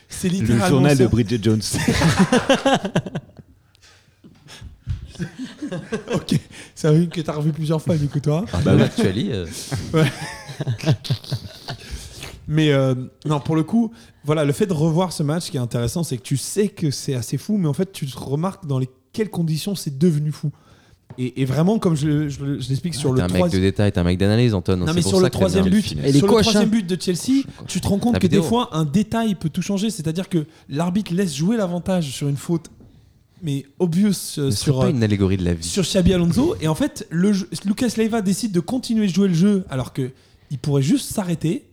c'est 0.10 0.28
Le 0.30 0.34
littéralement. 0.36 0.68
journal 0.68 0.98
de. 0.98 1.08
Bridget 1.08 1.40
Jones. 1.42 1.62
Ok, 6.14 6.38
c'est 6.76 6.88
un 6.90 6.94
film 6.94 7.08
que 7.08 7.22
tu 7.22 7.30
as 7.30 7.34
revu 7.34 7.52
plusieurs 7.54 7.82
fois, 7.82 7.96
du 7.96 8.08
coup, 8.10 8.20
toi. 8.20 8.44
Bah, 8.66 8.74
actually, 8.84 9.30
euh, 9.32 9.46
Mais 12.48 12.72
euh, 12.72 12.94
non, 13.26 13.40
pour 13.40 13.56
le 13.56 13.64
coup, 13.64 13.92
voilà, 14.24 14.46
le 14.46 14.54
fait 14.54 14.68
de 14.68 14.74
revoir 14.74 15.12
ce 15.12 15.24
match, 15.24 15.46
ce 15.46 15.52
qui 15.52 15.58
est 15.58 15.62
intéressant, 15.62 16.04
c'est 16.04 16.18
que 16.18 16.22
tu 16.24 16.38
sais 16.38 16.68
que 16.68 16.92
c'est 16.92 17.16
assez 17.16 17.38
fou, 17.38 17.58
mais 17.58 17.68
en 17.68 17.74
fait, 17.74 17.92
tu 17.92 18.06
te 18.06 18.18
remarques 18.18 18.66
dans 18.68 18.78
les 18.80 18.90
quelles 19.14 19.30
conditions 19.30 19.76
c'est 19.76 19.98
devenu 19.98 20.32
fou. 20.32 20.52
Et, 21.18 21.42
et 21.42 21.46
vraiment, 21.46 21.80
comme 21.80 21.96
je, 21.96 22.28
je 22.28 22.44
le- 22.44 22.60
je 22.60 22.68
l'explique 22.68 22.96
sur 22.96 23.12
t'es 23.12 23.18
le 23.18 23.24
un 23.24 23.28
mec 23.28 23.34
de 23.34 23.38
troisième. 23.38 23.62
détail, 23.62 23.92
t'es 23.92 24.00
un 24.00 24.04
mec 24.04 24.18
d'analyse, 24.18 24.54
Antoine. 24.54 24.80
Non, 24.84 24.94
mais 24.94 25.02
sur 25.02 25.20
le 25.22 25.30
troisième 25.30 25.70
but, 25.70 25.86
sur 25.88 25.98
le 26.28 26.42
troisième 26.42 26.70
but 26.70 26.86
de 26.86 27.00
Chelsea, 27.02 27.44
tu 27.68 27.80
te 27.80 27.88
rends 27.88 28.00
compte 28.00 28.14
La 28.14 28.20
que 28.20 28.26
vidéo. 28.28 28.42
des 28.42 28.48
fois, 28.48 28.70
un 28.76 28.84
détail 28.86 29.36
peut 29.36 29.50
tout 29.50 29.62
changer. 29.62 29.90
C'est-à-dire 29.92 30.28
que 30.30 30.46
l'arbitre 30.68 31.14
laisse 31.14 31.34
jouer 31.36 31.56
l'avantage 31.58 32.10
sur 32.12 32.28
une 32.28 32.36
faute, 32.38 32.70
mais 33.42 33.66
obvious 33.80 34.12
euh, 34.40 34.46
Mais 34.46 34.52
sur, 34.52 34.80
pas 34.80 34.88
euh, 34.88 34.90
une 34.90 35.04
allégorie 35.04 35.38
de 35.38 35.46
la 35.46 35.54
vie. 35.54 35.64
sur 35.64 35.84
Xabi 35.84 36.14
Alonso. 36.14 36.56
Et 36.60 36.68
en 36.68 36.76
fait, 36.76 37.08
le 37.12 37.32
jeu- 37.34 37.50
Lucas 37.66 37.94
Leiva 37.98 38.22
décide 38.22 38.52
de 38.52 38.60
continuer 38.60 39.08
de 39.08 39.14
jouer 39.14 39.28
le 39.30 39.34
jeu 39.36 39.64
alors 39.70 39.94
que 39.94 40.12
il 40.52 40.58
pourrait 40.58 40.82
juste 40.82 41.12
s'arrêter. 41.14 41.64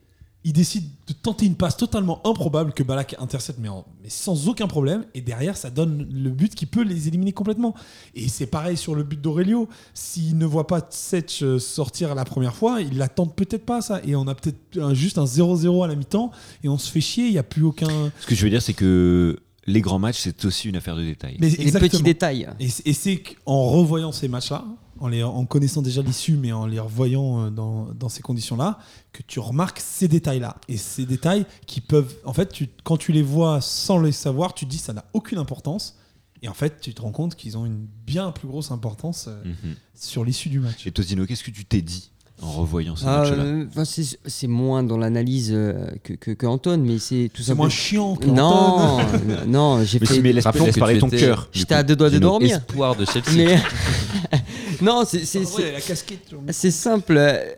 Il 0.45 0.53
décide 0.53 0.85
de 1.07 1.13
tenter 1.13 1.47
une 1.47 1.55
passe 1.55 1.77
totalement 1.77 2.21
improbable 2.27 2.73
que 2.73 2.83
Balak 2.83 3.15
intercepte, 3.21 3.61
mais, 3.61 3.69
en- 3.69 3.85
mais 4.03 4.09
sans 4.11 4.49
aucun 4.49 4.67
problème. 4.67 5.05
Et 5.15 5.21
derrière, 5.21 5.57
ça 5.57 5.71
donne 5.71 6.09
le 6.13 6.31
but 6.31 6.53
qui 6.55 6.67
peut 6.67 6.83
les 6.83 7.07
éliminer 7.07 7.33
complètement. 7.33 7.75
Et 8.17 8.29
c'est 8.29 8.47
pareil 8.47 8.77
sur 8.77 8.97
le 8.97 9.05
but 9.05 9.21
d'Aurelio. 9.21 9.69
S'il 9.95 10.37
ne 10.39 10.45
voit 10.45 10.67
pas 10.67 10.81
Tsetch 10.81 11.43
euh, 11.45 11.59
sortir 11.61 12.15
la 12.17 12.25
première 12.25 12.57
fois, 12.57 12.81
il 12.81 12.99
l'attend 12.99 13.27
peut-être 13.27 13.65
pas 13.65 13.83
ça. 13.83 14.01
Et 14.05 14.17
on 14.17 14.27
a 14.27 14.35
peut-être 14.35 14.95
juste 14.95 15.17
un 15.19 15.27
0-0 15.27 15.85
à 15.85 15.87
la 15.87 15.95
mi-temps. 15.95 16.33
Et 16.65 16.69
on 16.69 16.77
se 16.77 16.91
fait 16.91 17.01
chier. 17.01 17.27
Il 17.27 17.33
n'y 17.33 17.39
a 17.39 17.45
plus 17.45 17.63
aucun. 17.63 18.11
Ce 18.21 18.27
que 18.27 18.35
je 18.35 18.43
veux 18.43 18.51
dire, 18.51 18.63
c'est 18.63 18.75
que 18.75 19.39
les 19.69 19.81
grands 19.81 20.01
matchs, 20.01 20.19
c'est 20.19 20.45
aussi 20.45 20.69
une 20.69 20.75
affaire 20.77 20.97
de 20.97 21.05
détails. 21.05 21.37
Mais 21.39 21.51
Les 21.51 21.71
petits 21.71 22.03
détails. 22.03 22.49
Et 22.59 22.93
c'est 22.93 23.23
qu'en 23.23 23.63
revoyant 23.69 24.11
ces 24.11 24.27
matchs-là, 24.27 24.65
en, 25.03 25.09
les, 25.09 25.23
en 25.23 25.45
connaissant 25.47 25.83
déjà 25.83 26.01
l'issue, 26.01 26.37
mais 26.37 26.53
en 26.53 26.65
les 26.67 26.79
revoyant 26.79 27.47
euh, 27.47 27.51
dans, 27.51 27.89
dans 27.99 28.09
ces 28.09 28.23
conditions-là, 28.23 28.79
que 29.13 29.23
tu 29.27 29.41
remarques 29.41 29.81
ces 29.81 30.07
détails-là. 30.09 30.57
Et 30.69 30.77
ces 30.77 31.05
détails 31.07 31.45
qui 31.67 31.81
peuvent. 31.81 32.15
En 32.25 32.33
fait, 32.33 32.51
tu- 32.53 32.69
quand 32.85 32.97
tu 32.97 33.13
les 33.13 33.23
vois 33.23 33.61
sans 33.61 34.01
les 34.01 34.13
savoir, 34.13 34.55
tu 34.55 34.65
te 34.65 34.71
dis 34.71 34.79
ça 34.79 34.93
n'a 34.93 35.05
aucune 35.13 35.39
importance. 35.39 35.97
Et 36.45 36.49
en 36.49 36.55
fait, 36.55 36.81
tu 36.81 36.93
te 36.95 37.03
rends 37.03 37.13
compte 37.13 37.35
qu'ils 37.37 37.57
ont 37.59 37.67
une 37.67 37.87
bien 38.07 38.33
plus 38.33 38.49
grosse 38.49 38.71
importance 38.71 39.27
euh, 39.29 39.43
Mhm. 39.45 39.75
sur 39.95 40.25
l'issue 40.25 40.49
du 40.49 40.61
match. 40.61 40.87
Et 40.87 40.91
Tosino, 40.93 41.27
qu'est-ce 41.27 41.45
que 41.45 41.51
tu 41.53 41.65
t'es 41.65 41.83
dit 41.83 42.11
en 42.41 42.51
revoyant 42.51 42.97
ce 42.97 43.05
Ah, 43.07 43.19
match-là 43.19 43.43
euh, 43.45 43.85
c'est 43.85 44.19
c'est 44.27 44.49
moins 44.49 44.83
dans 44.83 44.97
l'analyse 44.97 45.51
euh, 45.53 45.87
que, 46.03 46.15
que, 46.15 46.33
que 46.33 46.47
Anton, 46.47 46.79
mais 46.85 46.99
c'est 46.99 47.31
tout 47.33 47.43
C'est 47.43 47.49
simplement. 47.49 47.63
moins 47.65 47.69
chiant 47.71 48.17
que 48.17 48.27
Non, 48.27 48.99
non, 49.47 49.85
j'ai 49.85 50.01
fait. 50.01 50.21
mais 50.21 50.33
laisse, 50.33 50.43
parler 50.77 50.99
ton 50.99 51.09
cœur. 51.09 51.49
J'étais 51.53 51.75
à 51.77 51.85
deux 51.85 51.95
doigts 51.95 52.11
de 52.11 52.19
dormir. 52.19 52.57
Espoir 52.57 52.97
de 52.97 53.05
Chelsea. 53.05 53.31
Mais 53.37 53.63
non, 54.83 55.05
c'est 55.07 55.19
vrai, 55.19 55.81
c'est- 56.53 56.71
simple. 56.71 57.17
euh, 57.17 57.55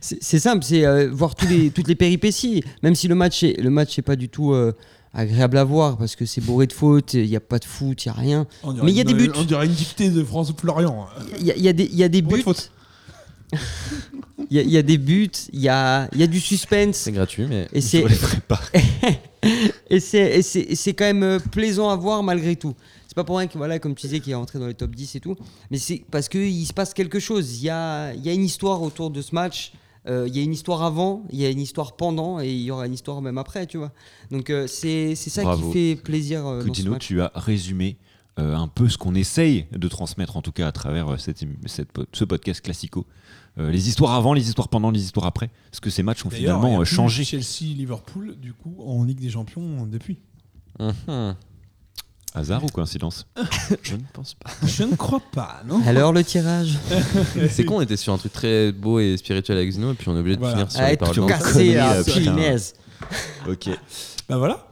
c'est 0.00 0.38
simple, 0.38 0.64
euh, 0.72 1.10
voir 1.12 1.34
tous 1.34 1.46
les, 1.48 1.70
toutes 1.70 1.88
les 1.88 1.94
péripéties. 1.94 2.62
Même 2.82 2.94
si 2.94 3.08
le 3.08 3.14
match 3.14 3.42
est, 3.42 3.60
le 3.60 3.70
match 3.70 3.98
est 3.98 4.02
pas 4.02 4.16
du 4.16 4.28
tout 4.28 4.52
euh, 4.52 4.72
agréable 5.14 5.58
à 5.58 5.64
voir 5.64 5.96
parce 5.98 6.16
que 6.16 6.24
c'est 6.26 6.40
bourré 6.40 6.66
de 6.66 6.72
fautes, 6.72 7.14
il 7.14 7.28
n'y 7.28 7.36
a 7.36 7.40
pas 7.40 7.58
de 7.58 7.64
foot, 7.64 8.04
il 8.04 8.08
n'y 8.08 8.14
a 8.16 8.20
rien. 8.20 8.46
Mais 8.82 8.92
il 8.92 8.96
y 8.96 9.00
a 9.00 9.04
des 9.04 9.14
buts. 9.14 9.30
On 9.34 9.42
dirait 9.44 9.66
une 9.66 9.72
dictée 9.72 10.10
de 10.10 10.22
François 10.22 10.54
Florian. 10.58 11.06
Il 11.40 11.46
y 11.46 11.50
a, 11.50 11.56
il 11.56 11.62
y 11.62 11.68
a 11.68 11.72
des, 11.72 11.84
il 11.84 11.96
y 11.96 12.04
a 12.04 12.08
des 12.08 12.22
Bourré 12.22 12.42
buts. 12.42 12.52
Il 14.50 14.56
y 14.56 14.60
a, 14.60 14.62
il 14.62 14.70
y 14.70 14.76
a 14.78 14.82
des 14.82 14.98
buts, 14.98 15.30
il 15.52 15.60
y 15.60 15.68
a, 15.68 16.08
il 16.12 16.20
y 16.20 16.22
a 16.22 16.26
du 16.26 16.40
suspense. 16.40 16.96
C'est 16.96 17.12
gratuit, 17.12 17.44
mais 17.48 17.66
Et 17.72 17.80
Je 17.80 17.86
c'est 17.86 18.02
les 18.02 18.14
ferai 18.14 18.40
pas. 18.40 18.60
et 19.90 20.00
c'est 20.00 20.38
et 20.38 20.42
c'est 20.42 20.60
et 20.60 20.74
c'est 20.76 20.94
quand 20.94 21.04
même 21.04 21.22
euh, 21.22 21.38
plaisant 21.38 21.90
à 21.90 21.96
voir 21.96 22.22
malgré 22.22 22.56
tout. 22.56 22.74
Pas 23.18 23.24
pour 23.24 23.38
rien 23.38 23.48
que 23.48 23.58
voilà 23.58 23.80
comme 23.80 23.96
tu 23.96 24.06
disais 24.06 24.20
qu'il 24.20 24.30
est 24.30 24.36
rentré 24.36 24.60
dans 24.60 24.68
les 24.68 24.74
top 24.74 24.94
10 24.94 25.16
et 25.16 25.20
tout, 25.20 25.34
mais 25.72 25.78
c'est 25.78 26.04
parce 26.08 26.28
que 26.28 26.38
il 26.38 26.64
se 26.66 26.72
passe 26.72 26.94
quelque 26.94 27.18
chose. 27.18 27.58
Il 27.58 27.64
y 27.64 27.68
a 27.70 28.14
il 28.14 28.24
y 28.24 28.28
a 28.28 28.32
une 28.32 28.44
histoire 28.44 28.80
autour 28.80 29.10
de 29.10 29.20
ce 29.22 29.34
match. 29.34 29.72
Euh, 30.06 30.26
Il 30.28 30.36
y 30.36 30.40
a 30.40 30.42
une 30.44 30.52
histoire 30.52 30.82
avant, 30.84 31.24
il 31.30 31.40
y 31.40 31.44
a 31.44 31.50
une 31.50 31.60
histoire 31.60 31.96
pendant 31.96 32.38
et 32.40 32.48
il 32.48 32.62
y 32.62 32.70
aura 32.70 32.86
une 32.86 32.94
histoire 32.94 33.20
même 33.20 33.36
après, 33.36 33.66
tu 33.66 33.76
vois. 33.76 33.90
Donc 34.30 34.50
euh, 34.50 34.68
c'est 34.68 35.16
c'est 35.16 35.30
ça 35.30 35.42
Bravo. 35.42 35.66
qui 35.66 35.72
fait 35.72 35.96
plaisir 36.00 36.46
euh, 36.46 36.58
dans 36.58 36.62
ce 36.62 36.66
Coutinho, 36.68 36.92
match. 36.92 37.06
tu 37.08 37.20
as 37.20 37.32
résumé 37.34 37.96
euh, 38.38 38.54
un 38.54 38.68
peu 38.68 38.88
ce 38.88 38.96
qu'on 38.96 39.16
essaye 39.16 39.66
de 39.72 39.88
transmettre, 39.88 40.36
en 40.36 40.42
tout 40.42 40.52
cas 40.52 40.68
à 40.68 40.72
travers 40.72 41.08
euh, 41.08 41.16
cette, 41.18 41.44
ce 42.12 42.24
podcast 42.24 42.60
classico. 42.60 43.04
Euh, 43.58 43.70
les 43.72 43.88
histoires 43.88 44.14
avant, 44.14 44.32
les 44.32 44.46
histoires 44.48 44.68
pendant, 44.68 44.92
les 44.92 45.02
histoires 45.02 45.26
après. 45.26 45.50
Parce 45.72 45.80
que 45.80 45.90
ces 45.90 46.04
matchs 46.04 46.24
ont 46.24 46.30
finalement 46.30 46.80
euh, 46.80 46.84
changé. 46.84 47.24
Chelsea-Liverpool, 47.24 48.36
du 48.40 48.52
coup, 48.52 48.76
en 48.86 49.02
Ligue 49.02 49.20
des 49.20 49.30
Champions 49.30 49.84
depuis. 49.86 50.18
Mhm. 50.78 51.34
Hasard 52.38 52.64
ou 52.64 52.68
coïncidence 52.68 53.26
je 53.82 53.94
ne 53.94 54.02
pense 54.12 54.34
pas. 54.34 54.50
Je 54.66 54.82
ne 54.84 54.94
crois 54.96 55.22
pas, 55.32 55.62
non 55.66 55.80
Alors 55.86 56.12
le 56.12 56.24
tirage. 56.24 56.78
C'est 57.50 57.64
con, 57.64 57.76
on 57.76 57.80
était 57.80 57.96
sur 57.96 58.12
un 58.12 58.18
truc 58.18 58.32
très 58.32 58.72
beau 58.72 58.98
et 59.00 59.16
spirituel 59.16 59.58
avec 59.58 59.70
Zeno, 59.70 59.92
et 59.92 59.94
puis 59.94 60.08
on 60.08 60.16
est 60.16 60.20
obligé 60.20 60.36
de 60.36 60.40
Voilà. 60.40 60.56
finir 60.66 60.70
sur 60.72 60.80
Ah, 60.80 60.90
les 60.90 60.96
paroles 60.96 61.26
cassé, 61.26 61.78
punaise. 62.12 62.74
Ok. 63.48 63.68
Bah 64.28 64.36
voilà. 64.38 64.64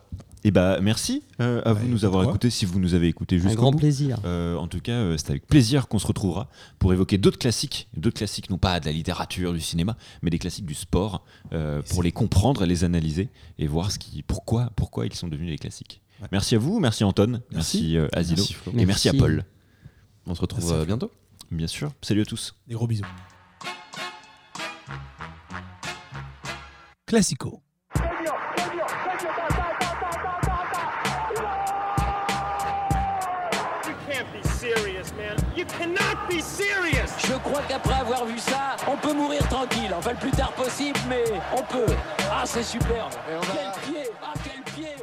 Et 0.44 0.52
bah 0.52 0.78
merci 0.80 1.24
euh, 1.40 1.60
à 1.64 1.72
Bah, 1.74 1.80
vous 1.80 1.86
de 1.86 1.90
nous 1.90 2.04
avoir 2.04 2.22
écoutés 2.22 2.50
si 2.50 2.66
vous 2.66 2.78
nous 2.78 2.94
avez 2.94 3.08
écoutés 3.08 3.34
Un 3.36 3.40
jusqu'au 3.40 3.56
grand 3.62 3.70
bout. 3.72 3.78
plaisir. 3.78 4.18
Euh, 4.24 4.54
en 4.56 4.68
tout 4.68 4.78
cas, 4.80 4.92
euh, 4.92 5.16
c'est 5.16 5.30
avec 5.30 5.44
plaisir 5.48 5.88
qu'on 5.88 5.98
se 5.98 6.06
retrouvera 6.06 6.48
pour 6.78 6.92
évoquer 6.92 7.18
d'autres 7.18 7.38
classiques, 7.38 7.88
d'autres 7.96 8.18
classiques 8.18 8.48
non 8.48 8.56
pas 8.58 8.78
de 8.78 8.86
la 8.86 8.92
littérature, 8.92 9.52
du 9.52 9.60
cinéma, 9.60 9.96
mais 10.22 10.30
des 10.30 10.38
classiques 10.38 10.66
du 10.66 10.74
sport, 10.74 11.24
euh, 11.52 11.82
pour 11.90 12.04
les 12.04 12.12
comprendre, 12.12 12.64
les 12.64 12.84
analyser 12.84 13.28
et 13.58 13.66
voir 13.66 13.90
ce 13.90 13.98
qui, 13.98 14.22
pourquoi, 14.22 14.70
pourquoi 14.76 15.06
ils 15.06 15.14
sont 15.14 15.26
devenus 15.26 15.50
des 15.50 15.58
classiques. 15.58 16.00
Ouais. 16.20 16.28
Merci 16.32 16.54
à 16.54 16.58
vous, 16.58 16.80
merci 16.80 17.04
Anton, 17.04 17.42
Merci. 17.52 17.94
merci, 17.94 17.96
euh, 17.98 18.08
Asilo, 18.12 18.42
Merci, 18.42 18.80
et 18.82 18.86
merci 18.86 19.08
à. 19.10 19.12
Paul, 19.12 19.44
On 20.26 20.34
se 20.34 20.40
retrouve 20.40 20.64
Merci. 20.64 20.80
euh, 20.80 20.84
bientôt. 20.84 21.10
bien 21.50 21.66
sûr. 21.66 21.92
Salut 22.02 22.22
à 22.22 22.24
tous. 22.24 22.54
Des 22.66 22.74
gros 22.74 22.86
bisous. 22.86 23.04
Classico. 27.06 27.62
You 33.86 33.94
can't 34.08 34.26
be 34.32 34.42
serious, 34.48 35.12
man. 35.16 35.36
You 35.56 35.64
cannot 35.66 36.16
be 36.28 36.40
serious. 36.40 37.10
Je 37.26 37.34
crois 37.38 37.62
qu'après 37.68 37.94
avoir 38.00 38.24
vu 38.24 38.38
ça, 38.38 38.76
on 38.88 38.96
peut 38.96 39.12
mourir 39.12 39.46
tranquille. 39.48 39.92
Enfin, 39.96 40.12
le 40.12 40.16
plus 40.18 40.30
tard 40.30 40.52
possible, 40.52 40.98
mais 41.08 41.24
on 41.52 41.62
peut. 41.62 41.92
Ah, 42.30 42.42
c'est 42.44 42.62
superbe. 42.62 43.12
Quel 43.26 43.92
pied 43.92 44.10
Ah, 44.22 44.32
quel 44.42 44.62
pied 44.74 44.94